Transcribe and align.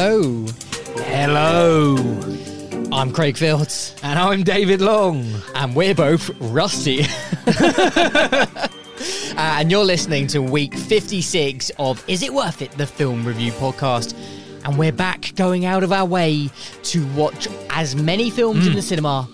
Hello, 0.00 0.46
Hello, 0.96 1.94
I'm 2.90 3.12
Craig 3.12 3.36
Fields, 3.36 3.94
and 4.02 4.18
I'm 4.18 4.42
David 4.44 4.80
Long. 4.80 5.30
and 5.54 5.76
we're 5.76 5.94
both 5.94 6.30
rusty. 6.40 7.02
uh, 7.60 8.66
and 9.36 9.70
you're 9.70 9.84
listening 9.84 10.26
to 10.28 10.40
week 10.40 10.74
56 10.74 11.70
of 11.78 12.02
Is 12.08 12.22
It 12.22 12.32
Worth 12.32 12.62
It? 12.62 12.70
The 12.72 12.86
film 12.86 13.26
review 13.26 13.52
podcast. 13.52 14.14
And 14.64 14.78
we're 14.78 14.90
back 14.90 15.34
going 15.34 15.66
out 15.66 15.82
of 15.82 15.92
our 15.92 16.06
way 16.06 16.48
to 16.84 17.06
watch 17.08 17.46
as 17.68 17.94
many 17.94 18.30
films 18.30 18.66
in 18.66 18.72
the 18.72 18.80
cinema, 18.80 19.28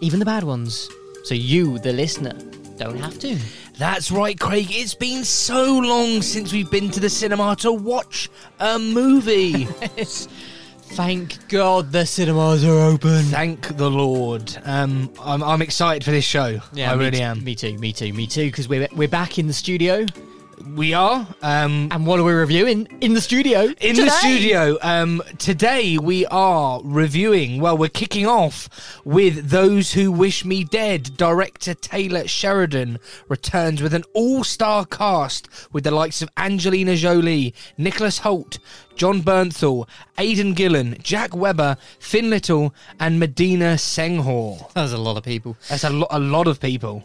even 0.00 0.18
the 0.18 0.26
bad 0.26 0.42
ones, 0.42 0.90
so 1.22 1.34
you, 1.36 1.78
the 1.78 1.92
listener, 1.92 2.32
don't 2.76 2.98
have 2.98 3.20
to. 3.20 3.38
That's 3.78 4.10
right, 4.10 4.38
Craig. 4.38 4.66
It's 4.70 4.94
been 4.94 5.22
so 5.22 5.78
long 5.78 6.20
since 6.20 6.52
we've 6.52 6.68
been 6.68 6.90
to 6.90 6.98
the 6.98 7.08
cinema 7.08 7.54
to 7.60 7.72
watch 7.72 8.28
a 8.58 8.76
movie. 8.76 9.64
Thank 10.90 11.48
God 11.48 11.92
the 11.92 12.04
cinemas 12.04 12.64
are 12.64 12.76
open. 12.76 13.22
Thank 13.26 13.76
the 13.76 13.88
Lord. 13.88 14.56
Um, 14.64 15.12
I'm, 15.20 15.44
I'm 15.44 15.62
excited 15.62 16.02
for 16.02 16.10
this 16.10 16.24
show. 16.24 16.58
Yeah, 16.72 16.90
I 16.90 16.96
me 16.96 17.04
really 17.04 17.18
t- 17.18 17.22
am. 17.22 17.44
Me 17.44 17.54
too, 17.54 17.78
me 17.78 17.92
too, 17.92 18.12
me 18.12 18.26
too, 18.26 18.46
because 18.46 18.68
we're, 18.68 18.88
we're 18.96 19.06
back 19.06 19.38
in 19.38 19.46
the 19.46 19.52
studio. 19.52 20.06
We 20.66 20.92
are. 20.94 21.26
Um, 21.42 21.88
And 21.90 22.06
what 22.06 22.18
are 22.18 22.24
we 22.24 22.32
reviewing 22.32 22.86
in 23.00 23.14
the 23.14 23.20
studio? 23.20 23.72
in 23.80 23.96
the 23.96 24.10
studio 24.10 24.76
um, 24.82 25.22
today 25.38 25.98
we 25.98 26.26
are 26.26 26.80
reviewing 26.84 27.60
well 27.60 27.76
we're 27.76 27.88
kicking 27.88 28.26
off 28.26 28.68
with 29.04 29.50
those 29.50 29.92
who 29.92 30.10
wish 30.12 30.44
me 30.44 30.64
dead 30.64 31.16
director 31.16 31.74
taylor 31.74 32.26
sheridan 32.26 32.98
returns 33.28 33.80
with 33.82 33.94
an 33.94 34.04
all-star 34.14 34.84
cast 34.86 35.48
with 35.72 35.84
the 35.84 35.90
likes 35.90 36.22
of 36.22 36.28
angelina 36.36 36.96
jolie 36.96 37.54
nicholas 37.76 38.20
hoult 38.20 38.58
john 38.96 39.22
bernthal 39.22 39.86
aidan 40.18 40.52
gillen 40.54 40.96
jake 41.02 41.34
weber 41.36 41.76
finn 41.98 42.30
little 42.30 42.74
and 43.00 43.18
medina 43.20 43.74
senghore 43.76 44.70
That 44.74 44.82
was 44.82 44.92
a 44.92 44.98
lot 44.98 45.16
of 45.16 45.22
people. 45.24 45.56
that's 45.68 45.84
a, 45.84 45.90
lo- 45.90 46.06
a 46.10 46.18
lot 46.18 46.46
of 46.46 46.60
people 46.60 47.04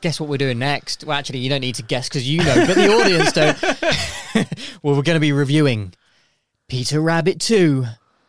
Guess 0.00 0.20
what 0.20 0.28
we're 0.28 0.38
doing 0.38 0.58
next? 0.58 1.04
Well, 1.04 1.18
actually, 1.18 1.40
you 1.40 1.50
don't 1.50 1.60
need 1.60 1.74
to 1.76 1.82
guess 1.82 2.08
because 2.08 2.28
you 2.28 2.38
know, 2.38 2.66
but 2.66 2.76
the 2.76 2.88
audience 2.88 3.32
don't. 3.32 3.62
well, 4.82 4.94
we're 4.94 5.02
going 5.02 5.16
to 5.16 5.20
be 5.20 5.32
reviewing 5.32 5.92
Peter 6.68 7.00
Rabbit 7.00 7.40
2 7.40 7.84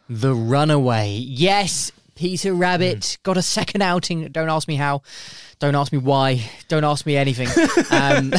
The 0.09 0.33
Runaway. 0.33 1.17
Yes, 1.17 1.91
Peter 2.15 2.53
Rabbit 2.53 3.17
got 3.23 3.37
a 3.37 3.41
second 3.41 3.81
outing. 3.81 4.27
Don't 4.29 4.49
ask 4.49 4.67
me 4.67 4.75
how. 4.75 5.03
Don't 5.59 5.75
ask 5.75 5.91
me 5.91 5.99
why. 5.99 6.49
Don't 6.67 6.83
ask 6.83 7.05
me 7.05 7.15
anything. 7.15 7.47
Um, 7.91 8.33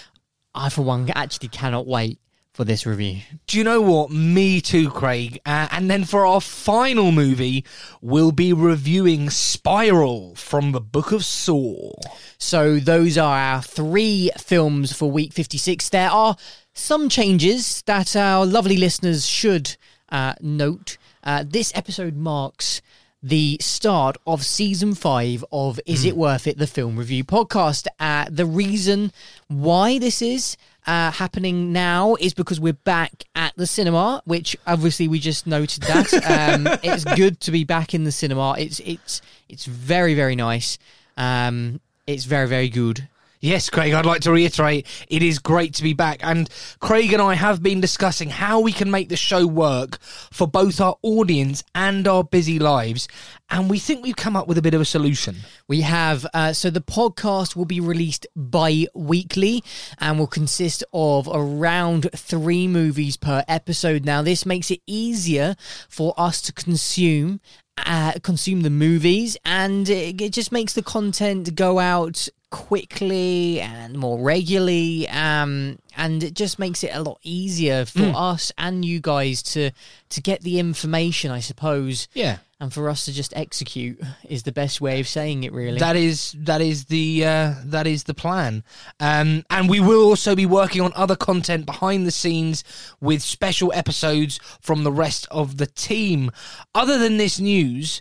I, 0.54 0.70
for 0.70 0.82
one, 0.82 1.10
actually 1.10 1.48
cannot 1.48 1.86
wait 1.86 2.18
for 2.56 2.64
this 2.64 2.86
review. 2.86 3.18
Do 3.46 3.58
you 3.58 3.64
know 3.64 3.82
what? 3.82 4.10
Me 4.10 4.62
too, 4.62 4.88
Craig. 4.88 5.38
Uh, 5.44 5.68
and 5.70 5.90
then 5.90 6.04
for 6.04 6.24
our 6.24 6.40
final 6.40 7.12
movie, 7.12 7.66
we'll 8.00 8.32
be 8.32 8.54
reviewing 8.54 9.28
Spiral 9.28 10.34
from 10.36 10.72
the 10.72 10.80
Book 10.80 11.12
of 11.12 11.22
Saw. 11.22 11.92
So 12.38 12.78
those 12.78 13.18
are 13.18 13.36
our 13.36 13.60
three 13.60 14.30
films 14.38 14.94
for 14.94 15.10
week 15.10 15.34
56. 15.34 15.90
There 15.90 16.08
are 16.08 16.34
some 16.72 17.10
changes 17.10 17.82
that 17.82 18.16
our 18.16 18.46
lovely 18.46 18.78
listeners 18.78 19.26
should 19.26 19.76
uh, 20.08 20.32
note. 20.40 20.96
Uh, 21.22 21.44
this 21.46 21.72
episode 21.74 22.16
marks 22.16 22.80
the 23.22 23.58
start 23.60 24.16
of 24.26 24.44
season 24.44 24.94
five 24.94 25.44
of 25.52 25.78
Is 25.84 26.04
It 26.06 26.16
Worth 26.16 26.46
It? 26.46 26.56
The 26.56 26.66
Film 26.66 26.96
Review 26.96 27.24
Podcast. 27.24 27.86
Uh, 27.98 28.26
the 28.30 28.46
reason 28.46 29.12
why 29.48 29.98
this 29.98 30.22
is 30.22 30.56
uh, 30.86 31.10
happening 31.10 31.72
now 31.72 32.16
is 32.20 32.34
because 32.34 32.60
we're 32.60 32.72
back 32.72 33.24
at 33.34 33.52
the 33.56 33.66
cinema, 33.66 34.22
which 34.24 34.56
obviously 34.66 35.08
we 35.08 35.18
just 35.18 35.46
noted 35.46 35.82
that. 35.84 36.06
Um, 36.26 36.66
it's 36.82 37.04
good 37.04 37.40
to 37.40 37.50
be 37.50 37.64
back 37.64 37.94
in 37.94 38.04
the 38.04 38.12
cinema. 38.12 38.54
It's 38.58 38.80
it's 38.80 39.22
it's 39.48 39.64
very 39.64 40.14
very 40.14 40.36
nice. 40.36 40.78
Um, 41.16 41.80
it's 42.06 42.24
very 42.24 42.46
very 42.48 42.68
good. 42.68 43.08
Yes, 43.40 43.68
Craig, 43.68 43.92
I'd 43.92 44.06
like 44.06 44.22
to 44.22 44.32
reiterate 44.32 44.86
it 45.08 45.22
is 45.22 45.38
great 45.38 45.74
to 45.74 45.82
be 45.82 45.92
back. 45.92 46.20
And 46.22 46.48
Craig 46.80 47.12
and 47.12 47.20
I 47.20 47.34
have 47.34 47.62
been 47.62 47.80
discussing 47.80 48.30
how 48.30 48.60
we 48.60 48.72
can 48.72 48.90
make 48.90 49.08
the 49.08 49.16
show 49.16 49.46
work 49.46 49.98
for 50.00 50.46
both 50.46 50.80
our 50.80 50.96
audience 51.02 51.62
and 51.74 52.08
our 52.08 52.24
busy 52.24 52.58
lives. 52.58 53.08
And 53.50 53.68
we 53.68 53.78
think 53.78 54.02
we've 54.02 54.16
come 54.16 54.36
up 54.36 54.48
with 54.48 54.58
a 54.58 54.62
bit 54.62 54.74
of 54.74 54.80
a 54.80 54.86
solution. 54.86 55.36
We 55.68 55.82
have 55.82 56.26
uh, 56.32 56.52
so 56.54 56.70
the 56.70 56.80
podcast 56.80 57.54
will 57.54 57.66
be 57.66 57.80
released 57.80 58.26
bi-weekly 58.34 59.62
and 59.98 60.18
will 60.18 60.26
consist 60.26 60.82
of 60.92 61.28
around 61.30 62.08
three 62.16 62.66
movies 62.66 63.16
per 63.16 63.44
episode. 63.46 64.04
Now, 64.04 64.22
this 64.22 64.46
makes 64.46 64.70
it 64.70 64.80
easier 64.86 65.56
for 65.88 66.14
us 66.16 66.40
to 66.42 66.52
consume 66.52 67.40
uh, 67.84 68.12
consume 68.22 68.62
the 68.62 68.70
movies, 68.70 69.36
and 69.44 69.88
it, 69.90 70.20
it 70.20 70.32
just 70.32 70.50
makes 70.50 70.72
the 70.72 70.82
content 70.82 71.54
go 71.54 71.78
out 71.78 72.26
quickly 72.80 73.60
and 73.60 73.96
more 73.96 74.18
regularly 74.18 75.06
um 75.10 75.78
and 75.96 76.22
it 76.24 76.34
just 76.34 76.58
makes 76.58 76.82
it 76.82 76.90
a 76.94 77.00
lot 77.02 77.18
easier 77.22 77.84
for 77.84 78.12
us 78.14 78.50
and 78.58 78.84
you 78.84 78.98
guys 79.00 79.42
to 79.42 79.70
to 80.08 80.20
get 80.20 80.40
the 80.40 80.58
information 80.58 81.30
i 81.30 81.40
suppose 81.40 82.08
Yeah. 82.14 82.38
and 82.60 82.72
for 82.72 82.88
us 82.88 83.04
to 83.04 83.12
just 83.12 83.32
execute 83.36 84.00
is 84.28 84.42
the 84.44 84.52
best 84.52 84.80
way 84.80 85.00
of 85.00 85.06
saying 85.08 85.44
it 85.44 85.52
really 85.52 85.78
That 85.78 85.96
is 85.96 86.34
that 86.38 86.60
is 86.60 86.86
the 86.86 87.24
uh, 87.24 87.54
that 87.66 87.86
is 87.86 88.04
the 88.04 88.14
plan, 88.14 88.64
um, 89.00 89.44
and 89.50 89.68
we 89.68 89.80
will 89.80 90.04
also 90.08 90.34
be 90.34 90.46
working 90.46 90.80
on 90.82 90.92
other 90.96 91.16
content 91.16 91.66
behind 91.66 92.06
the 92.06 92.10
scenes 92.10 92.64
with 93.00 93.22
special 93.22 93.70
episodes 93.74 94.38
from 94.60 94.84
the 94.84 94.92
rest 94.92 95.26
of 95.30 95.56
the 95.58 95.66
team. 95.66 96.30
Other 96.74 96.98
than 96.98 97.16
this 97.18 97.38
news, 97.38 98.00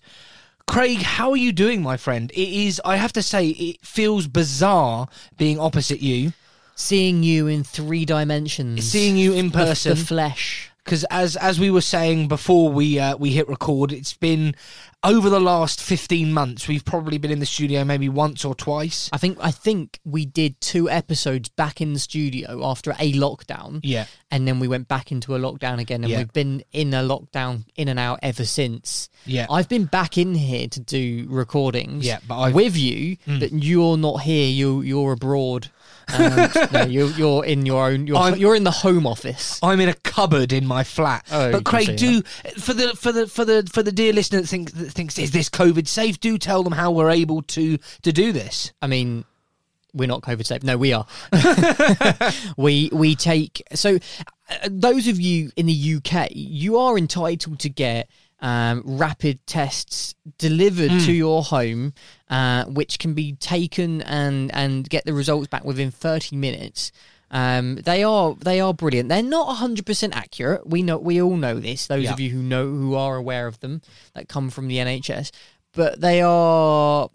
Craig, 0.68 1.02
how 1.02 1.32
are 1.32 1.38
you 1.38 1.52
doing, 1.52 1.82
my 1.82 1.96
friend? 1.98 2.32
It 2.32 2.50
is, 2.50 2.82
I 2.84 2.98
have 2.98 3.14
to 3.14 3.22
say, 3.22 3.50
it 3.50 3.86
feels 3.86 4.28
bizarre 4.28 5.08
being 5.38 5.60
opposite 5.60 6.02
you, 6.02 6.34
seeing 6.76 7.24
you 7.24 7.48
in 7.48 7.64
three 7.64 8.06
dimensions 8.06 8.90
seeing 8.90 9.18
you 9.18 9.34
in 9.34 9.50
the, 9.50 9.80
the 9.84 9.96
flesh. 9.96 10.72
Because 10.84 11.04
as 11.06 11.36
as 11.36 11.60
we 11.60 11.72
were 11.72 11.82
saying 11.82 12.28
before 12.28 12.72
we 12.72 13.00
uh, 13.00 13.18
we 13.18 13.32
hit 13.32 13.48
record, 13.48 13.92
it's 13.92 14.14
been 14.14 14.56
over 15.06 15.30
the 15.30 15.40
last 15.40 15.82
fifteen 15.82 16.34
months. 16.34 16.68
We've 16.68 16.84
probably 16.84 17.18
been 17.18 17.32
in 17.32 17.40
the 17.40 17.46
studio 17.46 17.84
maybe 17.84 18.10
once 18.10 18.44
or 18.44 18.56
twice. 18.56 19.10
i 19.14 19.18
think 19.18 19.38
i 19.42 19.52
think 19.52 20.00
we 20.04 20.26
did 20.26 20.60
two 20.62 20.90
episodes 20.90 21.50
back 21.50 21.80
in 21.82 21.94
the 21.94 22.00
studio 22.00 22.66
after 22.66 22.92
a 22.92 23.14
lockdown 23.14 23.80
Yeah, 23.84 24.06
and 24.32 24.48
then 24.48 24.60
we 24.60 24.68
went 24.68 24.88
back 24.88 25.12
into 25.12 25.36
a 25.36 25.40
lockdown 25.40 25.80
again 25.80 26.04
and 26.04 26.12
Yeah. 26.12 26.20
we've 26.20 26.34
been 26.34 26.64
in 26.72 26.94
a 26.94 27.02
lockdown 27.04 27.66
in 27.76 27.88
and 27.88 28.00
out 28.00 28.20
ever 28.24 28.46
since 28.46 29.10
yeah. 29.26 29.46
i've 29.50 29.70
been 29.70 29.86
back 29.86 30.18
in 30.18 30.36
here 30.36 30.68
to 30.68 30.80
do 30.80 31.26
recordings 31.30 32.06
Yeah, 32.06 32.20
but 32.28 32.40
I've- 32.40 32.56
with 32.56 32.76
you 32.78 33.18
mm. 33.28 33.40
but 33.40 33.52
you're 33.54 33.98
not 33.98 34.22
here 34.22 34.50
you 34.50 34.82
you're 34.82 35.12
abroad 35.14 35.70
and 36.10 36.72
no, 36.72 36.84
you're, 36.84 37.10
you're 37.12 37.46
in 37.46 37.66
your 37.66 37.88
own 37.88 38.08
you're, 38.08 38.18
I'm- 38.18 38.36
you're 38.38 38.56
in 38.56 38.64
the 38.64 38.72
home 38.72 39.06
office 39.08 39.60
I'm 39.64 39.80
in 39.80 39.90
a 39.90 39.94
cupboard 39.94 40.54
in 40.54 40.66
my 40.66 40.84
flat. 40.84 41.26
Oh, 41.32 41.48
you 41.48 41.52
but 41.54 41.66
can 41.66 41.72
Craig, 41.86 41.88
see 41.88 41.96
do 41.96 42.22
for 42.60 42.74
the 42.74 42.90
for 42.96 43.12
the 43.12 43.28
for 43.28 43.46
the 43.46 43.68
for 43.72 43.84
the 43.84 43.92
dear 43.92 44.14
listener 44.14 44.42
that 44.42 44.48
thinks 44.48 44.72
that 44.74 44.92
thinks 44.92 45.18
is 45.20 45.32
this 45.32 45.50
COVID 45.50 45.88
safe? 45.88 46.20
Do 46.20 46.38
tell 46.38 46.64
them 46.64 46.74
how 46.74 46.92
we're 46.92 47.10
able 47.10 47.42
to 47.44 47.78
to 48.04 48.12
do 48.12 48.32
this. 48.32 48.72
I 48.82 48.88
mean, 48.88 49.26
we're 49.94 50.08
not 50.08 50.22
COVID 50.22 50.46
safe. 50.46 50.64
No, 50.64 50.78
we 50.78 50.94
are. 50.94 51.06
we 52.58 52.90
we 52.92 53.16
take 53.16 53.64
so 53.74 53.98
uh, 54.50 54.56
those 54.70 55.08
of 55.08 55.20
you 55.20 55.52
in 55.56 55.66
the 55.66 55.96
UK, 55.98 56.28
you 56.32 56.78
are 56.78 56.98
entitled 56.98 57.60
to 57.60 57.70
get 57.70 58.10
um, 58.46 58.84
rapid 58.86 59.36
tests 59.48 60.14
delivered 60.38 60.92
to 61.06 61.12
your 61.12 61.42
home, 61.44 61.94
uh, 62.30 62.66
which 62.66 63.00
can 63.00 63.14
be 63.16 63.34
taken 63.34 64.02
and 64.04 64.54
and 64.54 64.88
get 64.88 65.04
the 65.06 65.14
results 65.14 65.48
back 65.48 65.66
within 65.66 65.90
thirty 65.90 66.36
minutes. 66.36 66.92
Um, 67.32 67.78
they 67.78 68.04
are 68.04 68.36
they 68.36 68.60
are 68.62 68.72
brilliant. 68.74 69.10
They're 69.10 69.24
not 69.24 69.56
hundred 69.56 69.86
percent 69.88 70.16
accurate. 70.16 70.68
We 70.68 70.84
know 70.84 70.98
we 71.00 71.20
all 71.22 71.38
know 71.38 71.60
this. 71.60 71.88
Those 71.88 72.04
Yeah. 72.04 72.14
of 72.14 72.20
you 72.20 72.30
who 72.30 72.44
know 72.44 72.66
who 72.68 72.94
are 72.94 73.16
aware 73.16 73.48
of 73.48 73.60
them 73.62 73.82
that 74.14 74.30
come 74.30 74.52
from 74.52 74.68
the 74.68 74.78
NHS, 74.78 75.32
but 75.74 76.00
they 76.00 76.22
are 76.22 77.10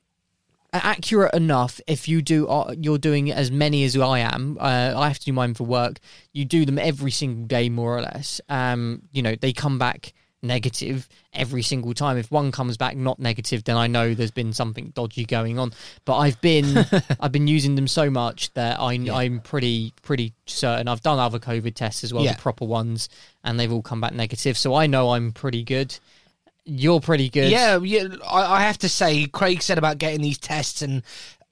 accurate 0.73 1.35
enough 1.35 1.81
if 1.87 2.09
you 2.09 2.23
do 2.23 2.47
uh, 2.49 2.75
you're 2.79 2.99
doing 2.99 3.31
as 3.33 3.51
many 3.51 3.83
as 3.85 3.97
I 3.97 4.21
am 4.21 4.57
uh, 4.61 4.95
I 4.97 5.09
have 5.09 5.19
to 5.19 5.25
do 5.25 5.33
mine 5.33 5.55
for 5.55 5.65
work 5.65 5.99
you 6.33 6.45
do 6.45 6.65
them 6.65 6.79
every 6.79 7.11
single 7.11 7.45
day 7.47 7.69
more 7.69 7.97
or 7.99 8.03
less 8.03 8.41
um 8.49 9.03
you 9.11 9.21
know 9.21 9.35
they 9.35 9.53
come 9.53 9.81
back 9.81 10.13
negative 10.43 11.09
every 11.33 11.63
single 11.63 11.93
time. 11.95 12.17
If 12.17 12.31
one 12.31 12.51
comes 12.51 12.77
back 12.77 12.97
not 12.97 13.19
negative 13.19 13.65
then 13.65 13.77
I 13.77 13.87
know 13.87 14.15
there's 14.15 14.31
been 14.31 14.53
something 14.53 14.91
dodgy 14.95 15.25
going 15.25 15.59
on. 15.59 15.73
But 16.05 16.17
I've 16.19 16.41
been 16.41 16.87
I've 17.21 17.33
been 17.33 17.47
using 17.47 17.75
them 17.75 17.87
so 17.89 18.11
much 18.11 18.53
that 18.55 18.81
I 18.81 18.95
I'm 19.13 19.41
pretty 19.41 19.93
pretty 20.03 20.33
certain. 20.47 20.89
I've 20.89 21.03
done 21.03 21.19
other 21.19 21.39
covid 21.39 21.75
tests 21.75 22.05
as 22.05 22.15
well 22.15 22.25
Yeah. 22.25 22.33
the 22.35 22.39
proper 22.41 22.65
ones 22.65 23.09
and 23.45 23.59
they've 23.61 23.73
all 23.73 23.83
come 23.83 24.01
back 24.01 24.15
negative. 24.15 24.57
So 24.57 24.75
I 24.75 24.87
know 24.87 25.11
I'm 25.11 25.33
pretty 25.33 25.63
good. 25.63 25.99
You're 26.65 27.01
pretty 27.01 27.29
good. 27.31 27.51
Yeah, 27.51 27.79
yeah. 27.79 28.07
I, 28.25 28.57
I 28.57 28.61
have 28.63 28.79
to 28.79 28.89
say, 28.89 29.27
Craig 29.27 29.63
said 29.63 29.79
about 29.79 29.99
getting 29.99 30.21
these 30.21 30.39
tests, 30.39 30.83
and 30.83 31.03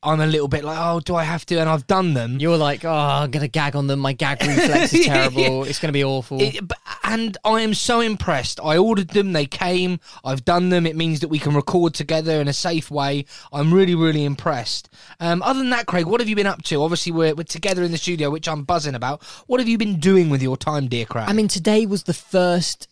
I'm 0.01 0.21
a 0.21 0.27
little 0.27 0.47
bit 0.47 0.63
like, 0.63 0.79
oh, 0.81 1.01
do 1.01 1.17
I 1.17 1.25
have 1.25 1.45
to? 1.47 1.57
And 1.59 1.69
I've 1.69 1.87
done 1.89 2.15
them. 2.15 2.39
You're 2.39 2.57
like, 2.57 2.85
oh, 2.85 2.91
I'm 2.93 3.31
gonna 3.33 3.49
gag 3.49 3.75
on 3.75 3.89
them. 3.89 3.99
My 3.99 4.13
gag 4.13 4.41
reflex 4.47 4.93
is 4.95 5.07
terrible. 5.07 5.65
It's 5.65 5.81
gonna 5.81 5.93
be 5.93 6.05
awful. 6.05 6.41
It- 6.41 6.61
and 7.05 7.37
I 7.43 7.63
am 7.63 7.73
so 7.73 8.01
impressed. 8.01 8.61
I 8.63 8.77
ordered 8.77 9.09
them, 9.09 9.33
they 9.33 9.47
came, 9.47 9.99
I've 10.25 10.45
done 10.45 10.69
them. 10.69 10.87
It 10.87 10.95
means 10.95 11.21
that 11.21 11.29
we 11.29 11.39
can 11.39 11.55
record 11.55 11.95
together 11.95 12.39
in 12.41 12.49
a 12.49 12.53
safe 12.53 12.91
way. 12.91 13.25
I'm 13.51 13.73
really, 13.73 13.95
really 13.95 14.25
impressed. 14.25 14.91
Um, 15.19 15.41
other 15.43 15.59
than 15.59 15.71
that, 15.71 15.87
Craig, 15.87 16.05
what 16.07 16.21
have 16.21 16.29
you 16.29 16.37
been 16.37 16.47
up 16.47 16.63
to? 16.65 16.83
Obviously, 16.83 17.13
we're, 17.13 17.35
we're 17.35 17.45
together 17.45 17.83
in 17.83 17.93
the 17.93 17.99
studio, 17.99 18.29
which 18.31 18.47
I'm 18.47 18.63
buzzing 18.63 18.95
about. 18.95 19.23
What 19.47 19.59
have 19.59 19.69
you 19.69 19.79
been 19.79 19.99
doing 19.99 20.29
with 20.29 20.43
your 20.43 20.59
time, 20.59 20.87
dear 20.89 21.07
Craig? 21.07 21.25
I 21.29 21.33
mean, 21.33 21.49
today 21.49 21.87
was 21.87 22.03
the 22.03 22.13
first 22.15 22.89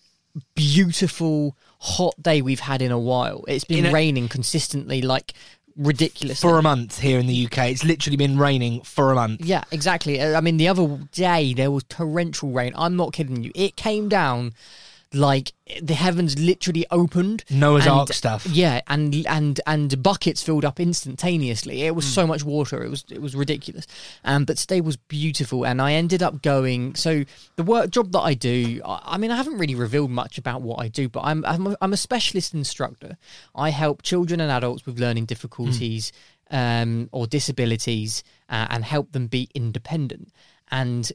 beautiful 0.54 1.56
hot 1.78 2.14
day 2.20 2.42
we've 2.42 2.60
had 2.60 2.82
in 2.82 2.90
a 2.90 2.98
while. 2.98 3.44
It's 3.48 3.64
been 3.64 3.86
a- 3.86 3.92
raining 3.92 4.28
consistently, 4.28 5.02
like 5.02 5.34
ridiculous. 5.76 6.40
for 6.40 6.58
a 6.58 6.62
month 6.62 6.98
here 6.98 7.18
in 7.18 7.26
the 7.26 7.46
UK, 7.46 7.70
it's 7.70 7.84
literally 7.84 8.16
been 8.16 8.38
raining 8.38 8.82
for 8.82 9.12
a 9.12 9.14
month. 9.14 9.40
yeah, 9.40 9.64
exactly. 9.70 10.20
Uh, 10.20 10.36
I 10.36 10.40
mean, 10.40 10.56
the 10.56 10.68
other 10.68 10.98
day 11.12 11.54
there 11.54 11.70
was 11.70 11.84
torrential 11.84 12.50
rain. 12.50 12.72
I'm 12.76 12.96
not 12.96 13.12
kidding 13.12 13.42
you. 13.42 13.52
It 13.54 13.76
came 13.76 14.08
down 14.08 14.54
like 15.14 15.52
the 15.80 15.94
heavens 15.94 16.38
literally 16.38 16.84
opened. 16.90 17.44
Noah's 17.48 17.86
and- 17.86 17.94
Ark 17.94 18.12
stuff. 18.12 18.46
Yeah, 18.46 18.80
and 18.88 19.14
and 19.26 19.60
and 19.66 20.02
buckets 20.02 20.42
filled 20.42 20.64
up 20.64 20.78
instantaneously. 20.80 21.82
It 21.82 21.94
was 21.94 22.04
Hmm. 22.06 22.10
so 22.10 22.26
much 22.26 22.42
water. 22.44 22.82
It 22.82 22.90
was 22.90 23.04
it 23.10 23.22
was 23.22 23.34
ridiculous. 23.34 23.86
Um, 24.24 24.44
but 24.44 24.56
today 24.56 24.80
was 24.80 24.96
beautiful, 24.96 25.64
and 25.64 25.80
I 25.80 25.92
ended 25.94 26.22
up 26.22 26.42
going. 26.42 26.94
So 26.96 27.24
the 27.56 27.62
work 27.62 27.90
job 27.90 28.12
that 28.12 28.20
I 28.20 28.34
do, 28.34 28.80
I, 28.84 29.00
I 29.14 29.16
mean, 29.18 29.30
I 29.30 29.36
haven't 29.36 29.58
really 29.58 29.74
revealed 29.76 30.10
much 30.10 30.38
about 30.38 30.62
what 30.62 30.80
I 30.80 30.88
do, 30.88 31.08
but 31.08 31.20
I'm 31.24 31.44
I'm 31.46 31.66
a, 31.68 31.76
I'm 31.80 31.92
a 31.92 31.96
specialist 31.96 32.52
instructor. 32.52 33.16
I 33.54 33.70
help 33.70 34.02
children 34.02 34.40
and 34.40 34.50
adults 34.50 34.86
with 34.86 34.98
learning 34.98 35.26
difficulties. 35.26 36.12
Um, 36.48 37.08
or 37.10 37.26
disabilities, 37.26 38.22
uh, 38.48 38.68
and 38.70 38.84
help 38.84 39.10
them 39.10 39.26
be 39.26 39.48
independent. 39.52 40.30
And 40.70 41.10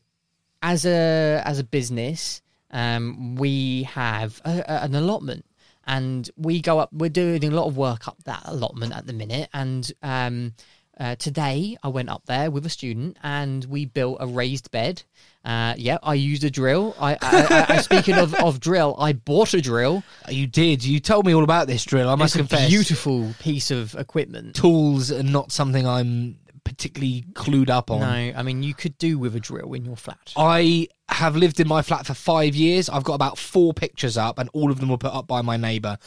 as 0.62 0.86
a 0.86 1.42
as 1.46 1.58
a 1.58 1.64
business, 1.64 2.42
um, 2.72 3.36
we 3.36 3.84
have 3.84 4.42
a, 4.46 4.60
a- 4.68 4.84
an 4.86 4.96
allotment, 4.96 5.46
and 5.86 6.30
we 6.38 6.62
go 6.62 6.80
up. 6.80 6.90
We're 6.94 7.10
doing 7.10 7.44
a 7.44 7.52
lot 7.52 7.68
of 7.68 7.78
work 7.78 8.08
up 8.08 8.24
that 8.26 8.42
allotment 8.46 8.94
at 8.96 9.06
the 9.08 9.14
minute, 9.14 9.50
and 9.54 9.92
um, 10.04 10.54
uh, 11.00 11.16
today 11.16 11.78
I 11.84 11.88
went 11.88 12.10
up 12.10 12.24
there 12.26 12.52
with 12.52 12.66
a 12.66 12.70
student, 12.70 13.18
and 13.24 13.66
we 13.66 13.86
built 13.86 14.18
a 14.20 14.28
raised 14.28 14.72
bed. 14.72 15.04
Uh, 15.44 15.74
yeah, 15.76 15.98
I 16.04 16.14
used 16.14 16.44
a 16.44 16.52
drill. 16.52 16.96
I, 17.00 17.14
I, 17.14 17.18
I, 17.22 17.66
I 17.70 17.78
speaking 17.82 18.16
of, 18.16 18.36
of 18.36 18.60
drill, 18.60 18.96
I 19.00 19.14
bought 19.14 19.56
a 19.56 19.62
drill. 19.62 20.04
You 20.30 20.46
did. 20.46 20.84
You 20.84 21.00
told 21.00 21.26
me 21.26 21.34
all 21.34 21.44
about 21.44 21.66
this 21.66 21.84
drill. 21.84 22.08
I 22.10 22.14
must 22.16 22.36
It's 22.36 22.48
confess. 22.48 22.70
beautiful 22.70 23.34
piece 23.40 23.72
of 23.72 23.96
equipment. 23.96 24.56
tools 24.56 25.12
are 25.12 25.24
not 25.24 25.52
something 25.52 25.88
I'm 25.88 26.38
particularly 26.72 27.26
clued 27.34 27.70
up 27.70 27.92
on. 27.92 28.00
No, 28.00 28.08
I 28.38 28.44
mean 28.44 28.64
you 28.64 28.74
could 28.74 28.98
do 28.98 29.20
with 29.20 29.36
a 29.36 29.40
drill 29.40 29.74
in 29.74 29.86
your 29.86 29.96
flat. 29.98 30.34
I 30.38 30.88
have 31.10 31.36
lived 31.36 31.60
in 31.60 31.68
my 31.68 31.82
flat 31.82 32.06
for 32.06 32.14
five 32.14 32.56
years. 32.56 32.90
I've 32.90 33.04
got 33.04 33.14
about 33.16 33.38
four 33.38 33.74
pictures 33.74 34.18
up, 34.18 34.40
and 34.40 34.50
all 34.54 34.72
of 34.72 34.80
them 34.80 34.90
were 34.90 34.98
put 34.98 35.14
up 35.14 35.28
by 35.28 35.42
my 35.42 35.58
neighbour. 35.58 35.98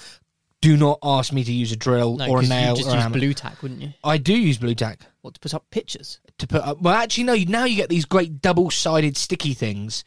Do 0.62 0.78
not 0.78 0.98
ask 1.02 1.30
me 1.30 1.44
to 1.44 1.52
use 1.52 1.72
a 1.72 1.76
drill 1.76 2.16
No, 2.16 2.26
or 2.26 2.38
a 2.38 2.40
'cause 2.40 2.48
nail. 2.48 2.70
you 2.70 2.76
just 2.78 2.88
or 2.88 2.92
a 2.92 2.94
use 2.94 3.02
hammer. 3.02 3.18
blue 3.18 3.34
tack, 3.34 3.60
wouldn't 3.62 3.82
you? 3.82 3.92
I 4.02 4.16
do 4.16 4.32
use 4.32 4.56
blue 4.56 4.74
tack 4.74 5.00
What 5.20 5.34
to 5.34 5.40
put 5.40 5.52
up 5.52 5.66
pictures? 5.70 6.20
to 6.38 6.46
put 6.46 6.62
up. 6.62 6.80
Well, 6.80 6.94
actually, 6.94 7.24
no. 7.24 7.34
Now 7.34 7.64
you 7.66 7.76
get 7.76 7.90
these 7.90 8.06
great 8.06 8.40
double-sided 8.40 9.16
sticky 9.18 9.52
things. 9.52 10.04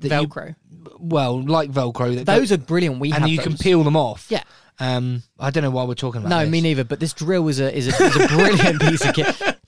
that 0.00 0.10
you- 0.10 0.26
Velcro. 0.28 0.56
well, 0.98 1.40
like 1.40 1.70
Velcro. 1.70 2.16
That 2.16 2.24
go- 2.26 2.36
Those 2.38 2.50
are 2.50 2.58
brilliant. 2.58 2.98
We 2.98 3.12
and 3.12 3.20
have 3.22 3.28
you 3.28 3.36
those. 3.36 3.46
can 3.46 3.56
peel 3.56 3.84
them 3.84 3.96
off. 3.96 4.26
Yeah. 4.28 4.42
Um, 4.80 5.22
I 5.38 5.50
don't 5.50 5.62
know 5.62 5.70
why 5.70 5.84
we're 5.84 5.94
talking 5.94 6.20
about. 6.22 6.30
No, 6.30 6.40
this. 6.40 6.50
me 6.50 6.60
neither. 6.62 6.82
But 6.82 6.98
this 6.98 7.12
drill 7.12 7.46
is 7.46 7.60
a 7.60 7.72
is 7.72 7.86
a, 7.88 8.02
is 8.04 8.16
a 8.16 8.26
brilliant 8.26 8.80
piece 8.80 9.04
of 9.04 9.14
kit. 9.14 9.58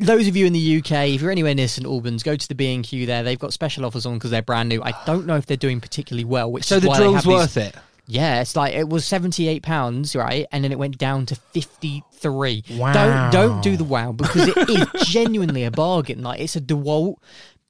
Those 0.00 0.28
of 0.28 0.36
you 0.36 0.46
in 0.46 0.52
the 0.52 0.78
UK, 0.78 1.08
if 1.08 1.20
you're 1.22 1.32
anywhere 1.32 1.54
near 1.54 1.66
St 1.66 1.84
Albans, 1.86 2.22
go 2.22 2.36
to 2.36 2.48
the 2.48 2.54
B 2.54 2.72
and 2.72 2.84
Q 2.84 3.04
there. 3.04 3.24
They've 3.24 3.38
got 3.38 3.52
special 3.52 3.84
offers 3.84 4.06
on 4.06 4.14
because 4.14 4.30
they're 4.30 4.40
brand 4.40 4.68
new. 4.68 4.80
I 4.82 4.92
don't 5.06 5.26
know 5.26 5.34
if 5.36 5.46
they're 5.46 5.56
doing 5.56 5.80
particularly 5.80 6.24
well. 6.24 6.50
Which 6.52 6.64
So 6.64 6.76
is 6.76 6.82
the 6.82 6.88
why 6.88 6.98
they 6.98 7.02
drill's 7.04 7.14
have 7.16 7.24
these- 7.24 7.32
worth 7.32 7.56
it. 7.56 7.74
Yeah, 8.06 8.40
it's 8.40 8.56
like 8.56 8.74
it 8.74 8.88
was 8.88 9.04
seventy 9.04 9.46
eight 9.48 9.62
pounds, 9.62 10.14
right, 10.16 10.46
and 10.50 10.62
then 10.64 10.72
it 10.72 10.78
went 10.78 10.98
down 10.98 11.24
to 11.26 11.36
fifty 11.36 12.02
three. 12.14 12.64
Wow. 12.72 12.92
Don't 12.92 13.32
don't 13.32 13.62
do 13.62 13.76
the 13.76 13.84
wow 13.84 14.10
because 14.12 14.48
it 14.48 14.68
is 14.68 14.86
genuinely 15.06 15.62
a 15.64 15.70
bargain. 15.70 16.22
Like 16.22 16.40
it's 16.40 16.56
a 16.56 16.60
Dewalt. 16.60 17.16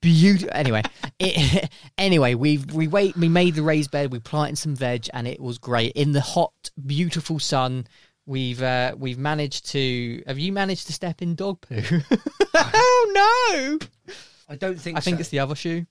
Beautiful. 0.00 0.48
Anyway, 0.54 0.82
it, 1.20 1.70
anyway, 1.98 2.34
we 2.34 2.58
we 2.72 2.88
wait. 2.88 3.14
We 3.16 3.28
made 3.28 3.54
the 3.54 3.62
raised 3.62 3.90
bed. 3.90 4.10
We 4.10 4.20
planted 4.20 4.56
some 4.56 4.74
veg, 4.74 5.06
and 5.12 5.28
it 5.28 5.38
was 5.38 5.58
great 5.58 5.92
in 5.92 6.12
the 6.12 6.22
hot, 6.22 6.70
beautiful 6.84 7.38
sun. 7.38 7.86
We've 8.26 8.62
uh, 8.62 8.94
we've 8.96 9.18
managed 9.18 9.66
to. 9.70 10.22
Have 10.26 10.38
you 10.38 10.52
managed 10.52 10.86
to 10.86 10.92
step 10.92 11.22
in 11.22 11.34
dog 11.34 11.60
poo? 11.60 11.82
oh 12.54 13.78
no! 13.78 14.14
I 14.48 14.56
don't 14.56 14.78
think. 14.78 14.96
I 14.96 15.00
think 15.00 15.16
so. 15.16 15.20
it's 15.20 15.28
the 15.30 15.40
other 15.40 15.56
shoe. 15.56 15.86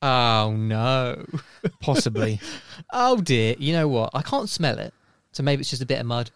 Oh 0.00 0.54
no! 0.56 1.26
possibly. 1.80 2.40
Oh 2.90 3.20
dear. 3.20 3.54
You 3.58 3.74
know 3.74 3.88
what? 3.88 4.10
I 4.14 4.22
can't 4.22 4.48
smell 4.48 4.78
it, 4.78 4.94
so 5.32 5.42
maybe 5.42 5.60
it's 5.60 5.70
just 5.70 5.82
a 5.82 5.86
bit 5.86 6.00
of 6.00 6.06
mud. 6.06 6.30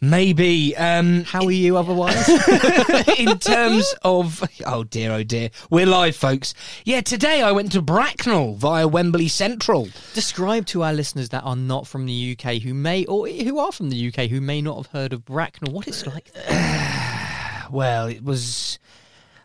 Maybe. 0.00 0.76
Um, 0.76 1.24
How 1.24 1.44
are 1.44 1.50
you 1.50 1.76
otherwise? 1.76 2.28
in 3.18 3.38
terms 3.38 3.92
of 4.02 4.44
oh 4.64 4.84
dear 4.84 5.10
oh 5.12 5.22
dear 5.24 5.50
we're 5.70 5.86
live 5.86 6.14
folks 6.14 6.54
yeah 6.84 7.00
today 7.00 7.42
i 7.42 7.50
went 7.50 7.72
to 7.72 7.82
bracknell 7.82 8.54
via 8.54 8.86
wembley 8.86 9.26
central 9.28 9.88
Describe 10.14 10.66
to 10.66 10.82
our 10.84 10.92
listeners 10.92 11.30
that 11.30 11.42
are 11.42 11.56
not 11.56 11.86
from 11.86 12.06
the 12.06 12.36
UK, 12.38 12.54
who 12.62 12.74
may 12.74 13.04
or 13.06 13.26
who 13.28 13.58
are 13.58 13.72
from 13.72 13.90
the 13.90 14.08
UK, 14.08 14.28
who 14.30 14.40
may 14.40 14.60
not 14.62 14.76
have 14.76 14.86
heard 14.88 15.12
of 15.12 15.24
Bracknell, 15.24 15.72
what 15.72 15.88
it's 15.88 16.06
like. 16.06 16.30
well 17.70 18.06
it 18.06 18.22
was 18.22 18.78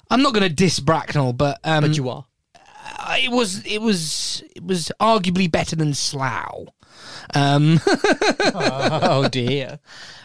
i'm 0.10 0.22
not 0.22 0.34
going 0.34 0.48
to 0.48 0.54
diss 0.54 0.80
bracknell 0.80 1.34
but 1.34 1.60
um 1.64 1.82
But 1.82 1.98
you 1.98 2.10
are. 2.10 2.26
uh, 3.00 3.18
it 3.20 3.32
was 3.32 3.66
it 3.66 3.82
was 3.82 4.44
it 4.56 4.64
was 4.64 4.92
arguably 5.00 5.50
better 5.52 5.76
than 5.76 5.94
slough 5.94 6.68
um 7.34 7.80
oh 7.86 9.28
dear. 9.32 9.80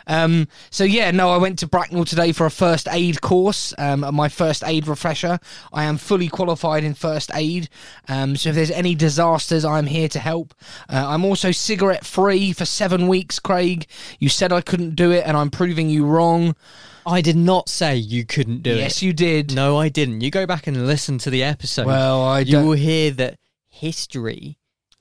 Um, 0.09 0.49
so 0.71 0.85
yeah, 0.85 1.11
no, 1.11 1.29
I 1.31 1.37
went 1.37 1.59
to 1.59 1.67
Bracknell 1.67 2.07
today 2.07 2.33
for 2.33 2.47
a 2.47 2.51
first 2.51 2.89
aid 2.91 3.21
course, 3.21 3.75
um, 3.77 4.07
my 4.15 4.31
first 4.31 4.65
aid 4.65 4.89
refresher. 4.89 5.39
I 5.71 5.85
am 5.85 5.99
fully 5.99 6.29
qualified 6.29 6.83
in 6.83 6.95
first 6.95 7.31
aid. 7.35 7.69
Um, 8.09 8.35
so 8.35 8.49
if 8.49 8.55
there's 8.55 8.71
any 8.71 8.95
disasters, 8.95 9.67
I'm 9.67 9.87
here 9.87 10.09
to 10.09 10.19
help. 10.19 10.55
Uh, 10.89 11.05
I'm 11.09 11.27
also 11.27 11.53
cigarette 11.53 12.07
free 12.07 12.55
for 12.55 12.65
seven 12.65 13.07
weeks, 13.07 13.39
Craig. 13.39 13.87
You 14.19 14.31
said 14.31 14.51
I 14.51 14.63
couldn't 14.63 14.97
do 14.97 15.13
it, 15.13 15.25
and 15.27 15.37
I'm 15.37 15.51
proving 15.51 15.91
you 15.91 16.07
wrong. 16.07 16.57
I 17.07 17.21
did 17.21 17.37
not 17.37 17.69
say 17.69 17.97
you 17.97 18.25
couldn't 18.25 18.63
do 18.63 18.71
it. 18.71 18.79
yes, 18.79 19.03
you 19.03 19.13
did. 19.13 19.55
No, 19.55 19.77
I 19.79 19.91
didn't. 19.91 20.23
You 20.23 20.31
go 20.31 20.47
back 20.47 20.67
and 20.67 20.87
listen 20.87 21.19
to 21.19 21.31
the 21.31 21.43
episode. 21.43 21.87
Well, 21.87 22.23
I 22.23 22.41
you 22.41 22.53
don't. 22.53 22.67
will 22.67 22.73
hear 22.73 23.11
that 23.13 23.39
history 23.69 24.59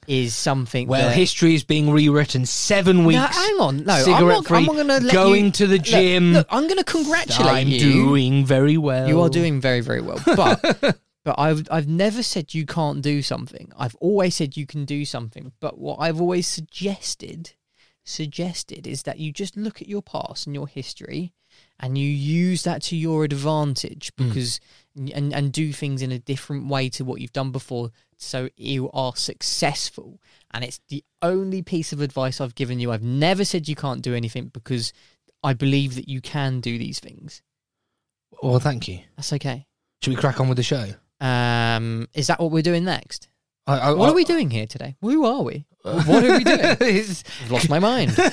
is 0.08 0.34
something 0.34 0.88
Well, 0.88 1.10
that 1.10 1.16
history 1.16 1.54
is 1.54 1.64
being 1.64 1.92
rewritten. 1.92 2.46
Seven 2.46 3.04
weeks. 3.06 3.20
No, 3.20 3.28
hang 3.28 3.56
on. 3.60 3.84
No, 3.84 3.94
I'm 3.94 4.28
not, 4.28 4.48
free. 4.48 4.58
I'm 4.58 4.66
not 4.66 5.00
to 5.00 5.06
let 5.06 5.14
going 5.14 5.46
you, 5.46 5.52
to 5.52 5.68
the 5.68 5.78
gym. 5.78 6.34
Look, 6.34 6.48
I'm 6.50 6.64
going 6.64 6.78
to 6.78 6.84
congratulate 6.84 7.42
you 7.42 7.48
I'm 7.50 7.68
you. 7.68 7.80
doing 7.80 8.46
very 8.46 8.78
well. 8.78 9.08
You 9.08 9.22
are 9.22 9.30
doing 9.30 9.62
very, 9.62 9.82
very 9.82 10.02
well. 10.02 10.20
But 10.38 11.00
but 11.24 11.38
I've 11.38 11.68
I've 11.70 11.88
never 11.90 12.24
said 12.24 12.54
you 12.54 12.66
can't 12.66 13.02
do 13.02 13.22
something. 13.22 13.72
I've 13.78 13.96
always 13.96 14.36
said 14.36 14.56
you 14.56 14.66
can 14.66 14.86
do 14.86 15.04
something. 15.04 15.52
But 15.60 15.78
what 15.78 15.98
I've 16.00 16.22
always 16.22 16.48
suggested 16.48 17.54
suggested 18.06 18.88
is 18.88 19.04
that 19.04 19.20
you 19.20 19.34
just 19.34 19.58
look 19.58 19.82
at 19.82 19.90
your 19.90 20.02
past 20.02 20.48
and 20.48 20.56
your 20.56 20.68
history 20.68 21.34
and 21.80 21.98
you 21.98 22.08
use 22.08 22.64
that 22.64 22.82
to 22.84 22.96
your 22.96 23.26
advantage 23.26 24.12
hmm. 24.18 24.30
because 24.30 24.62
and 24.96 25.34
and 25.34 25.52
do 25.52 25.74
things 25.74 26.02
in 26.02 26.12
a 26.12 26.20
different 26.20 26.68
way 26.68 26.88
to 26.90 27.04
what 27.04 27.20
you've 27.20 27.34
done 27.34 27.52
before 27.52 27.92
so 28.18 28.50
you 28.58 28.90
are 28.92 29.16
successful 29.16 30.20
and 30.52 30.64
it's 30.64 30.80
the 30.90 31.04
only 31.22 31.62
piece 31.62 31.94
of 31.94 32.02
advice 32.02 32.42
I've 32.42 32.56
given 32.56 32.80
you 32.80 32.92
I've 32.92 33.04
never 33.04 33.46
said 33.46 33.68
you 33.68 33.76
can't 33.76 34.02
do 34.02 34.14
anything 34.16 34.48
because 34.54 34.92
I 35.44 35.54
believe 35.54 35.96
that 35.96 36.10
you 36.10 36.20
can 36.22 36.60
do 36.60 36.78
these 36.78 37.00
things 37.00 37.42
Well, 38.42 38.60
thank 38.60 38.88
you. 38.88 39.00
that's 39.16 39.32
okay 39.34 39.68
Should 40.02 40.12
we 40.16 40.20
crack 40.20 40.40
on 40.40 40.48
with 40.50 40.58
the 40.58 40.64
show? 40.64 40.88
um, 41.22 42.08
is 42.14 42.28
that 42.28 42.40
what 42.40 42.52
we're 42.52 42.62
doing 42.62 42.84
next? 42.86 43.28
I, 43.66 43.78
I, 43.80 43.92
What 43.94 44.08
I- 44.08 44.12
are 44.12 44.16
we 44.16 44.24
doing 44.24 44.50
here 44.50 44.66
today? 44.68 44.96
Who 45.02 45.26
are 45.26 45.42
we? 45.44 45.66
What 45.84 46.24
are 46.24 46.38
we 46.38 46.44
doing? 46.44 46.60
I've 46.82 47.52
lost 47.52 47.70
my 47.70 47.80
mind. 47.80 48.18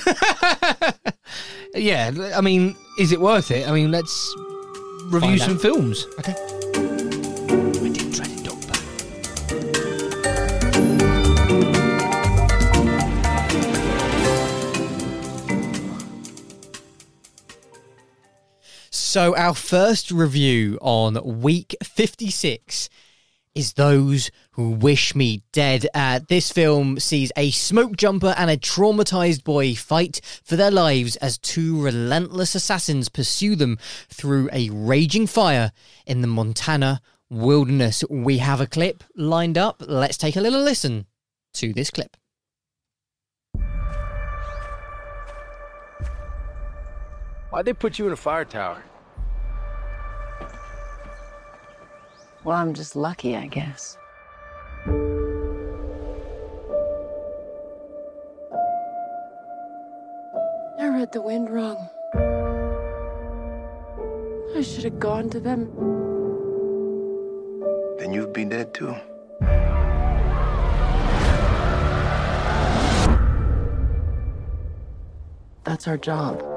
Yeah, 1.75 2.11
I 2.35 2.39
mean, 2.41 2.75
is 2.99 3.11
it 3.11 3.19
worth 3.19 3.51
it? 3.51 3.67
I 3.67 3.71
mean, 3.73 3.91
let's 3.91 4.33
review 5.07 5.19
Find 5.19 5.41
out. 5.41 5.45
some 5.47 5.59
films. 5.59 6.05
Okay. 6.19 6.33
So, 19.15 19.33
our 19.37 19.53
first 19.53 20.11
review 20.11 20.77
on 20.81 21.39
week 21.41 21.73
56 21.81 22.89
is 23.55 23.71
Those 23.75 24.29
Who 24.51 24.71
Wish 24.71 25.15
Me 25.15 25.41
Dead. 25.53 25.87
Uh, 25.93 26.19
this 26.27 26.51
film 26.51 26.99
sees 26.99 27.31
a 27.37 27.51
smoke 27.51 27.95
jumper 27.95 28.35
and 28.37 28.49
a 28.49 28.57
traumatized 28.57 29.45
boy 29.45 29.73
fight 29.73 30.19
for 30.43 30.57
their 30.57 30.69
lives 30.69 31.15
as 31.15 31.37
two 31.37 31.81
relentless 31.81 32.55
assassins 32.55 33.07
pursue 33.07 33.55
them 33.55 33.77
through 34.09 34.49
a 34.51 34.69
raging 34.71 35.27
fire 35.27 35.71
in 36.05 36.19
the 36.19 36.27
Montana 36.27 36.99
wilderness. 37.29 38.03
We 38.09 38.39
have 38.39 38.59
a 38.59 38.67
clip 38.67 39.01
lined 39.15 39.57
up. 39.57 39.81
Let's 39.87 40.17
take 40.17 40.35
a 40.35 40.41
little 40.41 40.61
listen 40.61 41.05
to 41.53 41.71
this 41.71 41.89
clip. 41.89 42.17
Why'd 47.51 47.63
they 47.63 47.71
put 47.71 47.97
you 47.97 48.07
in 48.07 48.11
a 48.11 48.17
fire 48.17 48.43
tower? 48.43 48.83
Well, 52.45 52.55
I'm 52.57 52.75
just 52.75 52.95
lucky, 52.95 53.35
I 53.35 53.47
guess. 53.47 53.97
I 60.77 60.87
read 60.89 61.11
the 61.11 61.21
wind 61.23 61.49
wrong. 61.49 61.89
I 64.55 64.61
should 64.61 64.83
have 64.83 64.99
gone 64.99 65.31
to 65.31 65.39
them. 65.39 65.71
Then 67.97 68.13
you'd 68.13 68.31
be 68.31 68.45
dead 68.45 68.75
too. 68.75 68.95
That's 75.63 75.87
our 75.87 75.97
job. 75.97 76.54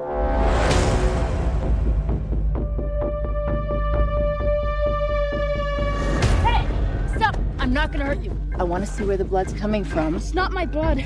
Not 7.79 7.93
gonna 7.93 8.03
hurt 8.03 8.19
you. 8.19 8.37
I 8.57 8.63
want 8.63 8.85
to 8.85 8.91
see 8.91 9.05
where 9.05 9.15
the 9.15 9.23
blood's 9.23 9.53
coming 9.53 9.85
from. 9.85 10.13
It's 10.13 10.33
not 10.33 10.51
my 10.51 10.65
blood. 10.65 10.97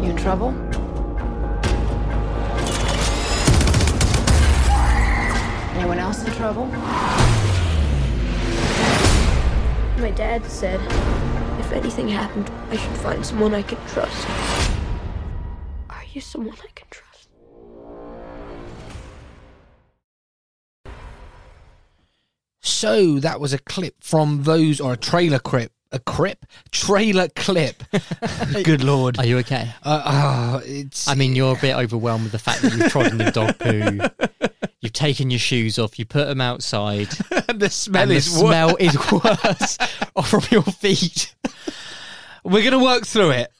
You 0.00 0.10
in 0.10 0.16
trouble? 0.16 0.50
Anyone 5.74 5.98
else 5.98 6.24
in 6.24 6.32
trouble? 6.34 6.66
My 9.96 10.12
dad 10.14 10.44
said 10.46 10.80
if 11.58 11.72
anything 11.72 12.08
happened, 12.08 12.48
I 12.70 12.76
should 12.76 12.96
find 12.98 13.26
someone 13.26 13.52
I 13.52 13.62
can 13.62 13.78
trust. 13.88 14.28
Are 15.90 16.04
you 16.12 16.20
someone 16.20 16.54
I 16.54 16.70
can 16.72 16.86
trust? 16.88 17.07
So 22.78 23.18
that 23.18 23.40
was 23.40 23.52
a 23.52 23.58
clip 23.58 23.96
from 24.04 24.44
those, 24.44 24.80
or 24.80 24.92
a 24.92 24.96
trailer 24.96 25.40
clip. 25.40 25.72
A 25.90 25.98
clip? 25.98 26.46
Trailer 26.70 27.26
clip. 27.26 27.82
Good 28.62 28.84
lord. 28.84 29.18
Are 29.18 29.26
you 29.26 29.38
okay? 29.38 29.70
Uh, 29.82 30.02
ah, 30.04 30.60
it's. 30.64 31.08
I 31.08 31.16
mean, 31.16 31.34
you're 31.34 31.56
a 31.56 31.60
bit 31.60 31.74
overwhelmed 31.74 32.22
with 32.22 32.30
the 32.30 32.38
fact 32.38 32.62
that 32.62 32.72
you've 32.74 32.92
trodden 32.92 33.20
in 33.20 33.32
dog 33.32 33.58
poo. 33.58 33.98
You've 34.80 34.92
taken 34.92 35.28
your 35.28 35.40
shoes 35.40 35.76
off. 35.76 35.98
You 35.98 36.04
put 36.04 36.26
them 36.26 36.40
outside. 36.40 37.08
the 37.52 37.68
smell 37.68 38.02
and 38.02 38.12
the 38.12 38.14
is 38.14 38.32
smell 38.32 38.76
is 38.76 38.96
worse 39.10 39.76
from 40.30 40.44
your 40.52 40.62
feet. 40.62 41.34
We're 42.48 42.62
going 42.62 42.72
to 42.72 42.84
work 42.84 43.06
through 43.06 43.30
it. 43.30 43.52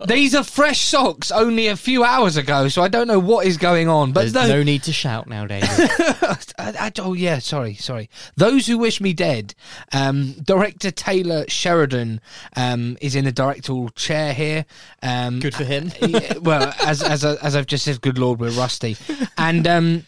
These 0.08 0.34
are 0.34 0.42
fresh 0.42 0.80
socks 0.80 1.30
only 1.30 1.68
a 1.68 1.76
few 1.76 2.02
hours 2.02 2.36
ago, 2.36 2.68
so 2.68 2.82
I 2.82 2.88
don't 2.88 3.06
know 3.06 3.18
what 3.20 3.46
is 3.46 3.56
going 3.56 3.88
on. 3.88 4.12
But 4.12 4.22
There's 4.32 4.34
no, 4.34 4.48
no 4.48 4.62
need 4.62 4.82
to 4.84 4.92
shout 4.92 5.28
now, 5.28 5.46
David. 5.46 5.68
I, 5.78 6.36
I- 6.58 6.92
oh 6.98 7.12
yeah, 7.14 7.38
sorry, 7.38 7.74
sorry. 7.74 8.10
Those 8.36 8.66
who 8.66 8.78
wish 8.78 9.00
me 9.00 9.12
dead. 9.12 9.54
Um, 9.92 10.32
director 10.42 10.90
Taylor 10.90 11.44
Sheridan 11.48 12.20
um, 12.56 12.96
is 13.00 13.14
in 13.14 13.24
the 13.24 13.32
directorial 13.32 13.90
chair 13.90 14.32
here. 14.32 14.64
Um, 15.02 15.40
Good 15.40 15.54
for 15.54 15.64
him. 15.64 15.92
well, 16.42 16.74
as 16.82 17.02
as 17.02 17.24
as 17.24 17.54
I've 17.54 17.66
just 17.66 17.84
said, 17.84 18.00
good 18.00 18.18
lord, 18.18 18.40
we're 18.40 18.50
rusty. 18.50 18.96
And 19.38 19.66
um, 19.66 20.06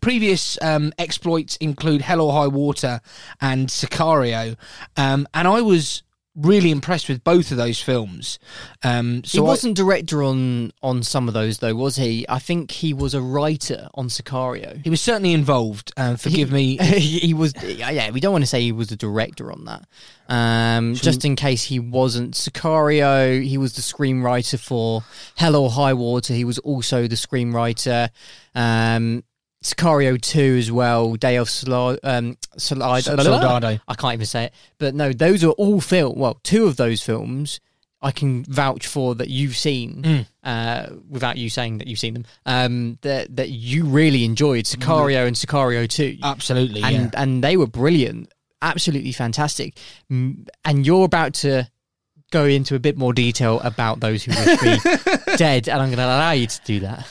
previous 0.00 0.60
um, 0.62 0.92
exploits 0.98 1.56
include 1.56 2.02
Hell 2.02 2.20
or 2.20 2.32
High 2.32 2.48
Water 2.48 3.00
and 3.40 3.68
Sicario. 3.68 4.56
Um, 4.96 5.26
and 5.34 5.46
I 5.48 5.60
was 5.60 6.02
really 6.34 6.70
impressed 6.70 7.08
with 7.08 7.22
both 7.22 7.50
of 7.50 7.56
those 7.56 7.80
films. 7.80 8.38
Um, 8.82 9.22
so 9.24 9.38
he 9.38 9.46
wasn't 9.46 9.76
director 9.76 10.22
on 10.22 10.72
on 10.82 11.02
some 11.02 11.28
of 11.28 11.34
those 11.34 11.58
though, 11.58 11.74
was 11.74 11.96
he? 11.96 12.24
I 12.28 12.38
think 12.38 12.70
he 12.70 12.94
was 12.94 13.14
a 13.14 13.20
writer 13.20 13.88
on 13.94 14.08
Sicario. 14.08 14.82
he 14.82 14.90
was 14.90 15.00
certainly 15.00 15.32
involved. 15.32 15.92
Um, 15.96 16.16
forgive 16.16 16.50
me. 16.50 16.76
he, 16.82 17.18
he 17.18 17.34
was 17.34 17.52
yeah 17.62 18.10
we 18.10 18.20
don't 18.20 18.32
want 18.32 18.42
to 18.42 18.48
say 18.48 18.60
he 18.60 18.72
was 18.72 18.88
the 18.88 18.96
director 18.96 19.52
on 19.52 19.64
that 19.64 19.84
um 20.28 20.94
just 20.94 21.24
in 21.24 21.36
case 21.36 21.64
he 21.64 21.78
wasn't 21.78 22.34
sicario 22.34 23.42
he 23.42 23.58
was 23.58 23.74
the 23.74 23.82
screenwriter 23.82 24.58
for 24.58 25.02
hell 25.36 25.56
or 25.56 25.70
high 25.70 25.92
water 25.92 26.32
he 26.32 26.44
was 26.44 26.58
also 26.60 27.06
the 27.06 27.16
screenwriter 27.16 28.08
um 28.54 29.22
sicario 29.62 30.20
2 30.20 30.56
as 30.58 30.70
well 30.72 31.14
day 31.14 31.36
of 31.36 31.48
Solo- 31.48 31.96
um 32.02 32.36
Solid- 32.56 33.02
Soldado. 33.04 33.78
i 33.88 33.94
can't 33.94 34.14
even 34.14 34.26
say 34.26 34.44
it 34.44 34.54
but 34.78 34.94
no 34.94 35.12
those 35.12 35.42
are 35.44 35.50
all 35.52 35.80
film 35.80 36.18
well 36.18 36.38
two 36.42 36.66
of 36.66 36.76
those 36.76 37.02
films 37.02 37.60
I 38.04 38.10
can 38.10 38.42
vouch 38.48 38.84
for 38.88 39.14
that 39.14 39.28
you've 39.30 39.56
seen, 39.56 40.02
Mm. 40.02 40.26
uh, 40.42 40.96
without 41.08 41.36
you 41.38 41.48
saying 41.48 41.78
that 41.78 41.86
you've 41.86 42.00
seen 42.00 42.14
them. 42.14 42.24
Um, 42.44 42.98
that 43.02 43.36
that 43.36 43.50
you 43.50 43.84
really 43.84 44.24
enjoyed 44.24 44.64
Sicario 44.64 45.24
and 45.28 45.36
Sicario 45.36 45.88
Two 45.88 46.18
Absolutely, 46.20 46.82
and 46.82 46.94
yeah. 47.14 47.22
and 47.22 47.44
they 47.44 47.56
were 47.56 47.68
brilliant, 47.68 48.32
absolutely 48.60 49.12
fantastic. 49.12 49.76
Mm, 50.10 50.48
And 50.64 50.84
you're 50.84 51.04
about 51.04 51.34
to 51.46 51.68
go 52.32 52.44
into 52.44 52.74
a 52.74 52.80
bit 52.80 52.96
more 52.98 53.12
detail 53.12 53.60
about 53.60 54.00
those 54.00 54.24
who 54.24 54.32
wish 54.32 54.60
be 54.60 55.36
dead, 55.36 55.68
and 55.68 55.80
I'm 55.80 55.86
going 55.90 55.98
to 55.98 56.04
allow 56.04 56.32
you 56.32 56.48
to 56.48 56.60
do 56.64 56.80
that. 56.80 57.06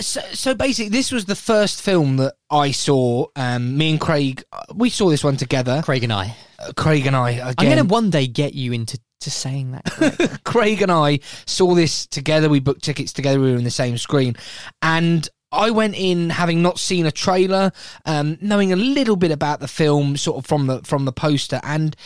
So, 0.00 0.20
so 0.32 0.54
basically, 0.54 0.90
this 0.90 1.12
was 1.12 1.24
the 1.24 1.36
first 1.36 1.82
film 1.82 2.16
that 2.18 2.34
I 2.50 2.70
saw. 2.70 3.26
Um, 3.36 3.76
me 3.76 3.90
and 3.90 4.00
Craig, 4.00 4.42
uh, 4.52 4.62
we 4.74 4.90
saw 4.90 5.08
this 5.08 5.24
one 5.24 5.36
together. 5.36 5.82
Craig 5.82 6.04
and 6.04 6.12
I. 6.12 6.36
Uh, 6.58 6.72
Craig 6.76 7.06
and 7.06 7.16
I 7.16 7.30
again. 7.30 7.54
I'm 7.58 7.66
going 7.66 7.78
to 7.78 7.84
one 7.84 8.10
day 8.10 8.26
get 8.26 8.54
you 8.54 8.72
into 8.72 8.98
to 9.20 9.30
saying 9.30 9.72
that. 9.72 10.40
Craig 10.44 10.82
and 10.82 10.92
I 10.92 11.20
saw 11.46 11.74
this 11.74 12.06
together. 12.06 12.48
We 12.48 12.60
booked 12.60 12.84
tickets 12.84 13.12
together. 13.12 13.40
We 13.40 13.50
were 13.52 13.58
in 13.58 13.64
the 13.64 13.70
same 13.70 13.98
screen, 13.98 14.36
and 14.82 15.28
I 15.50 15.70
went 15.70 15.94
in 15.96 16.30
having 16.30 16.62
not 16.62 16.78
seen 16.78 17.06
a 17.06 17.12
trailer, 17.12 17.72
um, 18.04 18.38
knowing 18.40 18.72
a 18.72 18.76
little 18.76 19.16
bit 19.16 19.30
about 19.30 19.60
the 19.60 19.68
film, 19.68 20.16
sort 20.16 20.38
of 20.38 20.46
from 20.46 20.66
the 20.66 20.82
from 20.82 21.04
the 21.04 21.12
poster, 21.12 21.60
and 21.62 21.96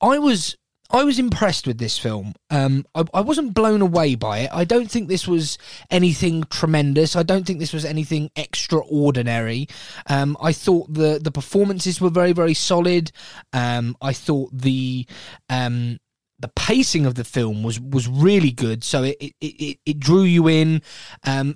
I 0.00 0.18
was. 0.18 0.56
I 0.90 1.04
was 1.04 1.18
impressed 1.18 1.66
with 1.66 1.78
this 1.78 1.98
film. 1.98 2.34
Um, 2.50 2.86
I, 2.94 3.04
I 3.12 3.20
wasn't 3.20 3.52
blown 3.52 3.82
away 3.82 4.14
by 4.14 4.40
it. 4.40 4.50
I 4.52 4.64
don't 4.64 4.90
think 4.90 5.08
this 5.08 5.28
was 5.28 5.58
anything 5.90 6.44
tremendous. 6.44 7.14
I 7.14 7.22
don't 7.22 7.46
think 7.46 7.58
this 7.58 7.74
was 7.74 7.84
anything 7.84 8.30
extraordinary. 8.36 9.68
Um, 10.06 10.36
I 10.40 10.52
thought 10.52 10.92
the 10.92 11.20
the 11.22 11.30
performances 11.30 12.00
were 12.00 12.10
very 12.10 12.32
very 12.32 12.54
solid. 12.54 13.12
Um, 13.52 13.96
I 14.00 14.14
thought 14.14 14.50
the 14.52 15.06
um, 15.50 15.98
the 16.38 16.48
pacing 16.48 17.04
of 17.04 17.16
the 17.16 17.24
film 17.24 17.62
was 17.62 17.78
was 17.78 18.08
really 18.08 18.50
good. 18.50 18.82
So 18.82 19.02
it 19.02 19.16
it, 19.20 19.34
it, 19.40 19.78
it 19.84 20.00
drew 20.00 20.22
you 20.22 20.48
in. 20.48 20.82
Um, 21.24 21.54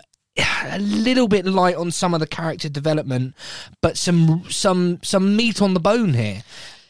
a 0.65 0.79
little 0.79 1.29
bit 1.29 1.45
light 1.45 1.75
on 1.75 1.91
some 1.91 2.15
of 2.15 2.21
the 2.21 2.27
character 2.27 2.69
development, 2.69 3.35
but 3.83 3.99
some 3.99 4.45
some 4.49 4.99
some 5.03 5.37
meat 5.37 5.61
on 5.61 5.75
the 5.75 5.81
bone 5.81 6.15
here, 6.15 6.43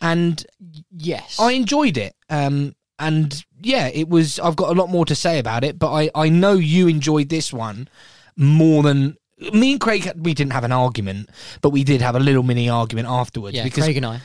and 0.03 0.45
yes, 0.91 1.39
I 1.41 1.53
enjoyed 1.53 1.97
it. 1.97 2.15
Um, 2.29 2.75
and 2.99 3.45
yeah, 3.61 3.87
it 3.87 4.09
was. 4.09 4.39
I've 4.39 4.57
got 4.57 4.71
a 4.71 4.79
lot 4.79 4.91
more 4.91 5.07
to 5.07 5.15
say 5.15 5.39
about 5.39 5.65
it, 5.65 5.79
but 5.79 5.93
I 5.93 6.11
I 6.15 6.29
know 6.29 6.55
you 6.55 6.89
enjoyed 6.89 7.31
this 7.31 7.53
one 7.53 7.89
more 8.37 8.83
than. 8.83 9.17
Me 9.53 9.73
and 9.73 9.81
Craig, 9.81 10.09
we 10.17 10.35
didn't 10.35 10.53
have 10.53 10.63
an 10.63 10.71
argument, 10.71 11.29
but 11.63 11.71
we 11.71 11.83
did 11.83 12.01
have 12.01 12.15
a 12.15 12.21
little 12.21 12.45
mini 12.45 12.69
argument 12.69 13.09
afterwards 13.09 13.57
yeah, 13.57 13.65
because 13.65 13.85
Craig 13.85 13.97
and 13.97 14.07
I. 14.07 14.21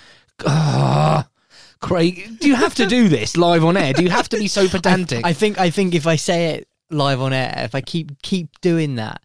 Ah, 0.45 1.27
Craig, 1.79 2.37
do 2.39 2.47
you 2.47 2.55
have 2.55 2.75
to 2.75 2.85
do 2.85 3.07
this 3.07 3.35
live 3.35 3.63
on 3.63 3.77
air? 3.77 3.93
Do 3.93 4.03
you 4.03 4.11
have 4.11 4.29
to 4.29 4.37
be 4.37 4.47
so 4.47 4.67
pedantic? 4.69 5.25
I 5.25 5.33
think 5.33 5.59
I 5.59 5.71
think 5.71 5.95
if 5.95 6.05
I 6.05 6.17
say 6.17 6.55
it 6.55 6.67
live 6.91 7.21
on 7.21 7.33
air, 7.33 7.53
if 7.63 7.73
I 7.73 7.81
keep 7.81 8.21
keep 8.21 8.61
doing 8.61 8.95
that, 8.95 9.23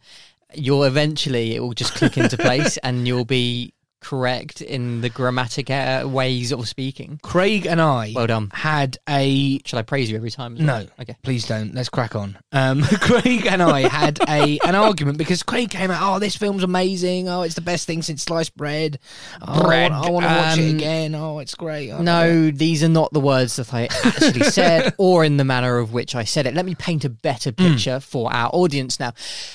you'll 0.54 0.85
eventually 0.85 1.54
it 1.54 1.61
will 1.61 1.75
just 1.75 1.94
click 1.94 2.16
into 2.16 2.38
place, 2.49 2.78
and 2.78 3.06
you'll 3.06 3.26
be 3.26 3.75
correct 4.02 4.61
in 4.61 5.00
the 5.00 5.09
grammatic 5.09 5.71
uh, 5.71 6.04
ways 6.06 6.52
of 6.52 6.68
speaking. 6.68 7.18
Craig 7.23 7.66
and 7.66 7.80
I 7.80 8.12
Well 8.14 8.26
done. 8.26 8.50
had 8.52 8.99
a 9.09 9.61
Shall 9.64 9.78
I 9.78 9.82
praise 9.82 10.11
you 10.11 10.16
every 10.16 10.30
time? 10.30 10.54
as 10.56 10.62
well? 10.62 10.82
No. 10.82 10.87
Okay. 11.00 11.16
Please 11.23 11.47
don't. 11.47 11.75
Let's 11.75 11.88
crack 11.88 12.14
on. 12.14 12.38
Um, 12.52 12.82
Craig 13.00 13.47
and 13.47 13.62
I 13.62 13.88
had 13.88 14.18
a 14.28 14.59
an 14.64 14.75
argument 14.75 15.18
because 15.18 15.42
Craig 15.42 15.71
came 15.71 15.90
out. 15.90 16.00
Oh, 16.02 16.18
this 16.18 16.37
film's 16.37 16.62
amazing. 16.64 17.28
Oh, 17.28 17.42
it's 17.42 17.54
the 17.54 17.61
best 17.61 17.87
thing 17.87 18.02
since 18.02 18.23
sliced 18.25 18.56
bread. 18.56 18.99
Oh, 19.40 19.62
Bread, 19.62 19.92
I 19.92 20.11
want 20.11 20.25
to 20.26 20.32
watch 20.35 20.59
it 20.59 20.71
um, 20.71 20.76
again. 20.76 21.14
Oh, 21.14 21.38
it's 21.38 21.54
great. 21.54 21.90
Oh, 21.90 22.02
No, 22.02 22.50
these 22.50 22.82
are 22.82 22.88
not 22.88 23.12
the 23.12 23.21
words 23.21 23.56
that 23.56 23.73
I 23.73 23.85
actually 24.04 24.42
said 24.50 24.94
or 24.99 25.25
in 25.25 25.37
the 25.37 25.44
manner 25.44 25.78
of 25.78 25.92
which 25.92 26.14
I 26.14 26.25
said 26.25 26.47
it. 26.47 26.54
Let 26.54 26.66
me 26.66 26.75
paint 26.75 27.04
a 27.04 27.11
better 27.11 27.52
picture 27.52 28.00
for 28.00 28.32
our 28.32 28.50
audience 28.52 28.99
now. 29.00 29.12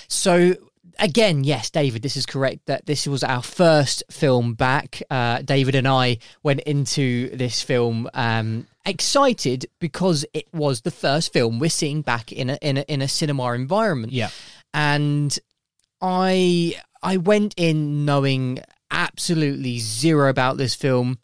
So, 0.08 0.56
again, 1.00 1.44
yes, 1.44 1.70
David, 1.70 2.01
this 2.01 2.18
is 2.18 2.25
correct 2.25 2.66
that 2.68 2.86
this 2.86 3.08
was 3.08 3.24
our 3.24 3.42
first 3.44 4.04
film 4.12 4.54
back. 4.54 5.01
Uh, 5.10 5.42
David 5.42 5.75
and 5.75 5.88
I 5.88 6.18
went 6.44 6.62
into 6.62 7.30
this 7.36 7.62
film 7.62 8.10
um, 8.13 8.68
excited 8.86 9.66
because 9.80 10.25
it 10.34 10.48
was 10.54 10.82
the 10.82 10.92
first 10.92 11.34
film 11.34 11.60
we're 11.60 11.70
seeing 11.70 12.01
back 12.01 12.32
in 12.32 12.50
a, 12.50 12.56
in 12.62 12.77
a, 12.77 12.82
in 12.82 13.01
a 13.01 13.08
cinema 13.08 13.54
environment 13.54 14.13
Yeah. 14.13 14.30
and 14.74 15.38
I 16.01 16.75
I 17.01 17.18
went 17.18 17.54
in 17.58 18.06
knowing 18.06 18.60
absolutely 18.92 19.80
zero 19.80 20.30
about 20.30 20.58
this 20.58 20.75
film, 20.75 21.20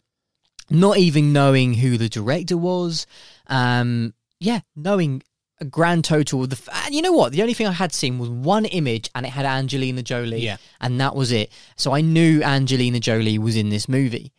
not 0.70 0.98
even 0.98 1.32
knowing 1.32 1.74
who 1.74 1.96
the 1.96 2.08
director 2.08 2.56
was. 2.56 3.06
Um, 3.46 4.14
yeah, 4.40 4.60
knowing 4.76 5.22
a 5.60 5.64
grand 5.64 6.04
total 6.04 6.42
of 6.42 6.50
the. 6.50 6.56
f- 6.56 6.84
And 6.86 6.94
you 6.94 7.02
know 7.02 7.12
what? 7.12 7.32
The 7.32 7.42
only 7.42 7.54
thing 7.54 7.66
I 7.66 7.72
had 7.72 7.92
seen 7.92 8.18
was 8.18 8.28
one 8.28 8.64
image, 8.66 9.08
and 9.14 9.24
it 9.26 9.30
had 9.30 9.46
Angelina 9.46 10.02
Jolie. 10.02 10.40
Yeah. 10.42 10.56
and 10.80 11.00
that 11.00 11.14
was 11.14 11.30
it. 11.32 11.50
So 11.76 11.92
I 11.94 12.00
knew 12.00 12.42
Angelina 12.42 13.00
Jolie 13.00 13.38
was 13.38 13.56
in 13.56 13.68
this 13.68 13.88
movie. 13.88 14.32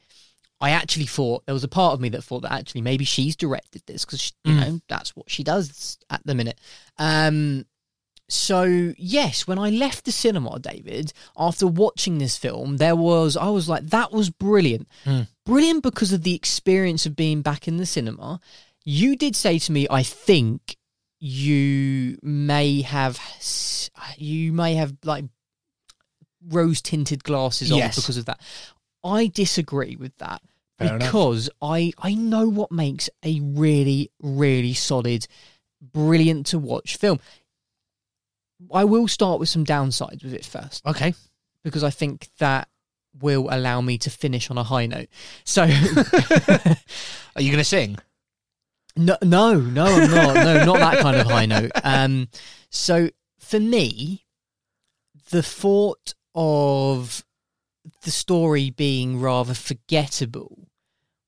I 0.61 0.71
actually 0.71 1.05
thought 1.05 1.45
there 1.45 1.53
was 1.53 1.63
a 1.65 1.67
part 1.69 1.93
of 1.93 1.99
me 2.01 2.09
that 2.09 2.23
thought 2.23 2.41
that 2.43 2.51
actually 2.53 2.81
maybe 2.81 3.03
she's 3.05 3.35
directed 3.35 3.81
this 3.85 4.05
because 4.05 4.31
you 4.45 4.53
Mm. 4.53 4.59
know 4.59 4.79
that's 4.87 5.15
what 5.15 5.29
she 5.29 5.43
does 5.43 5.97
at 6.09 6.21
the 6.25 6.33
minute. 6.35 6.59
Um, 6.97 7.65
so 8.27 8.93
yes, 8.97 9.45
when 9.45 9.59
I 9.59 9.69
left 9.69 10.05
the 10.05 10.11
cinema, 10.11 10.57
David, 10.59 11.13
after 11.37 11.67
watching 11.67 12.17
this 12.17 12.37
film, 12.37 12.77
there 12.77 12.95
was 12.95 13.37
I 13.37 13.49
was 13.49 13.69
like, 13.69 13.87
that 13.89 14.11
was 14.11 14.29
brilliant, 14.29 14.87
Mm. 15.05 15.27
brilliant 15.45 15.83
because 15.83 16.11
of 16.13 16.23
the 16.23 16.33
experience 16.33 17.05
of 17.05 17.15
being 17.15 17.41
back 17.41 17.67
in 17.67 17.77
the 17.77 17.85
cinema. 17.85 18.39
You 18.83 19.15
did 19.15 19.35
say 19.35 19.59
to 19.59 19.71
me, 19.71 19.87
I 19.91 20.03
think 20.03 20.77
you 21.27 22.19
may 22.21 22.81
have 22.83 23.19
you 24.15 24.53
may 24.53 24.75
have 24.75 24.93
like 25.03 25.25
rose 26.49 26.83
tinted 26.83 27.23
glasses 27.23 27.71
on 27.71 27.79
Yes. 27.79 27.95
because 27.95 28.17
of 28.17 28.25
that. 28.25 28.39
I 29.03 29.25
disagree 29.27 29.95
with 29.95 30.15
that 30.17 30.43
Fair 30.77 30.89
enough. 30.97 31.07
because 31.07 31.49
I 31.63 31.93
I 31.97 32.13
know 32.13 32.47
what 32.47 32.71
makes 32.71 33.09
a 33.23 33.39
really 33.39 34.11
really 34.21 34.75
solid, 34.75 35.25
brilliant 35.81 36.45
to 36.47 36.59
watch 36.59 36.97
film. 36.97 37.19
I 38.71 38.83
will 38.83 39.07
start 39.07 39.39
with 39.39 39.49
some 39.49 39.65
downsides 39.65 40.23
with 40.23 40.33
it 40.33 40.45
first 40.45 40.85
Okay. 40.85 41.15
because 41.63 41.83
I 41.83 41.89
think 41.89 42.29
that 42.37 42.67
will 43.19 43.47
allow 43.49 43.81
me 43.81 43.97
to 43.97 44.11
finish 44.11 44.51
on 44.51 44.59
a 44.59 44.63
high 44.63 44.85
note. 44.85 45.07
So 45.43 45.63
Are 47.35 47.41
you 47.41 47.49
going 47.51 47.57
to 47.57 47.63
sing? 47.63 47.97
No 48.95 49.17
no 49.21 49.59
no 49.59 49.85
I'm 49.85 50.11
not 50.11 50.35
no 50.35 50.65
not 50.65 50.79
that 50.79 50.99
kind 50.99 51.17
of 51.17 51.27
high 51.27 51.45
note. 51.45 51.71
Um 51.83 52.29
so 52.69 53.09
for 53.39 53.59
me 53.59 54.25
the 55.29 55.43
thought 55.43 56.13
of 56.33 57.23
the 58.03 58.11
story 58.11 58.69
being 58.69 59.19
rather 59.19 59.53
forgettable 59.53 60.67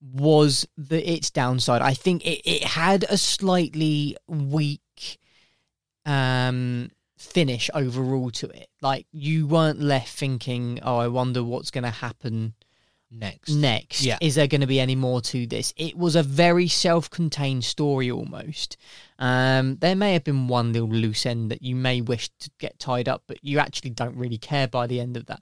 was 0.02 0.68
the 0.78 1.10
its 1.12 1.30
downside. 1.30 1.82
I 1.82 1.94
think 1.94 2.26
it, 2.26 2.42
it 2.46 2.64
had 2.64 3.06
a 3.10 3.18
slightly 3.18 4.18
weak 4.28 5.20
um 6.06 6.90
finish 7.18 7.70
overall 7.74 8.30
to 8.32 8.48
it. 8.50 8.70
Like 8.82 9.08
you 9.12 9.48
weren't 9.48 9.82
left 9.82 10.10
thinking, 10.10 10.80
"Oh, 10.84 10.98
I 10.98 11.08
wonder 11.08 11.44
what's 11.44 11.72
going 11.72 11.84
to 11.84 11.90
happen 11.90 12.54
Next. 13.10 13.50
next. 13.50 14.04
Yeah. 14.04 14.18
Is 14.22 14.36
there 14.36 14.48
going 14.48 14.62
to 14.62 14.68
be 14.68 14.80
any 14.80 14.96
more 14.96 15.22
to 15.22 15.48
this? 15.48 15.74
It 15.78 15.98
was 15.98 16.16
a 16.16 16.24
very 16.24 16.68
self-contained 16.68 17.64
story 17.64 18.12
almost. 18.12 18.78
Um, 19.18 19.78
there 19.78 19.96
may 19.96 20.14
have 20.14 20.24
been 20.24 20.48
one 20.48 20.74
little 20.74 20.90
loose 20.90 21.26
end 21.26 21.50
that 21.52 21.62
you 21.62 21.76
may 21.76 22.02
wish 22.02 22.30
to 22.40 22.50
get 22.60 22.80
tied 22.80 23.08
up, 23.08 23.24
but 23.28 23.38
you 23.42 23.60
actually 23.60 23.92
don't 23.92 24.18
really 24.18 24.38
care 24.38 24.68
by 24.68 24.88
the 24.88 25.00
end 25.00 25.16
of 25.16 25.26
that. 25.28 25.42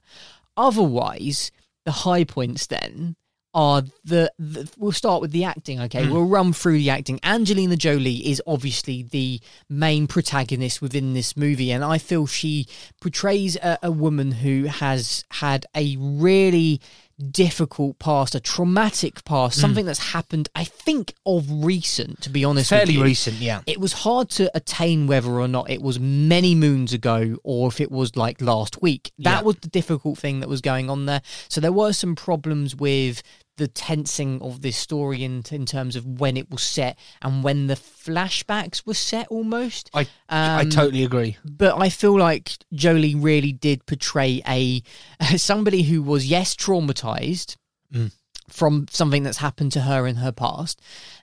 Otherwise, 0.56 1.50
the 1.84 1.90
high 1.90 2.24
points 2.24 2.66
then 2.66 3.16
are 3.56 3.82
the, 4.04 4.30
the 4.38 4.70
we'll 4.76 4.92
start 4.92 5.22
with 5.22 5.32
the 5.32 5.42
acting 5.42 5.80
okay 5.80 6.06
we'll 6.10 6.26
run 6.26 6.52
through 6.52 6.76
the 6.76 6.90
acting 6.90 7.18
angelina 7.22 7.74
jolie 7.74 8.28
is 8.28 8.42
obviously 8.46 9.02
the 9.02 9.40
main 9.70 10.06
protagonist 10.06 10.82
within 10.82 11.14
this 11.14 11.38
movie 11.38 11.72
and 11.72 11.82
i 11.82 11.96
feel 11.96 12.26
she 12.26 12.66
portrays 13.00 13.56
a, 13.56 13.78
a 13.82 13.90
woman 13.90 14.30
who 14.30 14.64
has 14.64 15.24
had 15.30 15.64
a 15.74 15.96
really 15.98 16.82
difficult 17.30 17.98
past 17.98 18.34
a 18.34 18.40
traumatic 18.40 19.24
past 19.24 19.56
mm. 19.56 19.60
something 19.60 19.86
that's 19.86 20.12
happened 20.12 20.48
i 20.54 20.62
think 20.64 21.14
of 21.24 21.46
recent 21.64 22.20
to 22.20 22.30
be 22.30 22.44
honest 22.44 22.70
with 22.70 22.80
Fairly 22.80 22.94
you 22.94 23.02
recent, 23.02 23.36
yeah. 23.36 23.62
it 23.66 23.80
was 23.80 23.92
hard 23.92 24.28
to 24.30 24.50
attain 24.54 25.06
whether 25.06 25.30
or 25.30 25.48
not 25.48 25.70
it 25.70 25.80
was 25.80 25.98
many 25.98 26.54
moons 26.54 26.92
ago 26.92 27.36
or 27.42 27.68
if 27.68 27.80
it 27.80 27.90
was 27.90 28.16
like 28.16 28.40
last 28.40 28.82
week. 28.82 29.12
That 29.18 29.40
Yeah. 29.40 29.42
was 29.42 29.56
the 29.56 29.68
difficult 29.68 30.18
thing 30.18 30.40
that 30.40 30.48
was 30.48 30.60
going 30.60 30.90
on 30.90 31.06
there. 31.06 31.22
So 31.48 31.60
there 31.60 31.72
were 31.72 31.92
some 31.92 32.14
problems 32.14 32.74
with 32.74 33.22
the 33.56 33.68
tensing 33.68 34.40
of 34.42 34.60
this 34.60 34.76
story 34.76 35.24
in, 35.24 35.42
in 35.50 35.64
terms 35.64 35.96
of 35.96 36.04
when 36.04 36.36
it 36.36 36.50
was 36.50 36.62
set 36.62 36.98
and 37.22 37.42
when 37.42 37.66
the 37.68 37.74
flashbacks 37.74 38.86
were 38.86 38.94
set 38.94 39.26
almost. 39.28 39.90
I 39.94 40.06
I 40.28 40.62
Um, 40.62 40.70
totally 40.70 41.04
agree. 41.04 41.36
But 41.44 41.80
I 41.80 41.88
feel 41.88 42.18
like 42.18 42.52
Jolie 42.74 43.14
really 43.14 43.52
did 43.52 43.86
portray 43.86 44.42
a 44.46 44.82
somebody 45.38 45.82
who 45.84 46.02
was 46.02 46.26
yes 46.26 46.54
traumatized 46.54 47.56
Mm. 47.94 48.10
from 48.50 48.86
something 48.90 49.22
that's 49.22 49.38
happened 49.38 49.72
to 49.72 49.82
her 49.82 50.06
in 50.08 50.16
her 50.16 50.32
past, 50.32 50.80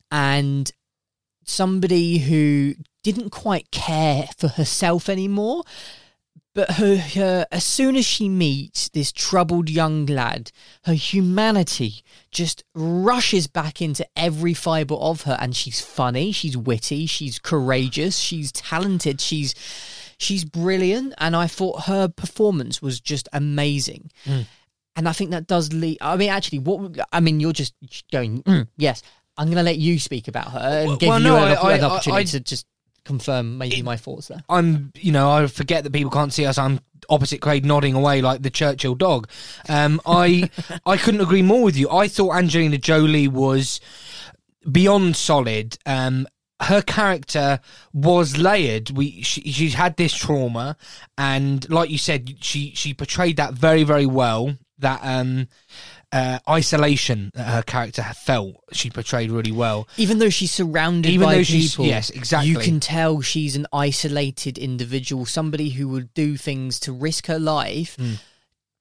and 0.10 0.72
somebody 1.46 2.20
who 2.20 2.74
didn't 3.04 3.32
quite 3.32 3.70
care 3.72 4.28
for 4.38 4.48
herself 4.48 5.10
anymore. 5.10 5.64
But 6.56 6.74
her, 6.74 6.98
her, 6.98 7.48
as 7.52 7.64
soon 7.64 7.96
as 7.96 8.06
she 8.06 8.30
meets 8.30 8.88
this 8.90 9.12
troubled 9.12 9.70
young 9.72 10.06
lad, 10.06 10.52
her 10.86 10.94
humanity 10.94 12.04
just 12.30 12.64
rushes 12.76 13.48
back 13.48 13.82
into 13.82 14.06
every 14.16 14.54
fibre 14.54 14.94
of 14.96 15.24
her, 15.24 15.36
and 15.40 15.56
she's 15.56 15.82
funny, 15.82 16.32
she's 16.32 16.56
witty, 16.56 17.08
she's 17.08 17.40
courageous, 17.40 18.18
she's 18.18 18.52
talented, 18.52 19.20
she's 19.20 19.56
she's 20.20 20.46
brilliant, 20.46 21.14
and 21.18 21.36
I 21.36 21.48
thought 21.48 21.86
her 21.86 22.08
performance 22.08 22.82
was 22.84 23.00
just 23.02 23.28
amazing. 23.34 24.12
And 24.96 25.10
I 25.10 25.12
think 25.12 25.32
that 25.32 25.48
does 25.48 25.74
lead. 25.74 25.98
I 26.02 26.16
mean, 26.18 26.30
actually, 26.30 26.60
what 26.60 26.96
I 27.12 27.20
mean, 27.20 27.40
you're 27.40 27.52
just 27.52 27.74
going. 28.12 28.44
"Mm, 28.44 28.68
yes, 28.78 29.02
I'm 29.38 29.48
going 29.48 29.58
to 29.58 29.64
let 29.64 29.80
you 29.80 29.98
speak 30.00 30.28
about 30.28 30.52
her 30.52 30.60
and 30.60 30.88
Well, 30.90 30.98
give 30.98 31.10
well, 31.10 31.20
you 31.20 31.28
no, 31.30 31.38
an, 31.38 31.44
I- 31.44 31.56
I- 31.56 31.74
an 31.78 31.84
I- 31.84 31.88
opportunity 31.88 32.22
I- 32.22 32.24
to 32.26 32.40
just 32.42 32.68
confirm 33.06 33.58
maybe 33.58 33.82
my 33.82 33.98
thoughts 33.98 34.28
there. 34.28 34.44
I'm, 34.50 34.92
you 34.96 35.12
know, 35.12 35.32
I 35.32 35.48
forget 35.48 35.84
that 35.84 35.94
people 35.94 36.12
can't 36.12 36.34
see 36.34 36.46
us. 36.46 36.58
I'm 36.58 36.80
opposite 37.10 37.42
Craig, 37.42 37.66
nodding 37.66 37.96
away 37.96 38.22
like 38.22 38.42
the 38.42 38.50
Churchill 38.50 38.96
dog. 38.96 39.28
Um, 39.68 40.02
I, 40.06 40.50
I 40.86 40.98
couldn't 40.98 41.22
agree 41.22 41.42
more 41.42 41.64
with 41.64 41.78
you. 41.78 41.90
I 41.90 42.08
thought 42.08 42.36
Angelina 42.36 42.78
Jolie 42.78 43.28
was 43.28 43.80
beyond 44.70 45.16
solid. 45.16 45.78
Um, 45.86 46.28
her 46.62 46.82
character 46.82 47.60
was 47.92 48.38
layered. 48.38 48.92
We 48.92 49.22
she, 49.22 49.42
she's 49.52 49.74
had 49.74 49.98
this 49.98 50.14
trauma, 50.14 50.78
and 51.18 51.70
like 51.70 51.90
you 51.90 51.98
said, 51.98 52.38
she 52.42 52.72
she 52.74 52.94
portrayed 52.94 53.38
that 53.38 53.54
very 53.54 53.84
very 53.84 54.06
well. 54.06 54.56
That 54.80 55.02
um, 55.04 55.48
uh, 56.14 56.40
isolation 56.48 57.32
that 57.34 57.48
her 57.48 57.64
character 57.64 58.04
felt, 58.04 58.56
she 58.72 58.90
portrayed 58.90 59.32
really 59.32 59.52
well. 59.52 59.88
Even 59.98 60.20
though 60.20 60.30
she's 60.30 60.52
surrounded 60.52 61.10
Even 61.12 61.26
by 61.28 61.36
though 61.36 61.44
she's- 61.44 61.72
people, 61.72 61.86
yes, 61.86 62.10
exactly. 62.12 62.52
you 62.52 62.60
can 62.60 62.80
tell 62.80 63.20
she's 63.22 63.56
an 63.56 63.66
isolated 63.74 64.58
individual, 64.58 65.26
somebody 65.26 65.72
who 65.72 65.88
would 65.90 66.14
do 66.14 66.38
things 66.38 66.80
to 66.82 66.94
risk 66.94 67.26
her 67.28 67.40
life. 67.40 67.98
Mm. 67.98 68.20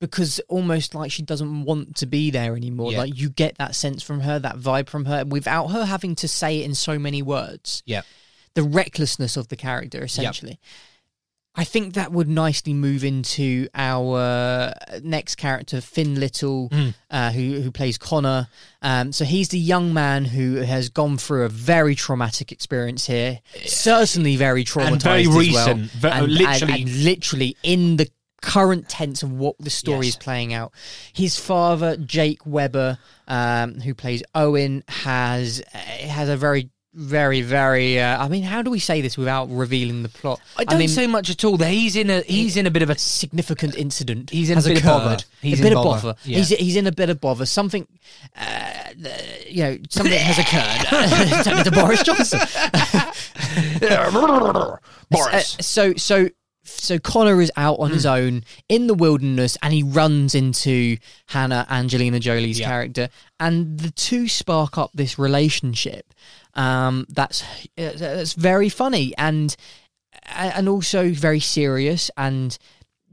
Because 0.01 0.40
almost 0.49 0.95
like 0.97 1.12
she 1.12 1.23
doesn't 1.23 1.64
want 1.64 1.95
to 1.97 2.07
be 2.07 2.31
there 2.33 2.57
anymore. 2.57 2.90
Yeah. 2.90 2.99
Like 2.99 3.16
you 3.16 3.31
get 3.31 3.57
that 3.59 3.75
sense 3.77 4.03
from 4.03 4.21
her, 4.21 4.38
that 4.40 4.57
vibe 4.59 4.88
from 4.88 5.05
her, 5.05 5.25
without 5.25 5.68
her 5.68 5.85
having 5.85 6.16
to 6.16 6.27
say 6.29 6.59
it 6.61 6.64
in 6.64 6.75
so 6.75 6.99
many 6.99 7.23
words. 7.23 7.83
Yeah. 7.87 8.03
the 8.55 8.62
recklessness 8.64 9.37
of 9.37 9.47
the 9.49 9.57
character 9.57 10.03
essentially 10.05 10.59
i 11.55 11.65
think 11.65 11.95
that 11.95 12.11
would 12.12 12.29
nicely 12.29 12.73
move 12.73 13.05
into 13.05 13.69
our 13.75 14.73
next 15.03 15.35
character 15.37 15.81
finn 15.81 16.19
little 16.19 16.69
Mm. 16.71 16.95
uh, 17.11 17.31
who, 17.33 17.61
who 17.61 17.71
plays 17.71 17.99
connor 17.99 18.49
um, 18.83 19.12
so 19.12 19.25
he's 19.25 19.49
the 19.51 19.59
young 19.59 19.93
man 19.93 20.25
who 20.25 20.57
has 20.57 20.88
gone 20.88 21.19
through 21.19 21.45
a 21.45 21.49
very 21.49 21.95
traumatic 21.95 22.53
experience 22.53 23.07
here 23.07 23.41
certainly 23.67 24.37
very 24.37 24.65
traumatized 24.65 24.93
And 24.93 25.03
very 25.03 25.21
as 25.23 25.29
well. 25.29 25.38
recent, 25.38 25.91
and, 26.05 26.33
literally- 26.33 26.73
and- 26.83 26.88
and 26.88 27.05
literally 27.05 27.57
in 27.62 27.97
the 27.97 28.09
current 28.41 28.88
tense 28.88 29.23
of 29.23 29.31
what 29.33 29.55
the 29.61 29.71
story 29.71 30.07
Yes. 30.07 30.15
is 30.15 30.17
playing 30.17 30.53
out. 30.53 30.73
His 31.12 31.38
father, 31.38 31.97
Jake 31.97 32.45
Weber, 32.45 32.99
um, 33.29 33.81
who 33.81 33.95
plays 33.95 34.21
Owen, 34.35 34.83
has 34.88 35.62
uh, 35.73 35.79
has 35.79 36.29
a 36.29 36.37
very, 36.37 36.69
very, 36.94 37.40
very. 37.40 37.98
Uh, 38.00 38.22
I 38.22 38.28
mean, 38.28 38.42
how 38.42 38.61
do 38.62 38.70
we 38.70 38.78
say 38.78 39.00
this 39.00 39.16
without 39.16 39.48
revealing 39.50 40.02
the 40.02 40.09
plot? 40.09 40.40
I 40.57 40.64
don't 40.64 40.78
mean, 40.78 40.88
say 40.88 41.07
much 41.07 41.31
at 41.31 41.42
all. 41.44 41.57
That 41.57 41.70
he's 41.70 41.96
in 41.96 42.11
a 42.11 42.20
he's 42.22 42.57
in 42.57 42.66
a 42.66 42.70
bit 42.70 42.83
of 42.83 42.90
a 42.90 42.98
significant 42.98 43.74
incident. 43.76 44.31
He's 44.31 44.50
in 44.50 44.55
a 44.55 44.57
has 44.57 44.66
bit 44.68 44.78
of 44.78 44.85
occurred. 44.85 44.98
bother. 44.98 45.16
He's 45.40 45.61
in 45.61 45.66
a 45.66 45.68
bit 45.70 45.76
of 45.78 45.85
bother. 45.85 46.00
bother. 46.09 46.18
Yeah. 46.24 46.38
He's 46.38 46.48
he's 46.50 46.76
in 46.76 46.87
a 46.87 46.92
bit 46.92 47.09
of 47.11 47.20
bother. 47.20 47.46
Something, 47.46 47.87
uh, 48.37 48.72
you 49.48 49.62
know, 49.62 49.78
something 49.90 50.12
has 50.18 50.38
occurred. 50.38 51.44
Turn 51.44 51.59
into 51.59 51.70
Boris 51.70 52.02
Johnson. 52.02 52.40
Boris. 55.11 55.57
Uh, 55.59 55.62
so 55.62 55.94
so 55.94 56.28
so 56.64 56.98
Connor 56.98 57.40
is 57.40 57.50
out 57.57 57.78
on 57.81 57.88
Hmm. 57.88 57.94
his 57.94 58.07
own 58.07 58.44
in 58.68 58.87
the 58.87 58.94
wilderness, 58.94 59.57
and 59.62 59.72
he 59.74 59.83
runs 59.83 60.35
into 60.35 60.96
Hannah 61.26 61.66
Angelina 61.68 62.20
Jolie's 62.20 62.61
Yeah. 62.61 62.68
character, 62.68 63.09
and 63.40 63.78
the 63.78 63.90
two 63.90 64.28
spark 64.28 64.78
up 64.78 64.90
this 64.94 65.18
relationship. 65.18 66.12
Um, 66.55 67.07
that's 67.09 67.45
that's 67.77 68.35
very 68.35 68.69
funny 68.69 69.15
and 69.17 69.55
and 70.35 70.69
also 70.69 71.11
very 71.11 71.41
serious 71.41 72.11
and. 72.17 72.57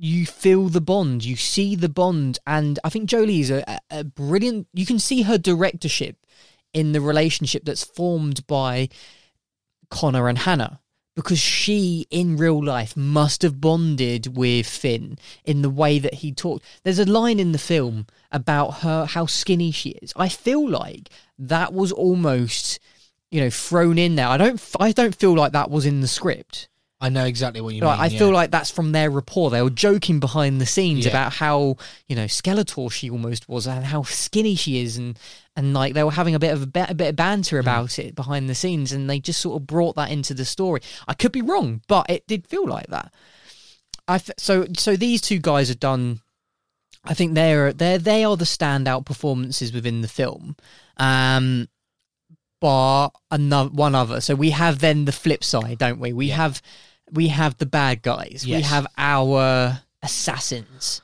You 0.01 0.25
feel 0.25 0.69
the 0.69 0.79
bond, 0.79 1.25
you 1.25 1.35
see 1.35 1.75
the 1.75 1.89
bond, 1.89 2.39
and 2.47 2.79
I 2.85 2.89
think 2.89 3.09
Jolie 3.09 3.41
is 3.41 3.51
a- 3.51 3.79
a 3.91 4.05
brilliant. 4.05 4.69
You 4.73 4.85
can 4.85 4.97
see 4.97 5.23
her 5.23 5.37
directorship 5.37 6.15
in 6.73 6.93
the 6.93 7.01
relationship 7.01 7.65
that's 7.65 7.83
formed 7.83 8.47
by 8.47 8.87
Connor 9.89 10.29
and 10.29 10.37
Hannah 10.37 10.79
because 11.15 11.39
she 11.39 12.05
in 12.09 12.37
real 12.37 12.63
life 12.63 12.95
must 12.95 13.41
have 13.41 13.59
bonded 13.59 14.37
with 14.37 14.65
Finn 14.67 15.17
in 15.43 15.63
the 15.63 15.69
way 15.69 15.99
that 15.99 16.13
he 16.13 16.31
talked. 16.31 16.63
There's 16.83 16.99
a 16.99 17.05
line 17.05 17.37
in 17.37 17.51
the 17.51 17.57
film 17.57 18.07
about 18.31 18.75
her 18.75 19.05
how 19.05 19.25
skinny 19.25 19.71
she 19.71 19.89
is. 20.01 20.13
I 20.15 20.29
feel 20.29 20.65
like 20.65 21.09
that 21.37 21.73
was 21.73 21.91
almost 21.91 22.79
you 23.31 23.41
know 23.41 23.49
thrown 23.49 23.97
in 23.97 24.15
there. 24.15 24.27
I 24.27 24.37
don't 24.37 24.61
I 24.79 24.91
don't 24.91 25.15
feel 25.15 25.33
like 25.35 25.51
that 25.53 25.69
was 25.69 25.85
in 25.85 26.01
the 26.01 26.07
script. 26.07 26.67
I 27.01 27.07
know 27.07 27.23
exactly 27.23 27.61
what 27.61 27.73
you 27.73 27.81
Like, 27.81 27.97
mean. 27.97 28.03
I 28.03 28.07
yeah. 28.07 28.19
feel 28.19 28.31
like 28.31 28.51
that's 28.51 28.69
from 28.69 28.91
their 28.91 29.09
rapport. 29.09 29.49
They 29.51 29.61
were 29.61 29.69
joking 29.69 30.19
behind 30.19 30.59
the 30.59 30.65
scenes 30.65 31.05
Yeah. 31.05 31.11
about 31.11 31.31
how 31.33 31.77
you 32.07 32.15
know 32.15 32.25
Skeletor 32.25 32.91
she 32.91 33.09
almost 33.09 33.47
was 33.47 33.67
and 33.67 33.85
how 33.85 34.03
skinny 34.03 34.55
she 34.55 34.81
is, 34.81 34.97
and 34.97 35.17
and 35.55 35.73
like 35.73 35.93
they 35.93 36.03
were 36.03 36.11
having 36.11 36.35
a 36.35 36.39
bit 36.39 36.53
of 36.53 36.61
a 36.63 36.67
bit, 36.67 36.89
a 36.89 36.93
bit 36.95 37.07
of 37.09 37.15
banter 37.15 37.55
Hmm. 37.57 37.61
about 37.67 37.99
it 37.99 38.15
behind 38.15 38.49
the 38.49 38.55
scenes, 38.55 38.91
and 38.91 39.09
they 39.09 39.19
just 39.19 39.39
sort 39.39 39.61
of 39.61 39.65
brought 39.67 39.95
that 39.95 40.11
into 40.11 40.33
the 40.33 40.43
story. 40.45 40.81
I 41.07 41.13
could 41.13 41.31
be 41.31 41.41
wrong, 41.41 41.81
but 41.87 42.09
it 42.09 42.27
did 42.27 42.45
feel 42.47 42.67
like 42.67 42.87
that. 42.87 43.13
I 44.09 44.15
f- 44.15 44.31
so 44.37 44.65
so 44.75 44.95
these 44.97 45.21
two 45.21 45.39
guys 45.39 45.69
have 45.69 45.79
done. 45.79 46.19
I 47.05 47.13
think 47.13 47.33
they're 47.33 47.71
they 47.71 47.95
they 47.97 48.25
are 48.25 48.35
the 48.35 48.43
standout 48.43 49.05
performances 49.05 49.71
within 49.71 50.01
the 50.01 50.09
film. 50.09 50.57
Um, 50.97 51.69
bar 52.59 53.11
another 53.31 53.69
one 53.69 53.95
other. 53.95 54.21
So 54.21 54.35
we 54.35 54.51
have 54.51 54.79
then 54.79 55.05
the 55.05 55.11
flip 55.11 55.43
side, 55.43 55.77
don't 55.77 55.99
we? 55.99 56.13
We 56.13 56.27
Yeah. 56.27 56.35
have 56.37 56.61
we 57.11 57.29
have 57.29 57.57
the 57.57 57.65
bad 57.65 58.03
guys. 58.03 58.43
We 58.45 58.61
have 58.61 58.85
our 58.97 59.81
assassins. 60.03 61.01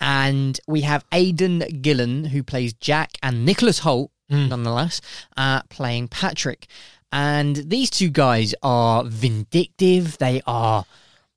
And 0.00 0.60
we 0.66 0.80
have 0.82 1.04
Aidan 1.12 1.60
Gillen, 1.80 2.24
who 2.26 2.42
plays 2.42 2.72
Jack, 2.74 3.12
and 3.22 3.44
Nicholas 3.44 3.80
Hoult, 3.80 4.10
Mm. 4.30 4.48
nonetheless, 4.48 5.00
uh, 5.36 5.62
playing 5.68 6.08
Patrick. 6.08 6.66
And 7.12 7.56
these 7.70 7.88
two 7.90 8.10
guys 8.10 8.54
are 8.62 9.04
vindictive. 9.04 10.18
They 10.18 10.42
are 10.46 10.84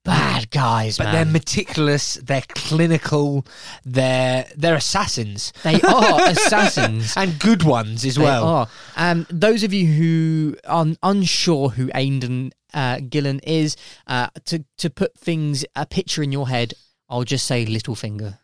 bad 0.07 0.49
guys, 0.49 0.97
but 0.97 1.05
man. 1.05 1.13
they're 1.13 1.25
meticulous. 1.33 2.15
They're 2.15 2.41
clinical. 2.49 3.45
They're 3.85 4.45
they're 4.55 4.75
assassins 4.75 5.53
They 5.63 5.79
are 5.81 6.21
assassins. 6.29 7.13
and 7.15 7.37
good 7.39 7.63
ones 7.63 8.03
as 8.05 8.15
They 8.15 8.23
well. 8.23 8.45
are. 8.47 8.67
Um, 8.95 9.25
those 9.29 9.63
of 9.63 9.73
you 9.73 9.85
who 9.87 10.55
are 10.65 10.85
unsure 11.03 11.69
who 11.69 11.89
Aidan 11.93 12.51
uh, 12.73 12.99
Gillen 13.09 13.39
is, 13.43 13.75
uh, 14.07 14.27
to 14.45 14.63
to 14.77 14.89
put 14.89 15.17
things 15.17 15.65
a 15.75 15.85
picture 15.85 16.23
in 16.23 16.31
your 16.31 16.47
head, 16.49 16.73
I'll 17.09 17.23
just 17.23 17.45
say 17.45 17.65
Littlefinger, 17.65 18.37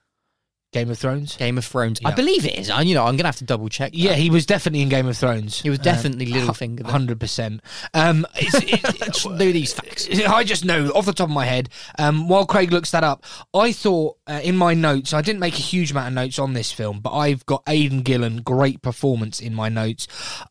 Game 0.73 0.89
of 0.89 0.97
Thrones. 0.99 1.37
Game 1.37 1.57
of 1.57 1.65
Thrones. 1.65 1.99
I 2.03 2.11
believe 2.13 2.45
it 2.45 2.57
is. 2.57 2.69
I, 2.69 2.81
you 2.81 2.95
know, 2.95 3.05
I'm 3.05 3.15
gonna 3.15 3.27
have 3.27 3.37
to 3.37 3.43
double 3.45 3.69
check. 3.69 3.91
that. 3.91 3.97
Yeah, 3.97 4.13
he 4.13 4.29
was 4.29 4.45
definitely 4.45 4.81
in 4.81 4.89
Game 4.89 5.07
of 5.07 5.17
Thrones. 5.17 5.61
he 5.61 5.69
was 5.69 5.79
definitely 5.79 6.27
Littlefinger. 6.27 6.77
then. 6.77 6.85
Hundred 6.85 7.19
percent. 7.19 7.61
Um, 7.93 8.25
it's, 8.35 8.55
it, 9.01 9.13
Just 9.13 9.29
know 9.29 9.37
these 9.37 9.73
facts. 9.73 10.09
I 10.27 10.43
just 10.43 10.65
know 10.65 10.89
off 10.89 11.05
the 11.05 11.13
top 11.13 11.29
of 11.29 11.33
my 11.33 11.45
head. 11.45 11.69
Um, 11.97 12.27
while 12.27 12.45
Craig 12.45 12.71
looks 12.71 12.91
that 12.91 13.03
up, 13.03 13.23
I 13.53 13.71
thought 13.71 14.17
uh, 14.27 14.41
in 14.43 14.57
my 14.57 14.73
notes 14.73 15.13
I 15.13 15.21
didn't 15.21 15.39
make 15.39 15.53
a 15.53 15.61
huge 15.61 15.91
amount 15.91 16.07
of 16.07 16.13
notes 16.13 16.39
on 16.39 16.53
this 16.53 16.71
film, 16.71 16.99
but 16.99 17.13
I've 17.13 17.45
got 17.45 17.63
Aidan 17.67 18.01
Gillen 18.01 18.37
great 18.37 18.81
performance 18.81 19.39
in 19.39 19.53
my 19.53 19.69
notes, 19.69 20.07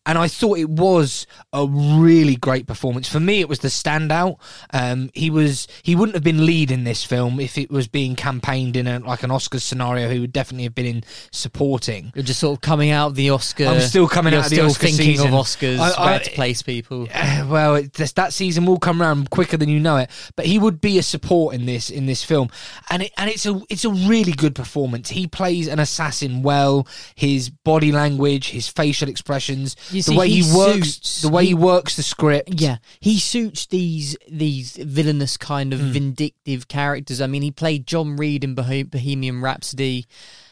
and 0.06 0.16
I 0.18 0.28
thought 0.28 0.58
it 0.58 0.70
was 0.70 1.26
a 1.52 1.66
really 1.66 2.36
great 2.36 2.66
performance. 2.66 3.08
For 3.08 3.20
me, 3.20 3.40
it 3.40 3.48
was 3.48 3.58
the 3.58 3.68
standout. 3.68 4.38
Um, 4.72 5.10
he 5.14 5.30
was 5.30 5.66
he 5.82 5.96
wouldn't 5.96 6.14
have 6.14 6.24
been 6.24 6.46
lead 6.46 6.70
in 6.70 6.84
this 6.84 7.04
film 7.04 7.40
if 7.40 7.58
it 7.58 7.70
was 7.70 7.88
being 7.88 8.14
campaigned 8.16 8.76
in 8.76 8.86
a 8.86 8.98
like 9.00 9.22
an 9.22 9.30
Oscars 9.30 9.62
scenario. 9.62 10.08
He 10.12 10.20
would 10.20 10.32
definitely 10.32 10.64
have 10.64 10.74
been 10.74 10.86
in 10.86 11.04
supporting. 11.30 12.12
You're 12.14 12.24
just 12.24 12.40
sort 12.40 12.56
of 12.56 12.60
coming 12.62 12.90
out 12.90 13.08
of 13.08 13.14
the 13.16 13.30
Oscar. 13.30 13.66
I'm 13.66 13.80
still 13.80 14.08
coming 14.08 14.34
out 14.34 14.44
of 14.44 14.50
the 14.50 14.56
still 14.56 14.66
Oscar 14.66 14.86
thinking 14.86 15.06
season. 15.16 15.28
of 15.28 15.32
Oscars, 15.34 15.78
I- 15.78 15.90
I- 15.92 16.04
where 16.10 16.18
to 16.20 16.30
place 16.30 16.62
people. 16.62 17.08
Uh, 17.12 17.46
well, 17.48 17.74
it, 17.76 17.92
this, 17.94 18.12
that 18.12 18.32
season 18.32 18.64
will 18.66 18.78
come 18.78 19.00
around 19.02 19.30
quicker 19.30 19.56
than 19.56 19.68
you 19.68 19.80
know 19.80 19.96
it. 19.96 20.10
But 20.36 20.46
he 20.46 20.58
would 20.58 20.80
be 20.80 20.98
a 20.98 21.02
support 21.02 21.54
in 21.54 21.66
this 21.66 21.90
in 21.90 22.06
this 22.06 22.22
film, 22.24 22.48
and 22.90 23.02
it, 23.02 23.12
and 23.16 23.28
it's 23.30 23.46
a 23.46 23.60
it's 23.68 23.84
a 23.84 23.90
really 23.90 24.32
good 24.32 24.54
performance. 24.54 25.10
He 25.10 25.26
plays 25.26 25.68
an 25.68 25.78
assassin 25.78 26.42
well. 26.42 26.86
His 27.14 27.50
body 27.50 27.92
language, 27.92 28.50
his 28.50 28.68
facial 28.68 29.08
expressions, 29.08 29.76
You 29.90 29.98
the 29.98 30.02
see, 30.12 30.16
way 30.16 30.28
he, 30.28 30.42
he 30.42 30.56
works, 30.56 30.88
suits- 30.94 31.22
the 31.22 31.28
way 31.28 31.42
he, 31.44 31.48
he- 31.48 31.54
works 31.54 31.96
the 31.96 32.02
script. 32.02 32.60
Yeah, 32.60 32.78
he 33.00 33.18
suits 33.18 33.66
these 33.66 34.16
these 34.30 34.76
villainous 34.76 35.36
kind 35.36 35.72
of 35.72 35.80
Hmm. 35.80 35.90
vindictive 35.92 36.68
characters. 36.68 37.20
I 37.20 37.26
mean, 37.26 37.42
he 37.42 37.50
played 37.50 37.86
John 37.86 38.16
Reid 38.16 38.44
in 38.44 38.54
Bohemian 38.54 39.40
Rhapsody. 39.40 40.01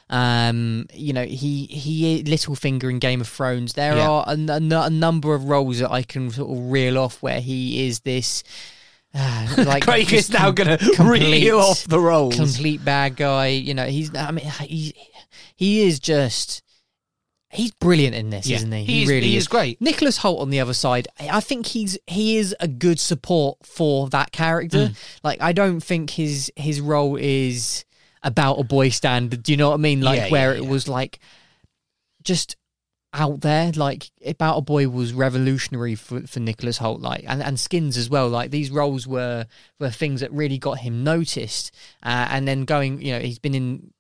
Um, 0.09 0.87
you 0.93 1.13
know, 1.13 1.25
he 1.25 1.67
he 1.67 2.25
Littlefinger 2.25 2.91
in 2.91 2.99
Game 2.99 3.21
of 3.21 3.29
Thrones. 3.29 3.75
There 3.75 3.97
Yeah. 3.97 4.09
are 4.09 4.25
a 4.29 4.91
number 4.91 5.35
of 5.35 5.45
roles 5.45 5.79
that 5.79 5.93
I 5.93 6.03
can 6.03 6.31
sort 6.31 6.51
of 6.51 6.71
reel 6.71 6.99
off 6.99 7.23
where 7.23 7.41
he 7.41 7.87
is 7.87 8.01
this. 8.01 8.43
Uh, 9.15 9.55
like 9.67 9.85
Craig 9.85 10.13
is 10.13 10.31
now 10.31 10.53
com- 10.53 10.55
going 10.55 10.79
to 10.79 11.03
reel 11.05 11.61
off 11.61 11.85
the 11.85 11.99
roles. 12.01 12.37
complete 12.37 12.85
bad 12.85 13.17
guy. 13.17 13.49
You 13.49 13.75
know, 13.75 13.87
he's. 13.87 14.15
I 14.17 14.31
mean, 14.33 14.47
he 14.63 14.95
he 15.57 15.83
is 15.83 16.01
just. 16.01 16.63
He's 17.53 17.73
brilliant 17.73 18.15
in 18.15 18.31
this, 18.31 18.47
Yeah, 18.47 18.59
isn't 18.59 18.71
he? 18.71 18.85
he 18.85 19.03
is- 19.03 19.09
really 19.09 19.27
he 19.27 19.37
is 19.37 19.49
great. 19.49 19.81
Nicholas 19.81 20.19
Hoult 20.21 20.39
on 20.41 20.51
the 20.51 20.61
other 20.61 20.73
side, 20.75 21.09
I 21.19 21.41
think 21.41 21.67
he's 21.67 21.99
he 22.07 22.37
is 22.37 22.55
a 22.61 22.69
good 22.69 23.01
support 23.01 23.59
for 23.67 24.09
that 24.11 24.31
character. 24.31 24.89
Mm. 24.89 24.97
Like 25.25 25.41
I 25.43 25.53
don't 25.53 25.81
think 25.81 26.11
his 26.11 26.53
his 26.55 26.81
role 26.81 27.17
is 27.17 27.85
about 28.22 28.61
a 28.61 28.64
boy 28.64 28.90
standard. 28.90 29.42
Do 29.42 29.52
you 29.52 29.56
know 29.56 29.70
what 29.70 29.74
I 29.74 29.78
mean? 29.78 30.00
Like 30.00 30.18
Yeah, 30.18 30.24
yeah, 30.26 30.33
where 30.33 30.54
it 30.54 30.62
yeah. 30.62 30.68
was 30.68 30.88
like 30.88 31.20
just 32.22 32.56
out 33.12 33.40
there. 33.40 33.72
Like 33.72 34.11
about 34.24 34.59
a 34.59 34.62
boy 34.62 34.88
was 34.88 35.12
revolutionary 35.12 35.94
for 35.94 36.22
for 36.26 36.40
Nicholas 36.40 36.78
Hoult. 36.78 37.00
Like 37.00 37.24
and 37.26 37.42
and 37.42 37.59
Skins 37.59 37.96
as 37.96 38.09
well. 38.09 38.28
Like 38.28 38.50
these 38.50 38.70
roles 38.70 39.06
were 39.06 39.46
were 39.78 39.90
things 39.90 40.20
that 40.20 40.33
really 40.33 40.59
got 40.59 40.78
him 40.78 41.04
noticed. 41.04 41.74
Uh, 42.02 42.28
and 42.30 42.46
then 42.46 42.64
going, 42.64 43.00
you 43.00 43.12
know, 43.12 43.20
he's 43.20 43.38
been 43.38 43.54
in 43.54 43.92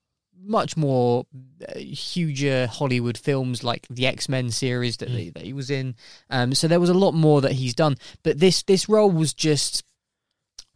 much 0.42 0.76
more 0.76 1.26
uh, 1.68 1.78
huger 1.78 2.66
Hollywood 2.66 3.18
films 3.18 3.62
like 3.62 3.86
the 3.90 4.06
X 4.06 4.28
Men 4.28 4.50
series 4.50 4.96
that, 4.98 5.08
he, 5.08 5.30
that 5.30 5.42
he 5.42 5.52
was 5.52 5.70
in. 5.70 5.94
Um, 6.30 6.54
so 6.54 6.66
there 6.66 6.80
was 6.80 6.90
a 6.90 6.94
lot 6.94 7.12
more 7.12 7.40
that 7.42 7.52
he's 7.52 7.74
done, 7.74 7.96
but 8.22 8.38
this 8.38 8.62
this 8.62 8.88
role 8.88 9.10
was 9.10 9.32
just. 9.34 9.84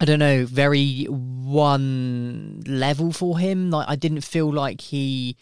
I 0.01 0.07
don't 0.07 0.19
know, 0.19 0.45
very 0.45 1.07
one 1.55 2.63
level 2.67 3.13
for 3.13 3.39
him. 3.39 3.71
Like 3.71 3.89
I 3.89 3.97
didn't 3.97 4.23
feel 4.23 4.53
like 4.53 4.81
he 4.81 5.37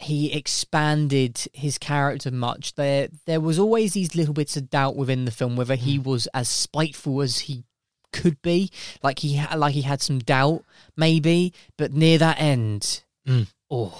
he 0.00 0.32
expanded 0.32 1.46
his 1.52 1.78
character 1.78 2.30
much. 2.30 2.74
There 2.74 3.08
there 3.26 3.40
was 3.40 3.58
always 3.58 3.92
these 3.94 4.14
little 4.14 4.34
bits 4.34 4.56
of 4.56 4.70
doubt 4.70 4.96
within 4.96 5.24
the 5.24 5.30
film 5.30 5.56
whether 5.56 5.74
he 5.74 5.98
was 5.98 6.28
as 6.34 6.48
spiteful 6.48 7.20
as 7.20 7.40
he 7.40 7.64
could 8.12 8.40
be. 8.42 8.70
Like 9.02 9.18
he 9.20 9.40
like 9.56 9.74
he 9.74 9.82
had 9.82 10.00
some 10.02 10.18
doubt 10.20 10.64
maybe, 10.96 11.52
but 11.76 11.92
near 11.92 12.18
that 12.18 12.40
end, 12.40 13.02
Mm. 13.26 13.46
oh, 13.70 13.94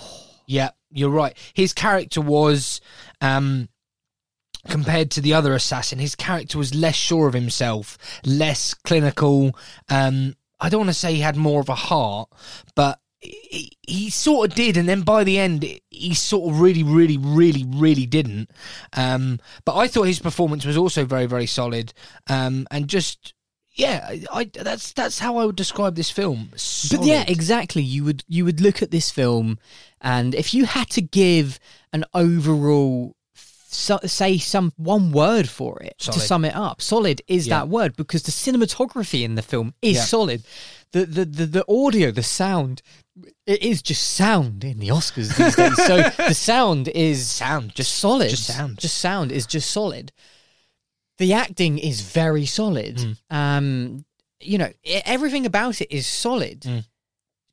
Yeah, 0.47 0.71
you're 0.91 1.11
right. 1.11 1.37
His 1.53 1.75
character 1.75 2.23
was, 2.23 2.81
um, 3.21 3.69
compared 4.69 5.11
to 5.13 5.21
the 5.21 5.35
other 5.35 5.53
assassin, 5.55 5.99
his 5.99 6.15
character 6.15 6.57
was 6.57 6.75
less 6.75 6.95
sure 6.95 7.29
of 7.29 7.35
himself, 7.35 7.99
less 8.25 8.73
clinical. 8.73 9.55
Um, 9.91 10.35
I 10.61 10.69
don't 10.69 10.81
want 10.81 10.91
to 10.91 10.95
say 10.95 11.15
he 11.15 11.21
had 11.21 11.37
more 11.37 11.61
of 11.61 11.69
a 11.69 11.75
heart, 11.75 12.29
but 12.75 13.01
he, 13.21 13.77
he 13.87 14.11
sort 14.11 14.51
of 14.51 14.57
did. 14.57 14.77
And 14.77 14.89
then 14.89 15.03
by 15.03 15.25
the 15.25 15.39
end, 15.39 15.65
he 15.91 16.15
sort 16.15 16.53
of 16.53 16.61
really, 16.61 16.83
really, 16.83 17.19
really, 17.19 17.65
really 17.67 18.07
didn't. 18.07 18.51
Um, 18.95 19.41
but 19.65 19.77
I 19.77 19.89
thought 19.89 20.05
his 20.05 20.21
performance 20.21 20.65
was 20.65 20.77
also 20.77 21.05
very, 21.05 21.27
very 21.27 21.47
solid. 21.47 21.93
Um, 22.29 22.67
and 22.71 22.89
just 22.89 23.35
yeah, 23.79 24.05
I, 24.11 24.25
I 24.33 24.45
that's 24.53 24.93
that's 24.93 25.21
how 25.21 25.39
I 25.39 25.47
would 25.47 25.57
describe 25.57 25.95
this 25.95 26.11
film. 26.11 26.51
But 26.53 27.07
yeah, 27.07 27.25
exactly. 27.27 27.83
You 27.83 28.05
would 28.05 28.25
you 28.27 28.45
would 28.45 28.61
look 28.61 28.83
at 28.83 28.91
this 28.91 29.11
film, 29.11 29.59
and 30.01 30.35
if 30.35 30.53
you 30.53 30.65
had 30.65 30.91
to 30.91 31.01
give 31.01 31.61
an 31.93 32.05
overall, 32.13 33.15
so, 33.71 33.99
say 34.07 34.39
some 34.39 34.73
one 34.77 35.13
word 35.13 35.49
for 35.49 35.81
it 35.83 35.99
to 35.99 36.13
sum 36.19 36.45
it 36.45 36.55
up, 36.55 36.81
solid 36.81 37.21
is 37.29 37.47
Yeah. 37.47 37.59
that 37.61 37.69
word 37.69 37.97
because 37.97 38.23
the 38.23 38.33
cinematography 38.33 39.23
in 39.25 39.35
the 39.35 39.43
film 39.43 39.75
is 39.83 39.97
Yeah. 39.97 40.05
solid. 40.05 40.43
The, 40.93 41.05
the 41.05 41.25
the 41.27 41.47
the 41.47 41.65
audio, 41.69 42.11
the 42.11 42.23
sound, 42.23 42.81
it 43.47 43.63
is 43.63 43.83
just 43.83 44.15
sound 44.15 44.65
in 44.65 44.79
the 44.79 44.89
Oscars 44.89 45.37
these 45.37 45.55
days. 45.55 45.77
so 45.87 45.97
the 46.29 46.35
sound 46.35 46.89
is 46.89 47.27
sound 47.27 47.75
just 47.75 47.95
solid. 47.97 48.31
just 48.31 48.47
sound. 48.47 48.79
Just 48.79 48.97
sound 48.99 49.31
is 49.31 49.47
just 49.47 49.71
solid. 49.71 50.13
The 51.19 51.33
acting 51.35 51.79
is 51.79 52.01
very 52.01 52.47
solid. 52.47 52.97
Mm. 52.97 53.17
Um, 53.31 54.05
you 54.41 54.57
know, 54.57 54.73
everything 54.85 55.45
about 55.47 55.81
it 55.83 55.93
is 55.95 56.07
solid. 56.07 56.61
Mm. 56.61 56.85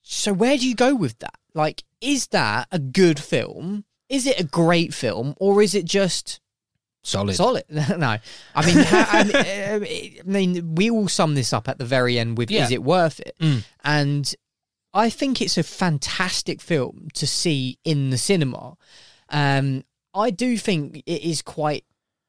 So 0.04 0.32
where 0.34 0.58
do 0.58 0.68
you 0.70 0.76
go 0.76 0.96
with 0.96 1.18
that? 1.20 1.34
Like, 1.54 1.84
is 2.00 2.28
that 2.28 2.68
a 2.72 2.80
good 2.80 3.20
film? 3.20 3.84
Is 4.10 4.28
it 4.28 4.40
a 4.40 4.44
great 4.44 4.94
film, 4.94 5.36
or 5.38 5.62
is 5.62 5.74
it 5.76 5.86
just 5.86 6.40
solid. 7.04 7.36
solid? 7.36 7.64
no, 7.70 8.18
I 8.56 8.66
mean, 8.66 8.86
I 8.90 9.24
mean, 9.24 10.16
I 10.20 10.24
mean, 10.26 10.76
we 10.76 10.90
all 10.90 11.08
sum 11.08 11.36
this 11.36 11.54
up 11.54 11.68
at 11.68 11.78
the 11.78 11.86
very 11.86 12.20
end 12.20 12.38
with 12.38 12.52
Yeah. 12.52 12.66
"Is 12.66 12.72
it 12.72 12.84
worth 12.84 13.20
it?" 13.20 13.36
Mm. 13.40 13.64
And 13.84 14.36
I 14.94 15.10
think 15.10 15.42
it's 15.42 15.58
a 15.58 15.64
fantastic 15.64 16.62
film 16.62 17.08
to 17.16 17.28
see 17.28 17.80
in 17.84 18.12
the 18.12 18.18
cinema. 18.18 18.78
Um, 19.30 19.84
I 20.14 20.30
do 20.32 20.58
think 20.58 21.04
it 21.06 21.22
is 21.24 21.42
quite. 21.42 21.84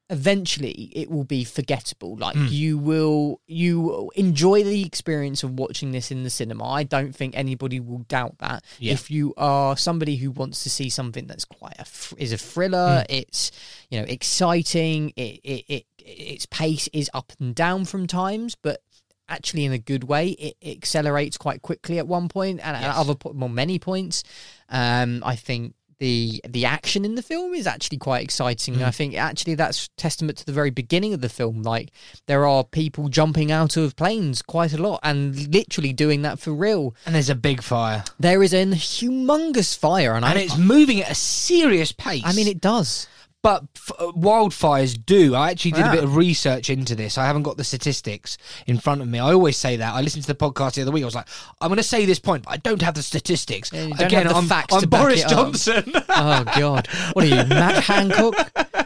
Eventually, 0.09 0.91
it 0.95 1.11
will 1.11 1.25
be 1.25 1.43
forgettable. 1.43 2.17
Like 2.17 2.37
Mm. 2.37 2.51
you 2.53 2.79
will, 2.79 3.41
you 3.47 3.81
will 3.81 4.11
enjoy 4.15 4.63
the 4.63 4.85
experience 4.85 5.43
of 5.43 5.59
watching 5.59 5.91
this 5.91 6.11
in 6.13 6.23
the 6.23 6.31
cinema. 6.31 6.65
I 6.65 6.85
don't 6.85 7.15
think 7.15 7.37
anybody 7.37 7.81
will 7.81 8.05
doubt 8.09 8.39
that. 8.39 8.65
Yeah. 8.79 8.93
If 8.93 9.11
you 9.11 9.35
are 9.37 9.77
somebody 9.77 10.17
who 10.17 10.31
wants 10.31 10.63
to 10.63 10.71
see 10.71 10.89
something 10.91 11.27
that's 11.27 11.45
quite 11.45 11.77
a 11.79 11.87
is 12.19 12.33
a 12.33 12.39
thriller, 12.39 13.03
Mm. 13.03 13.07
it's 13.09 13.51
you 13.91 13.99
know 14.01 14.07
exciting. 14.07 15.13
It, 15.17 15.41
it 15.43 15.65
it 15.69 15.87
its 15.99 16.47
pace 16.47 16.89
is 16.93 17.11
up 17.13 17.33
and 17.41 17.55
down 17.55 17.85
from 17.85 18.07
times, 18.07 18.55
but 18.61 18.81
actually 19.29 19.65
in 19.65 19.73
a 19.73 19.79
good 19.79 20.05
way. 20.05 20.29
It, 20.31 20.57
it 20.61 20.77
accelerates 20.77 21.37
quite 21.37 21.63
quickly 21.63 21.99
at 21.99 22.07
one 22.07 22.29
point, 22.29 22.61
and 22.63 22.77
at 22.77 22.95
other 22.95 23.15
po- 23.17 23.33
more 23.33 23.51
many 23.51 23.79
points. 23.81 24.23
Um, 24.69 25.23
I 25.25 25.35
think 25.37 25.75
the 25.99 26.41
the 26.49 26.65
action 26.65 27.05
in 27.05 27.15
the 27.15 27.23
film 27.23 27.55
is 27.55 27.67
actually 27.67 27.99
quite 27.99 28.23
exciting. 28.23 28.77
Mm. 28.77 28.85
I 28.85 28.91
think 28.91 29.15
actually 29.17 29.55
that's 29.55 29.89
testament 29.97 30.39
to 30.39 30.47
the 30.47 30.53
very 30.53 30.71
beginning 30.71 31.15
of 31.15 31.21
the 31.21 31.29
film. 31.29 31.63
Like 31.63 31.91
there 32.27 32.47
are 32.47 32.65
people 32.65 33.09
jumping 33.09 33.51
out 33.51 33.77
of 33.77 33.97
planes 33.97 34.43
quite 34.43 34.73
a 34.73 34.79
lot 34.79 35.01
and 35.03 35.53
literally 35.55 35.93
doing 35.93 36.23
that 36.23 36.39
for 36.39 36.53
real. 36.53 36.95
and 37.07 37.15
there's 37.15 37.31
a 37.31 37.35
big 37.35 37.63
fire, 37.63 38.05
There 38.21 38.43
is 38.43 38.53
a 38.53 38.65
humongous 38.67 39.77
fire, 39.77 40.15
and, 40.15 40.25
and 40.25 40.39
I, 40.39 40.43
it's 40.43 40.59
moving 40.59 41.01
at 41.01 41.11
a 41.11 41.15
serious 41.15 41.93
pace. 41.93 42.23
I 42.25 42.33
mean, 42.33 42.49
it 42.49 42.61
does. 42.61 43.09
But 43.47 43.63
f- 43.77 43.93
uh, 44.01 44.11
wildfires 44.11 44.99
do. 45.07 45.37
I 45.37 45.51
actually 45.53 45.71
did 45.71 45.81
Yeah. 45.85 45.93
a 45.93 45.95
bit 45.95 46.03
of 46.05 46.17
research 46.17 46.69
into 46.69 46.97
this. 46.97 47.17
I 47.17 47.27
haven't 47.27 47.45
got 47.45 47.57
the 47.57 47.63
statistics 47.63 48.39
in 48.67 48.79
front 48.79 49.03
of 49.03 49.07
me. 49.09 49.21
I 49.21 49.33
always 49.33 49.57
say 49.57 49.77
that. 49.77 49.95
I 49.95 50.01
listened 50.01 50.25
to 50.25 50.29
the 50.29 50.35
podcast 50.35 50.75
the 50.75 50.83
other 50.83 50.91
week. 50.91 51.05
I 51.05 51.07
was 51.07 51.15
like, 51.15 51.29
I'm 51.61 51.69
going 51.69 51.77
to 51.77 51.85
say 51.85 52.07
this 52.07 52.19
point, 52.19 52.43
but 52.45 52.51
I 52.51 52.57
don't 52.57 52.83
have 52.83 52.95
the 52.95 53.03
statistics. 53.05 53.71
Yeah, 53.73 53.85
Again, 54.01 54.25
have 54.25 54.31
the 54.31 54.35
I'm, 54.35 54.47
facts 54.49 54.75
I'm 54.75 54.89
Boris. 54.89 55.23
Johnson. 55.25 55.93
Oh 56.09 56.45
God, 56.57 56.89
what 57.13 57.25
are 57.25 57.29
you, 57.29 57.45
Matt 57.45 57.85
Hancock? 57.85 58.35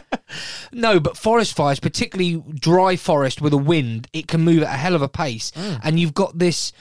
no, 0.71 0.99
but 0.99 1.17
forest 1.17 1.55
fires, 1.55 1.79
particularly 1.79 2.43
dry 2.53 2.95
forest 2.95 3.41
with 3.41 3.53
a 3.53 3.57
wind, 3.57 4.07
it 4.13 4.27
can 4.27 4.41
move 4.41 4.63
at 4.63 4.73
a 4.73 4.77
hell 4.77 4.95
of 4.95 5.01
a 5.01 5.09
pace. 5.09 5.51
Mm. 5.51 5.79
And 5.83 5.99
you've 5.99 6.13
got 6.13 6.37
this 6.37 6.73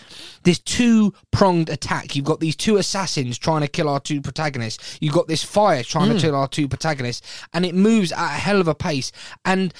this 0.42 0.58
two 0.58 1.12
pronged 1.30 1.68
attack. 1.68 2.16
You've 2.16 2.24
got 2.24 2.40
these 2.40 2.56
two 2.56 2.76
assassins 2.76 3.38
trying 3.38 3.60
to 3.62 3.68
kill 3.68 3.88
our 3.88 4.00
two 4.00 4.20
protagonists. 4.20 4.98
You've 5.00 5.14
got 5.14 5.28
this 5.28 5.42
fire 5.42 5.82
trying 5.82 6.10
Mm. 6.10 6.14
to 6.16 6.20
kill 6.26 6.34
our 6.34 6.48
two 6.48 6.68
protagonists, 6.68 7.26
and 7.52 7.64
it 7.66 7.74
moves 7.74 8.12
at 8.12 8.24
a 8.36 8.38
hell 8.38 8.60
of 8.60 8.68
a 8.68 8.74
pace. 8.74 9.12
And 9.44 9.72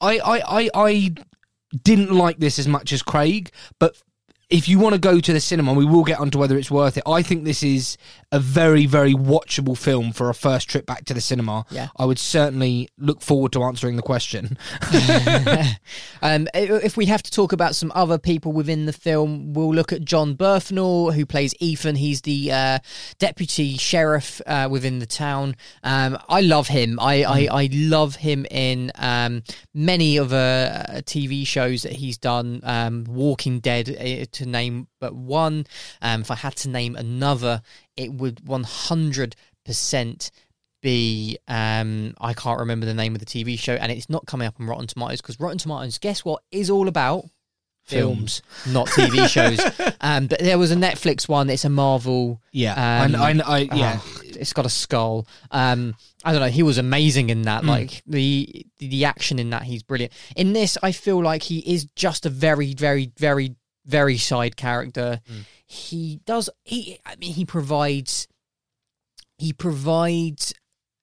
I 0.00 0.18
I 0.18 0.60
I, 0.62 0.70
I 0.74 1.14
didn't 1.82 2.12
like 2.12 2.38
this 2.38 2.58
as 2.58 2.66
much 2.68 2.92
as 2.92 3.02
Craig, 3.02 3.50
but 3.78 3.96
if 4.48 4.66
you 4.66 4.78
want 4.78 4.94
to 4.94 4.98
go 4.98 5.20
to 5.20 5.32
the 5.34 5.40
cinema, 5.40 5.74
we 5.74 5.84
will 5.84 6.04
get 6.04 6.18
onto 6.18 6.38
whether 6.38 6.56
it's 6.56 6.70
worth 6.70 6.96
it. 6.96 7.02
I 7.06 7.20
think 7.22 7.44
this 7.44 7.62
is 7.62 7.98
a 8.30 8.38
very, 8.38 8.84
very 8.84 9.14
watchable 9.14 9.76
film 9.76 10.12
for 10.12 10.28
a 10.28 10.34
first 10.34 10.68
trip 10.68 10.84
back 10.84 11.06
to 11.06 11.14
the 11.14 11.20
cinema. 11.20 11.64
Yeah. 11.70 11.88
I 11.96 12.04
would 12.04 12.18
certainly 12.18 12.88
look 12.98 13.22
forward 13.22 13.52
to 13.52 13.62
answering 13.62 13.96
the 13.96 14.02
question. 14.02 14.58
um, 16.22 16.46
if 16.52 16.96
we 16.96 17.06
have 17.06 17.22
to 17.22 17.30
talk 17.30 17.52
about 17.52 17.74
some 17.74 17.90
other 17.94 18.18
people 18.18 18.52
within 18.52 18.84
the 18.84 18.92
film, 18.92 19.54
we'll 19.54 19.74
look 19.74 19.92
at 19.92 20.04
John 20.04 20.36
Bernthal, 20.36 21.14
who 21.14 21.24
plays 21.24 21.54
Ethan. 21.58 21.96
He's 21.96 22.20
the 22.20 22.52
uh, 22.52 22.78
deputy 23.18 23.78
sheriff 23.78 24.42
uh, 24.46 24.68
within 24.70 24.98
the 24.98 25.06
town. 25.06 25.56
Um, 25.82 26.18
I 26.28 26.42
love 26.42 26.68
him. 26.68 27.00
I, 27.00 27.24
I, 27.24 27.48
I 27.50 27.68
love 27.72 28.16
him 28.16 28.44
in 28.50 28.92
um, 28.96 29.42
many 29.72 30.18
of 30.18 30.34
uh, 30.34 31.00
TV 31.02 31.46
shows 31.46 31.82
that 31.82 31.92
he's 31.92 32.18
done. 32.18 32.60
Um, 32.62 33.04
Walking 33.08 33.60
Dead, 33.60 33.88
uh, 33.88 34.26
to 34.32 34.46
name 34.46 34.88
but 35.00 35.14
one. 35.14 35.66
Um, 36.02 36.22
if 36.22 36.30
I 36.30 36.34
had 36.34 36.56
to 36.56 36.68
name 36.68 36.96
another, 36.96 37.62
it 37.98 38.12
would 38.12 38.46
one 38.46 38.64
hundred 38.64 39.36
percent 39.66 40.30
be 40.80 41.36
um 41.48 42.14
I 42.20 42.32
can't 42.34 42.60
remember 42.60 42.86
the 42.86 42.94
name 42.94 43.14
of 43.14 43.20
the 43.20 43.26
TV 43.26 43.58
show 43.58 43.74
and 43.74 43.90
it's 43.90 44.08
not 44.08 44.26
coming 44.26 44.46
up 44.46 44.54
on 44.60 44.66
Rotten 44.66 44.86
Tomatoes 44.86 45.20
because 45.20 45.40
Rotten 45.40 45.58
Tomatoes 45.58 45.98
guess 45.98 46.24
what 46.24 46.42
is 46.52 46.70
all 46.70 46.86
about 46.88 47.24
films, 47.84 48.42
not 48.66 48.86
TV 48.88 49.26
shows 49.36 49.58
um 50.00 50.26
but 50.26 50.38
there 50.40 50.58
was 50.58 50.70
a 50.70 50.76
Netflix 50.76 51.26
one 51.28 51.48
it's 51.50 51.64
a 51.64 51.68
Marvel 51.70 52.40
Yeah, 52.52 52.74
Um, 53.04 53.14
I, 53.16 53.30
I, 53.30 53.42
I, 53.44 53.58
yeah. 53.74 54.00
oh, 54.02 54.20
it's 54.24 54.52
got 54.52 54.66
a 54.66 54.70
skull 54.70 55.26
um 55.50 55.94
I 56.24 56.32
don't 56.32 56.40
know 56.42 56.48
he 56.48 56.62
was 56.62 56.78
amazing 56.78 57.30
in 57.30 57.42
that 57.42 57.62
Mm. 57.64 57.68
like 57.68 58.02
the 58.06 58.64
the 58.78 59.04
action 59.06 59.38
in 59.38 59.50
that 59.50 59.62
he's 59.64 59.82
brilliant 59.82 60.12
in 60.36 60.52
this 60.52 60.78
I 60.82 60.92
feel 60.92 61.22
like 61.22 61.42
he 61.42 61.58
is 61.60 61.86
just 61.96 62.24
a 62.26 62.30
very 62.30 62.72
very 62.74 63.10
very 63.18 63.56
very 63.86 64.18
side 64.18 64.56
character 64.56 65.20
Mm. 65.30 65.44
he 65.66 66.20
does 66.26 66.50
he 66.64 66.98
I 67.06 67.16
mean 67.16 67.32
he 67.34 67.44
provides 67.44 68.28
he 69.38 69.52
provides 69.52 70.52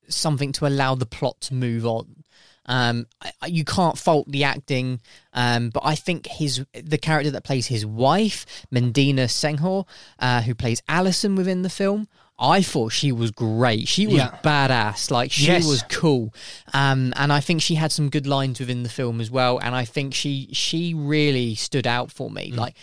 something 0.08 0.52
to 0.54 0.68
allow 0.68 0.96
the 0.96 1.06
plot 1.06 1.40
to 1.42 1.54
move 1.54 1.86
on. 1.86 2.24
Um, 2.68 3.06
I, 3.22 3.32
I- 3.42 3.48
you 3.48 3.64
can't 3.64 3.98
fault 3.98 4.30
the 4.30 4.44
acting, 4.44 5.00
um, 5.34 5.70
but 5.70 5.84
I 5.86 5.96
think 5.96 6.26
his 6.28 6.66
the 6.74 6.98
character 6.98 7.32
that 7.32 7.44
plays 7.44 7.68
his 7.68 7.86
wife, 7.86 8.46
Mendina 8.74 9.26
Senghore, 9.30 9.88
uh, 10.20 10.42
who 10.42 10.54
plays 10.56 10.82
Alison 10.88 11.36
within 11.36 11.62
the 11.62 11.70
film. 11.70 12.08
I 12.38 12.62
thought 12.62 12.92
she 12.92 13.14
was 13.14 13.32
great. 13.32 13.88
She 13.88 14.08
was 14.08 14.18
Yeah. 14.18 14.38
badass. 14.44 15.10
Like 15.10 15.32
she 15.32 15.48
Yes. 15.48 15.66
was 15.66 15.84
cool. 15.90 16.34
Um, 16.74 17.14
and 17.16 17.32
I 17.32 17.40
think 17.40 17.62
she 17.62 17.76
had 17.76 17.94
some 17.94 18.10
good 18.10 18.28
lines 18.28 18.60
within 18.60 18.84
the 18.84 18.90
film 18.90 19.22
as 19.22 19.32
well. 19.32 19.58
And 19.58 19.74
I 19.74 19.86
think 19.86 20.14
she 20.14 20.50
she 20.52 20.94
really 20.94 21.56
stood 21.56 21.88
out 21.88 22.12
for 22.12 22.30
me. 22.30 22.52
Mm. 22.52 22.58
Like 22.58 22.76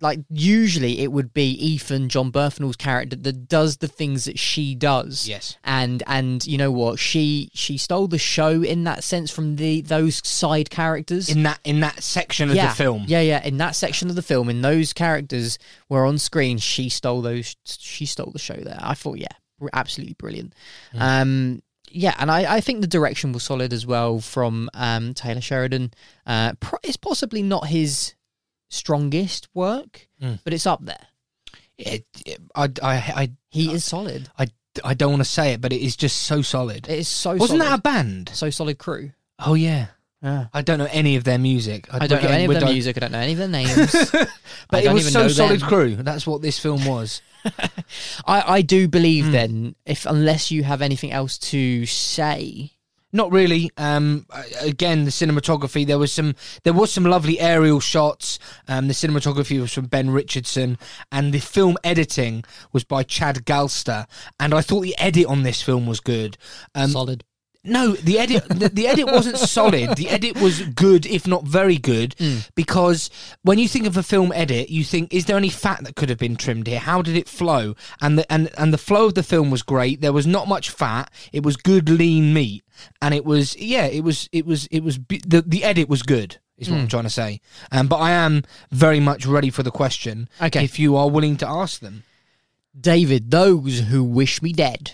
like 0.00 0.20
usually 0.30 1.00
it 1.00 1.12
would 1.12 1.32
be 1.32 1.50
Ethan 1.52 2.08
John 2.08 2.30
Bernthal's 2.30 2.76
character 2.76 3.16
that 3.16 3.48
does 3.48 3.78
the 3.78 3.88
things 3.88 4.24
that 4.26 4.38
she 4.38 4.74
does. 4.74 5.28
Yes. 5.28 5.56
And 5.64 6.02
and 6.06 6.44
you 6.46 6.58
know 6.58 6.70
what? 6.70 6.98
She 6.98 7.50
she 7.54 7.78
stole 7.78 8.08
the 8.08 8.18
show 8.18 8.62
in 8.62 8.84
that 8.84 9.04
sense 9.04 9.30
from 9.30 9.56
the 9.56 9.80
those 9.82 10.26
side 10.26 10.70
characters. 10.70 11.28
In 11.28 11.42
that 11.44 11.60
in 11.64 11.80
that 11.80 12.02
section 12.02 12.50
of 12.50 12.56
yeah, 12.56 12.68
the 12.68 12.74
film. 12.74 13.04
Yeah, 13.06 13.20
yeah. 13.20 13.44
In 13.44 13.56
that 13.58 13.74
section 13.74 14.10
of 14.10 14.16
the 14.16 14.22
film, 14.22 14.48
in 14.48 14.62
those 14.62 14.92
characters 14.92 15.58
were 15.88 16.04
on 16.04 16.18
screen, 16.18 16.58
she 16.58 16.88
stole 16.88 17.22
those 17.22 17.56
she 17.64 18.06
stole 18.06 18.30
the 18.30 18.38
show 18.38 18.56
there. 18.56 18.78
I 18.80 18.94
thought, 18.94 19.18
yeah, 19.18 19.26
absolutely 19.72 20.14
brilliant. 20.14 20.54
Hmm. 20.92 21.02
Um 21.02 21.62
yeah, 21.88 22.14
and 22.18 22.30
I, 22.30 22.56
I 22.56 22.60
think 22.60 22.80
the 22.80 22.86
direction 22.86 23.32
was 23.32 23.44
solid 23.44 23.72
as 23.72 23.86
well 23.86 24.18
from 24.20 24.68
um, 24.74 25.14
Taylor 25.14 25.40
Sheridan. 25.40 25.92
Uh, 26.26 26.52
pro- 26.60 26.80
it's 26.82 26.96
possibly 26.96 27.42
not 27.42 27.68
his 27.68 28.14
strongest 28.68 29.48
work, 29.54 30.08
Mm. 30.22 30.38
but 30.44 30.52
it's 30.54 30.66
up 30.66 30.84
there. 30.84 31.06
It, 31.78 32.06
it- 32.24 32.40
I, 32.54 32.64
I, 32.82 32.94
I, 33.22 33.32
He 33.50 33.72
is 33.72 33.84
solid. 33.84 34.30
I, 34.38 34.46
I 34.84 34.94
don't 34.94 35.10
want 35.10 35.20
to 35.24 35.28
say 35.28 35.52
it, 35.52 35.60
but 35.60 35.72
it 35.72 35.80
is 35.82 35.96
just 35.96 36.22
so 36.22 36.42
solid. 36.42 36.88
It 36.88 36.98
is 37.00 37.08
so 37.08 37.34
Wasn't 37.36 37.60
solid. 37.60 37.62
that 37.72 37.78
a 37.78 37.82
band? 37.82 38.30
so 38.32 38.50
solid 38.50 38.78
crew? 38.78 39.12
Oh 39.38 39.54
yeah. 39.54 39.86
Yeah. 40.22 40.46
I 40.54 40.62
don't 40.62 40.78
know 40.78 40.88
any 40.90 41.16
of 41.16 41.24
their 41.24 41.38
music. 41.38 41.86
I 41.92 42.06
don't 42.06 42.22
know 42.22 42.28
any 42.30 42.46
of 42.46 42.52
their 42.60 42.72
music. 42.72 42.96
I 42.96 43.00
don't 43.00 43.12
know 43.12 43.18
any 43.18 43.32
of 43.32 43.38
their 43.38 43.48
names. 43.48 44.10
But 44.70 44.84
it 44.84 44.92
was 44.92 45.12
so 45.12 45.28
solid 45.28 45.60
them. 45.60 45.68
crew. 45.68 45.96
That's 45.96 46.26
what 46.26 46.40
this 46.42 46.58
film 46.58 46.84
was. 46.86 47.20
I, 48.26 48.42
I 48.56 48.62
do 48.62 48.88
believe 48.88 49.26
Mm. 49.26 49.32
then, 49.32 49.74
if 49.84 50.06
unless 50.06 50.50
you 50.50 50.64
have 50.64 50.80
anything 50.82 51.12
else 51.12 51.38
to 51.52 51.84
say, 51.86 52.72
Not 53.16 53.32
really. 53.32 53.70
Um, 53.78 54.26
again, 54.60 55.06
the 55.06 55.10
cinematography. 55.10 55.86
There 55.86 55.98
was 55.98 56.12
some. 56.12 56.34
There 56.64 56.74
was 56.74 56.92
some 56.92 57.04
lovely 57.04 57.40
aerial 57.40 57.80
shots. 57.80 58.38
Um, 58.68 58.88
the 58.88 58.92
cinematography 58.92 59.58
was 59.58 59.72
from 59.72 59.86
Ben 59.86 60.10
Richardson, 60.10 60.76
and 61.10 61.32
the 61.32 61.38
film 61.38 61.78
editing 61.82 62.44
was 62.74 62.84
by 62.84 63.04
Chad 63.04 63.46
Galster. 63.46 64.06
And 64.38 64.52
I 64.52 64.60
thought 64.60 64.82
the 64.82 64.98
edit 64.98 65.24
on 65.24 65.44
this 65.44 65.62
film 65.62 65.86
was 65.86 65.98
good. 65.98 66.36
Um, 66.74 66.90
solid. 66.90 67.24
No, 67.66 67.92
the 67.92 68.18
edit 68.18 68.48
the, 68.48 68.68
the 68.68 68.86
edit 68.86 69.06
wasn't 69.06 69.38
solid. 69.38 69.96
The 69.96 70.08
edit 70.08 70.40
was 70.40 70.62
good, 70.62 71.04
if 71.06 71.26
not 71.26 71.44
very 71.44 71.78
good, 71.78 72.14
because 72.54 73.10
when 73.42 73.58
you 73.58 73.68
think 73.68 73.86
of 73.86 73.96
a 73.96 74.02
film 74.02 74.32
edit, 74.32 74.70
you 74.70 74.84
think, 74.84 75.12
is 75.12 75.26
there 75.26 75.36
any 75.36 75.48
fat 75.50 75.84
that 75.84 75.96
could 75.96 76.08
have 76.08 76.18
been 76.18 76.36
trimmed 76.36 76.66
here? 76.66 76.78
How 76.78 77.02
did 77.02 77.16
it 77.16 77.28
flow? 77.28 77.74
And 78.00 78.18
the 78.18 78.32
and 78.32 78.50
and 78.56 78.72
the 78.72 78.78
flow 78.78 79.06
of 79.06 79.14
the 79.14 79.22
film 79.22 79.50
was 79.50 79.62
great. 79.62 80.00
There 80.00 80.12
was 80.12 80.26
not 80.26 80.48
much 80.48 80.70
fat. 80.70 81.10
It 81.32 81.42
was 81.42 81.56
good 81.56 81.88
lean 81.88 82.32
meat, 82.32 82.64
and 83.02 83.12
it 83.14 83.24
was 83.24 83.56
yeah, 83.56 83.86
it 83.86 84.04
was 84.04 84.28
it 84.32 84.46
was 84.46 84.66
it 84.66 84.82
was 84.82 84.98
the 85.08 85.42
the 85.46 85.64
edit 85.64 85.88
was 85.88 86.02
good. 86.02 86.38
Is 86.58 86.70
what 86.70 86.80
I'm 86.80 86.88
trying 86.88 87.02
to 87.02 87.10
say. 87.10 87.42
Um, 87.70 87.86
but 87.86 87.96
I 87.96 88.12
am 88.12 88.42
very 88.70 88.98
much 88.98 89.26
ready 89.26 89.50
for 89.50 89.62
the 89.62 89.70
question. 89.70 90.26
Okay. 90.40 90.64
if 90.64 90.78
you 90.78 90.96
are 90.96 91.10
willing 91.10 91.36
to 91.38 91.46
ask 91.46 91.80
them. 91.80 92.04
David, 92.78 93.30
those 93.30 93.80
who 93.80 94.02
wish 94.02 94.40
me 94.40 94.54
dead, 94.54 94.92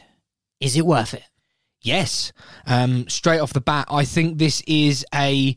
is 0.58 0.76
it 0.76 0.84
worth 0.84 1.14
it? 1.14 1.22
Yes. 1.82 2.32
Um, 2.66 3.08
straight 3.08 3.40
off 3.40 3.52
the 3.52 3.60
bat, 3.60 3.88
I 3.90 4.04
think 4.04 4.38
this 4.38 4.62
is 4.66 5.04
a 5.14 5.56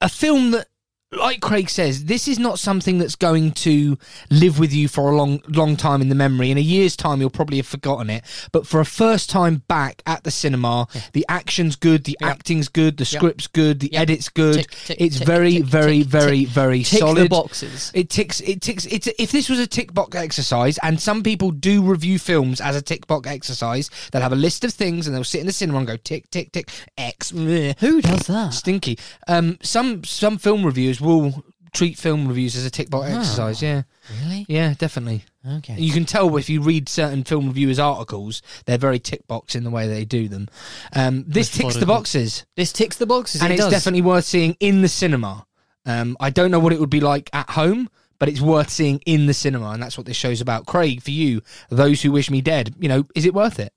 a 0.00 0.08
film 0.08 0.50
that 0.50 0.66
like 1.12 1.40
Craig 1.40 1.68
says, 1.68 2.06
this 2.06 2.26
is 2.26 2.38
not 2.38 2.58
something 2.58 2.98
that's 2.98 3.16
going 3.16 3.52
to 3.52 3.98
live 4.30 4.58
with 4.58 4.72
you 4.72 4.88
for 4.88 5.10
a 5.10 5.16
long 5.16 5.42
long 5.48 5.76
time 5.76 6.00
in 6.00 6.08
the 6.08 6.14
memory. 6.14 6.50
In 6.50 6.58
a 6.58 6.62
year's 6.62 6.96
time 6.96 7.20
you'll 7.20 7.30
probably 7.30 7.58
have 7.58 7.66
forgotten 7.66 8.08
it. 8.10 8.24
But 8.50 8.66
for 8.66 8.80
a 8.80 8.84
first 8.84 9.28
time 9.28 9.62
back 9.68 10.02
at 10.06 10.24
the 10.24 10.30
cinema, 10.30 10.86
the 11.12 11.26
action's 11.28 11.76
good, 11.76 12.04
the 12.04 12.16
acting's 12.22 12.68
good, 12.68 12.96
the 12.96 13.04
script's 13.04 13.46
good, 13.46 13.80
the 13.80 13.94
edit's 13.94 14.28
good. 14.28 14.54
Tick, 14.54 14.70
tick, 14.70 14.96
it's 15.00 15.18
tick, 15.18 15.26
very, 15.26 15.60
very, 15.60 16.02
very, 16.02 16.44
very 16.46 16.82
Tick 16.82 17.00
the 17.00 17.06
solid. 17.06 17.30
boxes. 17.30 17.90
It 17.94 18.08
ticks. 18.08 18.40
It 18.40 18.62
ticks. 18.62 18.86
It's 18.86 19.08
if 19.18 19.32
this 19.32 19.48
was 19.50 19.58
a 19.58 19.66
tick 19.66 19.92
box 19.92 20.16
exercise, 20.16 20.78
and 20.82 21.00
some 21.00 21.22
people 21.22 21.50
do 21.50 21.82
review 21.82 22.18
films 22.18 22.60
as 22.60 22.74
a 22.74 22.82
tick 22.82 23.06
box 23.06 23.28
exercise. 23.28 23.90
They'll 24.10 24.22
have 24.22 24.32
a 24.32 24.36
list 24.36 24.64
of 24.64 24.72
things, 24.72 25.06
and 25.06 25.14
they'll 25.14 25.24
sit 25.24 25.40
in 25.40 25.46
the 25.46 25.52
cinema 25.52 25.78
and 25.78 25.86
go 25.86 25.96
tick, 25.96 26.30
tick, 26.30 26.52
tick, 26.52 26.70
X. 26.96 27.30
Who 27.30 28.00
does 28.00 28.26
that? 28.28 28.54
Stinky. 28.54 28.98
Um, 29.28 29.58
some 29.62 30.04
some 30.04 30.38
film 30.38 30.64
reviewers 30.64 31.01
will 31.02 31.44
treat 31.72 31.96
film 31.98 32.28
reviews 32.28 32.54
as 32.56 32.66
a 32.66 32.70
tick 32.70 32.90
box 32.90 33.10
exercise. 33.10 33.62
Yeah, 33.62 33.82
Really? 34.22 34.44
yeah, 34.48 34.74
definitely. 34.76 35.24
Okay. 35.46 35.74
You 35.76 35.92
can 35.92 36.04
tell 36.04 36.36
if 36.36 36.48
you 36.50 36.60
read 36.60 36.88
certain 36.88 37.24
film 37.24 37.46
reviewers' 37.48 37.78
articles, 37.78 38.42
they're 38.66 38.78
very 38.78 38.98
tick 38.98 39.26
box 39.26 39.54
in 39.54 39.64
the 39.64 39.70
way 39.70 39.88
they 39.88 40.04
do 40.04 40.28
them. 40.28 40.48
Um, 40.94 41.24
this 41.26 41.50
ticks 41.50 41.76
the 41.76 41.86
boxes 41.86 42.44
This 42.56 42.72
ticks 42.72 42.96
the 42.96 43.06
boxes. 43.06 43.42
and 43.42 43.50
it 43.50 43.54
it's 43.54 43.64
does. 43.64 43.72
definitely 43.72 44.02
worth 44.02 44.24
seeing 44.26 44.56
in 44.60 44.82
the 44.82 44.88
cinema. 44.88 45.46
Um, 45.86 46.16
I 46.20 46.30
don't 46.30 46.50
know 46.50 46.60
what 46.60 46.72
it 46.72 46.78
would 46.80 46.90
be 46.90 47.00
like 47.00 47.28
at 47.32 47.50
home, 47.50 47.88
but 48.18 48.28
it's 48.28 48.40
worth 48.40 48.70
seeing 48.70 49.00
in 49.06 49.26
the 49.26 49.34
cinema, 49.34 49.70
and 49.70 49.82
that's 49.82 49.96
what 49.98 50.06
this 50.06 50.16
show's 50.16 50.40
about. 50.40 50.66
Craig, 50.66 51.02
for 51.02 51.10
you, 51.10 51.40
those 51.70 52.02
who 52.02 52.12
wish 52.12 52.30
me 52.30 52.40
dead, 52.40 52.74
you 52.78 52.88
know, 52.88 53.04
is 53.16 53.24
it 53.26 53.34
worth 53.34 53.58
it? 53.58 53.72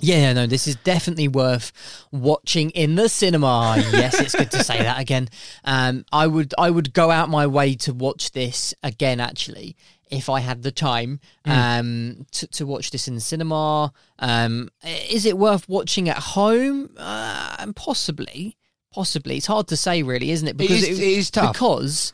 Yeah, 0.00 0.16
yeah, 0.18 0.32
no, 0.32 0.46
this 0.46 0.68
is 0.68 0.76
definitely 0.76 1.28
worth 1.28 1.72
watching 2.12 2.70
in 2.70 2.94
the 2.94 3.08
cinema. 3.08 3.74
yes, 3.92 4.20
it's 4.20 4.34
good 4.34 4.50
to 4.52 4.62
say 4.62 4.78
that 4.82 5.00
again. 5.00 5.28
Um, 5.64 6.04
I 6.12 6.26
would, 6.26 6.54
I 6.56 6.70
would 6.70 6.92
go 6.92 7.10
out 7.10 7.28
my 7.28 7.46
way 7.46 7.74
to 7.76 7.92
watch 7.92 8.30
this 8.32 8.74
again. 8.82 9.18
Actually, 9.20 9.76
if 10.10 10.28
I 10.28 10.40
had 10.40 10.62
the 10.62 10.70
time, 10.72 11.20
um, 11.44 12.26
to, 12.32 12.46
to 12.46 12.66
watch 12.66 12.90
this 12.92 13.08
in 13.08 13.14
the 13.16 13.20
cinema. 13.20 13.92
Um, 14.20 14.70
is 15.10 15.26
it 15.26 15.36
worth 15.36 15.68
watching 15.68 16.08
at 16.08 16.18
home? 16.18 16.90
Uh, 16.96 17.72
possibly, 17.74 18.56
possibly. 18.92 19.36
It's 19.38 19.46
hard 19.46 19.66
to 19.68 19.76
say, 19.76 20.02
really, 20.02 20.30
isn't 20.30 20.46
it? 20.48 20.56
Because 20.56 20.82
it? 20.84 20.90
is- 20.90 20.98
it 21.00 21.08
is 21.08 21.30
tough. 21.30 21.52
because 21.52 22.12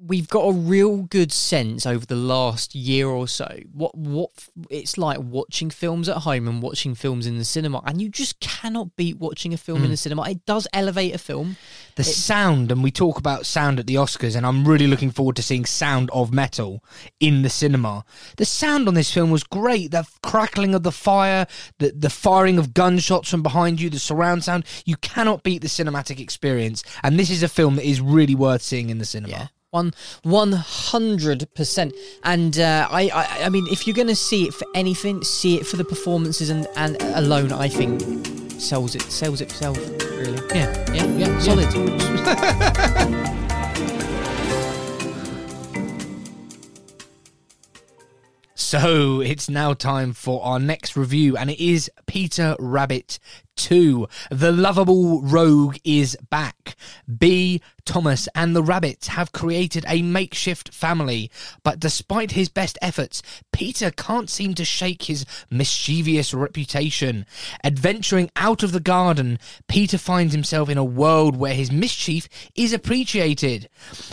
we've 0.00 0.28
got 0.28 0.42
a 0.42 0.52
real 0.52 1.02
good 1.02 1.32
sense 1.32 1.86
over 1.86 2.04
the 2.06 2.16
last 2.16 2.74
year 2.74 3.08
or 3.08 3.26
so 3.26 3.58
what 3.72 3.96
what 3.96 4.30
it's 4.70 4.98
like 4.98 5.18
watching 5.20 5.70
films 5.70 6.08
at 6.08 6.18
home 6.18 6.46
and 6.48 6.62
watching 6.62 6.94
films 6.94 7.26
in 7.26 7.38
the 7.38 7.44
cinema 7.44 7.82
and 7.86 8.00
you 8.00 8.08
just 8.08 8.38
cannot 8.40 8.94
beat 8.96 9.18
watching 9.18 9.54
a 9.54 9.56
film 9.56 9.78
in 9.78 9.84
hmm. 9.86 9.90
the 9.90 9.96
cinema 9.96 10.28
it 10.28 10.44
does 10.46 10.68
elevate 10.72 11.14
a 11.14 11.18
film 11.18 11.56
The 11.96 12.04
sound, 12.04 12.70
and 12.70 12.82
we 12.82 12.90
talk 12.90 13.18
about 13.18 13.46
sound 13.46 13.80
at 13.80 13.86
the 13.86 13.94
Oscars, 13.94 14.36
and 14.36 14.44
I'm 14.44 14.68
really 14.68 14.86
looking 14.86 15.10
forward 15.10 15.34
to 15.36 15.42
seeing 15.42 15.64
Sound 15.64 16.10
of 16.12 16.30
Metal 16.30 16.84
in 17.20 17.40
the 17.40 17.48
cinema. 17.48 18.04
The 18.36 18.44
sound 18.44 18.86
on 18.86 18.92
this 18.92 19.10
film 19.10 19.30
was 19.30 19.42
great. 19.42 19.92
The 19.92 20.06
crackling 20.22 20.74
of 20.74 20.82
the 20.82 20.92
fire, 20.92 21.46
the, 21.78 21.92
the 21.96 22.10
firing 22.10 22.58
of 22.58 22.74
gunshots 22.74 23.30
from 23.30 23.42
behind 23.42 23.80
you, 23.80 23.88
the 23.88 23.98
surround 23.98 24.44
sound. 24.44 24.66
You 24.84 24.96
cannot 24.98 25.42
beat 25.42 25.62
the 25.62 25.68
cinematic 25.68 26.20
experience. 26.20 26.84
And 27.02 27.18
this 27.18 27.30
is 27.30 27.42
a 27.42 27.48
film 27.48 27.76
that 27.76 27.88
is 27.88 28.02
really 28.02 28.34
worth 28.34 28.60
seeing 28.60 28.90
in 28.90 28.98
the 28.98 29.06
cinema. 29.06 29.32
yeah 29.32 29.46
one 29.76 29.92
one 30.22 30.52
hundred 30.52 31.46
percent, 31.54 31.92
and 32.24 32.58
uh, 32.58 32.88
I, 32.90 33.02
I 33.08 33.44
I 33.46 33.48
mean, 33.48 33.66
if 33.70 33.86
you're 33.86 33.96
going 34.02 34.08
to 34.08 34.22
see 34.30 34.46
it 34.48 34.54
for 34.54 34.66
anything, 34.74 35.22
see 35.22 35.56
it 35.58 35.66
for 35.66 35.76
the 35.76 35.84
performances 35.84 36.50
and 36.50 36.66
and 36.76 36.96
alone. 37.14 37.52
I 37.52 37.68
think 37.68 38.00
sells 38.60 38.94
it 38.94 39.02
sells 39.02 39.40
itself 39.40 39.76
really. 39.76 40.40
Yeah. 40.54 40.68
Yeah, 40.92 41.06
yeah, 41.20 41.38
solid. 41.38 43.32
So 48.68 49.20
it's 49.20 49.48
now 49.48 49.74
time 49.74 50.12
for 50.12 50.42
our 50.44 50.58
next 50.58 50.96
review, 50.96 51.36
and 51.36 51.50
it 51.50 51.60
is 51.60 51.88
Peter 52.06 52.56
Rabbit 52.58 53.20
2. 53.56 54.06
The 54.30 54.52
lovable 54.52 55.22
rogue 55.22 55.76
is 55.84 56.16
back. 56.30 56.76
Bea. 57.18 57.60
Thomas 57.86 58.28
and 58.34 58.54
the 58.54 58.64
rabbits 58.64 59.06
have 59.06 59.32
created 59.32 59.84
a 59.88 60.02
makeshift 60.02 60.74
family, 60.74 61.30
but 61.62 61.78
despite 61.78 62.32
his 62.32 62.48
best 62.48 62.76
efforts, 62.82 63.22
Peter 63.52 63.92
can't 63.92 64.28
seem 64.28 64.54
to 64.54 64.64
shake 64.64 65.04
his 65.04 65.24
mischievous 65.50 66.34
reputation. 66.34 67.24
Adventuring 67.64 68.28
out 68.34 68.64
of 68.64 68.72
the 68.72 68.80
garden, 68.80 69.38
Peter 69.68 69.98
finds 69.98 70.34
himself 70.34 70.68
in 70.68 70.76
a 70.76 70.84
world 70.84 71.36
where 71.36 71.54
his 71.54 71.70
mischief 71.70 72.28
is 72.56 72.72
appreciated. 72.72 73.68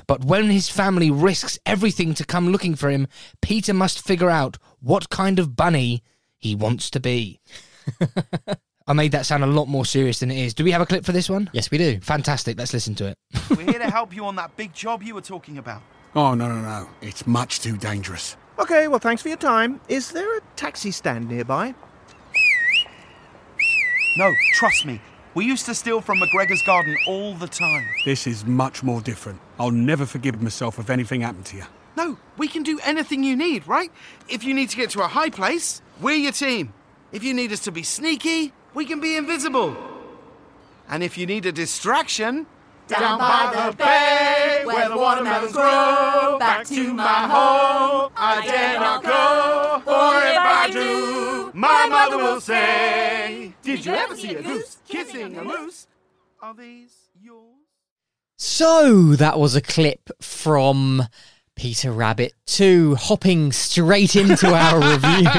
But 0.08 0.24
when 0.24 0.52
his 0.52 0.70
family 0.70 1.10
risks 1.10 1.58
everything 1.66 2.14
to 2.14 2.26
come 2.26 2.50
looking 2.50 2.76
for 2.76 2.92
him, 2.92 3.08
Peter 3.42 3.74
must 3.74 4.06
figure 4.06 4.30
out 4.30 4.58
what 4.80 5.10
kind 5.10 5.40
of 5.40 5.56
bunny 5.56 6.04
he 6.38 6.56
wants 6.56 6.92
to 6.92 7.00
be. 7.00 7.40
I 8.86 8.92
made 8.92 9.14
that 9.14 9.26
sound 9.26 9.46
a 9.46 9.48
lot 9.48 9.70
more 9.70 9.86
serious 9.86 10.20
than 10.20 10.30
it 10.30 10.38
is. 10.38 10.54
Do 10.54 10.66
we 10.66 10.72
have 10.72 10.82
a 10.82 10.86
clip 10.86 11.06
for 11.06 11.14
this 11.14 11.30
one? 11.30 11.50
Yes, 11.54 11.72
we 11.72 11.78
do. 11.78 12.02
Fantastic. 12.02 12.58
Let's 12.58 12.74
listen 12.74 12.96
to 12.96 13.08
it. 13.08 13.18
We're 13.50 13.64
here 13.64 13.80
to 13.80 13.90
help 13.90 14.14
you 14.14 14.26
on 14.26 14.36
that 14.36 14.58
big 14.58 14.74
job 14.74 15.04
you 15.04 15.16
were 15.16 15.22
talking 15.22 15.58
about. 15.58 15.82
Oh, 16.16 16.34
no, 16.34 16.50
no, 16.50 16.62
no. 16.62 16.90
It's 17.02 17.26
much 17.26 17.62
too 17.62 17.78
dangerous. 17.78 18.36
Okay, 18.60 18.90
well, 18.90 19.00
thanks 19.00 19.22
for 19.22 19.30
your 19.30 19.38
time. 19.38 19.80
Is 19.88 20.12
there 20.12 20.38
a 20.38 20.42
taxi 20.58 20.92
stand 20.92 21.30
nearby? 21.30 21.74
No, 24.18 24.34
trust 24.54 24.86
me. 24.86 25.00
We 25.34 25.46
used 25.46 25.66
to 25.68 25.74
steal 25.74 26.02
from 26.02 26.20
McGregor's 26.20 26.62
garden 26.62 26.96
all 27.08 27.34
the 27.36 27.48
time. 27.48 27.88
This 28.06 28.28
is 28.28 28.46
much 28.46 28.84
more 28.84 29.00
different. 29.00 29.40
I'll 29.60 29.72
never 29.72 30.06
forgive 30.06 30.42
myself 30.42 30.78
if 30.78 30.90
anything 30.90 31.22
happened 31.22 31.46
to 31.46 31.58
you. 31.58 31.64
No, 31.96 32.18
we 32.38 32.48
can 32.50 32.64
do 32.64 32.80
anything 32.84 33.24
you 33.24 33.36
need, 33.36 33.66
right? 33.66 33.92
If 34.28 34.44
you 34.44 34.54
need 34.54 34.70
to 34.72 34.78
get 34.78 34.90
to 34.92 35.02
a 35.04 35.08
high 35.08 35.30
place, 35.30 35.82
we're 36.02 36.18
your 36.18 36.34
team. 36.34 36.74
If 37.12 37.24
you 37.24 37.34
need 37.34 37.52
us 37.52 37.62
to 37.62 37.72
be 37.72 37.82
sneaky, 37.82 38.52
we 38.74 38.86
can 38.86 39.00
be 39.00 39.16
invisible. 39.16 39.76
And 40.90 41.04
if 41.04 41.18
you 41.18 41.26
need 41.26 41.46
a 41.46 41.52
distraction, 41.52 42.46
down 42.88 43.18
by 43.18 43.70
the 43.72 43.78
bay 43.78 44.64
where 44.66 44.90
the 44.90 44.98
watermelons 44.98 45.54
grow, 45.54 46.38
back 46.40 46.66
to 46.68 46.94
my 46.94 47.28
home, 47.28 48.12
I 48.16 48.46
dare 48.46 48.80
not 48.80 49.04
go. 49.04 49.82
For 49.86 50.18
if 50.28 50.38
I 50.38 50.70
do, 50.72 51.52
my 51.54 51.88
mother 51.88 52.18
will 52.18 52.42
say, 52.42 53.54
Did 53.62 53.86
you 53.86 53.94
ever 53.94 54.16
see 54.16 54.36
a 54.36 54.42
goose 54.42 54.78
kissing 54.88 55.38
a 55.38 55.44
moose? 55.44 55.88
Are 56.42 56.54
these 56.54 56.94
yours? 57.22 57.54
So 58.38 59.16
that 59.16 59.40
was 59.40 59.56
a 59.56 59.62
clip 59.62 60.10
from 60.22 61.04
Peter 61.56 61.92
Rabbit 61.92 62.34
2, 62.48 62.96
hopping 62.96 63.52
straight 63.52 64.16
into 64.16 64.54
our 64.54 64.80
review. 64.92 65.30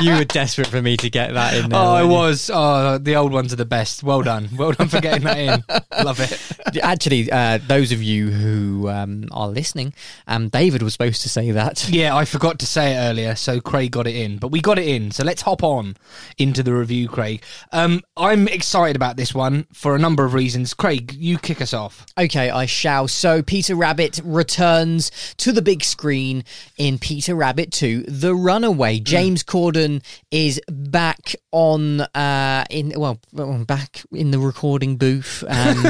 you 0.00 0.16
were 0.16 0.24
desperate 0.24 0.66
for 0.66 0.80
me 0.82 0.96
to 0.96 1.10
get 1.10 1.34
that 1.34 1.54
in 1.54 1.68
there. 1.70 1.78
Oh, 1.78 1.92
I 1.94 2.02
you? 2.02 2.08
was. 2.08 2.50
Oh, 2.52 2.98
the 2.98 3.16
old 3.16 3.32
ones 3.32 3.52
are 3.52 3.56
the 3.56 3.64
best. 3.64 4.02
Well 4.02 4.22
done. 4.22 4.48
Well 4.56 4.72
done 4.72 4.88
for 4.88 5.00
getting 5.00 5.24
that 5.24 5.38
in. 5.38 5.64
Love 6.04 6.20
it. 6.20 6.82
Actually, 6.82 7.30
uh, 7.30 7.58
those 7.66 7.92
of 7.92 8.02
you 8.02 8.30
who 8.30 8.88
um, 8.88 9.28
are 9.30 9.48
listening, 9.48 9.92
um, 10.26 10.48
David 10.48 10.82
was 10.82 10.94
supposed 10.94 11.22
to 11.22 11.28
say 11.28 11.50
that. 11.50 11.88
Yeah, 11.88 12.16
I 12.16 12.24
forgot 12.24 12.58
to 12.60 12.66
say 12.66 12.94
it 12.94 12.98
earlier, 12.98 13.34
so 13.34 13.60
Craig 13.60 13.92
got 13.92 14.06
it 14.06 14.16
in, 14.16 14.38
but 14.38 14.48
we 14.48 14.60
got 14.60 14.78
it 14.78 14.88
in. 14.88 15.10
So 15.10 15.22
let's 15.22 15.42
hop 15.42 15.62
on 15.62 15.96
into 16.38 16.62
the 16.62 16.72
review, 16.74 17.08
Craig. 17.08 17.42
Um, 17.72 18.02
I'm 18.16 18.48
excited 18.48 18.96
about 18.96 19.16
this 19.16 19.34
one 19.34 19.66
for 19.72 19.94
a 19.94 19.98
number 19.98 20.24
of 20.24 20.34
reasons. 20.34 20.74
Craig, 20.74 21.12
you 21.14 21.38
kick 21.38 21.60
us 21.60 21.74
off. 21.74 22.06
Okay, 22.18 22.50
I 22.50 22.66
shall. 22.66 23.06
So, 23.06 23.42
Peter 23.42 23.74
Rabbit 23.74 24.20
returns 24.24 25.10
to 25.38 25.52
the 25.52 25.57
big 25.62 25.84
screen 25.84 26.44
in 26.76 26.98
Peter 26.98 27.34
Rabbit 27.34 27.72
2 27.72 28.02
The 28.08 28.34
Runaway. 28.34 29.00
James 29.00 29.42
Corden 29.42 30.02
is 30.30 30.60
back 30.70 31.34
on, 31.52 32.00
uh, 32.00 32.64
in, 32.70 32.92
well, 32.96 33.20
back 33.32 34.02
in 34.12 34.30
the 34.30 34.38
recording 34.38 34.96
booth. 34.96 35.44
Um, 35.48 35.84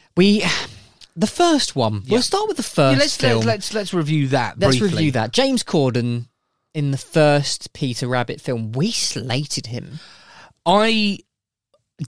we, 0.16 0.44
the 1.16 1.26
first 1.26 1.76
one, 1.76 2.02
we'll 2.08 2.22
start 2.22 2.48
with 2.48 2.56
the 2.56 2.62
first 2.62 2.96
Yeah, 2.96 3.00
let's, 3.00 3.16
film. 3.16 3.36
let's 3.38 3.46
let's 3.46 3.74
let's 3.74 3.94
review 3.94 4.28
that. 4.28 4.58
Let's 4.58 4.78
briefly. 4.78 4.96
review 4.96 5.12
that. 5.12 5.32
James 5.32 5.62
Corden 5.62 6.26
in 6.74 6.90
the 6.90 6.98
first 6.98 7.72
Peter 7.72 8.08
Rabbit 8.08 8.40
film, 8.40 8.72
we 8.72 8.90
slated 8.90 9.66
him. 9.66 10.00
I 10.66 11.18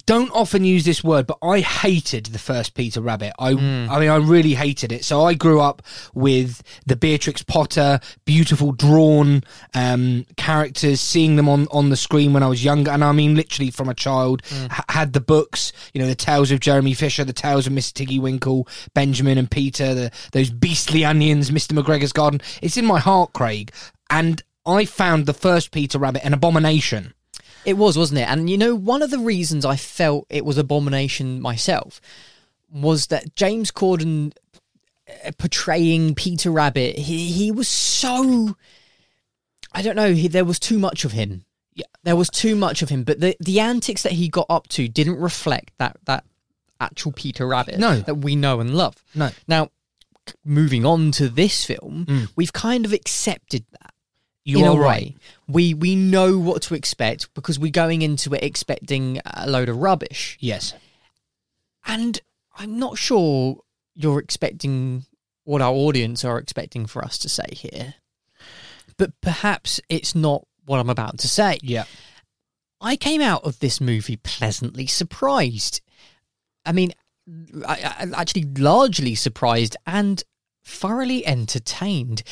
don't 0.05 0.33
often 0.33 0.65
use 0.65 0.85
this 0.85 1.05
word, 1.05 1.29
but 1.29 1.39
I 1.43 1.61
hated 1.61 2.27
the 2.27 2.41
first 2.41 2.75
Peter 2.75 3.01
Rabbit. 3.01 3.33
I, 3.39 3.53
Hmm. 3.53 3.87
I 3.89 4.01
mean, 4.01 4.09
I 4.11 4.17
really 4.17 4.55
hated 4.55 4.91
it. 4.91 5.05
So 5.05 5.23
I 5.25 5.35
grew 5.35 5.61
up 5.61 5.81
with 6.13 6.61
the 6.87 6.97
Beatrix 6.97 7.43
Potter, 7.43 8.01
beautiful 8.25 8.73
drawn 8.73 9.45
um, 9.75 10.27
characters, 10.37 11.01
seeing 11.01 11.37
them 11.37 11.49
on, 11.49 11.69
on 11.71 11.91
the 11.91 11.97
screen 11.97 12.33
when 12.33 12.43
I 12.43 12.49
was 12.49 12.65
younger, 12.65 12.91
and 12.91 13.05
I 13.05 13.13
mean 13.13 13.37
literally 13.37 13.71
from 13.71 13.89
a 13.89 13.95
child. 13.95 14.43
Hmm. 14.47 14.65
H- 14.65 14.81
had 14.89 15.13
the 15.13 15.21
books, 15.21 15.73
you 15.95 16.01
know, 16.01 16.09
the 16.09 16.15
Tales 16.17 16.51
of 16.51 16.59
Jeremy 16.59 16.95
Fisher, 16.95 17.23
the 17.25 17.33
Tales 17.33 17.67
of 17.69 17.73
Miss 17.73 17.93
Tiggy 17.93 18.19
Winkle, 18.19 18.67
Benjamin 18.95 19.39
and 19.39 19.51
Peter, 19.51 19.95
the, 19.95 20.11
those 20.33 20.51
beastly 20.51 21.05
onions, 21.05 21.53
Mister 21.53 21.75
McGregor's 21.75 22.13
Garden. 22.13 22.41
It's 22.61 22.77
in 22.77 22.87
my 22.87 22.99
heart, 22.99 23.33
Craig, 23.35 23.73
and 24.11 24.43
I 24.67 24.85
found 24.85 25.27
the 25.27 25.33
first 25.33 25.71
Peter 25.71 25.99
Rabbit 25.99 26.25
an 26.25 26.35
abomination. 26.35 27.15
It 27.67 27.77
was, 27.77 27.99
wasn't 27.99 28.21
it? 28.21 28.29
And 28.29 28.49
you 28.49 28.57
know, 28.57 28.75
one 28.75 29.03
of 29.03 29.11
the 29.11 29.19
reasons 29.19 29.65
I 29.65 29.77
felt 29.77 30.27
it 30.31 30.45
was 30.45 30.57
abomination 30.57 31.41
myself 31.43 32.01
was 32.73 33.09
that 33.09 33.35
James 33.37 33.71
Corden 33.71 34.33
uh, 35.27 35.33
portraying 35.37 36.15
Peter 36.15 36.51
Rabbit, 36.51 36.97
he 36.97 37.31
he 37.33 37.51
was 37.53 37.69
so 37.69 38.57
I 39.73 39.83
don't 39.83 39.97
know, 39.97 40.15
he, 40.15 40.29
there 40.29 40.45
was 40.45 40.59
too 40.59 40.79
much 40.79 41.05
of 41.05 41.13
him. 41.13 41.45
Yeah, 41.75 41.85
there 42.05 42.17
was 42.17 42.31
too 42.31 42.57
much 42.57 42.81
of 42.83 42.89
him, 42.89 43.05
but 43.05 43.21
the 43.21 43.37
the 43.41 43.61
antics 43.61 44.03
that 44.05 44.13
he 44.13 44.29
got 44.29 44.47
up 44.49 44.69
to 44.69 44.89
didn't 44.89 45.19
reflect 45.21 45.73
that 45.79 45.97
that 46.05 46.25
actual 46.81 47.13
Peter 47.13 47.47
Rabbit 47.47 47.79
No. 47.79 48.01
that 48.01 48.17
we 48.17 48.37
know 48.37 48.61
and 48.61 48.75
love. 48.75 48.97
No. 49.15 49.31
Now, 49.49 49.71
moving 50.45 50.85
on 50.87 51.11
to 51.13 51.29
this 51.29 51.65
film, 51.65 52.07
Mm. 52.09 52.29
we've 52.37 52.53
kind 52.53 52.85
of 52.85 52.93
accepted 52.93 53.65
that 53.73 53.93
You 54.47 54.61
in 54.61 54.65
are 54.65 54.79
right. 54.79 55.17
We 55.49 55.75
we 55.75 55.97
know 55.97 56.39
what 56.39 56.63
to 56.63 56.77
expect 56.77 57.35
because 57.35 57.59
we're 57.59 57.73
going 57.73 58.03
into 58.03 58.33
it 58.33 58.45
expecting 58.45 59.21
a 59.25 59.51
load 59.51 59.69
of 59.69 59.79
rubbish. 59.79 60.39
Yes. 60.39 60.73
And 61.85 62.21
I'm 62.57 62.79
not 62.79 62.97
sure 62.97 63.59
you're 63.97 64.21
expecting 64.21 65.05
what 65.43 65.63
our 65.63 65.73
audience 65.73 66.25
are 66.25 66.39
expecting 66.39 66.87
for 66.87 67.05
us 67.05 67.19
to 67.19 67.29
say 67.29 67.47
here. 67.51 67.95
But 68.97 69.21
perhaps 69.21 69.81
it's 69.89 70.15
not 70.15 70.47
what 70.65 70.79
I'm 70.79 70.91
about 70.91 71.19
to 71.19 71.29
say. 71.29 71.59
Yeah. 71.63 71.85
I 72.81 72.95
came 72.95 73.21
out 73.21 73.43
of 73.43 73.59
this 73.59 73.81
movie 73.81 74.17
pleasantly 74.17 74.87
surprised. 74.87 75.81
I 76.65 76.71
mean, 76.71 76.93
I, 77.67 77.97
I, 78.15 78.21
actually 78.21 78.45
largely 78.45 79.17
surprised 79.17 79.77
and 79.87 80.23
thoroughly 80.65 81.27
entertained. 81.27 82.23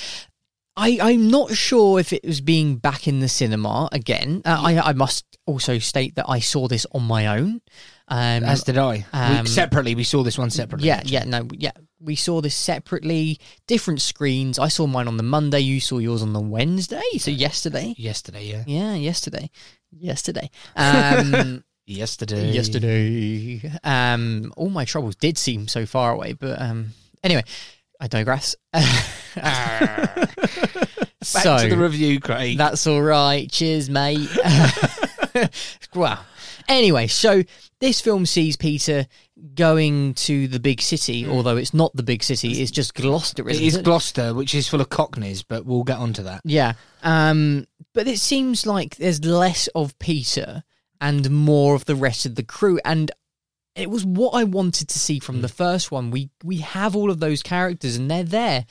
I, 0.76 0.98
I'm 1.00 1.30
not 1.30 1.52
sure 1.52 2.00
if 2.00 2.12
it 2.12 2.24
was 2.24 2.40
being 2.40 2.76
back 2.76 3.06
in 3.06 3.20
the 3.20 3.28
cinema 3.28 3.88
again. 3.92 4.42
Uh, 4.44 4.60
I, 4.60 4.90
I 4.90 4.92
must 4.92 5.24
also 5.46 5.78
state 5.78 6.16
that 6.16 6.26
I 6.28 6.40
saw 6.40 6.66
this 6.66 6.86
on 6.92 7.02
my 7.04 7.28
own. 7.28 7.60
Um, 8.08 8.44
As 8.44 8.64
did 8.64 8.76
I. 8.76 9.06
um, 9.12 9.42
we, 9.42 9.46
separately, 9.48 9.94
we 9.94 10.04
saw 10.04 10.22
this 10.22 10.36
one 10.36 10.50
separately. 10.50 10.88
yeah, 10.88 11.02
yeah, 11.04 11.24
no, 11.24 11.48
yeah. 11.52 11.70
We 12.00 12.16
saw 12.16 12.40
this 12.40 12.54
separately, 12.54 13.38
different 13.66 14.02
screens. 14.02 14.58
I 14.58 14.68
saw 14.68 14.86
mine 14.86 15.08
on 15.08 15.16
the 15.16 15.22
Monday. 15.22 15.60
You 15.60 15.80
saw 15.80 15.98
yours 15.98 16.22
on 16.22 16.32
the 16.32 16.40
Wednesday. 16.40 17.00
So 17.18 17.30
yesterday. 17.30 17.94
Yesterday, 17.96 18.44
yeah. 18.44 18.64
Yeah, 18.66 18.94
yesterday. 18.94 19.50
Yesterday. 19.90 20.50
Um, 20.76 21.64
Yesterday. 21.86 22.50
yesterday. 22.50 23.70
Um, 23.84 24.52
all 24.56 24.70
my 24.70 24.84
troubles 24.86 25.16
did 25.16 25.36
seem 25.38 25.68
so 25.68 25.84
far 25.86 26.12
away, 26.12 26.32
but 26.32 26.60
um, 26.60 26.90
anyway, 27.22 27.44
I 28.00 28.08
digress. 28.08 28.56
Back 29.34 30.28
so 31.22 31.58
to 31.58 31.68
the 31.68 31.76
review, 31.76 32.20
Craig. 32.20 32.58
that's 32.58 32.86
all 32.86 33.02
right. 33.02 33.50
Cheers, 33.50 33.88
mate. 33.90 34.28
well, 35.94 36.24
anyway, 36.68 37.06
so 37.06 37.42
this 37.80 38.00
film 38.00 38.26
sees 38.26 38.56
Peter 38.56 39.06
going 39.54 40.14
to 40.14 40.48
the 40.48 40.60
big 40.60 40.80
city, 40.80 41.26
although 41.26 41.56
it's 41.56 41.74
not 41.74 41.94
the 41.94 42.02
big 42.02 42.22
city. 42.22 42.62
It's 42.62 42.70
just 42.70 42.94
Gloucester, 42.94 43.42
Hmm. 43.42 43.50
it 43.50 43.60
is 43.60 43.76
it? 43.76 43.84
Gloucester, 43.84 44.34
which 44.34 44.54
is 44.54 44.68
full 44.68 44.80
of 44.80 44.88
cockneys, 44.88 45.42
but 45.42 45.64
we'll 45.66 45.84
get 45.84 45.98
onto 45.98 46.22
that. 46.22 46.40
Yeah. 46.44 46.74
Um, 47.02 47.66
but 47.92 48.06
it 48.08 48.18
seems 48.18 48.66
like 48.66 48.96
there's 48.96 49.24
less 49.24 49.68
of 49.74 49.98
Peter 49.98 50.62
and 51.00 51.30
more 51.30 51.74
of 51.74 51.84
the 51.84 51.94
rest 51.94 52.26
of 52.26 52.34
the 52.34 52.42
crew. 52.42 52.78
And 52.84 53.10
it 53.74 53.90
was 53.90 54.04
what 54.04 54.30
I 54.30 54.44
wanted 54.44 54.88
to 54.88 54.98
see 54.98 55.18
from 55.18 55.42
the 55.42 55.48
first 55.48 55.90
one. 55.90 56.10
We 56.10 56.30
we 56.42 56.58
have 56.58 56.94
all 56.96 57.10
of 57.10 57.20
those 57.20 57.42
characters 57.42 57.96
and 57.96 58.10
they're 58.10 58.22
there 58.22 58.66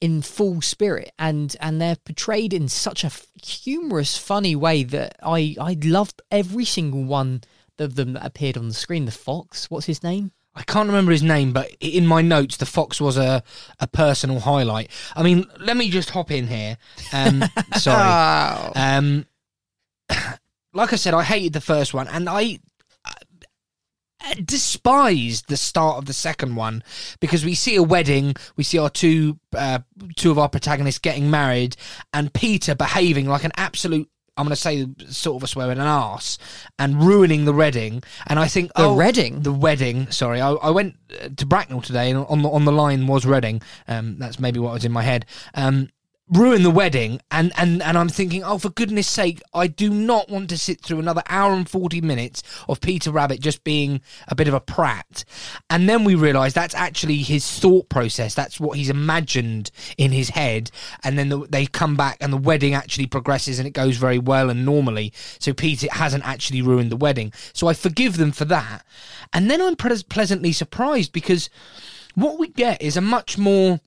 in 0.00 0.22
full 0.22 0.60
spirit 0.60 1.12
and 1.18 1.56
and 1.60 1.80
they're 1.80 1.96
portrayed 1.96 2.52
in 2.52 2.68
such 2.68 3.02
a 3.02 3.08
f- 3.08 3.26
humorous, 3.42 4.18
funny 4.18 4.54
way 4.54 4.82
that 4.82 5.16
I 5.22 5.56
I 5.60 5.76
loved 5.82 6.22
every 6.30 6.64
single 6.64 7.04
one 7.04 7.42
of 7.78 7.94
them 7.94 8.14
that 8.14 8.24
appeared 8.24 8.56
on 8.56 8.68
the 8.68 8.74
screen. 8.74 9.04
The 9.04 9.12
fox, 9.12 9.70
what's 9.70 9.86
his 9.86 10.02
name? 10.02 10.32
I 10.54 10.62
can't 10.62 10.86
remember 10.86 11.12
his 11.12 11.22
name, 11.22 11.52
but 11.52 11.70
in 11.80 12.06
my 12.06 12.22
notes, 12.22 12.56
the 12.56 12.64
fox 12.64 12.98
was 12.98 13.18
a, 13.18 13.42
a 13.78 13.86
personal 13.86 14.40
highlight. 14.40 14.90
I 15.14 15.22
mean, 15.22 15.44
let 15.60 15.76
me 15.76 15.90
just 15.90 16.08
hop 16.10 16.30
in 16.30 16.46
here. 16.46 16.78
Um, 17.12 17.44
sorry. 17.76 18.72
Um, 18.74 19.26
like 20.72 20.94
I 20.94 20.96
said, 20.96 21.12
I 21.12 21.24
hated 21.24 21.52
the 21.52 21.60
first 21.60 21.92
one, 21.92 22.08
and 22.08 22.26
I 22.26 22.60
despised 24.44 25.48
the 25.48 25.56
start 25.56 25.98
of 25.98 26.06
the 26.06 26.12
second 26.12 26.56
one 26.56 26.82
because 27.20 27.44
we 27.44 27.54
see 27.54 27.76
a 27.76 27.82
wedding, 27.82 28.34
we 28.56 28.64
see 28.64 28.78
our 28.78 28.90
two 28.90 29.38
uh, 29.56 29.80
two 30.16 30.30
of 30.30 30.38
our 30.38 30.48
protagonists 30.48 30.98
getting 30.98 31.30
married, 31.30 31.76
and 32.12 32.32
Peter 32.32 32.74
behaving 32.74 33.26
like 33.26 33.44
an 33.44 33.52
absolute. 33.56 34.08
I'm 34.38 34.44
going 34.44 34.54
to 34.54 34.56
say 34.56 34.86
sort 35.08 35.36
of 35.38 35.44
a 35.44 35.46
swear, 35.46 35.72
in 35.72 35.80
an 35.80 35.86
ass 35.86 36.36
and 36.78 37.02
ruining 37.02 37.46
the 37.46 37.54
wedding. 37.54 38.02
And 38.26 38.38
I 38.38 38.48
think 38.48 38.70
The 38.74 38.82
oh, 38.82 38.94
Reading? 38.94 39.40
the 39.40 39.52
wedding. 39.52 40.10
Sorry, 40.10 40.42
I, 40.42 40.50
I 40.50 40.68
went 40.70 40.96
uh, 41.22 41.30
to 41.34 41.46
Bracknell 41.46 41.80
today, 41.80 42.10
and 42.10 42.18
on 42.26 42.42
the 42.42 42.50
on 42.50 42.66
the 42.66 42.72
line 42.72 43.06
was 43.06 43.24
Reading. 43.24 43.62
Um, 43.88 44.18
that's 44.18 44.38
maybe 44.38 44.58
what 44.58 44.74
was 44.74 44.84
in 44.84 44.92
my 44.92 45.02
head. 45.02 45.24
Um, 45.54 45.88
ruin 46.28 46.62
the 46.62 46.70
wedding, 46.70 47.20
and 47.30 47.52
and 47.56 47.82
and 47.82 47.96
I'm 47.96 48.08
thinking, 48.08 48.42
oh, 48.42 48.58
for 48.58 48.70
goodness 48.70 49.06
sake, 49.06 49.40
I 49.54 49.66
do 49.66 49.90
not 49.90 50.28
want 50.28 50.50
to 50.50 50.58
sit 50.58 50.80
through 50.80 50.98
another 50.98 51.22
hour 51.28 51.52
and 51.52 51.68
forty 51.68 52.00
minutes 52.00 52.42
of 52.68 52.80
Peter 52.80 53.10
Rabbit 53.10 53.40
just 53.40 53.64
being 53.64 54.00
a 54.28 54.34
bit 54.34 54.48
of 54.48 54.54
a 54.54 54.60
prat. 54.60 55.24
And 55.70 55.88
then 55.88 56.04
we 56.04 56.14
realise 56.14 56.52
that's 56.52 56.74
actually 56.74 57.18
his 57.18 57.58
thought 57.58 57.88
process. 57.88 58.34
That's 58.34 58.58
what 58.58 58.76
he's 58.76 58.90
imagined 58.90 59.70
in 59.96 60.12
his 60.12 60.30
head. 60.30 60.70
And 61.04 61.18
then 61.18 61.28
the, 61.28 61.46
they 61.48 61.66
come 61.66 61.96
back, 61.96 62.16
and 62.20 62.32
the 62.32 62.38
wedding 62.38 62.74
actually 62.74 63.06
progresses, 63.06 63.58
and 63.58 63.66
it 63.66 63.72
goes 63.72 63.96
very 63.96 64.18
well 64.18 64.50
and 64.50 64.64
normally. 64.64 65.12
So 65.38 65.52
Peter 65.52 65.88
hasn't 65.92 66.26
actually 66.26 66.62
ruined 66.62 66.90
the 66.90 66.96
wedding. 66.96 67.32
So 67.52 67.68
I 67.68 67.74
forgive 67.74 68.16
them 68.16 68.32
for 68.32 68.44
that. 68.46 68.84
And 69.32 69.50
then 69.50 69.60
I'm 69.60 69.76
pre- 69.76 70.02
pleasantly 70.08 70.52
surprised 70.52 71.12
because 71.12 71.50
what 72.14 72.38
we 72.38 72.48
get 72.48 72.80
is 72.80 72.96
a 72.96 73.00
much 73.00 73.36
more 73.36 73.80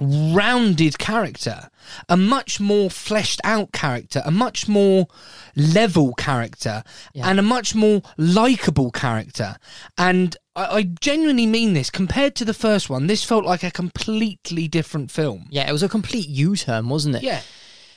rounded 0.00 0.98
character, 0.98 1.70
a 2.08 2.16
much 2.16 2.58
more 2.58 2.90
fleshed 2.90 3.40
out 3.44 3.72
character, 3.72 4.22
a 4.24 4.30
much 4.30 4.68
more 4.68 5.06
level 5.54 6.14
character, 6.14 6.82
and 7.14 7.38
a 7.38 7.42
much 7.42 7.74
more 7.74 8.02
likable 8.16 8.90
character. 8.90 9.56
And 9.98 10.36
I, 10.56 10.64
I 10.64 10.82
genuinely 11.00 11.46
mean 11.46 11.74
this. 11.74 11.90
Compared 11.90 12.34
to 12.36 12.44
the 12.44 12.54
first 12.54 12.88
one, 12.88 13.06
this 13.06 13.24
felt 13.24 13.44
like 13.44 13.62
a 13.62 13.70
completely 13.70 14.68
different 14.68 15.10
film. 15.10 15.46
Yeah, 15.50 15.68
it 15.68 15.72
was 15.72 15.82
a 15.82 15.88
complete 15.88 16.28
U-turn, 16.28 16.88
wasn't 16.88 17.16
it? 17.16 17.22
Yeah. 17.22 17.42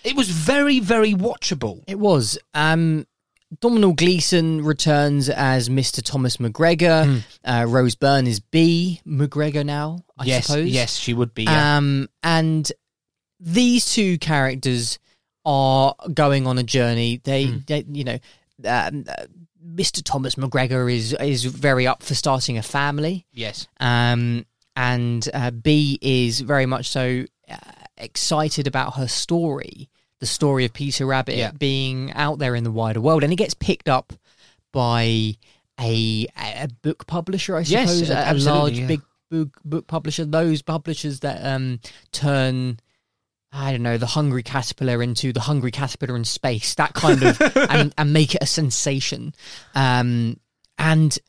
It 0.04 0.18
was 0.18 0.30
very, 0.30 0.82
very 0.82 1.14
watchable. 1.14 1.84
It 1.88 1.98
was. 1.98 2.38
Um, 2.54 3.08
Domhnall 3.60 3.94
Gleeson 3.94 4.64
returns 4.64 5.30
as 5.30 5.70
Mr. 5.70 6.02
Thomas 6.04 6.38
McGregor. 6.38 7.22
Uh, 7.44 7.66
Rose 7.68 7.96
Byrne 7.96 8.28
is 8.28 8.40
Bea 8.40 9.02
McGregor 9.06 9.66
now, 9.66 10.00
I 10.18 10.26
yes, 10.26 10.48
suppose. 10.48 10.68
yes, 10.70 10.96
she 10.96 11.14
would 11.14 11.34
be. 11.34 11.44
Yeah. 11.44 11.78
Um, 11.78 12.08
and 12.24 12.72
these 13.40 13.92
two 13.92 14.18
characters 14.18 15.00
are 15.46 15.94
going 16.14 16.48
on 16.48 16.58
a 16.58 16.64
journey. 16.64 17.20
They, 17.24 17.46
Hmm. 17.46 17.58
they 17.68 17.86
you 17.92 18.04
know, 18.06 18.20
um, 18.66 19.06
uh, 19.10 19.26
Mr. 19.66 20.02
Thomas 20.04 20.36
McGregor 20.36 20.94
is 20.94 21.14
is 21.14 21.44
very 21.46 21.88
up 21.88 22.04
for 22.04 22.16
starting 22.16 22.58
a 22.58 22.64
family. 22.64 23.26
yes. 23.34 23.68
Um, 23.80 24.46
and 24.76 25.30
uh, 25.34 25.52
Bea 25.52 26.00
is 26.02 26.40
very 26.42 26.66
much 26.66 26.90
so 26.90 27.26
uh, 27.50 27.56
excited 27.98 28.66
about 28.68 28.96
her 28.96 29.08
story, 29.08 29.90
the 30.24 30.28
story 30.28 30.64
of 30.64 30.72
Peter 30.72 31.06
Rabbit 31.06 31.36
Yeah. 31.36 31.52
being 31.52 32.14
out 32.14 32.40
there 32.40 32.56
in 32.56 32.64
the 32.64 32.72
wider 32.72 33.02
world, 33.02 33.24
and 33.26 33.34
it 33.34 33.36
gets 33.36 33.54
picked 33.54 33.90
up 33.90 34.14
by 34.72 35.36
a 35.80 36.28
a 36.38 36.70
book 36.82 37.06
publisher, 37.08 37.58
I 37.58 37.62
Yes, 37.62 37.92
suppose, 37.92 38.10
a, 38.10 38.32
a 38.32 38.34
large 38.36 38.80
yeah. 38.80 38.88
big 38.88 39.02
book 39.30 39.50
book 39.66 39.88
publisher. 39.88 40.24
Those 40.26 40.62
publishers 40.62 41.20
that 41.20 41.46
um 41.46 41.80
turn. 42.14 42.80
I 43.52 43.72
don't 43.72 43.84
know 43.84 43.98
the 44.00 44.08
hungry 44.08 44.42
caterpillar 44.44 45.04
into 45.04 45.32
the 45.34 45.42
hungry 45.42 45.70
caterpillar 45.72 46.16
in 46.16 46.24
space, 46.26 46.74
that 46.76 46.94
kind 46.94 47.22
of, 47.22 47.40
and, 47.70 47.94
and 48.00 48.12
make 48.14 48.34
it 48.34 48.42
a 48.42 48.48
sensation. 48.48 49.36
Um, 49.76 50.40
and 50.80 51.20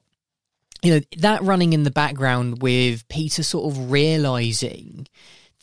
you 0.83 0.95
know 0.95 1.01
that 1.19 1.43
running 1.43 1.73
in 1.75 1.83
the 1.83 1.91
background 1.91 2.63
with 2.63 3.07
Peter 3.09 3.43
sort 3.43 3.71
of 3.71 3.91
realizing 3.91 5.07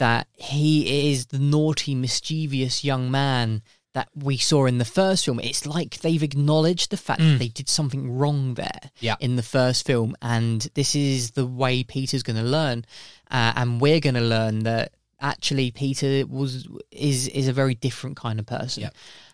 that 0.01 0.27
he 0.35 1.11
is 1.11 1.27
the 1.27 1.37
naughty, 1.39 1.93
mischievous 1.95 2.83
young 2.83 3.11
man 3.11 3.61
that 3.93 4.07
we 4.15 4.37
saw 4.37 4.65
in 4.65 4.77
the 4.79 4.85
first 4.85 5.25
film. 5.25 5.39
It's 5.39 5.65
like 5.65 5.99
they've 5.99 6.23
acknowledged 6.23 6.89
the 6.89 6.97
fact 6.97 7.19
that 7.21 7.37
they 7.39 7.49
did 7.49 7.69
something 7.69 8.09
wrong 8.17 8.55
there 8.55 8.79
Mm. 8.83 8.89
Yeah. 8.99 9.15
in 9.19 9.35
the 9.35 9.43
first 9.43 9.85
film, 9.85 10.15
and 10.21 10.61
this 10.73 10.95
is 10.95 11.31
the 11.31 11.45
way 11.45 11.83
Peter's 11.83 12.23
going 12.23 12.37
to 12.43 12.49
learn, 12.57 12.85
uh, 13.29 13.53
and 13.55 13.79
we're 13.81 13.99
going 13.99 14.15
to 14.15 14.21
learn 14.21 14.59
that 14.63 14.93
actually 15.19 15.71
Peter 15.71 16.25
was 16.25 16.67
is 16.89 17.27
is 17.27 17.47
a 17.47 17.53
very 17.53 17.75
different 17.75 18.15
kind 18.17 18.39
of 18.39 18.45
person. 18.45 18.83
Yeah. 18.83 18.89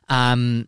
Um, 0.09 0.67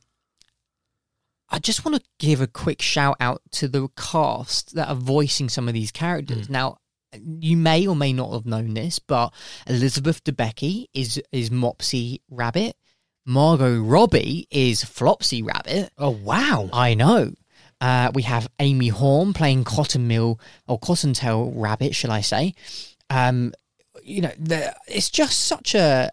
I 1.52 1.58
just 1.60 1.84
want 1.84 1.98
to 1.98 2.04
give 2.20 2.42
a 2.42 2.48
quick 2.48 2.82
shout 2.82 3.18
out 3.20 3.42
to 3.54 3.68
the 3.68 3.88
cast 3.98 4.76
that 4.76 4.88
are 4.88 4.96
voicing 4.96 5.50
some 5.50 5.68
of 5.68 5.74
these 5.74 5.92
characters. 5.92 6.48
Mm. 6.48 6.52
Now, 6.52 6.78
you 7.14 7.58
may 7.58 7.88
or 7.88 7.96
may 7.96 8.14
not 8.14 8.34
have 8.34 8.46
known 8.46 8.74
this, 8.74 9.00
but 9.00 9.34
Elizabeth 9.68 10.24
Debicki 10.24 10.88
is 10.94 11.22
is 11.32 11.50
Mopsy 11.50 12.22
Rabbit. 12.30 12.76
Margot 13.26 13.80
Robbie 13.80 14.48
is 14.50 14.84
Flopsy 14.84 15.44
Rabbit. 15.44 15.92
Oh 15.98 16.12
wow! 16.12 16.70
I 16.74 16.94
know. 16.94 17.34
Uh, 17.82 18.12
we 18.14 18.24
have 18.24 18.50
Aimee 18.60 18.90
Horne 18.90 19.34
playing 19.34 19.64
Cotton 19.64 20.08
Mill 20.08 20.40
or 20.68 20.78
Cottontail 20.78 21.52
Rabbit, 21.56 21.96
shall 21.96 22.12
I 22.12 22.22
say? 22.22 22.54
Um, 23.10 23.54
you 24.04 24.22
know, 24.22 24.32
the, 24.38 24.76
it's 24.88 25.10
just 25.10 25.46
such 25.46 25.76
a. 25.76 26.12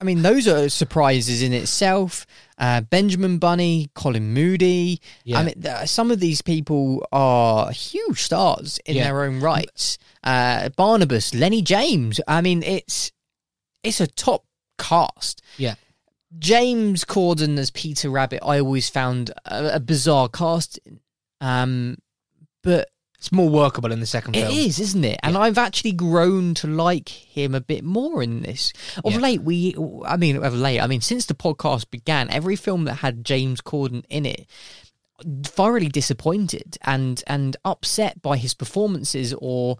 I 0.00 0.04
mean, 0.04 0.20
those 0.22 0.46
are 0.46 0.68
surprises 0.68 1.40
in 1.42 1.52
itself. 1.54 2.26
Uh, 2.58 2.82
Benjamin 2.82 3.38
Bunny, 3.38 3.88
Colin 3.94 4.34
Moody. 4.34 5.00
Yeah. 5.24 5.38
I 5.38 5.42
mean, 5.44 5.62
th- 5.62 5.88
some 5.88 6.10
of 6.10 6.20
these 6.20 6.42
people 6.42 7.06
are 7.12 7.70
huge 7.70 8.20
stars 8.22 8.78
in 8.84 8.96
Yeah. 8.96 9.04
their 9.04 9.24
own 9.24 9.40
rights. 9.40 9.96
Uh, 10.22 10.68
Barnabas, 10.70 11.34
Lenny 11.34 11.62
James. 11.62 12.20
I 12.28 12.40
mean, 12.42 12.62
it's 12.62 13.10
it's 13.82 14.00
a 14.00 14.06
top 14.06 14.44
cast. 14.78 15.40
Yeah. 15.56 15.76
James 16.38 17.04
Corden 17.04 17.56
as 17.56 17.70
Peter 17.70 18.10
Rabbit, 18.10 18.40
I 18.44 18.58
always 18.60 18.90
found 18.90 19.30
a, 19.46 19.76
a 19.76 19.80
bizarre 19.80 20.28
casting. 20.28 21.00
Um, 21.40 21.96
but 22.62 22.88
It's 23.26 23.32
more 23.32 23.48
workable 23.48 23.90
in 23.90 23.98
the 23.98 24.06
second 24.06 24.36
it 24.36 24.46
film. 24.46 24.56
is, 24.56 24.78
isn't 24.78 25.04
it? 25.04 25.18
And 25.24 25.36
I've 25.36 25.58
actually 25.58 25.90
grown 25.90 26.54
to 26.54 26.68
like 26.68 27.08
him 27.08 27.56
a 27.56 27.60
bit 27.60 27.82
more 27.82 28.22
in 28.22 28.42
this. 28.42 28.72
Of 29.04 29.14
Yeah. 29.14 29.18
late, 29.18 29.42
we, 29.42 29.74
I 30.06 30.16
mean, 30.16 30.36
of 30.44 30.54
late, 30.54 30.78
I 30.78 30.86
mean, 30.86 31.00
since 31.00 31.26
the 31.26 31.34
podcast 31.34 31.90
began, 31.90 32.30
every 32.30 32.54
film 32.54 32.84
that 32.84 32.94
had 32.96 33.24
James 33.24 33.60
Corden 33.60 34.04
in 34.08 34.26
it, 34.26 34.46
thoroughly 35.42 35.88
disappointed 35.88 36.78
and 36.82 37.24
and 37.26 37.56
upset 37.64 38.22
by 38.22 38.36
his 38.36 38.54
performances 38.54 39.34
or 39.38 39.78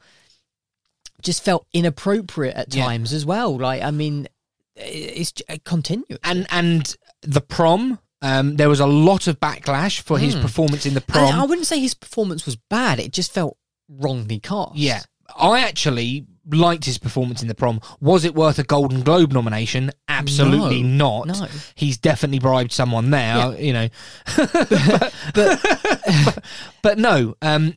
just 1.22 1.44
felt 1.44 1.68
inappropriate 1.72 2.57
at 2.57 2.74
Yeah. 2.74 2.84
times 2.84 3.12
as 3.12 3.24
well. 3.24 3.57
Like, 3.57 3.80
I 3.80 3.92
mean, 3.92 4.26
it's 4.74 5.32
continuous. 5.62 6.18
And 6.24 6.49
and 6.51 6.97
the 7.22 7.40
prom. 7.42 8.01
Um, 8.22 8.56
there 8.56 8.68
was 8.68 8.80
a 8.80 8.86
lot 8.86 9.26
of 9.26 9.38
backlash 9.40 10.00
for 10.00 10.18
his 10.18 10.34
Hmm. 10.34 10.40
performance 10.42 10.86
in 10.86 10.94
the 10.94 11.00
prom. 11.00 11.34
I 11.38 11.44
wouldn't 11.44 11.66
say 11.66 11.78
his 11.80 11.94
performance 11.94 12.46
was 12.46 12.56
bad. 12.56 12.98
It 12.98 13.12
just 13.12 13.30
felt 13.32 13.56
wrongly 13.88 14.38
cast. 14.40 14.74
Yeah. 14.76 15.02
I 15.38 15.60
actually 15.60 16.24
liked 16.50 16.84
his 16.84 16.96
performance 16.98 17.42
in 17.42 17.48
the 17.48 17.54
prom. 17.54 17.80
Was 18.00 18.24
it 18.24 18.34
worth 18.34 18.58
a 18.58 18.62
Golden 18.62 19.02
Globe 19.02 19.32
nomination? 19.32 19.90
Absolutely 20.08 20.82
No. 20.82 21.24
not. 21.24 21.40
No. 21.40 21.46
He's 21.74 21.98
definitely 21.98 22.38
bribed 22.38 22.72
someone 22.72 23.10
there, 23.10 23.36
Yeah. 23.36 23.50
you 23.58 23.72
know. 23.72 23.88
but 24.36 25.12
but, 25.34 26.44
but 26.82 26.98
no, 26.98 27.34
um, 27.42 27.76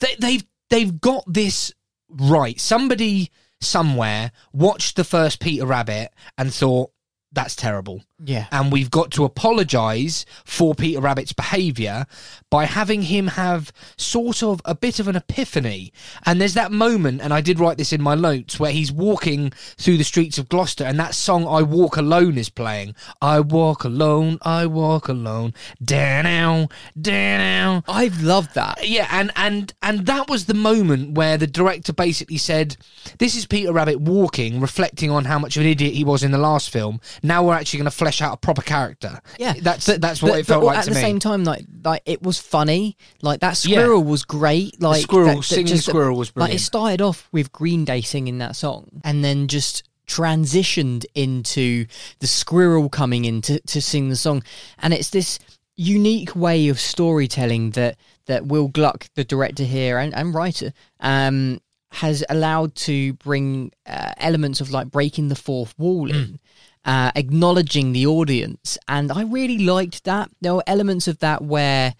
they, 0.00 0.14
they've 0.20 0.44
they've 0.70 1.00
got 1.00 1.24
this 1.26 1.72
right. 2.10 2.60
Somebody 2.60 3.30
somewhere 3.60 4.32
watched 4.52 4.96
the 4.96 5.04
first 5.04 5.40
Peter 5.40 5.66
Rabbit 5.66 6.10
and 6.36 6.52
thought 6.52 6.90
that's 7.32 7.56
terrible. 7.56 8.02
Yeah. 8.24 8.46
And 8.50 8.72
we've 8.72 8.90
got 8.90 9.10
to 9.12 9.24
apologise 9.24 10.24
for 10.44 10.74
Peter 10.74 11.00
Rabbit's 11.00 11.34
behaviour 11.34 12.06
by 12.50 12.64
having 12.64 13.02
him 13.02 13.26
have 13.28 13.72
sort 13.98 14.42
of 14.42 14.62
a 14.64 14.74
bit 14.74 14.98
of 14.98 15.06
an 15.08 15.16
epiphany. 15.16 15.92
And 16.24 16.40
there's 16.40 16.54
that 16.54 16.72
moment, 16.72 17.20
and 17.20 17.34
I 17.34 17.42
did 17.42 17.60
write 17.60 17.76
this 17.76 17.92
in 17.92 18.00
my 18.00 18.14
notes, 18.14 18.58
where 18.58 18.72
he's 18.72 18.90
walking 18.90 19.50
through 19.76 19.98
the 19.98 20.04
streets 20.04 20.38
of 20.38 20.48
Gloucester 20.48 20.84
and 20.84 20.98
that 20.98 21.14
song 21.14 21.46
I 21.46 21.60
Walk 21.62 21.96
Alone 21.98 22.38
is 22.38 22.48
playing. 22.48 22.94
I 23.20 23.40
walk 23.40 23.84
alone, 23.84 24.38
I 24.42 24.64
walk 24.66 25.08
alone. 25.08 25.52
Down, 25.84 26.68
down. 27.00 27.84
I've 27.86 28.22
loved 28.22 28.54
that. 28.54 28.88
Yeah, 28.88 29.08
and 29.10 29.30
and 29.36 29.74
and 29.82 30.06
that 30.06 30.28
was 30.28 30.46
the 30.46 30.54
moment 30.54 31.12
where 31.12 31.36
the 31.36 31.46
director 31.46 31.92
basically 31.92 32.38
said, 32.38 32.76
"This 33.18 33.36
is 33.36 33.46
Peter 33.46 33.72
Rabbit 33.72 34.00
walking, 34.00 34.60
reflecting 34.60 35.10
on 35.10 35.26
how 35.26 35.38
much 35.38 35.56
of 35.56 35.62
an 35.62 35.68
idiot 35.68 35.94
he 35.94 36.04
was 36.04 36.22
in 36.22 36.30
the 36.30 36.38
last 36.38 36.70
film. 36.70 37.00
Now 37.22 37.44
we're 37.44 37.54
actually 37.54 37.78
going 37.78 37.90
to 37.90 37.96
flesh 38.06 38.22
out 38.22 38.34
a 38.34 38.36
proper 38.36 38.62
character." 38.62 39.20
Yeah, 39.38 39.54
that's 39.60 39.86
that's 39.86 40.22
what 40.22 40.32
but- 40.32 40.40
it 40.40 40.46
felt 40.46 40.62
but 40.62 40.66
like 40.66 40.78
at 40.78 40.84
the 40.86 40.90
me. 40.92 41.00
same 41.00 41.18
time, 41.18 41.44
like 41.44 41.64
like 41.84 42.02
it 42.06 42.22
was 42.22 42.38
funny. 42.38 42.96
Like 43.22 43.40
that 43.40 43.64
Yeah. 43.64 43.78
squirrel 43.80 44.02
was 44.04 44.24
great. 44.24 44.80
Like 44.80 45.02
squirrel, 45.02 45.26
that- 45.28 45.36
that 45.36 45.42
singing 45.44 45.66
just- 45.66 45.86
squirrel 45.86 46.16
was 46.16 46.32
Like 46.36 46.54
it 46.54 46.60
started 46.60 47.00
off 47.00 47.28
with 47.32 47.52
Green 47.52 47.84
Day 47.84 48.00
singing 48.00 48.38
that 48.38 48.56
song, 48.56 48.88
and 49.04 49.24
then 49.24 49.48
just 49.48 49.82
transitioned 50.06 51.04
into 51.14 51.86
the 52.20 52.26
squirrel 52.26 52.88
coming 52.88 53.24
in 53.24 53.42
to, 53.42 53.60
to 53.60 53.80
sing 53.82 54.08
the 54.08 54.16
song, 54.16 54.42
and 54.78 54.92
it's 54.94 55.10
this 55.10 55.38
unique 55.76 56.34
way 56.36 56.68
of 56.68 56.78
storytelling 56.80 57.70
that 57.72 57.96
that 58.26 58.46
Will 58.46 58.68
Gluck, 58.68 59.06
the 59.14 59.24
director 59.24 59.62
here 59.64 59.98
and, 59.98 60.12
and 60.14 60.34
writer, 60.34 60.72
um, 61.00 61.60
has 61.92 62.24
allowed 62.28 62.74
to 62.74 63.12
bring 63.14 63.70
uh, 63.86 64.12
elements 64.18 64.60
of 64.60 64.70
like 64.70 64.90
breaking 64.90 65.28
the 65.28 65.36
fourth 65.36 65.74
wall 65.78 66.10
in. 66.10 66.38
Uh, 66.86 67.10
acknowledging 67.16 67.92
the 67.92 68.06
audience, 68.06 68.78
and 68.86 69.10
I 69.10 69.22
really 69.22 69.58
liked 69.58 70.04
that. 70.04 70.30
There 70.40 70.54
were 70.54 70.62
elements 70.68 71.08
of 71.08 71.18
that 71.18 71.42
where 71.42 71.94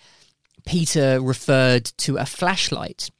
Peter 0.64 1.20
referred 1.20 1.86
to 1.98 2.18
a 2.18 2.24
flashlight, 2.24 3.10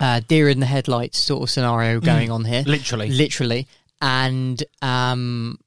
uh, 0.00 0.20
deer 0.26 0.48
in 0.48 0.58
the 0.58 0.66
headlights 0.66 1.18
sort 1.18 1.44
of 1.44 1.50
scenario 1.50 2.00
going 2.00 2.30
on 2.32 2.44
here, 2.44 2.64
Literally. 2.66 3.08
literally, 3.10 3.68
and 4.02 4.62
um, 4.82 5.58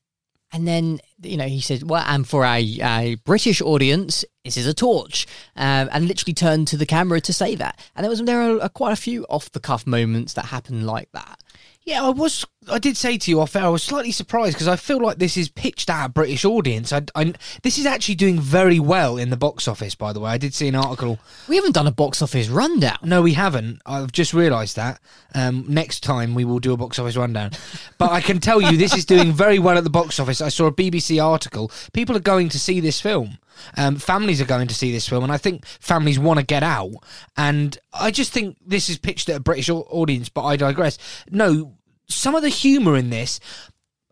and 0.52 0.68
then 0.68 1.00
you 1.22 1.38
know 1.38 1.48
he 1.48 1.62
said, 1.62 1.90
"Well, 1.90 2.04
and 2.06 2.28
for 2.28 2.44
a, 2.44 2.60
a 2.82 3.16
British 3.24 3.62
audience, 3.62 4.26
this 4.44 4.58
is 4.58 4.68
a 4.68 4.74
torch," 4.74 5.26
um, 5.56 5.90
and 5.94 6.08
literally 6.08 6.34
turned 6.34 6.68
to 6.68 6.78
the 6.78 6.86
camera 6.86 7.22
to 7.22 7.32
say 7.34 7.56
that. 7.56 7.80
And 7.96 8.04
there 8.04 8.10
was 8.10 8.22
there 8.22 8.60
are 8.62 8.70
quite 8.70 8.92
a 8.92 8.98
few 8.98 9.26
off 9.30 9.52
the 9.52 9.60
cuff 9.62 9.88
moments 9.88 10.34
that 10.34 10.46
happened 10.46 10.86
like 10.86 11.10
that. 11.14 11.43
Yeah, 11.86 12.04
I 12.04 12.10
was. 12.10 12.46
I 12.72 12.80
did 12.80 12.96
say 12.96 13.18
to 13.18 13.30
you 13.30 13.42
off 13.42 13.58
air, 13.58 13.64
I 13.64 13.68
was 13.68 13.84
slightly 13.84 14.14
surprised 14.14 14.56
because 14.56 14.70
I 14.70 14.78
feel 14.78 15.02
like 15.02 15.18
this 15.18 15.36
is 15.36 15.50
pitched 15.50 15.90
at 15.90 16.06
a 16.06 16.10
British 16.10 16.46
audience. 16.46 16.94
I, 16.94 17.02
I, 17.14 17.34
this 17.62 17.78
is 17.78 17.86
actually 17.86 18.16
doing 18.16 18.40
very 18.40 18.80
well 18.80 19.18
in 19.18 19.32
the 19.32 19.38
box 19.38 19.68
office. 19.68 19.94
By 19.94 20.14
the 20.14 20.22
way, 20.22 20.32
I 20.32 20.38
did 20.38 20.54
see 20.54 20.70
an 20.70 20.76
article. 20.76 21.20
We 21.50 21.58
haven't 21.58 21.74
done 21.74 21.88
a 21.88 21.92
box 21.92 22.22
office 22.22 22.48
rundown. 22.48 23.00
No, 23.04 23.22
we 23.22 23.34
haven't. 23.34 23.82
I've 23.86 24.14
just 24.14 24.34
realised 24.34 24.78
that. 24.78 25.02
Um, 25.36 25.66
next 25.68 26.04
time 26.04 26.36
we 26.36 26.46
will 26.46 26.60
do 26.60 26.72
a 26.72 26.78
box 26.78 27.00
office 27.00 27.18
rundown. 27.18 27.52
But 27.98 28.12
I 28.12 28.22
can 28.22 28.40
tell 28.40 28.62
you, 28.62 28.78
this 28.78 28.96
is 28.96 29.04
doing 29.04 29.34
very 29.34 29.60
well 29.60 29.78
at 29.78 29.84
the 29.84 29.90
box 29.90 30.22
office. 30.22 30.40
I 30.40 30.50
saw 30.50 30.68
a 30.68 30.72
BBC 30.72 31.22
article. 31.22 31.70
People 31.92 32.16
are 32.16 32.22
going 32.22 32.48
to 32.50 32.60
see 32.60 32.80
this 32.80 33.02
film. 33.02 33.40
Um, 33.78 33.96
families 33.98 34.42
are 34.42 34.46
going 34.46 34.68
to 34.68 34.74
see 34.74 34.92
this 34.92 35.08
film, 35.08 35.24
and 35.24 35.32
I 35.32 35.38
think 35.38 35.66
families 35.66 36.20
want 36.20 36.40
to 36.40 36.46
get 36.46 36.64
out. 36.64 36.92
And 37.38 37.78
I 37.94 38.12
just 38.12 38.32
think 38.34 38.58
this 38.66 38.90
is 38.90 38.98
pitched 38.98 39.30
at 39.30 39.38
a 39.38 39.42
British 39.42 39.70
audience, 39.70 40.30
but 40.30 40.44
I 40.44 40.56
digress. 40.56 40.98
No, 41.30 41.78
some 42.08 42.36
of 42.36 42.42
the 42.42 42.50
humour 42.50 42.96
in 42.98 43.10
this, 43.10 43.40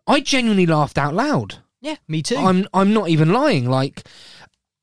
I 0.06 0.20
genuinely 0.20 0.66
laughed 0.66 0.98
out 0.98 1.14
loud. 1.14 1.58
Yeah, 1.80 1.96
me 2.06 2.22
too. 2.22 2.36
I'm 2.36 2.66
I'm 2.72 2.92
not 2.92 3.08
even 3.08 3.32
lying. 3.32 3.68
Like 3.68 4.04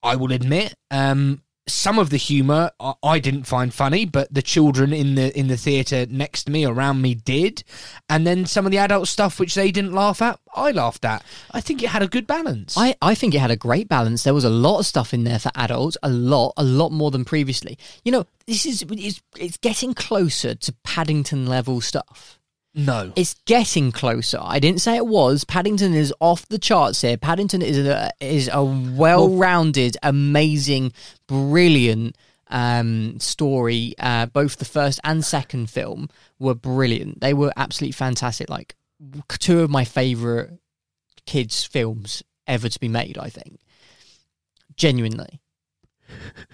I 0.03 0.16
will 0.16 0.32
admit, 0.32 0.76
um, 0.91 1.41
some 1.72 1.99
of 1.99 2.09
the 2.09 2.17
humour 2.17 2.72
I, 3.03 3.20
didn't 3.20 3.43
find 3.43 3.74
funny, 3.74 4.05
but 4.05 4.34
the 4.34 4.41
children 4.41 4.93
in 4.93 5.15
the 5.15 5.38
in 5.38 5.47
the 5.47 5.57
theatre 5.57 6.05
next 6.09 6.43
to 6.43 6.51
me, 6.51 6.65
around 6.65 7.01
me, 7.01 7.13
did. 7.13 7.63
And 8.09 8.26
then 8.26 8.45
some 8.45 8.65
of 8.65 8.72
the 8.72 8.78
adult 8.78 9.07
stuff 9.07 9.39
which 9.39 9.55
they 9.55 9.72
didn't 9.72 9.93
laugh 9.93 10.22
at, 10.22 10.39
I 10.55 10.72
laughed 10.72 11.05
at. 11.05 11.24
I 11.51 11.61
think 11.61 11.84
it 11.84 11.89
had 11.89 12.01
a 12.01 12.07
good 12.07 12.26
balance. 12.26 12.76
I, 12.78 12.95
I 13.01 13.15
think 13.15 13.36
it 13.36 13.39
had 13.39 13.51
a 13.51 13.55
great 13.55 13.88
balance. 13.88 14.24
There 14.24 14.34
was 14.34 14.45
a 14.45 14.49
lot 14.49 14.80
of 14.80 14.86
stuff 14.86 15.13
in 15.13 15.24
there 15.24 15.39
for 15.39 15.51
adults, 15.55 15.97
a 16.01 16.09
lot, 16.09 16.53
a 16.57 16.63
lot 16.63 16.91
more 16.91 17.11
than 17.11 17.26
previously. 17.26 17.78
You 18.03 18.11
know, 18.11 18.26
this 18.47 18.65
is 18.65 18.84
it's, 18.89 19.22
it's 19.38 19.57
getting 19.57 19.93
closer 19.93 20.55
to 20.55 20.74
Paddington 20.84 21.45
level 21.45 21.82
stuff. 21.82 22.39
No. 22.74 23.11
It's 23.15 23.36
getting 23.45 23.91
closer. 23.91 24.39
I 24.41 24.59
didn't 24.59 24.82
say 24.82 24.95
it 24.95 25.07
was. 25.07 25.43
Paddington 25.43 25.93
is 25.93 26.13
off 26.20 26.47
the 26.47 26.59
charts 26.59 27.01
here. 27.01 27.17
Paddington 27.17 27.61
is 27.61 27.78
a 27.80 28.11
is 28.20 28.49
a 28.51 28.63
well-rounded, 28.63 29.97
amazing, 30.03 30.93
brilliant 31.28 32.15
um, 32.47 33.20
story. 33.20 33.95
Uh, 33.97 34.28
both 34.28 34.57
the 34.57 34.65
first 34.65 34.99
and 35.03 35.26
second 35.26 35.70
film 35.70 36.09
were 36.38 36.55
brilliant. 36.55 37.22
They 37.22 37.34
were 37.34 37.51
absolutely 37.57 37.93
fantastic. 37.93 38.49
Like 38.49 38.76
two 39.39 39.61
of 39.61 39.70
my 39.70 39.84
favorite 39.84 40.59
kids' 41.26 41.63
films 41.63 42.24
ever 42.45 42.70
to 42.70 42.80
be 42.80 42.88
made. 42.88 43.17
I 43.17 43.30
think 43.30 43.59
genuinely. 44.76 45.41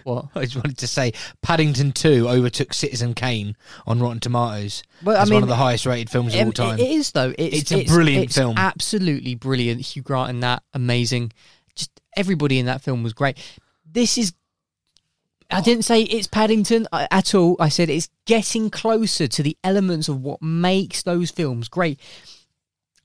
What? 0.04 0.28
I 0.36 0.42
just 0.44 0.56
wanted 0.56 0.78
to 0.78 0.88
say 0.88 1.14
Paddington 1.42 1.92
2 1.94 2.28
overtook 2.30 2.74
Citizen 2.74 3.14
Kane 3.14 3.56
on 3.88 4.00
Rotten 4.00 4.20
Tomatoes. 4.20 4.84
Well, 5.04 5.18
I 5.18 5.22
as 5.22 5.30
mean, 5.30 5.38
one 5.38 5.44
of 5.44 5.50
the 5.50 5.56
highest 5.56 5.86
rated 5.86 6.10
films 6.10 6.34
of 6.36 6.42
Um, 6.42 6.48
all 6.48 6.52
time. 6.54 6.80
It 6.80 6.90
is 6.90 7.12
though. 7.12 7.34
It's 7.38 7.72
It's, 7.72 7.72
a 7.72 7.86
brilliant 7.86 8.26
it's 8.26 8.36
film. 8.38 8.56
Absolutely 8.58 9.36
brilliant. 9.36 9.82
Hugh 9.82 10.02
Grant 10.04 10.30
in 10.30 10.40
that 10.42 10.64
amazing. 10.74 11.32
Just 11.76 11.92
everybody 12.16 12.60
in 12.60 12.66
that 12.68 12.82
film 12.82 13.04
was 13.04 13.14
great. 13.14 13.38
This 13.92 14.18
is. 14.18 14.34
I 15.52 15.62
didn't 15.62 15.84
say 15.86 16.02
it's 16.02 16.28
Paddington 16.28 16.88
at 16.92 17.36
all. 17.36 17.56
I 17.60 17.70
said 17.70 17.90
it's 17.90 18.10
getting 18.26 18.70
closer 18.72 19.28
to 19.28 19.44
the 19.44 19.56
elements 19.64 20.10
of 20.10 20.22
what 20.22 20.42
makes 20.42 21.04
those 21.04 21.30
films 21.30 21.68
great. 21.70 22.00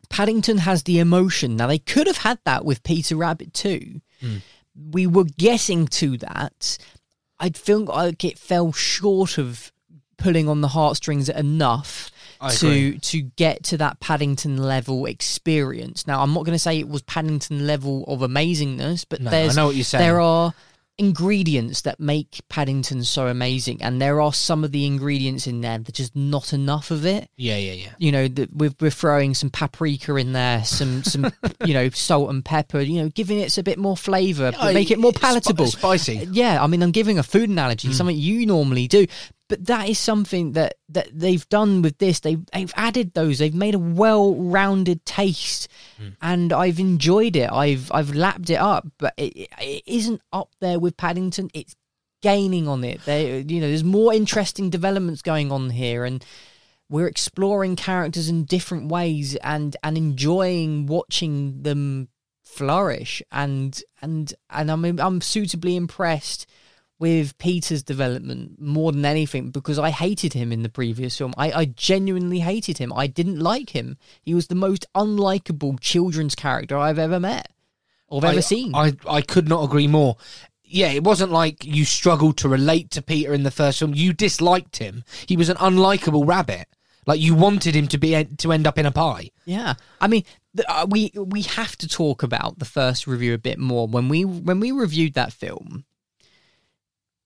Paddington 0.09 0.59
has 0.59 0.83
the 0.85 0.99
emotion. 0.99 1.57
Now 1.57 1.67
they 1.67 1.79
could 1.79 2.07
have 2.07 2.17
had 2.19 2.39
that 2.45 2.65
with 2.65 2.83
Peter 2.83 3.15
Rabbit 3.17 3.53
too. 3.55 4.01
Hmm. 4.21 4.37
We 4.93 5.07
were 5.07 5.25
getting 5.25 5.87
to 5.89 6.17
that. 6.19 6.79
I 7.39 7.51
feel 7.51 7.85
like 7.85 8.25
it 8.25 8.39
fell 8.39 8.73
short 8.73 9.39
of 9.39 9.73
pulling 10.19 10.49
on 10.49 10.61
the 10.61 10.69
heartstrings 10.69 11.29
enough 11.31 12.11
I 12.41 12.51
to 12.57 12.67
agree. 12.69 12.99
to 12.99 13.23
get 13.23 13.65
to 13.65 13.79
that 13.79 14.01
Paddington 14.01 14.59
level 14.59 15.07
experience. 15.07 16.07
Now, 16.07 16.23
I'm 16.23 16.33
not 16.35 16.45
going 16.45 16.55
to 16.55 16.59
say 16.59 16.79
it 16.79 16.89
was 16.89 17.03
Paddington 17.03 17.67
level 17.67 18.05
of 18.07 18.21
amazingness, 18.21 19.07
but 19.09 19.21
No, 19.21 19.29
I 19.29 19.31
there's 19.31 19.57
know 19.57 19.67
what 19.67 19.75
you're 19.77 19.85
saying. 19.85 20.03
there 20.05 20.21
are 20.21 20.53
ingredients 21.01 21.81
that 21.83 21.99
make 21.99 22.41
Paddington 22.49 23.03
so 23.05 23.27
amazing, 23.27 23.83
and 23.83 24.01
there 24.01 24.21
are 24.21 24.33
some 24.33 24.63
of 24.63 24.71
the 24.71 24.87
ingredients 24.87 25.47
in 25.47 25.63
there 25.63 25.79
that 25.79 25.95
just 25.95 26.15
not 26.15 26.53
enough 26.53 26.91
of 26.91 27.05
it. 27.07 27.29
yeah, 27.37 27.57
yeah, 27.57 27.73
yeah. 27.73 27.91
You 27.99 28.13
know, 28.13 28.29
that 28.29 28.53
we're, 28.55 28.75
we're 28.81 28.91
throwing 28.91 29.35
some 29.35 29.51
paprika 29.51 30.15
in 30.17 30.33
there, 30.33 30.63
some 30.65 31.03
some 31.03 31.33
you 31.65 31.75
know 31.75 31.89
salt 31.91 32.31
and 32.31 32.45
pepper. 32.45 32.81
You 32.81 33.03
know, 33.03 33.09
giving 33.09 33.41
it 33.41 33.57
a 33.59 33.63
bit 33.63 33.79
more 33.79 33.97
flavour, 33.97 34.53
Yeah, 34.57 34.73
make 34.73 34.91
it 34.91 34.99
more 34.99 35.13
palatable, 35.13 35.67
spicy. 35.67 36.29
yeah, 36.31 36.63
I 36.63 36.67
mean, 36.67 36.83
I'm 36.83 36.93
giving 36.93 37.19
a 37.19 37.23
food 37.23 37.49
analogy, 37.49 37.89
hmm. 37.89 37.95
something 37.95 38.17
you 38.17 38.47
normally 38.47 38.87
do, 38.87 39.07
but 39.51 39.67
that 39.67 39.89
is 39.89 39.99
something 39.99 40.53
that 40.53 40.77
that 40.89 41.09
they've 41.13 41.47
done 41.49 41.83
with 41.83 41.99
this. 41.99 42.21
They've 42.21 42.41
they've 42.55 42.73
added 42.77 43.13
those. 43.15 43.41
They've 43.41 43.53
made 43.53 43.75
a 43.75 43.81
well-rounded 43.81 45.05
taste, 45.05 45.69
hmm. 45.99 46.11
and 46.23 46.53
I've 46.53 46.79
enjoyed 46.79 47.35
it. 47.35 47.51
I've 47.51 47.91
I've 47.93 48.15
lapped 48.15 48.49
it 48.49 48.61
up, 48.61 48.87
but 48.97 49.13
it, 49.17 49.49
it 49.61 49.83
isn't 49.87 50.23
up 50.33 50.51
there 50.61 50.79
with 50.79 50.97
Paddington. 50.97 51.51
It's 51.53 51.75
gaining 52.23 52.69
on 52.69 52.85
it. 52.85 53.05
They, 53.05 53.41
you 53.41 53.61
know, 53.61 53.67
there's 53.67 53.83
more 53.83 54.15
interesting 54.15 54.71
developments 54.71 55.21
going 55.21 55.51
on 55.51 55.71
here, 55.71 56.05
and 56.05 56.25
we're 56.89 57.09
exploring 57.09 57.75
characters 57.75 58.29
in 58.29 58.45
different 58.45 58.89
ways, 58.89 59.35
and 59.37 59.77
and 59.83 59.99
enjoying 59.99 60.87
watching 60.87 61.65
them 61.65 62.09
flourish. 62.45 63.21
And 63.33 63.83
and 64.01 64.33
and 64.49 64.71
I'm 64.71 65.01
I'm 65.01 65.21
suitably 65.21 65.75
impressed 65.75 66.47
with 67.01 67.37
Peter's 67.39 67.83
development 67.83 68.61
more 68.61 68.93
than 68.93 69.07
anything 69.07 69.51
because 69.51 69.79
I 69.79 69.91
hated 69.91 70.35
him 70.35 70.53
in 70.53 70.63
the 70.63 70.69
previous 70.69 71.17
film. 71.17 71.33
I, 71.37 71.51
I 71.51 71.65
genuinely 71.65 72.41
hated 72.41 72.79
him. 72.79 72.93
I 72.93 73.07
didn't 73.07 73.41
like 73.41 73.71
him. 73.71 73.97
He 74.23 74.35
was 74.35 74.47
the 74.47 74.55
most 74.55 74.87
unlikable 74.95 75.81
children's 75.81 76.35
character 76.35 76.77
I've 76.77 76.99
ever 76.99 77.19
met 77.19 77.51
or 78.07 78.19
I've 78.19 78.31
ever 78.33 78.39
I, 78.39 78.43
seen. 78.43 78.75
I, 78.75 78.93
I 79.09 79.23
could 79.23 79.49
not 79.49 79.65
agree 79.65 79.89
more. 79.89 80.19
Yeah, 80.63 80.91
it 80.91 81.03
wasn't 81.03 81.33
like 81.33 81.65
you 81.65 81.85
struggled 81.87 82.37
to 82.39 82.49
relate 82.49 82.91
to 82.93 83.03
Peter 83.03 83.33
in 83.33 83.45
the 83.45 83.51
first 83.51 83.79
film. 83.79 83.95
You 83.95 84.13
disliked 84.13 84.77
him. 84.77 85.03
He 85.27 85.39
was 85.39 85.49
an 85.49 85.57
unlikable 85.57 86.29
rabbit. 86.29 86.69
Like 87.07 87.19
you 87.19 87.35
wanted 87.35 87.75
him 87.75 87.89
to 87.89 87.99
be 87.99 88.25
to 88.25 88.53
end 88.53 88.67
up 88.67 88.79
in 88.79 88.87
a 88.87 88.93
pie. 88.93 89.31
Yeah, 89.47 89.75
I 90.01 90.07
mean, 90.07 90.23
uh, 90.69 90.87
we 90.89 91.11
we 91.17 91.43
have 91.43 91.77
to 91.79 91.89
talk 91.89 92.23
about 92.23 92.59
the 92.59 92.67
first 92.67 93.07
review 93.07 93.35
a 93.35 93.39
bit 93.39 93.59
more. 93.59 93.89
When 93.89 94.09
we 94.09 94.25
when 94.25 94.61
we 94.61 94.71
reviewed 94.71 95.15
that 95.15 95.33
film, 95.33 95.87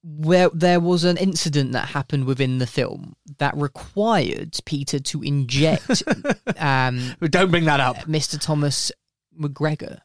where 0.04 0.50
there 0.50 0.80
was 0.80 1.04
an 1.04 1.16
incident 1.16 1.72
that 1.72 1.88
happened 1.88 2.26
within 2.26 2.58
the 2.58 2.66
film 2.66 3.16
that 3.38 3.56
required 3.56 4.54
Peter 4.66 4.98
to 4.98 5.22
inject 5.22 6.02
um, 6.58 7.14
don't 7.22 7.50
bring 7.50 7.64
that 7.64 7.80
up. 7.80 7.96
Mr. 8.00 8.38
Thomas 8.38 8.92
McGregor. 9.40 10.00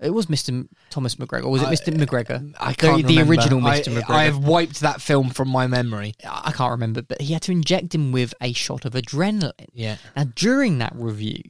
it 0.00 0.10
was 0.10 0.26
Mr. 0.26 0.68
Thomas 0.90 1.14
McGregor, 1.16 1.44
or 1.44 1.50
was 1.50 1.62
it 1.62 1.66
Mr. 1.66 1.94
McGregor? 1.96 2.54
I 2.60 2.74
can't 2.74 3.06
the, 3.06 3.16
the 3.16 3.28
original 3.28 3.66
I- 3.66 3.80
Mr. 3.80 3.98
McGregor. 3.98 4.10
I 4.14 4.24
have 4.24 4.38
wiped 4.38 4.80
that 4.80 5.00
film 5.00 5.30
from 5.30 5.48
my 5.48 5.66
memory. 5.66 6.14
I 6.28 6.52
can't 6.52 6.70
remember, 6.70 7.02
but 7.02 7.20
he 7.20 7.32
had 7.32 7.42
to 7.42 7.52
inject 7.52 7.94
him 7.94 8.12
with 8.12 8.34
a 8.40 8.52
shot 8.52 8.84
of 8.84 8.92
adrenaline. 8.92 9.66
Yeah. 9.72 9.96
Now, 10.14 10.24
during 10.34 10.78
that 10.78 10.92
review, 10.94 11.42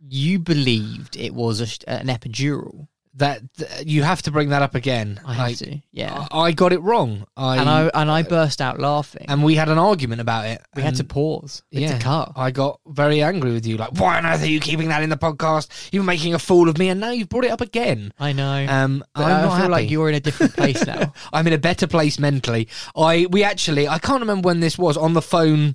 you 0.00 0.38
believed 0.38 1.16
it 1.16 1.34
was 1.34 1.60
a, 1.60 1.90
an 1.90 2.06
epidural. 2.06 2.88
That 3.18 3.42
th- 3.56 3.86
you 3.86 4.02
have 4.02 4.22
to 4.22 4.30
bring 4.30 4.48
that 4.50 4.62
up 4.62 4.74
again. 4.74 5.20
I 5.24 5.34
have 5.34 5.56
to, 5.58 5.80
yeah. 5.92 6.26
I, 6.30 6.38
I 6.38 6.52
got 6.52 6.72
it 6.72 6.80
wrong. 6.82 7.26
I 7.36 7.56
and 7.58 7.68
I 7.68 7.90
and 7.94 8.10
I 8.10 8.22
burst 8.22 8.60
out 8.60 8.78
laughing. 8.80 9.26
and 9.28 9.42
we 9.44 9.54
had 9.54 9.68
an 9.68 9.78
argument 9.78 10.20
about 10.20 10.46
it. 10.46 10.62
we 10.74 10.82
had 10.82 10.94
to 10.96 11.04
pause. 11.04 11.62
We 11.72 11.82
had 11.82 11.90
Yeah, 11.90 11.98
to 11.98 12.04
cut. 12.04 12.32
I 12.36 12.50
got 12.50 12.80
very 12.86 13.22
angry 13.22 13.52
with 13.52 13.66
you. 13.66 13.76
Like, 13.76 13.98
why 13.98 14.18
on 14.18 14.26
earth 14.26 14.42
are 14.42 14.46
you 14.46 14.60
keeping 14.60 14.88
that 14.88 15.02
in 15.02 15.10
the 15.10 15.16
podcast? 15.16 15.68
You're 15.92 16.04
making 16.04 16.34
a 16.34 16.38
fool 16.38 16.68
of 16.68 16.78
me, 16.78 16.88
and 16.88 17.00
now 17.00 17.10
you've 17.10 17.28
brought 17.28 17.44
it 17.44 17.50
up 17.50 17.60
again. 17.60 18.12
I 18.18 18.32
know. 18.32 18.66
Um, 18.68 19.04
but 19.14 19.24
I'm 19.24 19.36
I 19.36 19.42
not 19.42 19.60
feel 19.60 19.70
like 19.70 19.90
you're 19.90 20.08
in 20.08 20.14
a 20.14 20.20
different 20.20 20.54
place 20.54 20.86
now. 20.86 21.12
I'm 21.32 21.46
in 21.46 21.52
a 21.52 21.58
better 21.58 21.86
place 21.86 22.18
mentally. 22.18 22.68
I 22.96 23.26
we 23.30 23.42
actually 23.42 23.88
I 23.88 23.98
can't 23.98 24.20
remember 24.20 24.46
when 24.46 24.60
this 24.60 24.78
was 24.78 24.96
on 24.96 25.14
the 25.14 25.22
phone. 25.22 25.74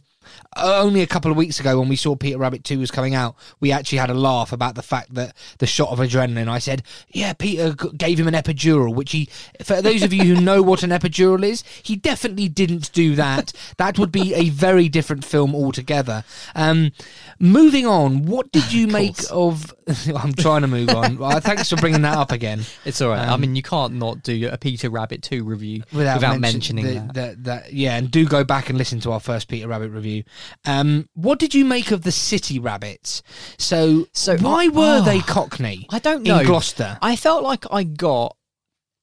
Only 0.56 1.02
a 1.02 1.08
couple 1.08 1.32
of 1.32 1.38
weeks 1.38 1.60
ago, 1.60 1.80
when 1.80 1.90
we 1.90 1.96
saw 1.96 2.16
Peter 2.16 2.38
Rabbit 2.38 2.64
Two 2.64 2.80
was 2.80 2.92
coming 2.92 3.16
out, 3.16 3.36
we 3.60 3.72
actually 3.72 3.98
had 3.98 4.10
a 4.10 4.14
laugh 4.14 4.52
about 4.52 4.76
the 4.76 4.82
fact 4.84 5.14
that 5.16 5.36
the 5.60 5.66
shot 5.68 5.90
of 5.90 6.00
adrenaline. 6.00 6.48
I 6.48 6.60
said, 6.60 6.84
"Yeah, 7.10 7.34
Peter 7.34 7.74
gave 7.98 8.20
him 8.20 8.28
an 8.28 8.34
epidural," 8.34 8.94
which 8.94 9.12
he. 9.12 9.30
For 9.64 9.82
those 9.82 10.04
of 10.04 10.14
you 10.14 10.24
who 10.36 10.42
know 10.42 10.62
what 10.62 10.84
an 10.84 10.90
epidural 10.92 11.44
is, 11.44 11.64
he 11.82 11.96
definitely 11.96 12.50
didn't 12.50 12.92
do 12.94 13.16
that. 13.16 13.54
that 13.78 13.98
would 14.00 14.12
be 14.12 14.34
a 14.34 14.50
very 14.50 14.90
different 14.90 15.24
film 15.26 15.56
altogether. 15.56 16.24
Um, 16.56 16.92
moving 17.40 17.86
on, 17.86 18.26
what 18.26 18.52
did 18.52 18.72
you 18.74 18.88
make 18.88 19.18
of? 19.32 19.74
I'm 20.16 20.34
trying 20.34 20.62
to 20.62 20.68
move 20.68 20.90
on. 20.90 21.18
Well, 21.24 21.40
thanks 21.40 21.70
for 21.70 21.76
bringing 21.78 22.02
that 22.02 22.18
up 22.18 22.32
again. 22.32 22.62
it's 22.86 23.00
all 23.02 23.10
right. 23.10 23.20
I 23.20 23.34
Um, 23.34 23.42
mean, 23.42 23.56
you 23.56 23.62
can't 23.62 23.94
not 23.94 24.24
do 24.24 24.50
a 24.52 24.58
Peter 24.58 24.90
Rabbit 24.90 25.22
2 25.22 25.44
review 25.44 25.84
without, 25.94 26.16
without, 26.16 26.40
mention- 26.40 26.76
mentioning 26.78 26.86
the- 26.86 26.94
that. 26.94 27.14
that- 27.14 27.44
that- 27.44 27.74
Yeah, 27.74 27.96
and 27.98 28.10
do 28.12 28.26
go 28.26 28.44
back 28.44 28.70
and 28.70 28.78
listen 28.78 29.00
to 29.02 29.12
our 29.12 29.20
first 29.20 29.48
Peter 29.48 29.68
Rabbit 29.68 29.92
review. 29.92 30.24
Um, 30.66 31.08
what 31.14 31.40
did 31.40 31.54
you 31.54 31.66
make 31.66 31.92
of 31.92 32.04
the 32.04 32.12
City 32.12 32.60
Rabbits? 32.60 33.22
So, 33.58 34.08
So, 34.14 34.38
why 34.38 34.66
I- 34.66 34.68
were 34.70 35.00
oh, 35.02 35.06
they 35.06 35.20
Cockney? 35.20 35.86
I 35.90 36.00
don't 36.00 36.24
know. 36.24 36.40
in 36.40 36.46
Gloucester. 36.46 36.98
I 37.02 37.16
felt 37.16 37.44
like 37.44 37.66
I 37.72 37.84
got 37.84 38.36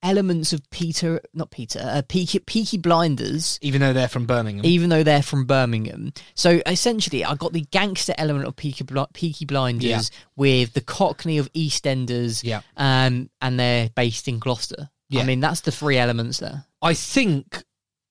elements 0.02 0.54
of 0.54 0.62
Peter, 0.70 1.20
not 1.34 1.50
Peter, 1.50 1.78
uh, 1.82 2.00
Peaky, 2.08 2.38
Peaky 2.38 2.78
Blinders, 2.78 3.58
even 3.60 3.82
though 3.82 3.92
they're 3.92 4.08
from 4.08 4.24
Birmingham. 4.24 4.64
even 4.64 4.88
though 4.88 5.02
they're 5.02 5.22
from 5.22 5.44
Birmingham. 5.44 6.14
So 6.34 6.62
essentially, 6.64 7.22
I 7.22 7.34
got 7.34 7.52
the 7.52 7.66
gangster 7.70 8.14
element 8.16 8.46
of 8.46 8.56
Peaky, 8.56 8.84
Bl- 8.84 9.02
Peaky 9.12 9.44
Blinders 9.44 9.82
Yeah. 9.90 10.00
with 10.36 10.72
the 10.72 10.80
Cockney 10.80 11.36
of 11.36 11.52
EastEnders, 11.52 12.42
Yeah. 12.42 12.62
um, 12.78 13.28
and 13.42 13.60
they're 13.60 13.90
based 13.94 14.26
in 14.26 14.38
Gloucester. 14.38 14.88
Yeah. 15.10 15.20
I 15.20 15.24
mean, 15.24 15.40
that's 15.40 15.60
the 15.60 15.72
three 15.72 15.98
elements 15.98 16.38
there. 16.38 16.64
I 16.80 16.94
think 16.94 17.62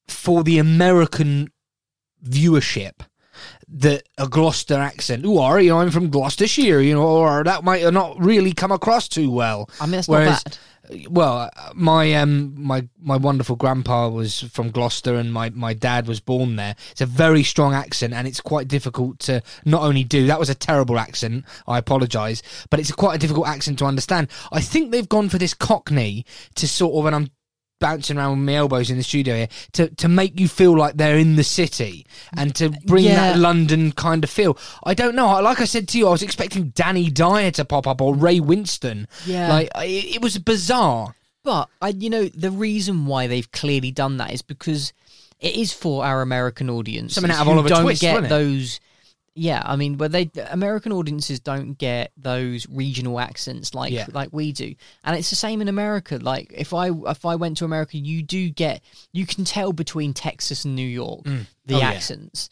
for 0.08 0.44
the 0.44 0.60
American 0.60 1.50
viewership 2.24 3.00
that 3.72 4.04
a 4.18 4.28
Gloucester 4.28 4.76
accent, 4.76 5.24
oh, 5.26 5.40
are 5.40 5.60
you 5.62 5.70
know, 5.70 5.80
I'm 5.80 5.92
from 5.92 6.10
Gloucestershire, 6.10 6.82
you 6.82 6.94
know, 6.96 7.08
or 7.08 7.44
that 7.44 7.64
might 7.64 7.92
not 7.94 8.20
really 8.20 8.54
come 8.54 8.72
across 8.72 9.08
too 9.08 9.30
well. 9.30 9.70
I 9.80 9.86
mean, 9.86 9.94
that's 9.94 10.08
Whereas, 10.08 10.44
not 10.46 10.60
bad. 10.90 11.08
well, 11.10 11.38
uh, 11.56 11.72
my 11.76 12.14
um 12.16 12.54
my 12.58 12.88
my 13.00 13.18
wonderful 13.18 13.56
grandpa 13.56 14.10
was 14.10 14.42
from 14.42 14.72
Gloucester, 14.72 15.16
and 15.16 15.32
my 15.32 15.52
my 15.52 15.74
dad 15.74 16.08
was 16.08 16.20
born 16.20 16.56
there. 16.56 16.76
It's 16.92 17.02
a 17.02 17.06
very 17.06 17.44
strong 17.44 17.74
accent, 17.74 18.14
and 18.14 18.28
it's 18.28 18.42
quite 18.42 18.68
difficult 18.68 19.20
to 19.20 19.42
not 19.66 19.84
only 19.84 20.04
do. 20.04 20.26
That 20.28 20.40
was 20.40 20.50
a 20.50 20.56
terrible 20.56 20.98
accent. 20.98 21.46
I 21.68 21.78
apologise, 21.78 22.42
but 22.70 22.80
it's 22.80 22.92
quite 22.92 23.16
a 23.16 23.20
difficult 23.20 23.48
accent 23.48 23.80
to 23.80 23.86
understand. 23.86 24.30
I 24.52 24.62
think 24.62 24.92
they've 24.92 25.08
gone 25.08 25.30
for 25.30 25.38
this 25.38 25.54
Cockney 25.54 26.26
to 26.56 26.68
sort 26.68 26.96
of, 26.96 27.06
and 27.06 27.16
I'm 27.16 27.30
bouncing 27.80 28.18
around 28.18 28.32
with 28.40 28.46
my 28.46 28.56
elbows 28.56 28.90
in 28.90 28.98
the 28.98 29.04
studio 29.04 29.36
here 29.36 29.48
to 29.74 29.90
to 29.96 30.08
make 30.08 30.40
you 30.40 30.48
feel 30.48 30.78
like 30.78 30.96
they're 30.96 31.18
in 31.18 31.36
the 31.36 31.44
city 31.44 32.06
and 32.38 32.54
to 32.56 32.70
bring 32.86 33.06
Yeah. 33.06 33.16
that 33.34 33.40
London 33.40 33.92
kind 33.92 34.24
of 34.24 34.30
feel. 34.30 34.58
I 34.84 34.94
don't 34.94 35.16
know. 35.16 35.40
Like 35.42 35.62
I 35.62 35.66
said 35.66 35.88
to 35.90 35.98
you, 35.98 36.08
I 36.08 36.12
was 36.12 36.22
expecting 36.24 36.70
Danny 36.70 37.10
Dyer 37.10 37.52
to 37.52 37.66
pop 37.66 37.88
up 37.88 38.02
or 38.02 38.14
Ray 38.16 38.40
Winstone. 38.40 39.08
Yeah. 39.26 39.50
like 39.50 39.70
it, 39.78 40.16
it 40.16 40.22
was 40.22 40.38
bizarre. 40.38 41.16
But 41.44 41.70
I, 41.82 41.90
you 41.90 42.10
know, 42.10 42.26
the 42.26 42.52
reason 42.52 43.06
why 43.06 43.28
they've 43.28 43.50
clearly 43.52 43.92
done 43.92 44.18
that 44.18 44.34
is 44.34 44.42
because 44.42 44.92
it 45.40 45.56
is 45.56 45.72
for 45.72 46.04
our 46.04 46.22
American 46.22 46.70
audience. 46.70 47.14
Something 47.14 47.32
out 47.32 47.42
of 47.42 47.48
Oliver 47.48 47.70
don't 47.70 47.84
Twist, 47.84 48.02
get 48.02 48.28
those. 48.28 48.82
Yeah, 49.36 49.62
I 49.66 49.76
mean, 49.76 49.96
but 49.96 50.12
they 50.12 50.30
American 50.50 50.92
audiences 50.92 51.40
don't 51.40 51.74
get 51.78 52.12
those 52.18 52.68
regional 52.70 53.20
accents 53.20 53.74
like 53.74 53.92
Yeah. 53.94 54.08
like 54.12 54.30
we 54.32 54.52
do, 54.52 54.76
and 55.04 55.16
it's 55.18 55.30
the 55.30 55.36
same 55.36 55.62
in 55.62 55.68
America. 55.68 56.18
Like 56.22 56.52
if 56.56 56.74
I 56.74 56.90
if 57.08 57.26
I 57.26 57.36
went 57.36 57.58
to 57.58 57.66
America, 57.66 57.98
you 57.98 58.22
do 58.24 58.50
get 58.50 58.82
you 59.14 59.26
can 59.26 59.46
tell 59.46 59.72
between 59.72 60.14
Texas 60.14 60.66
and 60.66 60.76
New 60.76 60.88
York 60.88 61.24
the 61.24 61.76
Oh, 61.76 61.78
yeah. 61.80 61.90
accents. 61.92 62.50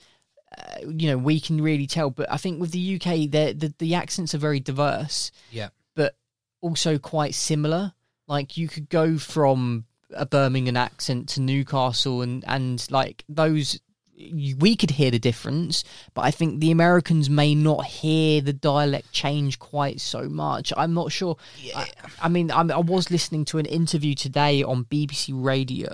Uh, 0.57 0.79
you 0.87 1.09
know, 1.09 1.17
we 1.17 1.39
can 1.41 1.59
really 1.61 1.87
tell. 1.87 2.09
But 2.09 2.31
I 2.31 2.37
think 2.37 2.61
with 2.61 2.71
the 2.71 2.95
UK, 2.95 3.29
the, 3.29 3.73
the 3.79 3.95
accents 3.95 4.33
are 4.33 4.37
very 4.37 4.59
diverse 4.61 5.31
Yeah. 5.51 5.69
but 5.95 6.15
also 6.61 6.97
quite 6.97 7.35
similar. 7.35 7.93
Like 8.27 8.55
you 8.57 8.67
could 8.69 8.87
go 8.89 9.17
from 9.17 9.85
a 10.11 10.25
Birmingham 10.25 10.77
accent 10.77 11.27
to 11.29 11.41
Newcastle, 11.41 12.21
and 12.21 12.43
and 12.47 12.85
like 12.91 13.23
those. 13.27 13.79
We 14.17 14.75
could 14.75 14.91
hear 14.91 15.11
the 15.11 15.19
difference, 15.19 15.83
but 16.15 16.21
I 16.23 16.31
think 16.31 16.59
the 16.59 16.71
Americans 16.71 17.29
may 17.29 17.53
not 17.53 17.85
hear 17.85 18.41
the 18.41 18.53
dialect 18.53 19.11
change 19.11 19.59
quite 19.59 20.01
so 20.01 20.27
much. 20.27 20.73
I'm 20.75 20.95
not 20.95 21.11
sure. 21.11 21.37
I, 21.75 21.87
I 22.21 22.27
mean, 22.27 22.49
I'm, 22.49 22.71
I 22.71 22.79
was 22.79 23.11
listening 23.11 23.45
to 23.45 23.59
an 23.59 23.65
interview 23.67 24.15
today 24.15 24.63
on 24.63 24.85
BBC 24.85 25.29
Radio, 25.33 25.87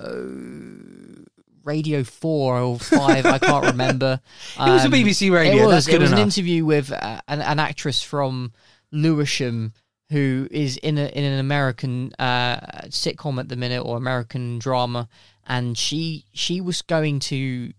Radio 1.64 2.04
Four 2.06 2.60
or 2.60 2.80
Five. 2.80 3.26
I 3.26 3.40
can't 3.40 3.66
remember. 3.66 4.22
It 4.60 4.70
was 4.70 4.86
a 4.86 4.90
BBC 4.90 5.32
radio, 5.32 5.64
It 5.64 5.68
was. 5.68 5.88
it 5.88 6.00
was 6.00 6.12
an 6.12 6.18
interview 6.20 6.64
with 6.64 6.92
uh, 6.92 7.20
an, 7.28 7.42
an 7.42 7.60
actress 7.60 8.02
from 8.02 8.54
Lewisham 8.92 9.74
who 10.12 10.48
is 10.52 10.78
in 10.78 10.98
a 10.98 11.08
in 11.08 11.24
an 11.24 11.40
American 11.40 12.14
uh, 12.20 12.58
sitcom 12.88 13.40
at 13.40 13.50
the 13.50 13.56
minute 13.56 13.82
or 13.82 13.98
American 13.98 14.60
drama, 14.60 15.10
and 15.48 15.78
she 15.78 16.26
she 16.34 16.62
was 16.62 16.82
going 16.84 17.20
to 17.20 17.74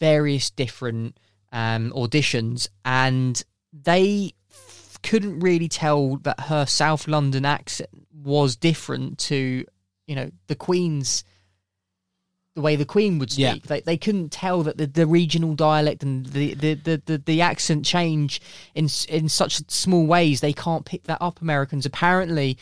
various 0.00 0.50
different 0.50 1.18
um, 1.52 1.92
auditions, 1.94 2.68
and 2.84 3.42
they 3.72 4.32
f- 4.50 4.98
couldn't 5.02 5.40
really 5.40 5.68
tell 5.68 6.16
that 6.18 6.40
her 6.40 6.66
South 6.66 7.06
London 7.06 7.44
accent 7.44 7.90
was 8.12 8.56
different 8.56 9.18
to 9.18 9.64
you 10.06 10.14
know 10.16 10.30
the 10.48 10.56
Queen's 10.56 11.24
the 12.56 12.60
way 12.60 12.76
the 12.76 12.84
Queen 12.84 13.18
would 13.18 13.30
speak. 13.30 13.44
Yeah. 13.44 13.54
They 13.64 13.80
they 13.80 13.96
couldn't 13.96 14.30
tell 14.30 14.62
that 14.64 14.76
the, 14.76 14.86
the 14.86 15.06
regional 15.06 15.54
dialect 15.54 16.02
and 16.02 16.26
the, 16.26 16.54
the, 16.54 16.74
the, 16.74 17.02
the, 17.06 17.18
the 17.18 17.40
accent 17.42 17.84
change 17.84 18.40
in 18.74 18.88
in 19.08 19.28
such 19.28 19.70
small 19.70 20.06
ways. 20.06 20.40
They 20.40 20.52
can't 20.52 20.84
pick 20.84 21.04
that 21.04 21.18
up. 21.20 21.40
Americans 21.40 21.86
apparently. 21.86 22.58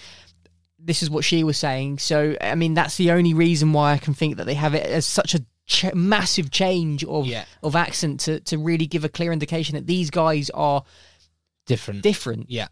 This 0.81 1.03
is 1.03 1.11
what 1.11 1.25
she 1.25 1.43
was 1.43 1.59
saying. 1.59 1.99
So 1.99 2.37
I 2.41 2.55
mean, 2.55 2.75
that's 2.75 2.97
the 2.97 3.11
only 3.11 3.35
reason 3.35 3.73
why 3.73 3.93
I 3.93 3.99
can 3.99 4.15
think 4.15 4.37
that 4.37 4.47
they 4.47 4.55
have 4.55 4.75
it 4.75 4.87
as 4.87 5.07
such 5.07 5.35
a 5.35 5.45
ch- 5.69 5.95
massive 5.95 6.51
change 6.51 7.05
of 7.05 7.27
Yeah. 7.27 7.45
of 7.63 7.77
accent 7.77 8.21
to 8.21 8.41
to 8.41 8.59
really 8.59 8.87
give 8.87 9.05
a 9.05 9.09
clear 9.09 9.33
indication 9.33 9.77
that 9.77 9.87
these 9.87 10.11
guys 10.11 10.51
are 10.51 10.83
Different. 11.67 12.03
different. 12.03 12.51
Yeah. 12.51 12.69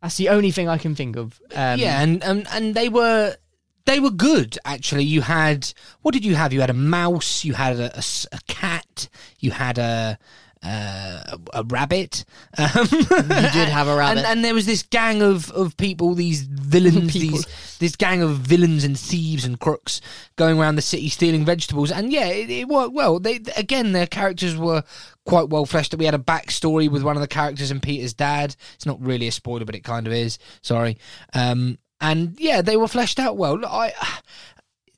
That's 0.00 0.16
the 0.16 0.28
only 0.30 0.52
thing 0.52 0.68
I 0.68 0.78
can 0.78 0.94
think 0.94 1.16
of. 1.16 1.40
Um, 1.54 1.78
yeah, 1.80 2.00
and, 2.00 2.22
and 2.22 2.46
and 2.52 2.74
they 2.74 2.88
were 2.88 3.36
they 3.84 3.98
were 4.00 4.10
good 4.12 4.56
actually. 4.64 5.02
You 5.04 5.22
had 5.22 5.72
what 6.02 6.12
did 6.14 6.24
you 6.24 6.36
have? 6.36 6.52
You 6.52 6.60
had 6.60 6.70
a 6.70 6.74
mouse, 6.74 7.44
you 7.44 7.54
had 7.54 7.78
a 7.80 8.00
cat, 8.46 9.08
you 9.40 9.50
had 9.50 9.76
a. 9.78 10.18
Uh, 10.62 11.22
a, 11.26 11.38
a 11.54 11.64
rabbit. 11.64 12.24
Um, 12.56 12.88
you 12.92 12.98
did 13.02 13.68
have 13.68 13.86
a 13.86 13.96
rabbit. 13.96 14.18
and, 14.18 14.26
and 14.26 14.44
there 14.44 14.54
was 14.54 14.66
this 14.66 14.82
gang 14.82 15.22
of, 15.22 15.50
of 15.52 15.76
people, 15.76 16.14
these 16.14 16.42
villains, 16.42 17.12
People. 17.12 17.38
these 17.38 17.76
this 17.78 17.96
gang 17.96 18.22
of 18.22 18.38
villains 18.38 18.84
and 18.84 18.98
thieves 18.98 19.44
and 19.44 19.60
crooks 19.60 20.00
going 20.36 20.58
around 20.58 20.74
the 20.74 20.82
city 20.82 21.08
stealing 21.08 21.44
vegetables. 21.44 21.90
And 21.92 22.12
yeah, 22.12 22.26
it, 22.26 22.50
it 22.50 22.68
worked 22.68 22.92
well. 22.92 23.18
They 23.20 23.40
again, 23.56 23.92
their 23.92 24.06
characters 24.06 24.56
were 24.56 24.82
quite 25.24 25.48
well 25.48 25.66
fleshed 25.66 25.94
out. 25.94 26.00
We 26.00 26.06
had 26.06 26.14
a 26.14 26.18
backstory 26.18 26.90
with 26.90 27.02
one 27.02 27.16
of 27.16 27.22
the 27.22 27.28
characters 27.28 27.70
and 27.70 27.82
Peter's 27.82 28.14
dad. 28.14 28.56
It's 28.74 28.86
not 28.86 29.00
really 29.00 29.28
a 29.28 29.32
spoiler, 29.32 29.64
but 29.64 29.74
it 29.74 29.84
kind 29.84 30.06
of 30.06 30.12
is. 30.12 30.38
Sorry. 30.62 30.98
Um, 31.34 31.78
and 32.00 32.38
yeah, 32.38 32.62
they 32.62 32.76
were 32.76 32.88
fleshed 32.88 33.18
out 33.18 33.36
well. 33.36 33.58
Look, 33.58 33.70
I 33.70 33.92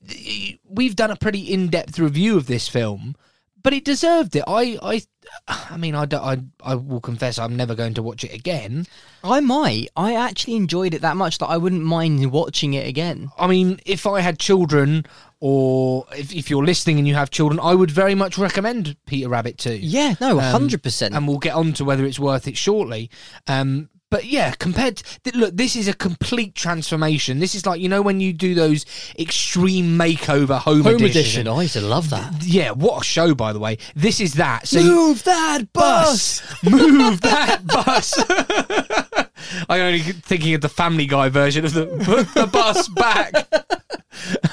we've 0.68 0.96
done 0.96 1.10
a 1.10 1.16
pretty 1.16 1.40
in-depth 1.52 1.98
review 1.98 2.36
of 2.36 2.46
this 2.46 2.68
film, 2.68 3.14
but 3.62 3.72
it 3.72 3.84
deserved 3.84 4.34
it. 4.36 4.44
I 4.46 4.78
I 4.82 5.02
I 5.48 5.76
mean, 5.76 5.94
I 5.94 6.04
don't, 6.06 6.22
I 6.22 6.38
I 6.72 6.74
will 6.74 7.00
confess 7.00 7.38
I'm 7.38 7.56
never 7.56 7.74
going 7.74 7.94
to 7.94 8.02
watch 8.02 8.24
it 8.24 8.32
again. 8.34 8.86
I 9.22 9.40
might. 9.40 9.88
I 9.96 10.14
actually 10.14 10.56
enjoyed 10.56 10.94
it 10.94 11.02
that 11.02 11.16
much 11.16 11.38
that 11.38 11.46
I 11.46 11.56
wouldn't 11.56 11.82
mind 11.84 12.30
watching 12.32 12.74
it 12.74 12.86
again. 12.86 13.30
I 13.38 13.46
mean, 13.46 13.80
if 13.84 14.06
I 14.06 14.20
had 14.20 14.38
children, 14.38 15.04
or 15.40 16.06
if, 16.16 16.32
if 16.34 16.50
you're 16.50 16.64
listening 16.64 16.98
and 16.98 17.06
you 17.08 17.14
have 17.14 17.30
children, 17.30 17.60
I 17.60 17.74
would 17.74 17.90
very 17.90 18.14
much 18.14 18.38
recommend 18.38 18.96
Peter 19.06 19.28
Rabbit 19.28 19.58
2. 19.58 19.74
Yeah, 19.74 20.14
no, 20.20 20.38
Um, 20.38 20.52
hundred 20.52 20.82
percent. 20.82 21.14
And 21.14 21.26
we'll 21.28 21.38
get 21.38 21.54
on 21.54 21.72
to 21.74 21.84
whether 21.84 22.04
it's 22.04 22.18
worth 22.18 22.46
it 22.48 22.56
shortly. 22.56 23.10
Um, 23.46 23.88
but 24.10 24.24
yeah, 24.24 24.52
compared 24.52 24.96
to, 24.96 25.36
look, 25.36 25.56
this 25.56 25.76
is 25.76 25.86
a 25.88 25.94
complete 25.94 26.54
transformation. 26.54 27.38
This 27.38 27.54
is 27.54 27.64
like 27.64 27.80
you 27.80 27.88
know 27.88 28.02
when 28.02 28.20
you 28.20 28.32
do 28.32 28.54
those 28.54 28.84
extreme 29.18 29.96
makeover 29.98 30.58
home, 30.58 30.82
Home 30.82 30.94
edition. 30.96 31.10
edition. 31.10 31.48
I 31.48 31.62
used 31.62 31.74
to 31.74 31.80
love 31.80 32.10
that. 32.10 32.42
Yeah, 32.44 32.72
what 32.72 33.02
a 33.02 33.04
show, 33.04 33.34
by 33.34 33.52
the 33.52 33.60
way. 33.60 33.78
This 33.94 34.20
is 34.20 34.34
that. 34.34 34.66
So 34.66 34.82
Move 34.82 35.22
that 35.24 35.72
bus. 35.72 36.42
move 36.64 37.20
that 37.20 37.66
bus. 37.66 38.14
I'm 39.68 39.80
only 39.80 40.00
thinking 40.00 40.54
of 40.54 40.60
the 40.60 40.68
Family 40.68 41.06
Guy 41.06 41.28
version 41.28 41.64
of 41.64 41.72
the 41.72 41.86
put 42.04 42.34
the 42.34 42.46
bus 42.46 42.88
back. 42.88 43.32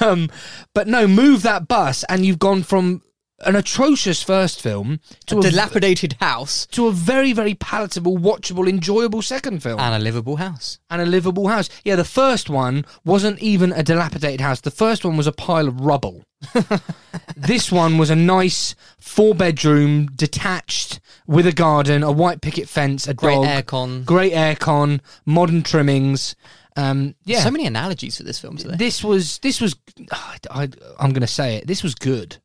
um, 0.00 0.30
but 0.74 0.86
no, 0.86 1.06
move 1.06 1.42
that 1.42 1.68
bus, 1.68 2.04
and 2.04 2.24
you've 2.24 2.38
gone 2.38 2.62
from 2.62 3.02
an 3.46 3.54
atrocious 3.54 4.22
first 4.22 4.60
film 4.60 4.98
to 5.26 5.36
A 5.36 5.38
a, 5.38 5.42
dilapidated 5.42 6.14
house 6.20 6.66
to 6.72 6.88
a 6.88 6.92
very, 6.92 7.32
very 7.32 7.54
palatable, 7.54 8.18
watchable, 8.18 8.68
enjoyable 8.68 9.22
second 9.22 9.62
film 9.62 9.78
and 9.78 9.94
a 9.94 9.98
livable 9.98 10.36
house. 10.36 10.78
and 10.90 11.00
a 11.00 11.06
livable 11.06 11.46
house. 11.48 11.68
Yeah, 11.84 11.94
the 11.96 12.04
first 12.04 12.50
one 12.50 12.84
wasn't 13.04 13.38
even 13.40 13.72
a 13.72 13.82
dilapidated 13.82 14.40
house. 14.40 14.60
The 14.60 14.70
first 14.72 15.04
one 15.04 15.16
was 15.16 15.26
a 15.28 15.32
pile 15.32 15.68
of 15.68 15.80
rubble. 15.80 16.24
this 17.36 17.70
one 17.70 17.98
was 17.98 18.10
a 18.10 18.16
nice 18.16 18.74
four 18.98 19.34
bedroom, 19.34 20.06
detached, 20.14 21.00
with 21.26 21.46
a 21.46 21.52
garden, 21.52 22.02
a 22.02 22.10
white 22.12 22.40
picket 22.40 22.68
fence, 22.68 23.06
a 23.06 23.14
Great 23.14 23.34
dog, 23.34 23.44
aircon. 23.46 24.04
great 24.04 24.32
aircon, 24.32 25.00
modern 25.26 25.62
trimmings. 25.62 26.34
Um, 26.76 27.14
yeah, 27.24 27.40
So 27.40 27.50
many 27.50 27.66
analogies 27.66 28.16
for 28.18 28.22
this 28.22 28.38
film 28.38 28.56
today. 28.56 28.76
this 28.76 29.02
was 29.02 29.38
this 29.40 29.60
was. 29.60 29.74
I, 30.12 30.38
I, 30.50 30.62
I'm 30.98 31.10
going 31.12 31.20
to 31.22 31.26
say 31.26 31.56
it. 31.56 31.66
This 31.66 31.82
was 31.82 31.94
good. 31.94 32.38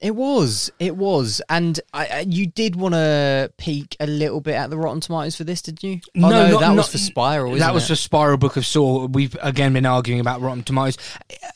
It 0.00 0.16
was, 0.16 0.72
it 0.78 0.96
was, 0.96 1.42
and 1.50 1.78
I, 1.92 2.06
I, 2.06 2.20
you 2.20 2.46
did 2.46 2.74
want 2.74 2.94
to 2.94 3.52
peek 3.58 3.98
a 4.00 4.06
little 4.06 4.40
bit 4.40 4.54
at 4.54 4.70
the 4.70 4.78
Rotten 4.78 5.00
Tomatoes 5.00 5.36
for 5.36 5.44
this, 5.44 5.60
did 5.60 5.82
you? 5.82 6.00
Oh, 6.16 6.20
no, 6.20 6.30
not- 6.30 6.60
that 6.60 6.68
was 6.68 6.76
not- 6.76 6.88
for 6.88 6.96
Spiral. 6.96 7.54
That 7.56 7.74
was 7.74 7.84
it? 7.84 7.88
for 7.88 7.96
Spiral 7.96 8.38
Book 8.38 8.56
of 8.56 8.64
Saw. 8.64 9.06
We've 9.08 9.36
again 9.42 9.74
been 9.74 9.84
arguing 9.84 10.18
about 10.20 10.40
Rotten 10.40 10.62
Tomatoes. 10.62 10.96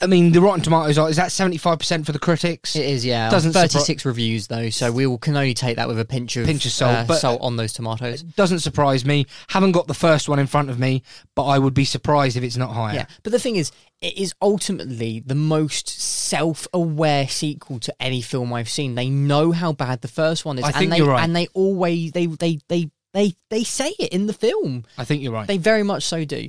I 0.03 0.07
mean, 0.07 0.33
the 0.33 0.43
Rotten 0.43 0.61
Tomatoes 0.61 0.99
are, 0.99 1.09
is 1.09 1.17
that 1.17 1.33
seventy 1.33 1.57
five 1.57 1.79
percent 1.79 2.05
for 2.05 2.13
the 2.13 2.19
critics? 2.19 2.77
It 2.77 2.85
is, 2.85 3.03
yeah. 3.07 3.31
Doesn't 3.31 3.53
Doesn't 3.53 3.69
surpri- 3.71 3.73
thirty-six 3.73 4.05
reviews 4.05 4.47
though, 4.49 4.69
so 4.69 4.93
we 4.93 5.07
will, 5.07 5.17
can 5.17 5.35
only 5.37 5.55
take 5.55 5.77
that 5.77 5.89
with 5.89 5.99
a 5.99 6.05
pinch 6.05 6.37
of 6.37 6.45
Pinch 6.45 6.67
of 6.67 6.73
salt, 6.73 7.09
uh, 7.09 7.15
salt 7.15 7.41
on 7.41 7.57
those 7.57 7.73
tomatoes. 7.73 8.23
Doesn't 8.23 8.59
surprise 8.59 9.07
me. 9.07 9.25
Haven't 9.49 9.73
got 9.73 9.87
the 9.87 9.95
first 9.95 10.29
one 10.29 10.39
in 10.39 10.47
front 10.49 10.69
of 10.69 10.79
me, 10.79 11.03
but 11.35 11.45
I 11.45 11.59
would 11.59 11.73
be 11.73 11.87
surprised 11.87 12.37
if 12.37 12.43
it's 12.43 12.59
not 12.59 12.75
higher. 12.75 12.95
Yeah, 12.95 13.07
but 13.23 13.33
the 13.33 13.39
thing 13.39 13.57
is, 13.57 13.73
it 14.05 14.19
is 14.19 14.35
ultimately 14.43 15.21
the 15.25 15.35
most 15.35 15.89
self-aware 15.89 17.29
sequel 17.29 17.81
to 17.81 17.95
any 18.01 18.21
film 18.21 18.53
I've 18.53 18.69
seen. 18.69 18.95
They 18.95 19.09
know 19.09 19.53
how 19.53 19.73
bad 19.73 20.01
the 20.03 20.09
first 20.09 20.45
one 20.45 20.59
is, 20.59 20.65
I 20.65 20.69
and 20.69 20.77
think 20.77 20.91
they 20.91 20.99
you're 20.99 21.09
right. 21.09 21.23
and 21.25 21.35
they 21.35 21.47
always 21.55 22.13
they 22.13 22.27
they 22.27 22.59
they 22.69 22.91
they 23.13 23.35
they 23.51 23.65
say 23.65 23.95
it 23.99 24.13
in 24.13 24.27
the 24.27 24.33
film. 24.33 24.85
I 24.99 25.05
think 25.05 25.23
you're 25.23 25.33
right. 25.33 25.47
They 25.47 25.59
very 25.59 25.83
much 25.83 26.03
so 26.05 26.25
do. 26.25 26.49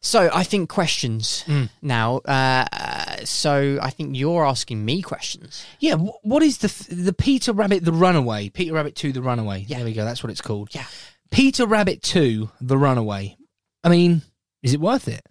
So 0.00 0.30
I 0.32 0.44
think 0.44 0.68
questions 0.68 1.42
Mm. 1.46 1.68
now. 1.82 2.18
Uh, 2.18 2.64
uh, 2.72 3.24
so 3.24 3.78
I 3.82 3.90
think 3.90 4.16
you're 4.16 4.44
asking 4.44 4.84
me 4.84 5.02
questions. 5.02 5.64
yeah. 5.80 5.96
wh- 5.96 6.24
What 6.24 6.42
is 6.42 6.58
the 6.58 6.68
f- 6.68 6.86
the 6.90 7.12
Peter 7.12 7.52
Rabbit 7.52 7.84
the 7.84 7.92
Runaway? 7.92 8.50
Peter 8.50 8.74
Rabbit 8.74 8.94
Two 8.94 9.12
the 9.12 9.22
Runaway. 9.22 9.64
Yeah. 9.66 9.78
There 9.78 9.86
we 9.86 9.94
go. 9.94 10.04
That's 10.04 10.22
what 10.22 10.30
it's 10.30 10.42
called. 10.42 10.68
Yeah. 10.74 10.84
Peter 11.30 11.66
Rabbit 11.66 12.02
Two 12.02 12.50
the 12.60 12.78
Runaway. 12.78 13.36
I 13.82 13.88
mean, 13.88 14.22
is 14.62 14.74
it 14.74 14.80
worth 14.80 15.08
it? 15.08 15.24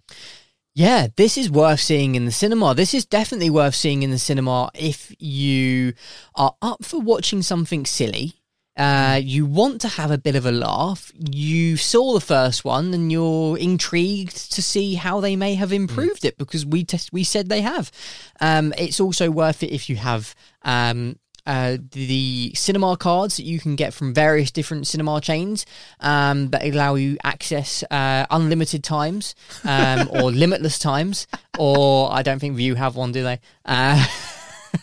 Yeah, 0.76 1.06
this 1.16 1.38
is 1.38 1.50
worth 1.50 1.80
seeing 1.80 2.16
in 2.16 2.26
the 2.26 2.30
cinema. 2.30 2.74
This 2.74 2.92
is 2.92 3.06
definitely 3.06 3.48
worth 3.48 3.74
seeing 3.74 4.02
in 4.02 4.10
the 4.10 4.18
cinema 4.18 4.70
if 4.74 5.10
you 5.18 5.94
are 6.34 6.54
up 6.60 6.84
for 6.84 7.00
watching 7.00 7.40
something 7.40 7.86
silly. 7.86 8.34
Uh, 8.76 9.18
you 9.22 9.46
want 9.46 9.80
to 9.80 9.88
have 9.88 10.10
a 10.10 10.18
bit 10.18 10.36
of 10.36 10.44
a 10.44 10.52
laugh. 10.52 11.10
You 11.18 11.78
saw 11.78 12.12
the 12.12 12.20
first 12.20 12.62
one 12.62 12.92
and 12.92 13.10
you're 13.10 13.56
intrigued 13.56 14.52
to 14.52 14.62
see 14.62 14.96
how 14.96 15.18
they 15.20 15.34
may 15.34 15.54
have 15.54 15.72
improved 15.72 16.26
it 16.26 16.36
because 16.36 16.66
we 16.66 16.84
test 16.84 17.10
we 17.10 17.24
said 17.24 17.48
they 17.48 17.62
have. 17.62 17.90
Um, 18.38 18.74
it's 18.76 19.00
also 19.00 19.30
worth 19.30 19.62
it 19.62 19.72
if 19.72 19.88
you 19.88 19.96
have 19.96 20.34
um, 20.60 21.18
uh, 21.46 21.76
the 21.92 22.52
cinema 22.54 22.96
cards 22.96 23.36
that 23.36 23.44
you 23.44 23.60
can 23.60 23.76
get 23.76 23.94
from 23.94 24.12
various 24.12 24.50
different 24.50 24.86
cinema 24.86 25.20
chains 25.20 25.64
um, 26.00 26.50
that 26.50 26.64
allow 26.64 26.94
you 26.94 27.16
access 27.24 27.84
uh, 27.90 28.26
unlimited 28.30 28.82
times 28.84 29.34
um, 29.64 30.08
or 30.12 30.30
limitless 30.30 30.78
times. 30.78 31.26
Or 31.58 32.12
I 32.12 32.22
don't 32.22 32.38
think 32.38 32.56
Vue 32.56 32.74
have 32.74 32.96
one, 32.96 33.12
do 33.12 33.22
they? 33.22 33.40
Uh, 33.64 34.04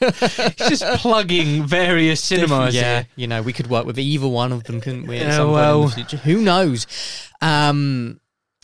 It's 0.01 0.69
just 0.69 0.83
plugging 1.01 1.67
various 1.67 2.23
cinemas. 2.23 2.73
yeah, 2.73 2.81
here. 3.01 3.07
you 3.15 3.27
know, 3.27 3.41
we 3.43 3.53
could 3.53 3.67
work 3.67 3.85
with 3.85 3.99
either 3.99 4.27
one 4.27 4.51
of 4.51 4.63
them, 4.63 4.81
couldn't 4.81 5.05
we? 5.05 5.19
Yeah, 5.19 5.43
well. 5.43 5.87
who 5.87 6.41
knows? 6.41 6.87
Um, 7.41 8.19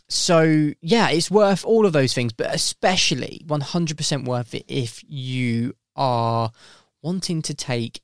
so 0.08 0.72
yeah, 0.82 1.10
it's 1.10 1.30
worth 1.30 1.64
all 1.66 1.86
of 1.86 1.94
those 1.94 2.14
things, 2.14 2.34
but 2.34 2.54
especially 2.54 3.44
one 3.46 3.62
hundred 3.62 3.98
percent 3.98 4.26
worth 4.26 4.56
it 4.56 4.66
if 4.68 5.04
you 5.08 5.76
are 5.96 6.52
wanting 7.02 7.42
to 7.44 7.54
take 7.54 8.02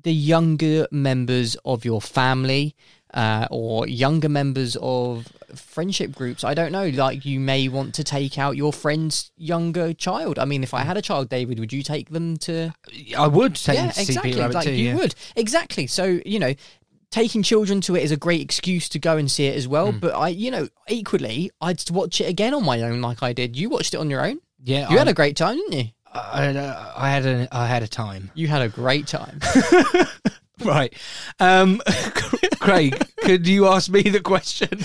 the 0.00 0.12
younger 0.12 0.86
members 0.90 1.56
of 1.64 1.84
your 1.84 2.00
family 2.00 2.74
uh, 3.14 3.46
or 3.50 3.86
younger 3.86 4.28
members 4.28 4.76
of 4.80 5.28
friendship 5.54 6.12
groups. 6.12 6.44
I 6.44 6.54
don't 6.54 6.72
know. 6.72 6.88
Like 6.88 7.24
you 7.24 7.38
may 7.40 7.68
want 7.68 7.94
to 7.96 8.04
take 8.04 8.38
out 8.38 8.56
your 8.56 8.72
friend's 8.72 9.30
younger 9.36 9.92
child. 9.92 10.38
I 10.38 10.44
mean, 10.44 10.62
if 10.62 10.72
I 10.74 10.82
had 10.82 10.96
a 10.96 11.02
child, 11.02 11.28
David, 11.28 11.58
would 11.58 11.72
you 11.72 11.82
take 11.82 12.10
them 12.10 12.36
to? 12.38 12.72
I 13.16 13.26
would 13.26 13.56
take 13.56 13.76
yeah, 13.76 13.82
them 13.82 13.90
to 13.90 14.04
see 14.04 14.12
exactly. 14.12 14.32
Like 14.34 14.64
too. 14.64 14.72
you 14.72 14.88
yeah. 14.88 14.96
would 14.96 15.14
exactly. 15.36 15.86
So 15.86 16.20
you 16.24 16.38
know. 16.38 16.54
Taking 17.10 17.42
children 17.42 17.82
to 17.82 17.94
it 17.94 18.04
is 18.04 18.10
a 18.10 18.16
great 18.16 18.40
excuse 18.40 18.88
to 18.88 18.98
go 18.98 19.18
and 19.18 19.30
see 19.30 19.44
it 19.44 19.54
as 19.54 19.68
well. 19.68 19.92
Mm. 19.92 20.00
But 20.00 20.14
I, 20.14 20.28
you 20.28 20.50
know, 20.50 20.68
equally, 20.88 21.50
I'd 21.60 21.90
watch 21.90 22.22
it 22.22 22.24
again 22.24 22.54
on 22.54 22.64
my 22.64 22.80
own, 22.80 23.02
like 23.02 23.22
I 23.22 23.34
did. 23.34 23.54
You 23.54 23.68
watched 23.68 23.92
it 23.92 23.98
on 23.98 24.08
your 24.08 24.24
own. 24.24 24.40
Yeah, 24.64 24.88
You 24.88 24.96
had 24.96 25.08
a 25.08 25.12
great 25.12 25.36
time, 25.36 25.56
didn't 25.56 25.72
you? 25.74 25.84
I, 26.14 26.48
I, 26.48 26.92
I 26.96 27.10
had 27.10 27.26
a 27.26 27.48
I 27.52 27.66
had 27.66 27.82
a 27.82 27.88
time. 27.88 28.30
You 28.34 28.48
had 28.48 28.62
a 28.62 28.68
great 28.68 29.06
time. 29.06 29.40
Right, 30.64 30.94
um, 31.40 31.80
Craig, 32.60 33.02
could 33.22 33.48
you 33.48 33.66
ask 33.66 33.90
me 33.90 34.02
the 34.02 34.20
question? 34.20 34.80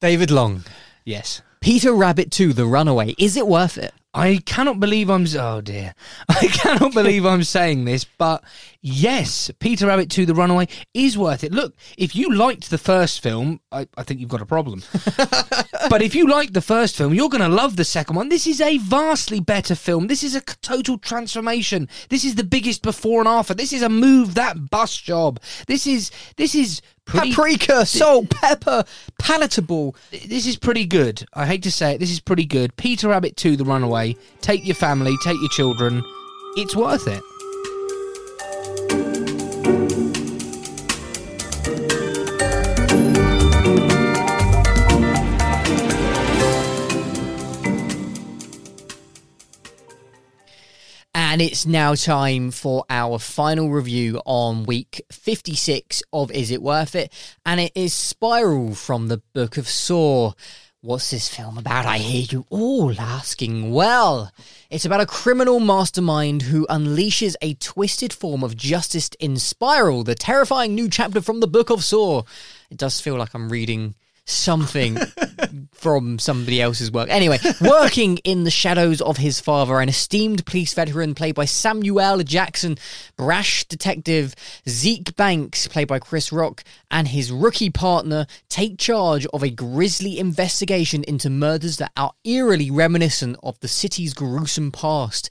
David 0.00 0.30
Long. 0.30 0.64
Yes. 1.04 1.42
Peter 1.60 1.92
Rabbit 1.92 2.30
2 2.30 2.52
The 2.52 2.66
Runaway. 2.66 3.14
Is 3.18 3.36
it 3.36 3.46
worth 3.46 3.78
it? 3.78 3.94
I 4.12 4.42
cannot 4.44 4.78
believe 4.78 5.08
I'm. 5.08 5.26
Oh 5.38 5.62
dear, 5.62 5.94
I 6.28 6.48
cannot 6.48 6.92
believe 6.92 7.24
I'm 7.24 7.44
saying 7.44 7.86
this, 7.86 8.04
but 8.04 8.44
yes, 8.82 9.50
Peter 9.58 9.86
Rabbit 9.86 10.10
2: 10.10 10.26
The 10.26 10.34
Runaway 10.34 10.68
is 10.92 11.16
worth 11.16 11.44
it. 11.44 11.52
Look, 11.52 11.74
if 11.96 12.14
you 12.14 12.34
liked 12.34 12.70
the 12.70 12.78
first 12.78 13.22
film, 13.22 13.60
I, 13.70 13.88
I 13.96 14.02
think 14.02 14.20
you've 14.20 14.28
got 14.28 14.42
a 14.42 14.46
problem. 14.46 14.82
but 15.88 16.02
if 16.02 16.14
you 16.14 16.28
liked 16.28 16.52
the 16.52 16.60
first 16.60 16.96
film, 16.96 17.14
you're 17.14 17.28
going 17.28 17.42
to 17.42 17.48
love 17.48 17.76
the 17.76 17.84
second 17.84 18.16
one. 18.16 18.28
This 18.28 18.46
is 18.46 18.60
a 18.60 18.78
vastly 18.78 19.40
better 19.40 19.74
film. 19.74 20.08
This 20.08 20.22
is 20.22 20.34
a 20.34 20.40
total 20.40 20.98
transformation. 20.98 21.88
This 22.08 22.24
is 22.24 22.34
the 22.34 22.44
biggest 22.44 22.82
before 22.82 23.20
and 23.20 23.28
after. 23.28 23.54
This 23.54 23.72
is 23.72 23.82
a 23.82 23.88
move 23.88 24.34
that 24.34 24.70
bus 24.70 24.96
job. 24.96 25.40
This 25.66 25.86
is 25.86 26.10
this 26.36 26.54
is 26.54 26.82
pretty. 27.04 27.30
Paprika, 27.30 27.86
salt, 27.86 28.30
pepper, 28.30 28.84
palatable. 29.18 29.96
This 30.10 30.46
is 30.46 30.56
pretty 30.56 30.86
good. 30.86 31.24
I 31.34 31.46
hate 31.46 31.62
to 31.62 31.72
say 31.72 31.94
it. 31.94 31.98
This 31.98 32.10
is 32.10 32.20
pretty 32.20 32.44
good. 32.44 32.76
Peter 32.76 33.08
Rabbit 33.08 33.36
2 33.36 33.56
The 33.56 33.64
Runaway. 33.64 34.16
Take 34.40 34.66
your 34.66 34.76
family, 34.76 35.16
take 35.22 35.40
your 35.40 35.50
children. 35.50 36.02
It's 36.56 36.76
worth 36.76 37.08
it. 37.08 37.22
And 51.32 51.40
it's 51.40 51.64
now 51.64 51.94
time 51.94 52.50
for 52.50 52.84
our 52.90 53.18
final 53.18 53.70
review 53.70 54.20
on 54.26 54.64
week 54.64 55.00
56 55.10 56.02
of 56.12 56.30
Is 56.30 56.50
It 56.50 56.60
Worth 56.60 56.94
It? 56.94 57.10
And 57.46 57.58
it 57.58 57.72
is 57.74 57.94
Spiral 57.94 58.74
from 58.74 59.08
the 59.08 59.22
Book 59.32 59.56
of 59.56 59.66
Saw. 59.66 60.34
What's 60.82 61.10
this 61.10 61.34
film 61.34 61.56
about? 61.56 61.86
I 61.86 61.96
hear 61.96 62.26
you 62.30 62.44
all 62.50 62.92
asking. 63.00 63.72
Well, 63.72 64.30
it's 64.68 64.84
about 64.84 65.00
a 65.00 65.06
criminal 65.06 65.58
mastermind 65.58 66.42
who 66.42 66.66
unleashes 66.66 67.34
a 67.40 67.54
twisted 67.54 68.12
form 68.12 68.44
of 68.44 68.54
justice 68.54 69.08
in 69.18 69.38
Spiral, 69.38 70.04
the 70.04 70.14
terrifying 70.14 70.74
new 70.74 70.90
chapter 70.90 71.22
from 71.22 71.40
the 71.40 71.46
Book 71.46 71.70
of 71.70 71.82
Saw. 71.82 72.24
It 72.70 72.76
does 72.76 73.00
feel 73.00 73.16
like 73.16 73.32
I'm 73.32 73.48
reading 73.48 73.94
something 74.24 74.98
from 75.72 76.18
somebody 76.18 76.62
else's 76.62 76.92
work. 76.92 77.08
Anyway, 77.10 77.38
working 77.60 78.18
in 78.18 78.44
the 78.44 78.50
shadows 78.50 79.00
of 79.00 79.16
his 79.16 79.40
father, 79.40 79.80
an 79.80 79.88
esteemed 79.88 80.46
police 80.46 80.72
veteran 80.74 81.14
played 81.14 81.34
by 81.34 81.44
Samuel 81.44 82.22
Jackson, 82.22 82.78
brash 83.16 83.64
detective 83.64 84.34
Zeke 84.68 85.16
Banks, 85.16 85.66
played 85.66 85.88
by 85.88 85.98
Chris 85.98 86.30
Rock, 86.30 86.62
and 86.90 87.08
his 87.08 87.32
rookie 87.32 87.70
partner 87.70 88.26
take 88.48 88.78
charge 88.78 89.26
of 89.26 89.42
a 89.42 89.50
grisly 89.50 90.20
investigation 90.20 91.02
into 91.04 91.28
murders 91.28 91.78
that 91.78 91.90
are 91.96 92.12
eerily 92.22 92.70
reminiscent 92.70 93.36
of 93.42 93.58
the 93.58 93.68
city's 93.68 94.14
gruesome 94.14 94.70
past. 94.70 95.30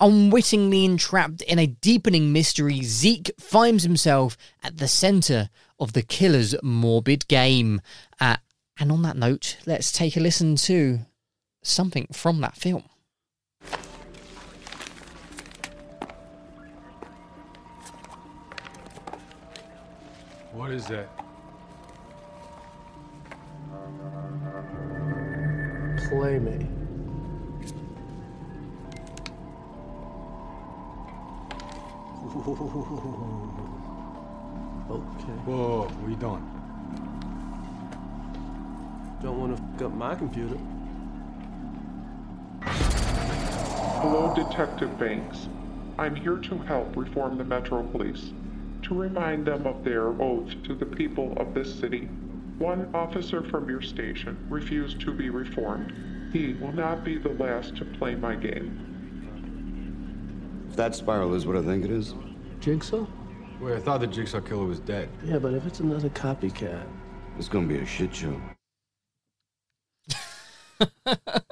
Unwittingly 0.00 0.86
entrapped 0.86 1.42
in 1.42 1.58
a 1.58 1.66
deepening 1.66 2.32
mystery, 2.32 2.80
Zeke 2.82 3.32
finds 3.38 3.82
himself 3.82 4.38
at 4.62 4.78
the 4.78 4.88
center 4.88 5.50
of 5.80 5.94
the 5.94 6.02
killer's 6.02 6.54
morbid 6.62 7.26
game. 7.26 7.80
Uh, 8.20 8.36
and 8.78 8.92
on 8.92 9.02
that 9.02 9.16
note, 9.16 9.56
let's 9.66 9.90
take 9.90 10.16
a 10.16 10.20
listen 10.20 10.56
to 10.56 11.00
something 11.62 12.06
from 12.12 12.40
that 12.40 12.56
film. 12.56 12.84
What 20.52 20.72
is 20.72 20.86
that? 20.86 21.08
Play 26.08 26.38
me. 26.38 26.66
Okay. 34.90 35.32
Whoa, 35.46 35.88
we 36.04 36.16
done. 36.16 36.42
Don't 39.22 39.38
want 39.38 39.56
to 39.56 39.62
f 39.76 39.82
up 39.82 39.92
my 39.92 40.16
computer. 40.16 40.58
Hello, 44.00 44.34
Detective 44.34 44.98
Banks. 44.98 45.48
I'm 45.96 46.16
here 46.16 46.38
to 46.38 46.58
help 46.58 46.96
reform 46.96 47.38
the 47.38 47.44
Metro 47.44 47.84
Police, 47.84 48.32
to 48.82 48.94
remind 48.98 49.46
them 49.46 49.64
of 49.64 49.84
their 49.84 50.08
oath 50.20 50.50
to 50.64 50.74
the 50.74 50.86
people 50.86 51.34
of 51.36 51.54
this 51.54 51.72
city. 51.72 52.08
One 52.58 52.90
officer 52.92 53.42
from 53.44 53.68
your 53.68 53.82
station 53.82 54.36
refused 54.48 55.00
to 55.02 55.12
be 55.12 55.30
reformed. 55.30 55.92
He 56.32 56.54
will 56.54 56.72
not 56.72 57.04
be 57.04 57.16
the 57.16 57.34
last 57.34 57.76
to 57.76 57.84
play 57.84 58.16
my 58.16 58.34
game. 58.34 58.88
If 60.68 60.74
that 60.74 60.96
spiral 60.96 61.34
is 61.34 61.46
what 61.46 61.56
I 61.56 61.62
think 61.62 61.84
it 61.84 61.92
is, 61.92 62.14
Jigsaw? 62.58 63.06
Wait, 63.60 63.74
I 63.74 63.80
thought 63.80 64.00
the 64.00 64.06
Jigsaw 64.06 64.40
Killer 64.40 64.64
was 64.64 64.80
dead. 64.80 65.08
Yeah, 65.24 65.38
but 65.38 65.52
if 65.52 65.66
it's 65.66 65.80
another 65.80 66.08
copycat. 66.10 66.82
it's 67.38 67.48
gonna 67.48 67.66
be 67.66 67.78
a 67.78 67.86
shit 67.86 68.14
show. 68.14 68.40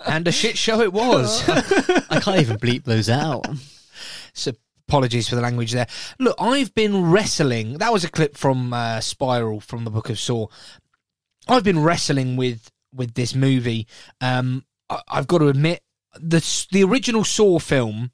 And 0.06 0.26
a 0.26 0.32
shit 0.32 0.56
show 0.56 0.80
it 0.80 0.90
was. 0.90 1.46
I 1.48 2.18
can't 2.18 2.40
even 2.40 2.56
bleep 2.56 2.84
those 2.84 3.10
out. 3.10 3.46
so 4.32 4.52
apologies 4.88 5.28
for 5.28 5.34
the 5.36 5.42
language 5.42 5.72
there. 5.72 5.86
Look, 6.18 6.34
I've 6.40 6.74
been 6.74 7.10
wrestling. 7.10 7.74
That 7.76 7.92
was 7.92 8.04
a 8.04 8.10
clip 8.10 8.38
from 8.38 8.72
uh, 8.72 9.00
Spiral 9.00 9.60
from 9.60 9.84
the 9.84 9.90
Book 9.90 10.08
of 10.08 10.18
Saw. 10.18 10.46
I've 11.46 11.62
been 11.62 11.82
wrestling 11.82 12.36
with 12.36 12.70
with 12.94 13.12
this 13.14 13.34
movie. 13.34 13.86
Um, 14.22 14.64
I, 14.88 15.02
I've 15.08 15.26
got 15.26 15.38
to 15.38 15.48
admit, 15.48 15.82
the 16.14 16.66
the 16.72 16.84
original 16.84 17.22
Saw 17.22 17.58
film. 17.58 18.10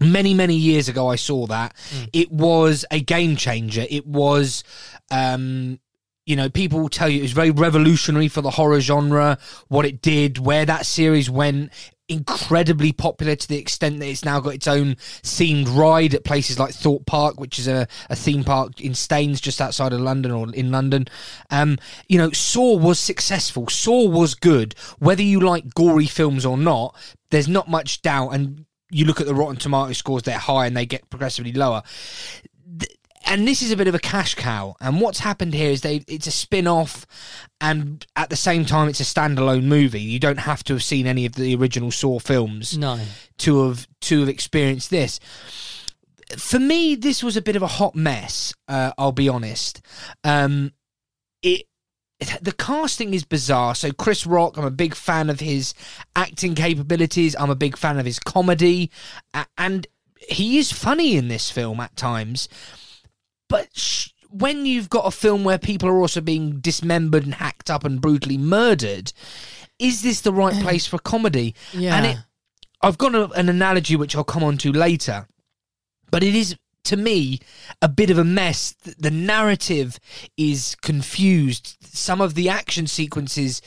Many 0.00 0.34
many 0.34 0.56
years 0.56 0.88
ago, 0.88 1.08
I 1.08 1.16
saw 1.16 1.46
that. 1.46 1.74
It 2.12 2.32
was 2.32 2.84
a 2.90 3.00
game 3.00 3.36
changer. 3.36 3.86
It 3.88 4.06
was. 4.06 4.64
Um, 5.10 5.78
you 6.26 6.36
know, 6.36 6.48
people 6.48 6.80
will 6.80 6.88
tell 6.88 7.08
you 7.08 7.18
it 7.18 7.22
was 7.22 7.32
very 7.32 7.50
revolutionary 7.50 8.28
for 8.28 8.40
the 8.40 8.50
horror 8.50 8.80
genre, 8.80 9.38
what 9.68 9.84
it 9.84 10.00
did, 10.00 10.38
where 10.38 10.64
that 10.64 10.86
series 10.86 11.28
went. 11.28 11.70
Incredibly 12.06 12.92
popular 12.92 13.34
to 13.34 13.48
the 13.48 13.56
extent 13.56 13.98
that 13.98 14.06
it's 14.06 14.24
now 14.24 14.38
got 14.38 14.54
its 14.54 14.66
own 14.66 14.94
themed 15.22 15.74
ride 15.74 16.14
at 16.14 16.24
places 16.24 16.58
like 16.58 16.74
Thorpe 16.74 17.06
Park, 17.06 17.40
which 17.40 17.58
is 17.58 17.66
a, 17.66 17.88
a 18.10 18.16
theme 18.16 18.44
park 18.44 18.80
in 18.80 18.94
Staines, 18.94 19.40
just 19.40 19.60
outside 19.60 19.94
of 19.94 20.00
London 20.00 20.30
or 20.30 20.52
in 20.54 20.70
London. 20.70 21.06
Um, 21.50 21.78
you 22.08 22.18
know, 22.18 22.30
Saw 22.30 22.76
was 22.76 22.98
successful. 22.98 23.68
Saw 23.68 24.06
was 24.08 24.34
good. 24.34 24.74
Whether 24.98 25.22
you 25.22 25.40
like 25.40 25.74
gory 25.74 26.06
films 26.06 26.44
or 26.44 26.58
not, 26.58 26.94
there's 27.30 27.48
not 27.48 27.68
much 27.68 28.02
doubt. 28.02 28.30
And 28.30 28.66
you 28.90 29.04
look 29.04 29.20
at 29.20 29.26
the 29.26 29.34
Rotten 29.34 29.56
Tomato 29.56 29.92
scores, 29.92 30.22
they're 30.22 30.38
high 30.38 30.66
and 30.66 30.76
they 30.76 30.86
get 30.86 31.08
progressively 31.10 31.52
lower 31.52 31.82
and 33.26 33.48
this 33.48 33.62
is 33.62 33.70
a 33.70 33.76
bit 33.76 33.88
of 33.88 33.94
a 33.94 33.98
cash 33.98 34.34
cow. 34.34 34.76
And 34.80 35.00
what's 35.00 35.20
happened 35.20 35.54
here 35.54 35.70
is 35.70 35.80
they 35.80 36.04
it's 36.06 36.26
a 36.26 36.30
spin 36.30 36.66
off, 36.66 37.06
and 37.60 38.06
at 38.16 38.30
the 38.30 38.36
same 38.36 38.64
time 38.64 38.88
it's 38.88 39.00
a 39.00 39.04
standalone 39.04 39.64
movie. 39.64 40.00
You 40.00 40.18
don't 40.18 40.40
have 40.40 40.62
to 40.64 40.74
have 40.74 40.82
seen 40.82 41.06
any 41.06 41.26
of 41.26 41.34
the 41.34 41.54
original 41.56 41.90
Saw 41.90 42.18
films 42.18 42.76
No. 42.76 43.00
to 43.38 43.68
have 43.68 43.86
to 44.02 44.20
have 44.20 44.28
experienced 44.28 44.90
this. 44.90 45.20
For 46.36 46.58
me, 46.58 46.94
this 46.94 47.22
was 47.22 47.36
a 47.36 47.42
bit 47.42 47.56
of 47.56 47.62
a 47.62 47.66
hot 47.66 47.94
mess. 47.94 48.54
Uh, 48.66 48.92
I'll 48.98 49.12
be 49.12 49.28
honest. 49.28 49.82
Um, 50.22 50.72
it 51.42 51.66
the 52.40 52.52
casting 52.52 53.14
is 53.14 53.24
bizarre. 53.24 53.74
So 53.74 53.90
Chris 53.92 54.26
Rock, 54.26 54.56
I'm 54.56 54.64
a 54.64 54.70
big 54.70 54.94
fan 54.94 55.30
of 55.30 55.40
his 55.40 55.74
acting 56.14 56.54
capabilities. 56.54 57.34
I'm 57.38 57.50
a 57.50 57.56
big 57.56 57.76
fan 57.76 57.98
of 57.98 58.06
his 58.06 58.18
comedy, 58.18 58.90
and 59.58 59.86
he 60.28 60.58
is 60.58 60.72
funny 60.72 61.16
in 61.16 61.28
this 61.28 61.50
film 61.50 61.80
at 61.80 61.96
times. 61.96 62.48
But 63.48 63.68
sh- 63.74 64.10
when 64.30 64.66
you've 64.66 64.90
got 64.90 65.06
a 65.06 65.10
film 65.10 65.44
where 65.44 65.58
people 65.58 65.88
are 65.88 66.00
also 66.00 66.20
being 66.20 66.60
dismembered 66.60 67.24
and 67.24 67.34
hacked 67.34 67.70
up 67.70 67.84
and 67.84 68.00
brutally 68.00 68.38
murdered, 68.38 69.12
is 69.78 70.02
this 70.02 70.20
the 70.20 70.32
right 70.32 70.54
mm. 70.54 70.62
place 70.62 70.86
for 70.86 70.98
comedy? 70.98 71.54
Yeah. 71.72 71.96
And 71.96 72.06
it, 72.06 72.16
I've 72.82 72.98
got 72.98 73.14
a, 73.14 73.30
an 73.30 73.48
analogy 73.48 73.96
which 73.96 74.16
I'll 74.16 74.24
come 74.24 74.44
on 74.44 74.58
to 74.58 74.72
later, 74.72 75.26
but 76.10 76.22
it 76.22 76.34
is 76.34 76.56
to 76.84 76.96
me 76.96 77.40
a 77.80 77.88
bit 77.88 78.10
of 78.10 78.18
a 78.18 78.24
mess. 78.24 78.74
Th- 78.74 78.96
The 78.96 79.10
narrative 79.10 79.98
is 80.36 80.76
confused. 80.82 81.76
Some 81.94 82.20
of 82.20 82.34
the 82.34 82.48
action 82.48 82.86
sequences 82.86 83.62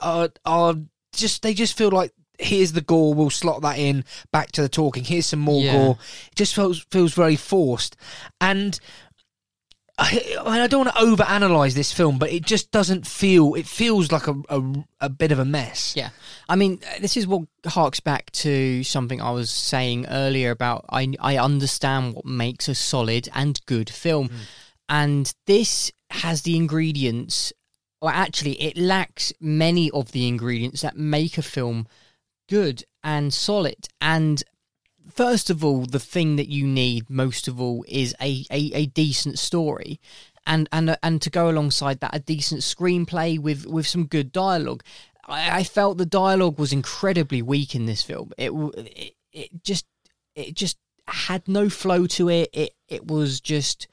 are 0.00 0.30
are 0.44 0.74
just 1.14 1.42
they 1.42 1.54
just 1.54 1.76
feel 1.76 1.90
like 1.90 2.12
here's 2.38 2.72
the 2.72 2.80
gore 2.80 3.14
we'll 3.14 3.30
slot 3.30 3.62
that 3.62 3.78
in 3.78 4.04
back 4.32 4.50
to 4.50 4.60
the 4.60 4.68
talking 4.68 5.04
here's 5.04 5.26
some 5.26 5.38
more 5.38 5.62
Yeah. 5.62 5.72
gore 5.72 5.98
it 6.32 6.34
just 6.34 6.52
feels 6.52 6.84
feels 6.90 7.14
very 7.14 7.36
forced 7.36 7.96
and 8.40 8.80
I, 9.96 10.36
I 10.40 10.44
mean, 10.50 10.60
I 10.60 10.66
don't 10.66 10.86
want 10.86 10.96
to 10.96 11.02
overanalyze 11.02 11.74
this 11.74 11.92
film, 11.92 12.18
but 12.18 12.32
it 12.32 12.44
just 12.44 12.72
doesn't 12.72 13.06
feel. 13.06 13.54
It 13.54 13.64
feels 13.64 14.10
like 14.10 14.26
a, 14.26 14.34
a, 14.48 14.84
a 15.02 15.08
bit 15.08 15.30
of 15.30 15.38
a 15.38 15.44
mess. 15.44 15.94
Yeah. 15.96 16.08
I 16.48 16.56
mean, 16.56 16.80
this 17.00 17.16
is 17.16 17.28
what 17.28 17.42
harks 17.64 18.00
back 18.00 18.32
to 18.32 18.82
something 18.82 19.20
I 19.20 19.30
was 19.30 19.52
saying 19.52 20.06
earlier 20.08 20.50
about 20.50 20.84
I, 20.88 21.14
I 21.20 21.38
understand 21.38 22.14
what 22.16 22.24
makes 22.24 22.66
a 22.66 22.74
solid 22.74 23.28
and 23.34 23.64
good 23.66 23.88
film. 23.88 24.30
Mm. 24.30 24.34
And 24.88 25.34
this 25.46 25.92
has 26.14 26.42
the 26.42 26.56
ingredients, 26.56 27.52
or 28.00 28.10
actually, 28.10 28.60
it 28.62 28.76
lacks 28.76 29.32
many 29.40 29.90
of 29.90 30.12
the 30.12 30.28
ingredients 30.28 30.82
that 30.82 30.96
make 30.96 31.38
a 31.38 31.42
film 31.42 31.86
good 32.48 32.84
and 33.02 33.32
solid. 33.32 33.88
And 34.00 34.42
first 35.10 35.50
of 35.50 35.64
all, 35.64 35.86
the 35.86 36.00
thing 36.00 36.36
that 36.36 36.48
you 36.48 36.66
need 36.66 37.08
most 37.08 37.48
of 37.48 37.60
all 37.60 37.84
is 37.88 38.14
a, 38.20 38.44
a, 38.50 38.70
a 38.74 38.86
decent 38.86 39.38
story. 39.38 40.00
And, 40.46 40.68
and 40.72 40.98
and 41.02 41.22
to 41.22 41.30
go 41.30 41.48
alongside 41.48 42.00
that, 42.00 42.14
a 42.14 42.18
decent 42.18 42.60
screenplay 42.60 43.38
with, 43.38 43.66
with 43.66 43.86
some 43.86 44.04
good 44.04 44.30
dialogue. 44.30 44.82
I, 45.26 45.60
I 45.60 45.64
felt 45.64 45.96
the 45.96 46.04
dialogue 46.04 46.58
was 46.58 46.70
incredibly 46.70 47.40
weak 47.40 47.74
in 47.74 47.86
this 47.86 48.02
film. 48.02 48.32
It, 48.36 48.50
it 48.50 49.14
it 49.32 49.64
just 49.64 49.86
it 50.34 50.54
just 50.54 50.76
had 51.06 51.48
no 51.48 51.70
flow 51.70 52.06
to 52.06 52.28
it. 52.28 52.50
It 52.52 52.74
it 52.88 53.06
was 53.06 53.40
just 53.40 53.88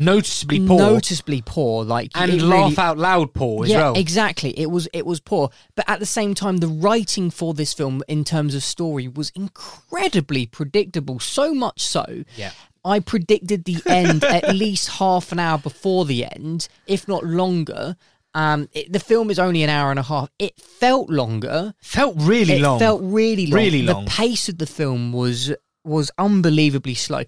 Noticeably 0.00 0.66
poor. 0.66 0.78
noticeably 0.78 1.42
poor. 1.44 1.84
Like 1.84 2.10
and 2.14 2.32
it 2.32 2.42
laugh 2.42 2.70
really- 2.70 2.78
out 2.78 2.98
loud 2.98 3.34
poor 3.34 3.64
as 3.64 3.70
yeah, 3.70 3.76
well. 3.78 3.96
exactly. 3.96 4.58
It 4.58 4.70
was 4.70 4.88
it 4.94 5.04
was 5.06 5.20
poor, 5.20 5.50
but 5.76 5.84
at 5.88 6.00
the 6.00 6.06
same 6.06 6.34
time, 6.34 6.56
the 6.56 6.68
writing 6.68 7.30
for 7.30 7.54
this 7.54 7.72
film, 7.74 8.02
in 8.08 8.24
terms 8.24 8.54
of 8.54 8.62
story, 8.62 9.06
was 9.06 9.30
incredibly 9.36 10.46
predictable. 10.46 11.20
So 11.20 11.54
much 11.54 11.82
so, 11.82 12.24
Yeah. 12.36 12.52
I 12.82 13.00
predicted 13.00 13.64
the 13.66 13.76
end 13.86 14.24
at 14.24 14.54
least 14.56 14.88
half 14.88 15.32
an 15.32 15.38
hour 15.38 15.58
before 15.58 16.06
the 16.06 16.24
end, 16.24 16.66
if 16.86 17.06
not 17.06 17.24
longer. 17.24 17.94
Um, 18.32 18.68
it, 18.72 18.90
the 18.92 19.00
film 19.00 19.28
is 19.30 19.38
only 19.38 19.62
an 19.64 19.68
hour 19.70 19.90
and 19.90 19.98
a 19.98 20.02
half. 20.04 20.30
It 20.38 20.58
felt 20.58 21.10
longer. 21.10 21.74
Felt 21.82 22.14
really 22.18 22.54
it 22.54 22.62
long. 22.62 22.78
Felt 22.78 23.02
really 23.02 23.46
long. 23.48 23.54
Really 23.60 23.82
long. 23.82 24.04
the 24.06 24.10
pace 24.10 24.48
of 24.48 24.56
the 24.56 24.66
film 24.66 25.12
was 25.12 25.52
was 25.84 26.10
unbelievably 26.16 26.94
slow. 26.94 27.24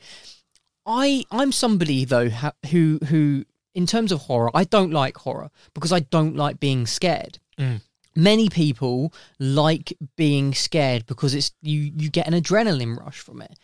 I 0.87 1.25
I'm 1.31 1.53
somebody 1.53 2.05
though 2.05 2.29
who 2.71 2.99
who 3.07 3.45
in 3.75 3.87
terms 3.87 4.13
of 4.13 4.21
horror, 4.21 4.51
I 4.55 4.65
don't 4.65 4.91
like 4.91 5.17
horror 5.17 5.51
because 5.75 5.93
I 5.93 6.01
don't 6.01 6.37
like 6.37 6.61
being 6.61 6.87
scared. 6.87 7.39
Mm. 7.59 7.81
Many 8.15 8.49
people 8.51 9.15
like 9.39 9.95
being 10.17 10.53
scared 10.55 11.07
because 11.07 11.35
it's 11.35 11.53
you 11.63 11.93
you 11.97 12.11
get 12.11 12.27
an 12.27 12.35
adrenaline 12.35 12.97
rush 12.97 13.21
from 13.21 13.41
it. 13.41 13.59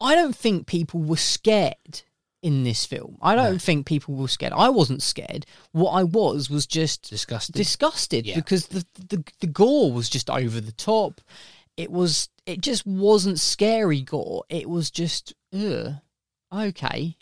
I 0.00 0.14
don't 0.14 0.36
think 0.36 0.66
people 0.66 1.00
were 1.00 1.16
scared 1.16 2.02
in 2.42 2.64
this 2.64 2.84
film. 2.84 3.16
I 3.22 3.34
don't 3.34 3.60
think 3.60 3.86
people 3.86 4.14
were 4.14 4.28
scared. 4.28 4.52
I 4.52 4.68
wasn't 4.68 5.02
scared. 5.02 5.46
What 5.72 5.92
I 5.92 6.04
was 6.04 6.50
was 6.50 6.66
just 6.66 7.08
disgusted. 7.08 7.54
Disgusted 7.54 8.30
because 8.34 8.66
the, 8.66 8.84
the 9.08 9.24
the 9.40 9.46
gore 9.46 9.92
was 9.92 10.10
just 10.10 10.28
over 10.28 10.60
the 10.60 10.72
top. 10.72 11.22
It 11.76 11.90
was 11.90 12.28
it 12.44 12.60
just 12.60 12.86
wasn't 12.86 13.40
scary 13.40 14.02
gore. 14.02 14.44
It 14.50 14.68
was 14.68 14.90
just 14.90 15.32
ugh. 15.54 15.94
Okay. 16.56 17.16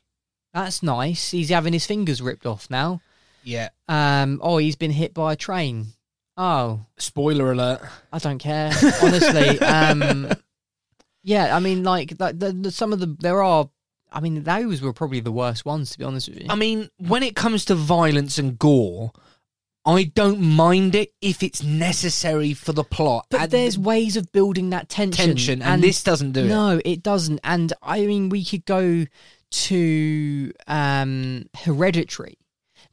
That's 0.53 0.83
nice. 0.83 1.33
He's 1.33 1.49
having 1.51 1.73
his 1.73 1.87
fingers 1.87 2.23
ripped 2.23 2.47
off 2.47 2.71
now. 2.71 3.01
Yeah. 3.43 3.71
Um 3.89 4.41
oh, 4.43 4.59
he's 4.59 4.77
been 4.77 4.93
hit 4.93 5.13
by 5.13 5.33
a 5.33 5.37
train. 5.37 5.95
Oh, 6.37 6.87
Spoiler 6.99 7.53
alert. 7.53 7.81
I 8.13 8.19
don't 8.19 8.39
care. 8.39 8.73
Honestly, 9.03 9.59
um, 9.61 10.33
yeah, 11.23 11.55
I 11.57 11.61
mean, 11.61 11.85
like 11.85 12.19
the, 12.19 12.33
the, 12.33 12.53
the, 12.53 12.71
some 12.71 12.93
of 12.93 13.01
the 13.01 13.17
there 13.21 13.43
are. 13.43 13.69
I 14.13 14.21
mean, 14.21 14.45
those 14.45 14.81
were 14.81 14.93
probably 14.93 15.19
the 15.19 15.33
worst 15.33 15.65
ones, 15.65 15.91
to 15.91 15.99
be 15.99 16.05
honest 16.05 16.29
with 16.29 16.41
you. 16.41 16.47
I 16.49 16.55
mean, 16.55 16.89
when 16.99 17.25
it 17.25 17.35
comes 17.35 17.65
to 17.65 17.75
violence 17.75 18.39
and 18.39 18.57
gore, 18.57 19.11
I 19.87 20.05
don't 20.05 20.41
mind 20.41 20.95
it 20.95 21.13
if 21.21 21.43
it's 21.43 21.63
necessary 21.63 22.55
for 22.55 22.73
the 22.73 22.85
plot. 22.85 23.27
but 23.31 23.41
And 23.43 23.51
there's 23.51 23.79
ways 23.79 24.17
of 24.17 24.33
building 24.33 24.71
that 24.71 24.89
tension, 24.89 25.27
tension, 25.29 25.61
and, 25.63 25.83
this 25.83 26.03
doesn't 26.03 26.33
do 26.33 26.41
it. 26.45 26.49
No, 26.49 26.81
it 26.85 27.03
doesn't. 27.03 27.41
And 27.45 27.73
I 27.83 28.07
mean, 28.07 28.31
we 28.31 28.45
could 28.45 28.65
go 28.65 29.05
to 29.51 30.53
um, 30.67 31.47
Hereditary. 31.57 32.39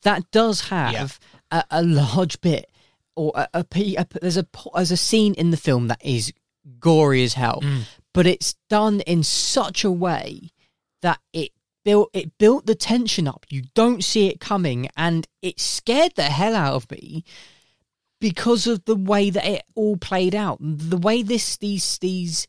That 0.03 0.29
does 0.31 0.61
have 0.69 1.19
a, 1.51 1.63
a 1.71 1.83
large 1.83 2.41
bit, 2.41 2.69
or 3.15 3.31
a, 3.35 3.47
a, 3.53 3.65
a 3.97 4.07
there's 4.21 4.37
a 4.37 4.47
there's 4.73 4.91
a 4.91 4.97
scene 4.97 5.33
in 5.35 5.51
the 5.51 5.57
film 5.57 5.87
that 5.87 6.03
is 6.03 6.33
gory 6.79 7.23
as 7.23 7.33
hell, 7.35 7.59
Mm. 7.63 7.81
but 8.13 8.25
it's 8.27 8.55
done 8.69 9.01
in 9.01 9.23
such 9.23 9.83
a 9.83 9.91
way 9.91 10.49
that 11.01 11.19
it 11.33 11.51
built 11.83 12.09
it 12.13 12.37
built 12.37 12.65
the 12.65 12.75
tension 12.75 13.27
up. 13.27 13.45
You 13.49 13.63
don't 13.73 14.03
see 14.03 14.27
it 14.27 14.39
coming, 14.39 14.89
and 14.95 15.27
it 15.41 15.59
scared 15.59 16.13
the 16.15 16.23
hell 16.23 16.55
out 16.55 16.75
of 16.75 16.91
me 16.91 17.23
because 18.19 18.67
of 18.67 18.85
the 18.85 18.95
way 18.95 19.29
that 19.29 19.45
it 19.45 19.63
all 19.75 19.97
played 19.97 20.35
out. 20.35 20.59
The 20.61 20.97
way 20.97 21.23
this 21.23 21.57
these 21.57 21.97
these 21.99 22.47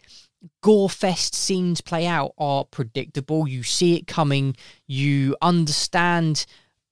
gore 0.61 0.91
fest 0.91 1.35
scenes 1.35 1.80
play 1.80 2.07
out 2.07 2.33
are 2.39 2.64
predictable. 2.64 3.49
You 3.49 3.62
see 3.62 3.97
it 3.97 4.07
coming. 4.07 4.57
You 4.87 5.37
understand 5.41 6.47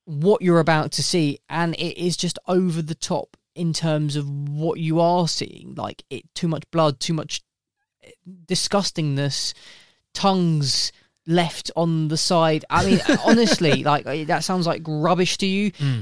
what 0.05 0.41
you're 0.41 0.59
about 0.59 0.91
to 0.93 1.03
see, 1.03 1.39
and 1.49 1.75
it 1.75 1.97
is 1.97 2.17
just 2.17 2.39
over 2.47 2.81
the 2.81 2.95
top 2.95 3.37
in 3.53 3.73
terms 3.73 4.15
of 4.15 4.29
what 4.29 4.79
you 4.79 4.99
are 4.99 5.27
seeing. 5.27 5.75
Like 5.75 6.03
it, 6.09 6.23
too 6.33 6.47
much 6.47 6.63
blood, 6.71 6.99
too 6.99 7.13
much 7.13 7.41
disgustingness, 8.45 9.53
tongues 10.13 10.91
left 11.27 11.71
on 11.75 12.07
the 12.07 12.17
side. 12.17 12.65
I 12.69 12.85
mean, 12.85 12.99
honestly, 13.25 13.83
like 13.83 14.05
eh, 14.05 14.23
that 14.25 14.43
sounds 14.43 14.67
like 14.67 14.83
rubbish 14.87 15.37
to 15.39 15.45
you. 15.45 15.71
Hmm. 15.77 16.01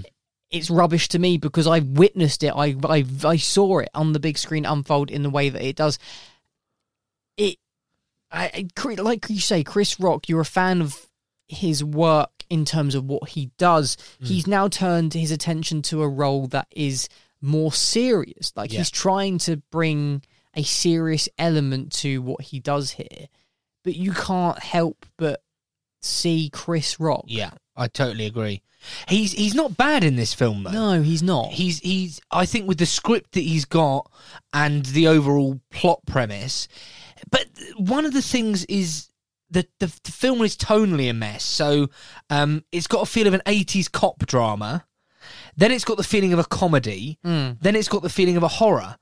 It's 0.51 0.69
rubbish 0.69 1.09
to 1.09 1.19
me 1.19 1.37
because 1.37 1.67
I've 1.67 1.85
witnessed 1.85 2.43
it. 2.43 2.53
I, 2.55 2.75
I 2.83 3.05
I 3.23 3.37
saw 3.37 3.79
it 3.79 3.89
on 3.93 4.13
the 4.13 4.19
big 4.19 4.37
screen 4.37 4.65
unfold 4.65 5.11
in 5.11 5.21
the 5.23 5.29
way 5.29 5.49
that 5.49 5.61
it 5.63 5.75
does. 5.75 5.99
It, 7.37 7.57
I, 8.31 8.67
like 8.97 9.29
you 9.29 9.39
say, 9.39 9.63
Chris 9.63 9.99
Rock. 9.99 10.27
You're 10.27 10.41
a 10.41 10.45
fan 10.45 10.81
of 10.81 11.07
his 11.47 11.83
work 11.83 12.31
in 12.49 12.65
terms 12.65 12.95
of 12.95 13.05
what 13.05 13.29
he 13.29 13.51
does. 13.57 13.97
Hmm. 14.19 14.25
He's 14.25 14.47
now 14.47 14.67
turned 14.67 15.13
his 15.13 15.31
attention 15.31 15.81
to 15.83 16.01
a 16.01 16.09
role 16.09 16.47
that 16.47 16.67
is 16.71 17.09
more 17.41 17.71
serious. 17.71 18.51
Like 18.55 18.71
Yeah. 18.73 18.79
he's 18.79 18.91
trying 18.91 19.37
to 19.39 19.57
bring 19.71 20.23
a 20.55 20.63
serious 20.63 21.29
element 21.37 21.91
to 21.93 22.21
what 22.21 22.41
he 22.41 22.59
does 22.59 22.91
here, 22.91 23.27
but 23.83 23.95
you 23.95 24.11
can't 24.11 24.59
help 24.59 25.05
but 25.17 25.41
see 26.01 26.49
Chris 26.51 26.99
Rock. 26.99 27.25
Yeah, 27.27 27.51
I 27.75 27.87
totally 27.87 28.25
agree. 28.25 28.61
He's 29.07 29.33
he's 29.33 29.55
not 29.55 29.75
bad 29.75 30.03
in 30.03 30.15
this 30.15 30.33
film 30.33 30.63
though. 30.63 30.71
No, 30.71 31.01
he's 31.01 31.21
not. 31.21 31.47
He's 31.51 31.79
he's 31.79 32.21
I 32.31 32.45
think 32.45 32.67
with 32.67 32.77
the 32.77 32.85
script 32.85 33.33
that 33.33 33.41
he's 33.41 33.65
got 33.65 34.09
and 34.53 34.85
the 34.85 35.07
overall 35.07 35.59
plot 35.69 35.99
premise. 36.05 36.67
But 37.29 37.47
one 37.77 38.05
of 38.05 38.13
the 38.13 38.21
things 38.21 38.63
is 38.65 39.09
that 39.51 39.67
the, 39.79 39.91
the 40.03 40.11
film 40.11 40.41
is 40.41 40.55
tonally 40.55 41.09
a 41.09 41.13
mess. 41.13 41.43
So 41.43 41.89
um, 42.29 42.63
it's 42.71 42.87
got 42.87 43.01
a 43.01 43.05
feel 43.05 43.27
of 43.27 43.33
an 43.33 43.41
80s 43.45 43.91
cop 43.91 44.25
drama. 44.25 44.85
Then 45.57 45.71
it's 45.71 45.83
got 45.83 45.97
the 45.97 46.03
feeling 46.03 46.33
of 46.33 46.39
a 46.39 46.45
comedy. 46.45 47.17
Mm. 47.25 47.57
Then 47.59 47.75
it's 47.75 47.89
got 47.89 48.01
the 48.01 48.09
feeling 48.09 48.37
of 48.37 48.43
a 48.43 48.47
horror. 48.47 48.95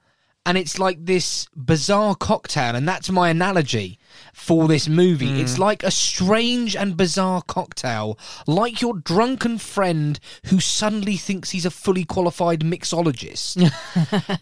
And 0.48 0.58
it's 0.58 0.80
like 0.80 1.06
this 1.06 1.46
bizarre 1.58 2.16
cocktail, 2.16 2.74
and 2.74 2.88
that's 2.88 3.10
my 3.10 3.28
analogy 3.28 4.00
for 4.34 4.70
this 4.70 4.88
movie. 4.88 5.28
Mm. 5.28 5.40
It's 5.40 5.60
like 5.60 5.84
a 5.84 5.92
strange 5.92 6.74
and 6.74 6.96
bizarre 6.96 7.42
cocktail, 7.42 8.18
like 8.48 8.82
your 8.82 8.94
drunken 8.94 9.58
friend 9.58 10.18
who 10.46 10.62
suddenly 10.62 11.18
thinks 11.18 11.50
he's 11.50 11.66
a 11.66 11.70
fully 11.70 12.06
qualified 12.06 12.62
mixologist. 12.62 13.70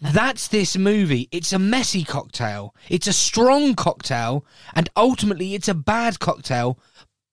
that's 0.00 0.46
this 0.46 0.76
movie. 0.76 1.28
It's 1.32 1.52
a 1.52 1.58
messy 1.58 2.04
cocktail, 2.04 2.72
it's 2.88 3.08
a 3.08 3.12
strong 3.12 3.74
cocktail, 3.74 4.46
and 4.74 4.88
ultimately 4.94 5.54
it's 5.54 5.66
a 5.66 5.74
bad 5.74 6.20
cocktail, 6.20 6.78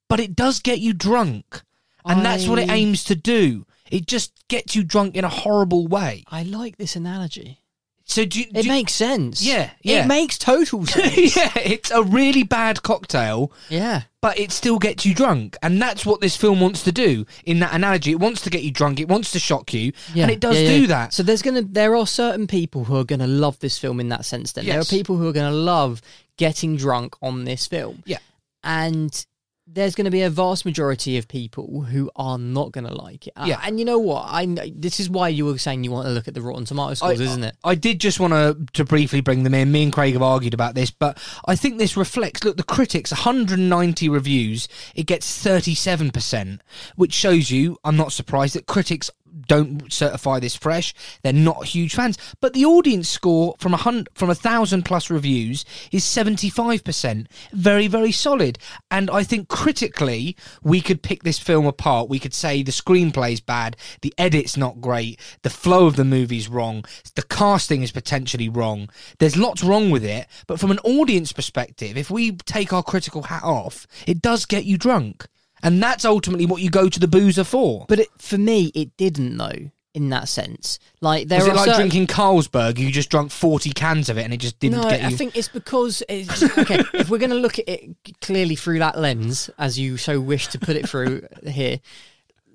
but 0.09 0.19
it 0.19 0.35
does 0.35 0.59
get 0.59 0.79
you 0.79 0.93
drunk. 0.93 1.61
And 2.05 2.25
that's 2.25 2.47
what 2.47 2.57
it 2.57 2.71
aims 2.71 3.03
to 3.03 3.15
do. 3.15 3.67
It 3.91 4.07
just 4.07 4.33
gets 4.47 4.75
you 4.75 4.83
drunk 4.83 5.15
in 5.15 5.23
a 5.23 5.29
horrible 5.29 5.85
way. 5.85 6.23
I 6.27 6.41
like 6.41 6.77
this 6.77 6.95
analogy. 6.95 7.62
So 8.05 8.25
do 8.25 8.41
you, 8.41 8.47
It 8.53 8.67
makes 8.67 8.93
sense. 8.93 9.41
Yeah, 9.41 9.71
yeah. 9.81 10.03
It 10.03 10.07
makes 10.07 10.37
total 10.37 10.85
sense. 10.87 11.35
yeah, 11.35 11.51
it's 11.57 11.89
a 11.89 12.03
really 12.03 12.43
bad 12.43 12.83
cocktail, 12.83 13.51
yeah. 13.69 14.03
but 14.21 14.37
it 14.37 14.51
still 14.51 14.77
gets 14.77 15.05
you 15.05 15.15
drunk, 15.15 15.55
and 15.63 15.81
that's 15.81 16.05
what 16.05 16.19
this 16.19 16.35
film 16.35 16.59
wants 16.59 16.83
to 16.83 16.91
do. 16.91 17.25
In 17.45 17.59
that 17.59 17.73
analogy, 17.73 18.11
it 18.11 18.19
wants 18.19 18.41
to 18.41 18.49
get 18.49 18.61
you 18.61 18.71
drunk, 18.71 18.99
it 18.99 19.07
wants 19.07 19.31
to 19.31 19.39
shock 19.39 19.73
you, 19.73 19.93
Yeah, 20.13 20.23
and 20.23 20.31
it 20.31 20.41
does 20.41 20.61
yeah, 20.61 20.67
do 20.67 20.87
that. 20.87 21.13
So 21.13 21.23
there's 21.23 21.41
gonna 21.41 21.61
there 21.61 21.95
are 21.95 22.05
certain 22.05 22.45
people 22.45 22.83
who 22.83 22.97
are 22.97 23.05
gonna 23.05 23.25
love 23.27 23.57
this 23.59 23.77
film 23.77 23.99
in 24.01 24.09
that 24.09 24.25
sense. 24.25 24.51
Then 24.51 24.65
there 24.65 24.79
are 24.81 24.85
people 24.85 25.15
who 25.17 25.27
are 25.27 25.33
gonna 25.33 25.51
love 25.55 26.01
getting 26.37 26.75
drunk 26.75 27.15
on 27.21 27.45
this 27.45 27.67
film. 27.67 28.03
Yeah. 28.05 28.19
and 28.63 29.25
there's 29.73 29.95
going 29.95 30.05
to 30.05 30.11
be 30.11 30.21
a 30.21 30.29
vast 30.29 30.65
majority 30.65 31.17
of 31.17 31.27
people 31.27 31.81
who 31.81 32.11
are 32.15 32.37
not 32.37 32.71
going 32.71 32.85
to 32.85 32.93
like 32.93 33.27
it. 33.27 33.33
Uh, 33.35 33.45
Yeah. 33.47 33.59
and 33.63 33.79
you 33.79 33.85
know 33.85 33.97
what? 33.97 34.25
I 34.27 34.45
this 34.75 34.99
is 34.99 35.09
why 35.09 35.29
you 35.29 35.45
were 35.45 35.57
saying 35.57 35.83
you 35.83 35.91
want 35.91 36.07
to 36.07 36.11
look 36.13 36.27
at 36.27 36.33
the 36.33 36.41
Rotten 36.41 36.65
Tomato 36.65 36.93
scores, 36.93 37.19
I- 37.19 37.23
isn't 37.23 37.43
it? 37.43 37.55
I 37.63 37.75
did 37.75 37.99
just 37.99 38.19
want 38.19 38.33
to 38.33 38.57
to 38.73 38.85
briefly 38.85 39.21
bring 39.21 39.43
them 39.43 39.53
in. 39.53 39.71
Me 39.71 39.83
and 39.83 39.91
Craig 39.93 40.13
have 40.13 40.21
argued 40.21 40.53
about 40.53 40.75
this, 40.75 40.91
but 40.91 41.17
I 41.45 41.55
think 41.55 41.77
this 41.79 41.97
reflects. 41.97 42.43
Look, 42.43 42.57
the 42.57 42.63
critics, 42.63 43.11
190 43.11 44.09
reviews, 44.09 44.67
it 44.95 45.03
gets 45.07 45.37
37 45.37 46.11
percent, 46.11 46.61
which 46.95 47.13
shows 47.13 47.49
you. 47.51 47.77
I'm 47.83 47.97
not 47.97 48.11
surprised 48.11 48.55
that 48.55 48.67
critics 48.67 49.09
don't 49.47 49.91
certify 49.91 50.39
this 50.39 50.55
fresh. 50.55 50.93
They're 51.21 51.33
not 51.33 51.65
huge 51.65 51.95
fans, 51.95 52.17
but 52.41 52.53
the 52.53 52.65
audience 52.65 53.09
score 53.09 53.55
from 53.59 53.73
a 53.73 53.77
hundred 53.77 54.09
from 54.13 54.29
a 54.29 54.35
thousand 54.35 54.83
plus 54.83 55.09
reviews 55.09 55.65
is 55.91 56.03
75 56.03 56.83
percent. 56.83 57.27
Very 57.51 57.87
very 57.87 58.11
solid, 58.11 58.59
and 58.91 59.09
I 59.09 59.23
think 59.23 59.47
critically 59.47 60.35
we 60.61 60.81
could 60.81 61.01
pick 61.01 61.23
this 61.23 61.39
film 61.39 61.65
apart. 61.65 62.09
We 62.09 62.19
could 62.19 62.33
say 62.33 62.63
the 62.63 62.71
screenplay's 62.71 63.41
bad, 63.41 63.77
the 64.01 64.13
edit's 64.17 64.57
not 64.57 64.81
great, 64.81 65.19
the 65.41 65.49
flow 65.49 65.87
of 65.87 65.95
the 65.95 66.05
movie's 66.05 66.47
wrong, 66.47 66.85
the 67.15 67.23
casting 67.23 67.83
is 67.83 67.91
potentially 67.91 68.49
wrong. 68.49 68.89
There's 69.19 69.37
lots 69.37 69.63
wrong 69.63 69.89
with 69.89 70.03
it, 70.03 70.27
but 70.47 70.59
from 70.59 70.71
an 70.71 70.79
audience 70.79 71.31
perspective, 71.31 71.97
if 71.97 72.09
we 72.09 72.31
take 72.31 72.73
our 72.73 72.83
critical 72.83 73.23
hat 73.23 73.43
off, 73.43 73.87
it 74.07 74.21
does 74.21 74.45
get 74.45 74.65
you 74.65 74.77
drunk. 74.77 75.27
And 75.63 75.81
that's 75.81 76.05
ultimately 76.05 76.45
what 76.45 76.61
you 76.61 76.69
go 76.69 76.89
to 76.89 76.99
the 76.99 77.07
boozer 77.07 77.43
for. 77.43 77.85
But 77.87 77.99
it, 77.99 78.09
for 78.19 78.37
me, 78.37 78.71
it 78.75 78.95
didn't 78.97 79.37
though. 79.37 79.71
In 79.95 80.09
that 80.09 80.27
sense, 80.27 80.79
like 81.01 81.27
there 81.27 81.37
Was 81.37 81.49
are 81.49 81.51
it 81.51 81.55
like 81.55 81.65
certain- 81.65 81.81
drinking 81.89 82.07
Carlsberg? 82.07 82.79
You 82.79 82.91
just 82.91 83.11
drunk 83.11 83.29
40 83.29 83.69
cans 83.73 84.09
of 84.09 84.17
it 84.17 84.23
and 84.23 84.33
it 84.33 84.37
just 84.37 84.57
didn't 84.57 84.81
no, 84.81 84.89
get 84.89 85.01
you. 85.01 85.07
I 85.07 85.11
think 85.11 85.37
it's 85.37 85.49
because 85.49 86.01
it's 86.09 86.41
okay. 86.57 86.81
if 86.95 87.11
we're 87.11 87.19
going 87.19 87.29
to 87.29 87.35
look 87.35 87.59
at 87.59 87.69
it 87.69 87.95
clearly 88.19 88.55
through 88.55 88.79
that 88.79 88.97
lens, 88.97 89.51
as 89.59 89.77
you 89.77 89.97
so 89.97 90.19
wish 90.19 90.47
to 90.47 90.57
put 90.57 90.75
it 90.75 90.89
through 90.89 91.27
here, 91.45 91.79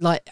like 0.01 0.29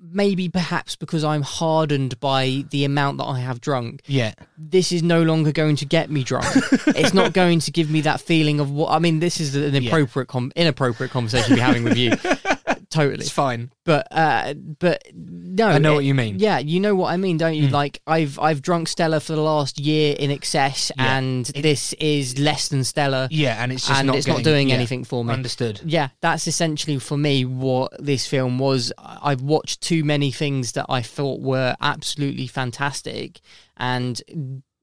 maybe 0.00 0.48
perhaps 0.48 0.96
because 0.96 1.24
I'm 1.24 1.42
hardened 1.42 2.18
by 2.20 2.64
the 2.70 2.84
amount 2.84 3.18
that 3.18 3.24
I 3.24 3.40
have 3.40 3.60
drunk. 3.60 4.02
Yeah. 4.06 4.32
This 4.56 4.92
is 4.92 5.02
no 5.02 5.22
longer 5.22 5.52
going 5.52 5.76
to 5.76 5.86
get 5.86 6.10
me 6.10 6.24
drunk. 6.24 6.46
it's 6.88 7.14
not 7.14 7.32
going 7.32 7.60
to 7.60 7.70
give 7.70 7.90
me 7.90 8.00
that 8.02 8.20
feeling 8.20 8.60
of 8.60 8.70
what 8.70 8.90
I 8.90 8.98
mean. 8.98 9.20
This 9.20 9.40
is 9.40 9.54
an 9.54 9.74
appropriate, 9.74 10.28
com- 10.28 10.52
inappropriate 10.56 11.10
conversation 11.10 11.50
to 11.50 11.54
be 11.54 11.60
having 11.60 11.84
with 11.84 11.96
you. 11.96 12.12
totally, 12.90 13.20
It's 13.20 13.30
fine. 13.30 13.70
but 13.84 14.06
uh, 14.10 14.54
but 14.54 15.02
no, 15.14 15.66
I 15.68 15.78
know 15.78 15.92
it- 15.92 15.94
what 15.96 16.04
you 16.04 16.14
mean. 16.14 16.38
Yeah, 16.38 16.58
you 16.58 16.80
know 16.80 16.94
what 16.94 17.12
I 17.12 17.16
mean, 17.16 17.36
don't 17.36 17.54
you? 17.54 17.68
Mm. 17.68 17.72
Like 17.72 18.00
I've 18.06 18.38
I've 18.38 18.62
drunk 18.62 18.88
Stella 18.88 19.20
for 19.20 19.34
the 19.34 19.42
last 19.42 19.78
year 19.78 20.16
in 20.18 20.30
excess, 20.30 20.90
Yeah. 20.96 21.18
and 21.18 21.46
this 21.46 21.92
is 21.94 22.38
less 22.38 22.68
than 22.68 22.84
Stella. 22.84 23.28
Yeah, 23.30 23.62
and 23.62 23.72
it's 23.72 23.86
just 23.86 23.98
and 23.98 24.06
not 24.06 24.16
it's 24.16 24.26
getting- 24.26 24.42
not 24.42 24.50
doing 24.50 24.68
yeah. 24.70 24.76
anything 24.76 25.04
for 25.04 25.24
me. 25.24 25.32
Understood. 25.32 25.80
Yeah, 25.84 26.08
that's 26.20 26.46
essentially 26.46 26.98
for 26.98 27.16
me 27.16 27.44
what 27.44 27.92
this 28.04 28.26
film 28.26 28.58
was. 28.58 28.92
I've 28.98 29.42
watched 29.42 29.80
too 29.80 30.04
many 30.04 30.30
things 30.32 30.72
that 30.72 30.86
I 30.88 31.02
thought 31.02 31.40
were 31.40 31.76
absolutely 31.80 32.46
fantastic, 32.46 33.40
and 33.76 34.20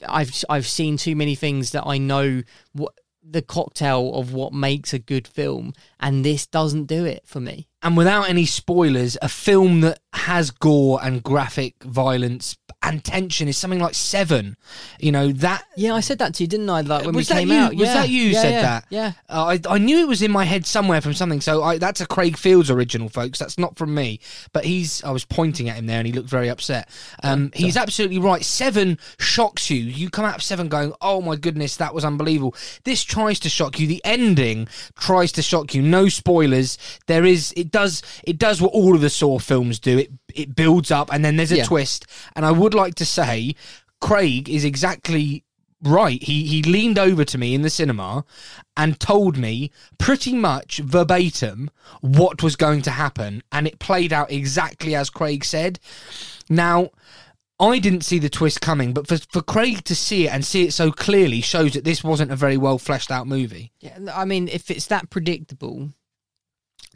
I've 0.07 0.43
I've 0.49 0.67
seen 0.67 0.97
too 0.97 1.15
many 1.15 1.35
things 1.35 1.71
that 1.71 1.83
I 1.85 1.97
know 1.97 2.43
what 2.73 2.93
the 3.27 3.41
cocktail 3.41 4.13
of 4.13 4.33
what 4.33 4.53
makes 4.53 4.93
a 4.93 4.99
good 4.99 5.27
film, 5.27 5.73
and 5.99 6.23
this 6.23 6.45
doesn't 6.45 6.85
do 6.85 7.05
it 7.05 7.23
for 7.25 7.39
me. 7.39 7.67
And 7.81 7.95
without 7.97 8.29
any 8.29 8.45
spoilers, 8.45 9.17
a 9.21 9.29
film 9.29 9.81
that 9.81 9.99
has 10.13 10.51
gore 10.51 10.99
and 11.03 11.21
graphic 11.21 11.75
violence 11.83 12.57
and 12.81 13.03
tension 13.03 13.47
is 13.47 13.57
something 13.57 13.79
like 13.79 13.95
Seven. 13.95 14.55
You 14.99 15.11
know 15.11 15.31
that. 15.31 15.63
Yeah, 15.75 15.95
I 15.95 16.01
said 16.01 16.19
that 16.19 16.35
to 16.35 16.43
you, 16.43 16.47
didn't 16.47 16.69
I? 16.69 16.81
Like 16.81 17.05
when 17.05 17.15
was 17.15 17.29
we 17.29 17.35
came 17.35 17.49
you? 17.49 17.55
out. 17.55 17.71
Was 17.73 17.81
Yeah, 17.87 17.93
that 17.95 18.09
you 18.09 18.23
yeah, 18.23 18.41
said 18.41 18.51
yeah, 18.51 18.61
that? 18.61 18.85
Yeah. 18.89 19.11
Uh, 19.27 19.57
I 19.67 19.73
I 19.73 19.77
knew 19.79 19.99
it 19.99 20.07
was 20.07 20.21
in 20.21 20.31
my 20.31 20.43
head 20.45 20.65
somewhere 20.67 21.01
from 21.01 21.13
something. 21.13 21.41
So 21.41 21.63
I, 21.63 21.79
that's 21.79 21.99
a 22.01 22.05
Craig 22.05 22.37
Fields 22.37 22.69
original, 22.69 23.09
folks. 23.09 23.39
That's 23.39 23.57
not 23.57 23.75
from 23.77 23.95
me. 23.95 24.19
But 24.53 24.65
he's. 24.65 25.03
I 25.03 25.09
was 25.11 25.25
pointing 25.25 25.67
at 25.67 25.77
him 25.77 25.87
there, 25.87 25.97
and 25.97 26.05
he 26.05 26.13
looked 26.13 26.29
very 26.29 26.47
upset. 26.49 26.89
Um, 27.23 27.51
he's 27.55 27.75
absolutely 27.75 28.19
right. 28.19 28.43
Seven 28.43 28.99
shocks 29.19 29.69
you. 29.71 29.77
You 29.77 30.09
come 30.11 30.25
out 30.25 30.35
of 30.35 30.43
Seven 30.43 30.69
going, 30.69 30.93
"Oh 31.01 31.21
my 31.21 31.35
goodness, 31.37 31.77
that 31.77 31.93
was 31.93 32.05
unbelievable." 32.05 32.55
This 32.83 33.03
tries 33.03 33.39
to 33.41 33.49
shock 33.49 33.79
you. 33.79 33.87
The 33.87 34.01
ending 34.05 34.67
tries 34.99 35.31
to 35.33 35.41
shock 35.41 35.73
you. 35.73 35.81
No 35.81 36.07
spoilers. 36.07 36.77
There 37.07 37.25
is. 37.25 37.51
It 37.57 37.71
does. 37.75 38.01
It 38.23 38.37
does 38.37 38.61
what 38.61 38.73
all 38.73 38.95
of 38.95 39.01
the 39.01 39.09
Saw 39.09 39.39
films 39.39 39.79
do. 39.79 39.97
It 39.99 40.11
it 40.33 40.55
builds 40.55 40.91
up, 40.91 41.11
and 41.13 41.23
then 41.23 41.35
there's 41.37 41.51
a 41.51 41.57
Yeah. 41.57 41.65
twist. 41.65 42.05
And 42.35 42.45
I 42.45 42.51
would 42.51 42.73
like 42.73 42.95
to 42.95 43.05
say, 43.05 43.55
Craig 44.01 44.49
is 44.49 44.65
exactly 44.65 45.43
right. 45.81 46.21
He 46.23 46.45
he 46.47 46.63
leaned 46.63 46.97
over 46.99 47.23
to 47.25 47.37
me 47.37 47.53
in 47.53 47.61
the 47.61 47.69
cinema 47.69 48.25
and 48.75 48.99
told 48.99 49.37
me 49.37 49.71
pretty 49.97 50.33
much 50.33 50.77
verbatim 50.79 51.69
what 52.01 52.41
was 52.43 52.55
going 52.55 52.81
to 52.83 52.91
happen, 52.91 53.43
and 53.51 53.67
it 53.67 53.79
played 53.79 54.11
out 54.13 54.31
exactly 54.31 54.95
as 54.95 55.09
Craig 55.09 55.43
said. 55.45 55.79
Now. 56.49 56.89
I 57.57 57.79
didn't 57.79 58.03
see 58.03 58.19
the 58.19 58.27
twist 58.29 58.59
coming, 58.59 58.91
but 58.93 59.07
for, 59.07 59.17
for 59.17 59.41
Craig 59.41 59.85
to 59.85 59.95
see 59.95 60.25
it 60.27 60.33
and 60.33 60.43
see 60.43 60.63
it 60.65 60.73
so 60.73 60.91
clearly 60.91 61.39
shows 61.39 61.71
that 61.71 61.85
this 61.85 62.03
wasn't 62.03 62.29
a 62.33 62.35
very 62.35 62.57
well 62.57 62.77
fleshed 62.77 63.09
out 63.09 63.27
movie. 63.27 63.71
Yeah, 63.79 63.97
I 64.13 64.25
mean, 64.25 64.49
if 64.49 64.69
it's 64.69 64.87
that 64.87 65.09
predictable, 65.09 65.91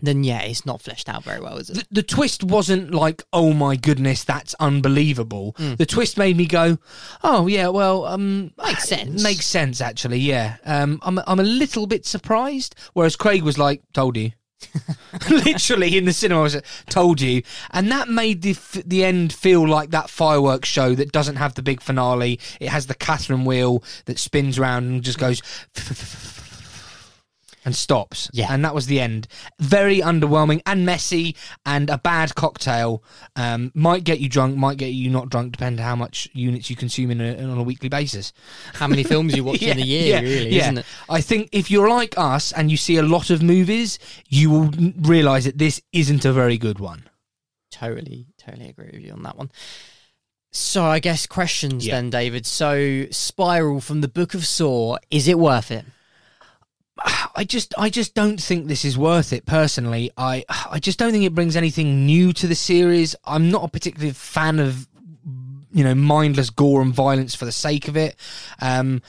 then 0.02 0.24
yeah, 0.24 0.42
it's 0.42 0.66
not 0.66 0.82
fleshed 0.82 1.10
out 1.10 1.24
very 1.24 1.40
well, 1.40 1.58
is 1.58 1.70
it? 1.70 1.76
The, 1.76 1.86
the 1.92 2.04
twist 2.04 2.44
wasn't 2.44 2.94
like, 2.94 3.24
oh 3.34 3.54
my 3.54 3.76
goodness, 3.76 4.24
that's 4.24 4.54
unbelievable. 4.60 5.54
Mm. 5.60 5.78
The 5.78 5.86
twist 5.86 6.18
made 6.18 6.38
me 6.38 6.46
go, 6.46 6.78
oh 7.24 7.48
yeah, 7.48 7.68
well, 7.70 8.06
um, 8.06 8.52
Makes 8.58 8.88
sense. 8.88 9.24
Makes 9.24 9.46
sense, 9.46 9.82
actually. 9.82 10.20
Yeah, 10.20 10.58
um, 10.66 11.00
I'm 11.02 11.20
I'm 11.28 11.40
a 11.40 11.44
little 11.44 11.88
bit 11.88 12.06
surprised. 12.06 12.76
Whereas 12.94 13.16
Craig 13.16 13.44
was 13.44 13.58
like, 13.58 13.82
"Told 13.94 14.18
you." 14.18 14.32
Literally 15.30 15.98
in 15.98 16.06
the 16.06 16.14
cinema, 16.14 16.42
I 16.42 16.44
was 16.44 16.56
like, 16.56 16.66
told 16.88 17.22
you, 17.22 17.44
and 17.72 17.92
that 17.92 18.10
made 18.10 18.42
the 18.42 18.52
f- 18.52 18.84
the 18.86 19.04
end 19.06 19.34
feel 19.34 19.68
like 19.68 19.92
that 19.92 20.10
fireworks 20.10 20.68
show 20.68 20.96
that 20.96 21.12
doesn't 21.12 21.38
have 21.38 21.56
the 21.56 21.62
big 21.62 21.82
finale. 21.82 22.40
It 22.60 22.70
has 22.70 22.88
the 22.88 22.96
Catherine 22.96 23.46
wheel 23.46 23.84
that 24.06 24.20
spins 24.20 24.60
around 24.60 24.86
and 24.86 25.04
just 25.04 25.20
goes 25.20 25.42
and 27.66 27.76
stops. 27.76 28.30
Yeah. 28.34 28.48
and 28.54 28.64
that 28.64 28.74
was 28.74 28.86
the 28.88 29.00
end. 29.00 29.28
Very 29.60 30.00
underwhelming 30.00 30.62
and 30.66 30.86
messy, 30.86 31.36
and 31.66 31.90
a 31.90 31.98
bad 31.98 32.36
cocktail. 32.36 33.04
Um, 33.36 33.72
might 33.76 34.04
get 34.04 34.20
you 34.20 34.30
drunk, 34.30 34.56
might 34.58 34.78
get 34.78 34.94
you 34.94 35.10
not 35.10 35.30
drunk, 35.30 35.52
depending 35.52 35.84
how 35.84 35.96
much 35.96 36.30
units 36.34 36.70
you 36.70 36.76
consume 36.76 37.12
in 37.12 37.22
a, 37.22 37.44
on 37.44 37.58
a 37.58 37.64
weekly 37.64 37.90
basis. 37.90 38.32
How 38.74 38.88
many 38.88 39.04
films 39.04 39.36
you 39.36 39.44
watch 39.46 39.62
in 39.62 39.78
a 39.78 39.82
year, 39.82 40.22
really, 40.22 40.58
isn't 40.58 40.78
it? 40.80 40.86
I 41.10 41.22
think 41.22 41.50
if 41.52 41.70
you're 41.70 41.90
like 41.90 42.18
us 42.18 42.52
and 42.54 42.72
you 42.72 42.78
see 42.78 42.96
a 42.98 43.04
lot 43.04 43.30
of 43.30 43.42
movies, 43.44 44.00
you 44.28 44.50
will 44.50 44.72
realise 45.02 45.46
that 45.46 45.58
this 45.58 45.82
isn't 45.92 46.26
a 46.26 46.34
very 46.34 46.58
good 46.58 46.80
one. 46.80 47.10
Totally, 47.72 48.28
totally 48.38 48.70
agree 48.70 48.90
with 48.94 49.02
you 49.02 49.12
on 49.14 49.24
that 49.24 49.38
one. 49.38 49.52
So 50.52 50.84
I 50.84 51.00
guess 51.00 51.28
questions 51.28 51.86
Yeah. 51.86 51.96
then, 51.96 52.10
David. 52.10 52.46
So 52.46 53.06
Spiral 53.12 53.82
from 53.82 54.02
the 54.02 54.08
Book 54.08 54.34
of 54.34 54.46
Saw, 54.48 54.98
is 55.12 55.28
it 55.28 55.38
worth 55.38 55.70
it? 55.70 55.86
I 57.40 57.46
just 57.46 57.74
I 57.78 57.90
just 57.90 58.16
don't 58.16 58.38
think 58.38 58.68
this 58.68 58.84
is 58.84 58.98
worth 58.98 59.32
it 59.32 59.46
personally. 59.46 60.12
I 60.18 60.44
I 60.70 60.78
just 60.78 61.00
don't 61.00 61.14
think 61.14 61.24
it 61.24 61.34
brings 61.34 61.56
anything 61.56 62.06
new 62.06 62.34
to 62.34 62.48
the 62.48 62.54
series. 62.54 63.16
I'm 63.24 63.50
not 63.50 63.64
a 63.64 63.70
particular 63.70 64.12
fan 64.12 64.60
of 64.60 64.90
you 65.72 65.86
know 65.86 65.96
mindless 65.96 66.50
gore 66.50 66.82
and 66.82 66.94
violence 66.94 67.36
for 67.36 67.46
the 67.46 67.54
sake 67.54 67.88
of 67.88 67.96
it. 67.96 68.18
Um 68.60 69.02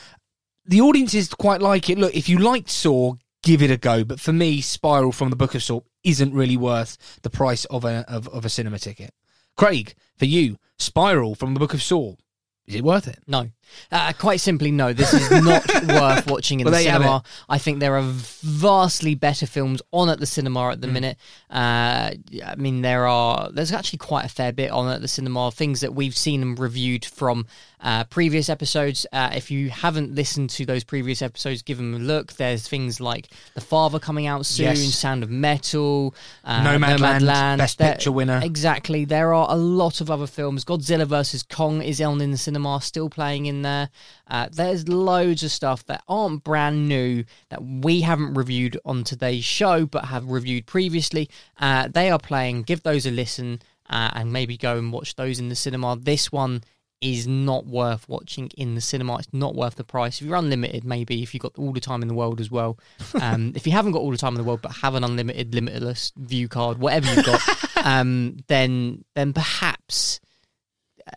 the 0.64 0.80
audiences 0.80 1.28
quite 1.30 1.60
like 1.60 1.90
it. 1.90 1.98
Look, 1.98 2.14
if 2.14 2.28
you 2.28 2.38
liked 2.38 2.70
Saw, 2.70 3.14
give 3.42 3.62
it 3.62 3.70
a 3.72 3.76
go, 3.76 4.04
but 4.04 4.20
for 4.20 4.32
me 4.32 4.60
Spiral 4.60 5.10
from 5.10 5.30
the 5.30 5.36
Book 5.36 5.56
of 5.56 5.62
Saw 5.64 5.80
isn't 6.04 6.32
really 6.32 6.56
worth 6.56 7.18
the 7.22 7.30
price 7.30 7.64
of 7.64 7.84
a 7.84 8.04
of, 8.06 8.28
of 8.28 8.44
a 8.44 8.48
cinema 8.48 8.78
ticket. 8.78 9.12
Craig, 9.56 9.96
for 10.16 10.26
you, 10.26 10.56
Spiral 10.78 11.34
from 11.34 11.54
the 11.54 11.58
Book 11.58 11.74
of 11.74 11.82
Saw, 11.82 12.14
is 12.64 12.76
it 12.76 12.84
worth 12.84 13.08
it? 13.08 13.18
No. 13.26 13.50
Uh, 13.92 14.12
quite 14.18 14.40
simply, 14.40 14.70
no. 14.70 14.92
This 14.92 15.12
is 15.12 15.30
not 15.30 15.66
worth 15.88 16.26
watching 16.30 16.60
in 16.60 16.64
Well, 16.64 16.72
the 16.72 16.76
there 16.78 16.82
you 16.84 16.90
have 16.90 17.02
cinema. 17.02 17.22
I 17.48 17.58
think 17.58 17.80
there 17.80 17.96
are 17.96 18.02
vastly 18.02 19.14
better 19.14 19.46
films 19.46 19.82
on 19.92 20.08
at 20.08 20.18
the 20.20 20.26
cinema 20.26 20.70
at 20.70 20.80
the 20.80 20.86
Mm. 20.88 20.92
minute. 20.92 21.16
Uh, 21.50 22.10
I 22.46 22.54
mean, 22.56 22.82
there 22.82 23.06
are. 23.06 23.50
There's 23.52 23.72
actually 23.72 23.98
quite 23.98 24.24
a 24.24 24.28
fair 24.28 24.52
bit 24.52 24.70
on 24.70 24.88
at 24.88 25.00
the 25.00 25.08
cinema. 25.08 25.50
Things 25.50 25.80
that 25.80 25.94
we've 25.94 26.16
seen 26.16 26.42
and 26.42 26.58
reviewed 26.58 27.04
from 27.04 27.46
uh, 27.82 28.04
previous 28.04 28.48
episodes. 28.48 29.06
Uh, 29.12 29.30
if 29.34 29.50
you 29.50 29.70
haven't 29.70 30.14
listened 30.14 30.50
to 30.50 30.66
those 30.66 30.84
previous 30.84 31.22
episodes, 31.22 31.62
give 31.62 31.78
them 31.78 31.94
a 31.94 31.98
look. 31.98 32.34
There's 32.34 32.68
things 32.68 33.00
like 33.00 33.28
The 33.54 33.60
Father 33.60 33.98
coming 33.98 34.26
out 34.26 34.44
soon, 34.46 34.66
Yes. 34.66 34.94
Sound 34.94 35.22
of 35.22 35.30
Metal, 35.30 36.14
uh, 36.44 36.62
Nomadland, 36.62 37.58
Best 37.58 37.78
There- 37.78 37.92
Picture 37.92 38.12
winner. 38.12 38.40
Exactly. 38.42 39.04
There 39.04 39.32
are 39.34 39.46
a 39.50 39.56
lot 39.56 40.00
of 40.00 40.10
other 40.10 40.26
films. 40.26 40.64
Godzilla 40.64 41.06
vs 41.06 41.42
Kong 41.44 41.80
is 41.82 42.00
on 42.00 42.20
in 42.20 42.30
the 42.32 42.36
cinema, 42.38 42.80
still 42.82 43.08
playing 43.08 43.46
in 43.46 43.59
there. 43.62 43.90
Uh, 44.26 44.48
there's 44.50 44.88
loads 44.88 45.42
of 45.42 45.50
stuff 45.50 45.84
that 45.86 46.02
aren't 46.08 46.44
brand 46.44 46.88
new 46.88 47.24
that 47.48 47.62
we 47.62 48.00
haven't 48.02 48.34
reviewed 48.34 48.78
on 48.84 49.04
today's 49.04 49.44
show, 49.44 49.86
but 49.86 50.06
have 50.06 50.30
reviewed 50.30 50.66
previously. 50.66 51.28
Uh, 51.58 51.88
they 51.88 52.10
are 52.10 52.18
playing. 52.18 52.62
Give 52.62 52.82
those 52.82 53.06
a 53.06 53.10
listen 53.10 53.60
uh, 53.88 54.10
and 54.14 54.32
maybe 54.32 54.56
go 54.56 54.78
and 54.78 54.92
watch 54.92 55.16
those 55.16 55.38
in 55.38 55.48
the 55.48 55.56
cinema. 55.56 55.96
This 55.96 56.30
one 56.30 56.62
is 57.00 57.26
not 57.26 57.66
worth 57.66 58.08
watching 58.08 58.50
in 58.56 58.74
the 58.74 58.80
cinema. 58.80 59.16
It's 59.16 59.32
not 59.32 59.54
worth 59.54 59.76
the 59.76 59.84
price. 59.84 60.20
If 60.20 60.26
you're 60.26 60.36
unlimited, 60.36 60.84
maybe 60.84 61.22
if 61.22 61.32
you've 61.32 61.42
got 61.42 61.58
all 61.58 61.72
the 61.72 61.80
time 61.80 62.02
in 62.02 62.08
the 62.08 62.14
world 62.14 62.40
as 62.40 62.50
well. 62.50 62.78
Um, 63.20 63.52
if 63.54 63.66
you 63.66 63.72
haven't 63.72 63.92
got 63.92 63.98
all 63.98 64.10
the 64.10 64.16
time 64.16 64.34
in 64.34 64.38
the 64.38 64.44
world 64.44 64.62
but 64.62 64.72
have 64.72 64.94
an 64.94 65.04
unlimited, 65.04 65.54
limitless 65.54 66.12
view 66.16 66.48
card, 66.48 66.78
whatever 66.78 67.12
you've 67.12 67.26
got, 67.26 67.40
um, 67.84 68.38
then 68.46 69.04
then 69.14 69.32
perhaps 69.32 70.20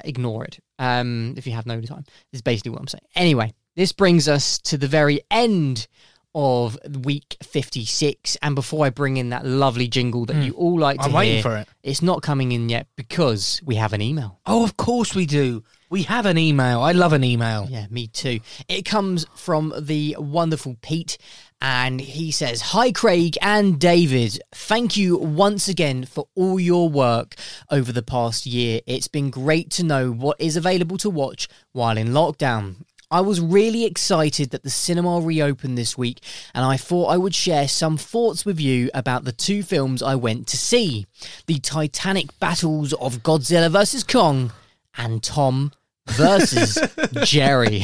ignore 0.04 0.44
it. 0.46 0.60
Um, 0.80 1.34
if 1.38 1.48
you 1.48 1.54
have 1.54 1.66
no 1.66 1.80
time, 1.82 2.04
this 2.32 2.40
is 2.40 2.42
basically 2.42 2.72
what 2.72 2.82
I'm 2.82 2.88
saying. 2.88 3.06
Anyway, 3.16 3.54
this 3.76 3.92
brings 3.92 4.28
us 4.28 4.60
to 4.60 4.78
the 4.78 4.88
very 4.88 5.22
end 5.32 5.88
of 6.36 6.78
week 7.04 7.38
56 7.44 8.38
and 8.42 8.56
before 8.56 8.86
i 8.86 8.90
bring 8.90 9.18
in 9.18 9.30
that 9.30 9.46
lovely 9.46 9.88
jingle 9.88 10.26
that 10.26 10.36
Mm. 10.36 10.46
you 10.48 10.54
all 10.54 10.80
like 10.80 10.98
to 10.98 11.04
I'm 11.04 11.10
hear 11.12 11.18
waiting 11.18 11.42
for 11.44 11.58
it. 11.58 11.68
it's 11.84 12.02
not 12.02 12.22
coming 12.22 12.52
in 12.52 12.70
yet 12.70 12.88
because 12.96 13.62
we 13.64 13.76
have 13.76 13.94
an 13.94 14.02
email 14.02 14.40
Oh, 14.46 14.64
of 14.64 14.76
course 14.78 15.16
we 15.16 15.26
do. 15.26 15.64
We 15.90 16.04
have 16.04 16.26
an 16.26 16.38
email. 16.40 16.82
I 16.82 16.92
love 16.92 17.14
an 17.14 17.24
email. 17.24 17.68
Yeah, 17.70 17.86
me 17.92 18.08
too. 18.08 18.40
It 18.68 18.82
comes 18.84 19.26
from 19.36 19.72
the 19.80 20.16
wonderful 20.20 20.76
Pete, 20.82 21.18
and 21.62 22.02
he 22.02 22.32
says, 22.32 22.62
Hi, 22.62 22.92
Craig 22.92 23.38
and 23.42 23.80
David. 23.80 24.42
Thank 24.54 24.98
you 24.98 25.18
once 25.18 25.68
again 25.70 26.06
for 26.06 26.28
all 26.36 26.60
your 26.60 26.90
work 26.90 27.36
over 27.70 27.92
the 27.94 28.02
past 28.02 28.46
year. 28.48 28.82
It's 28.88 29.08
been 29.08 29.30
great 29.30 29.70
to 29.72 29.84
know 29.84 30.12
what 30.12 30.42
is 30.42 30.58
available 30.58 30.98
to 30.98 31.10
watch 31.12 31.48
while 31.74 31.96
in 31.98 32.08
lockdown. 32.10 32.78
I 33.14 33.22
was 33.22 33.40
really 33.40 33.86
excited 33.86 34.50
that 34.50 34.64
the 34.64 34.72
cinema 34.72 35.22
reopened 35.22 35.78
this 35.78 35.96
week, 35.96 36.20
and 36.56 36.66
I 36.66 36.78
thought 36.78 37.10
I 37.10 37.18
would 37.18 37.36
share 37.36 37.68
some 37.68 37.96
thoughts 37.96 38.44
with 38.44 38.60
you 38.60 38.90
about 38.92 39.24
the 39.24 39.32
two 39.32 39.62
films 39.62 40.02
I 40.02 40.16
went 40.16 40.48
to 40.48 40.58
see 40.58 41.06
the 41.46 41.60
Titanic 41.60 42.38
battles 42.40 42.92
of 42.94 43.22
Godzilla 43.22 43.70
vs. 43.70 44.04
Kong 44.04 44.52
and 44.98 45.22
Tom 45.22 45.74
versus 46.08 46.80
Jerry. 47.24 47.84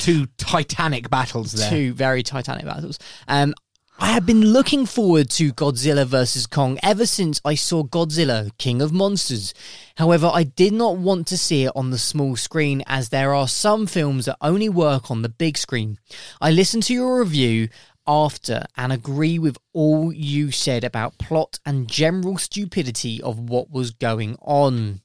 Two 0.00 0.26
Titanic 0.36 1.08
battles 1.08 1.52
there. 1.52 1.70
Two 1.70 1.94
very 1.94 2.22
Titanic 2.22 2.66
battles. 2.66 2.98
Um, 3.28 3.54
I 4.00 4.12
have 4.12 4.24
been 4.24 4.52
looking 4.52 4.86
forward 4.86 5.28
to 5.30 5.52
Godzilla 5.52 6.06
vs. 6.06 6.46
Kong 6.46 6.78
ever 6.84 7.04
since 7.04 7.40
I 7.44 7.56
saw 7.56 7.82
Godzilla, 7.82 8.56
King 8.56 8.80
of 8.80 8.92
Monsters. 8.92 9.52
However, 9.96 10.30
I 10.32 10.44
did 10.44 10.72
not 10.72 10.98
want 10.98 11.26
to 11.26 11.36
see 11.36 11.64
it 11.64 11.72
on 11.74 11.90
the 11.90 11.98
small 11.98 12.36
screen 12.36 12.84
as 12.86 13.08
there 13.08 13.34
are 13.34 13.48
some 13.48 13.88
films 13.88 14.26
that 14.26 14.36
only 14.40 14.68
work 14.68 15.10
on 15.10 15.22
the 15.22 15.28
big 15.28 15.58
screen. 15.58 15.98
I 16.40 16.52
listened 16.52 16.84
to 16.84 16.94
your 16.94 17.18
review 17.18 17.70
after 18.06 18.66
and 18.76 18.92
agree 18.92 19.36
with 19.36 19.58
all 19.72 20.12
you 20.12 20.52
said 20.52 20.84
about 20.84 21.18
plot 21.18 21.58
and 21.66 21.88
general 21.88 22.38
stupidity 22.38 23.20
of 23.20 23.50
what 23.50 23.68
was 23.68 23.90
going 23.90 24.36
on. 24.40 25.00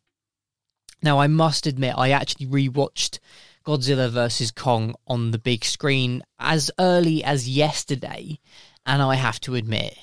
Now, 1.02 1.20
I 1.20 1.26
must 1.26 1.66
admit, 1.66 1.96
I 1.98 2.12
actually 2.12 2.46
rewatched 2.46 3.18
Godzilla 3.66 4.10
vs. 4.10 4.52
Kong 4.52 4.94
on 5.08 5.32
the 5.32 5.40
big 5.40 5.66
screen 5.66 6.22
as 6.38 6.70
early 6.78 7.24
as 7.24 7.50
yesterday, 7.50 8.38
and 8.86 9.02
I 9.02 9.16
have 9.16 9.40
to 9.42 9.56
admit, 9.56 9.98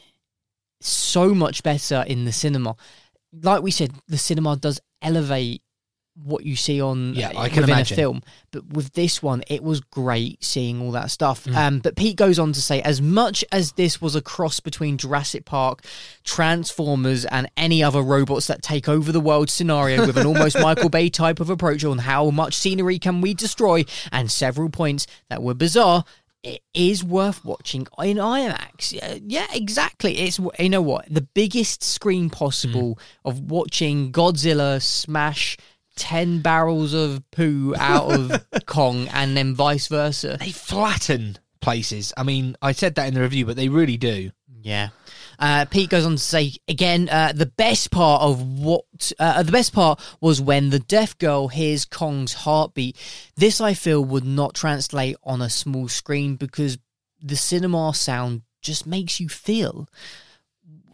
so 0.80 1.34
much 1.34 1.62
better 1.62 2.04
in 2.06 2.24
the 2.24 2.32
cinema. 2.32 2.76
Like 3.32 3.62
we 3.62 3.70
said, 3.70 3.92
the 4.08 4.18
cinema 4.18 4.56
does 4.56 4.80
elevate 5.02 5.62
what 6.22 6.44
you 6.44 6.56
see 6.56 6.82
on 6.82 7.14
Yeah, 7.14 7.28
uh, 7.28 7.40
I 7.42 7.48
can 7.48 7.60
within 7.62 7.74
imagine. 7.76 7.94
a 7.94 7.96
film. 7.96 8.22
But 8.50 8.66
with 8.72 8.92
this 8.92 9.22
one, 9.22 9.42
it 9.46 9.62
was 9.62 9.80
great 9.80 10.42
seeing 10.44 10.82
all 10.82 10.90
that 10.92 11.10
stuff. 11.10 11.44
Mm. 11.44 11.54
Um, 11.56 11.78
but 11.78 11.96
Pete 11.96 12.16
goes 12.16 12.38
on 12.38 12.52
to 12.52 12.60
say, 12.60 12.82
as 12.82 13.00
much 13.00 13.44
as 13.52 13.72
this 13.72 14.02
was 14.02 14.16
a 14.16 14.20
cross 14.20 14.60
between 14.60 14.98
Jurassic 14.98 15.44
Park, 15.44 15.82
Transformers, 16.24 17.24
and 17.24 17.48
any 17.56 17.82
other 17.82 18.02
robots 18.02 18.48
that 18.48 18.60
take 18.62 18.88
over 18.88 19.12
the 19.12 19.20
world 19.20 19.48
scenario 19.50 20.06
with 20.06 20.18
an 20.18 20.26
almost 20.26 20.58
Michael 20.60 20.88
Bay 20.90 21.08
type 21.08 21.40
of 21.40 21.48
approach 21.48 21.84
on 21.84 21.98
how 21.98 22.30
much 22.30 22.56
scenery 22.56 22.98
can 22.98 23.20
we 23.20 23.32
destroy, 23.32 23.84
and 24.10 24.30
several 24.30 24.68
points 24.68 25.06
that 25.28 25.42
were 25.42 25.54
bizarre. 25.54 26.04
It 26.42 26.62
is 26.72 27.04
worth 27.04 27.44
watching 27.44 27.82
in 27.98 28.16
IMAX. 28.16 28.92
Yeah, 28.92 29.18
yeah, 29.26 29.46
exactly. 29.52 30.18
It's 30.18 30.40
you 30.58 30.68
know 30.68 30.82
what 30.82 31.12
the 31.12 31.20
biggest 31.20 31.82
screen 31.82 32.30
possible 32.30 32.94
hmm. 32.94 33.28
of 33.28 33.50
watching 33.50 34.10
Godzilla 34.10 34.80
smash 34.80 35.58
ten 35.96 36.40
barrels 36.40 36.94
of 36.94 37.22
poo 37.30 37.74
out 37.76 38.12
of 38.12 38.46
Kong, 38.66 39.08
and 39.08 39.36
then 39.36 39.54
vice 39.54 39.88
versa. 39.88 40.38
They 40.40 40.52
flatten 40.52 41.38
places. 41.60 42.12
I 42.16 42.22
mean, 42.22 42.56
I 42.62 42.72
said 42.72 42.94
that 42.94 43.08
in 43.08 43.14
the 43.14 43.20
review, 43.20 43.44
but 43.44 43.56
they 43.56 43.68
really 43.68 43.98
do. 43.98 44.30
Yeah. 44.62 44.88
Uh, 45.40 45.64
Pete 45.64 45.88
goes 45.88 46.04
on 46.04 46.12
to 46.12 46.18
say 46.18 46.52
again, 46.68 47.08
uh, 47.08 47.32
the 47.34 47.46
best 47.46 47.90
part 47.90 48.20
of 48.22 48.60
what 48.60 48.84
uh, 49.18 49.42
the 49.42 49.52
best 49.52 49.72
part 49.72 49.98
was 50.20 50.40
when 50.40 50.68
the 50.68 50.78
deaf 50.78 51.16
girl 51.16 51.48
hears 51.48 51.86
Kong's 51.86 52.34
heartbeat. 52.34 52.96
This 53.36 53.60
I 53.60 53.72
feel 53.72 54.04
would 54.04 54.24
not 54.24 54.54
translate 54.54 55.16
on 55.24 55.40
a 55.40 55.48
small 55.48 55.88
screen 55.88 56.36
because 56.36 56.78
the 57.22 57.36
cinema 57.36 57.94
sound 57.94 58.42
just 58.60 58.86
makes 58.86 59.18
you 59.18 59.30
feel. 59.30 59.88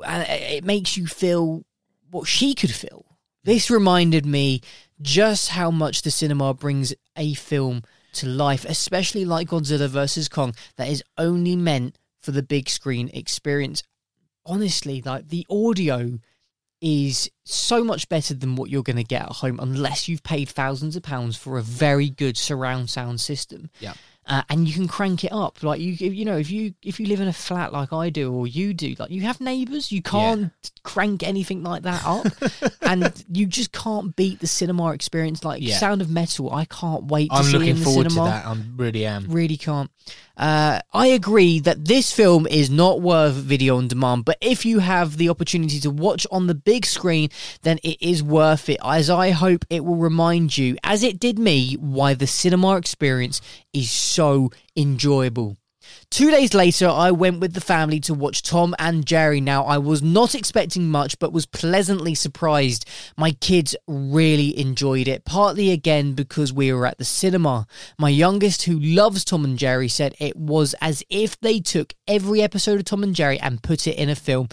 Uh, 0.04 0.24
it 0.28 0.64
makes 0.64 0.96
you 0.96 1.08
feel 1.08 1.64
what 2.10 2.28
she 2.28 2.54
could 2.54 2.72
feel. 2.72 3.04
This 3.42 3.70
reminded 3.70 4.26
me 4.26 4.60
just 5.02 5.50
how 5.50 5.70
much 5.72 6.02
the 6.02 6.10
cinema 6.10 6.54
brings 6.54 6.94
a 7.16 7.34
film 7.34 7.82
to 8.14 8.26
life, 8.26 8.64
especially 8.64 9.24
like 9.24 9.48
Godzilla 9.48 9.88
vs 9.88 10.28
Kong, 10.28 10.54
that 10.76 10.88
is 10.88 11.02
only 11.18 11.56
meant 11.56 11.98
for 12.20 12.30
the 12.30 12.42
big 12.42 12.68
screen 12.68 13.10
experience. 13.12 13.82
Honestly, 14.46 15.02
like 15.02 15.28
the 15.28 15.46
audio 15.50 16.18
is 16.80 17.30
so 17.44 17.82
much 17.82 18.08
better 18.08 18.34
than 18.34 18.54
what 18.56 18.70
you're 18.70 18.82
going 18.82 18.96
to 18.96 19.04
get 19.04 19.22
at 19.22 19.32
home 19.32 19.58
unless 19.60 20.08
you've 20.08 20.22
paid 20.22 20.48
thousands 20.48 20.94
of 20.94 21.02
pounds 21.02 21.36
for 21.36 21.58
a 21.58 21.62
very 21.62 22.10
good 22.10 22.36
surround 22.36 22.90
sound 22.90 23.20
system. 23.20 23.70
Yeah. 23.80 23.94
Uh, 24.28 24.42
and 24.48 24.66
you 24.66 24.74
can 24.74 24.88
crank 24.88 25.22
it 25.22 25.30
up 25.32 25.62
like 25.62 25.80
you 25.80 25.92
you 25.92 26.24
know 26.24 26.36
if 26.36 26.50
you 26.50 26.74
if 26.82 26.98
you 26.98 27.06
live 27.06 27.20
in 27.20 27.28
a 27.28 27.32
flat 27.32 27.72
like 27.72 27.92
I 27.92 28.10
do 28.10 28.32
or 28.32 28.48
you 28.48 28.74
do 28.74 28.96
like 28.98 29.10
you 29.10 29.20
have 29.22 29.40
neighbors 29.40 29.92
you 29.92 30.02
can't 30.02 30.50
crank 30.82 31.22
anything 31.22 31.62
like 31.62 31.82
that 31.82 32.02
up 32.04 32.26
and 32.82 33.24
you 33.30 33.46
just 33.46 33.70
can't 33.70 34.16
beat 34.16 34.40
the 34.40 34.48
cinema 34.48 34.90
experience 34.92 35.44
like 35.44 35.62
Yeah. 35.62 35.76
Sound 35.76 36.00
of 36.02 36.10
Metal 36.10 36.52
I 36.52 36.64
can't 36.64 37.04
wait 37.04 37.30
to 37.30 37.36
I'm 37.36 37.44
see 37.44 37.52
looking 37.52 37.68
in 37.68 37.76
the 37.78 37.84
forward 37.84 38.10
cinema 38.10 38.28
to 38.28 38.34
that. 38.34 38.46
I 38.46 38.56
really 38.76 39.06
am. 39.06 39.26
really 39.28 39.56
can't. 39.56 39.90
Uh, 40.36 40.80
I 40.92 41.06
agree 41.08 41.60
that 41.60 41.86
this 41.86 42.12
film 42.12 42.46
is 42.46 42.68
not 42.68 43.00
worth 43.00 43.34
video 43.34 43.78
on 43.78 43.88
demand, 43.88 44.24
but 44.26 44.36
if 44.42 44.66
you 44.66 44.80
have 44.80 45.16
the 45.16 45.30
opportunity 45.30 45.80
to 45.80 45.90
watch 45.90 46.26
on 46.30 46.46
the 46.46 46.54
big 46.54 46.84
screen, 46.84 47.30
then 47.62 47.78
it 47.82 47.96
is 48.02 48.22
worth 48.22 48.68
it. 48.68 48.76
As 48.84 49.08
I 49.08 49.30
hope 49.30 49.64
it 49.70 49.82
will 49.84 49.96
remind 49.96 50.58
you, 50.58 50.76
as 50.84 51.02
it 51.02 51.18
did 51.18 51.38
me, 51.38 51.74
why 51.80 52.12
the 52.12 52.26
cinema 52.26 52.76
experience 52.76 53.40
is 53.72 53.90
so 53.90 54.15
enjoyable. 54.76 55.56
Two 56.10 56.30
days 56.30 56.54
later, 56.54 56.88
I 56.88 57.10
went 57.10 57.40
with 57.40 57.52
the 57.52 57.60
family 57.60 58.00
to 58.00 58.14
watch 58.14 58.42
Tom 58.42 58.74
and 58.78 59.06
Jerry. 59.06 59.40
Now, 59.40 59.64
I 59.64 59.78
was 59.78 60.02
not 60.02 60.34
expecting 60.34 60.88
much, 60.90 61.18
but 61.18 61.32
was 61.32 61.46
pleasantly 61.46 62.14
surprised. 62.14 62.86
My 63.16 63.32
kids 63.32 63.76
really 63.86 64.58
enjoyed 64.58 65.08
it, 65.08 65.24
partly 65.24 65.70
again 65.70 66.14
because 66.14 66.52
we 66.52 66.72
were 66.72 66.86
at 66.86 66.98
the 66.98 67.04
cinema. 67.04 67.66
My 67.98 68.08
youngest, 68.08 68.62
who 68.62 68.78
loves 68.78 69.24
Tom 69.24 69.44
and 69.44 69.58
Jerry, 69.58 69.88
said 69.88 70.14
it 70.18 70.36
was 70.36 70.74
as 70.80 71.02
if 71.10 71.38
they 71.40 71.60
took 71.60 71.92
every 72.06 72.42
episode 72.42 72.78
of 72.78 72.84
Tom 72.84 73.02
and 73.02 73.14
Jerry 73.14 73.38
and 73.40 73.62
put 73.62 73.86
it 73.86 73.96
in 73.96 74.08
a 74.08 74.14
film. 74.14 74.48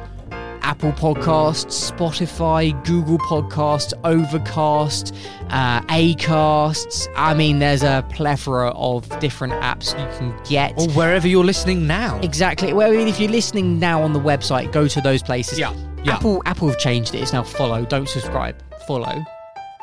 Apple 0.63 0.93
Podcasts, 0.93 1.91
Spotify, 1.93 2.73
Google 2.85 3.19
Podcasts, 3.19 3.93
Overcast, 4.05 5.15
uh, 5.51 5.83
Acasts. 5.91 7.09
I 7.17 7.35
mean, 7.35 7.59
there's 7.59 7.83
a 7.83 8.05
plethora 8.11 8.71
of 8.71 9.09
different 9.21 9.55
apps 9.55 9.91
you 9.99 10.19
can 10.19 10.35
get. 10.45 10.75
Or 10.79 10.89
wherever 10.91 11.27
you're 11.29 11.45
listening 11.45 11.87
now. 11.87 12.19
Exactly. 12.21 12.73
Well, 12.73 12.93
I 12.93 12.97
mean, 12.97 13.09
if 13.09 13.21
you're 13.21 13.31
listening 13.31 13.79
now 13.79 14.03
on 14.03 14.13
the 14.13 14.21
website, 14.21 14.73
go 14.73 14.89
to 14.89 15.01
those 15.01 15.23
places. 15.23 15.59
Yeah, 15.59 15.75
yeah. 16.05 16.15
Apple 16.15 16.43
Apple 16.47 16.69
have 16.69 16.79
changed 16.79 17.15
it. 17.15 17.21
It's 17.23 17.33
now 17.33 17.43
follow. 17.43 17.85
Don't 17.85 18.09
subscribe. 18.09 18.57
Follow. 18.87 19.25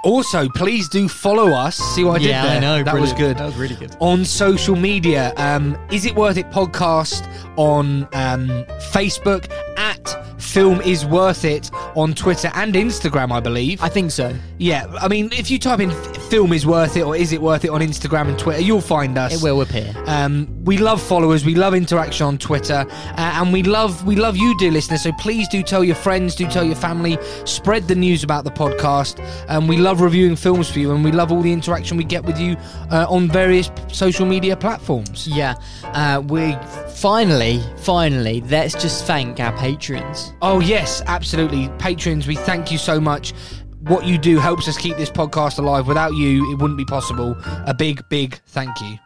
Also, 0.03 0.47
please 0.55 0.87
do 0.87 1.09
follow 1.09 1.49
us. 1.51 1.75
See 1.75 2.05
what 2.05 2.15
I 2.15 2.19
did 2.19 2.27
Yeah, 2.29 2.43
there? 2.43 2.55
I 2.55 2.59
know, 2.59 2.83
That 2.83 2.95
was 2.95 3.11
good. 3.11 3.37
That 3.37 3.45
was 3.47 3.57
really 3.57 3.75
good. 3.75 3.97
On 3.99 4.23
social 4.23 4.77
media, 4.77 5.33
um, 5.35 5.77
is 5.91 6.05
it 6.05 6.15
worth 6.15 6.37
it 6.37 6.49
podcast 6.51 7.27
on 7.57 8.03
um, 8.13 8.47
Facebook 8.93 9.49
at 9.77 10.28
Film 10.39 10.81
is 10.81 11.05
Worth 11.05 11.45
It 11.45 11.69
on 11.95 12.13
Twitter 12.13 12.51
and 12.55 12.73
Instagram, 12.73 13.31
I 13.31 13.39
believe. 13.39 13.81
I 13.81 13.89
think 13.89 14.11
so. 14.11 14.33
Yeah, 14.57 14.91
I 14.99 15.07
mean, 15.07 15.29
if 15.33 15.51
you 15.51 15.59
type 15.59 15.79
in 15.79 15.91
Film 16.29 16.53
is 16.53 16.65
Worth 16.65 16.97
It 16.97 17.01
or 17.03 17.15
Is 17.15 17.33
It 17.33 17.41
Worth 17.41 17.65
It 17.65 17.69
on 17.69 17.81
Instagram 17.81 18.29
and 18.29 18.39
Twitter, 18.39 18.61
you'll 18.61 18.81
find 18.81 19.17
us. 19.17 19.33
It 19.33 19.43
will 19.43 19.61
appear. 19.61 19.93
Um, 20.05 20.47
we 20.63 20.77
love 20.77 21.01
followers, 21.01 21.45
we 21.45 21.55
love 21.55 21.73
interaction 21.73 22.25
on 22.25 22.37
Twitter, 22.37 22.85
uh, 22.89 23.15
and 23.17 23.53
we 23.53 23.63
love 23.63 24.05
we 24.05 24.15
love 24.15 24.37
you, 24.37 24.57
dear 24.57 24.71
listeners. 24.71 25.03
So 25.03 25.11
please 25.13 25.47
do 25.47 25.61
tell 25.63 25.83
your 25.83 25.95
friends, 25.95 26.35
do 26.35 26.47
tell 26.47 26.63
your 26.63 26.75
family, 26.75 27.17
spread 27.45 27.87
the 27.87 27.95
news 27.95 28.23
about 28.23 28.43
the 28.43 28.51
podcast. 28.51 29.19
And 29.49 29.67
we 29.67 29.77
love 29.77 30.01
reviewing 30.01 30.35
films 30.35 30.69
for 30.69 30.79
you, 30.79 30.91
and 30.91 31.03
we 31.03 31.11
love 31.11 31.31
all 31.31 31.41
the 31.41 31.53
interaction 31.53 31.97
we 31.97 32.03
get 32.03 32.23
with 32.23 32.39
you 32.39 32.55
uh, 32.91 33.05
on 33.09 33.29
various 33.29 33.69
social 33.91 34.25
media 34.25 34.55
platforms. 34.55 35.27
Yeah. 35.27 35.55
Uh, 35.83 36.21
we 36.25 36.55
finally, 36.95 37.61
finally, 37.77 38.41
let's 38.41 38.73
just 38.73 39.05
thank 39.05 39.39
our 39.39 39.55
patrons. 39.57 40.28
Oh 40.41 40.59
yes, 40.59 41.01
absolutely, 41.05 41.69
patrons. 41.79 42.27
We 42.27 42.35
thank 42.35 42.71
you 42.71 42.77
so 42.77 42.99
much. 42.99 43.33
What 43.81 44.05
you 44.05 44.17
do 44.17 44.39
helps 44.39 44.67
us 44.67 44.77
keep 44.77 44.97
this 44.97 45.09
podcast 45.09 45.59
alive. 45.59 45.87
Without 45.87 46.13
you, 46.13 46.51
it 46.51 46.55
wouldn't 46.55 46.77
be 46.77 46.85
possible. 46.85 47.35
A 47.65 47.73
big, 47.73 48.01
big 48.09 48.39
thank 48.47 48.79
you. 48.81 48.97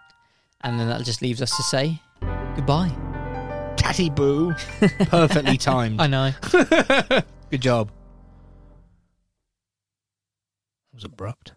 And 0.61 0.79
then 0.79 0.87
that 0.89 1.03
just 1.03 1.21
leaves 1.21 1.41
us 1.41 1.55
to 1.57 1.63
say 1.63 2.01
goodbye. 2.55 2.91
Tatty 3.75 4.09
boo. 4.09 4.53
Perfectly 5.07 5.57
timed. 5.57 6.01
I 6.01 6.07
know. 6.07 6.31
Good 7.49 7.61
job. 7.61 7.91
That 10.91 10.95
was 10.95 11.03
abrupt. 11.03 11.53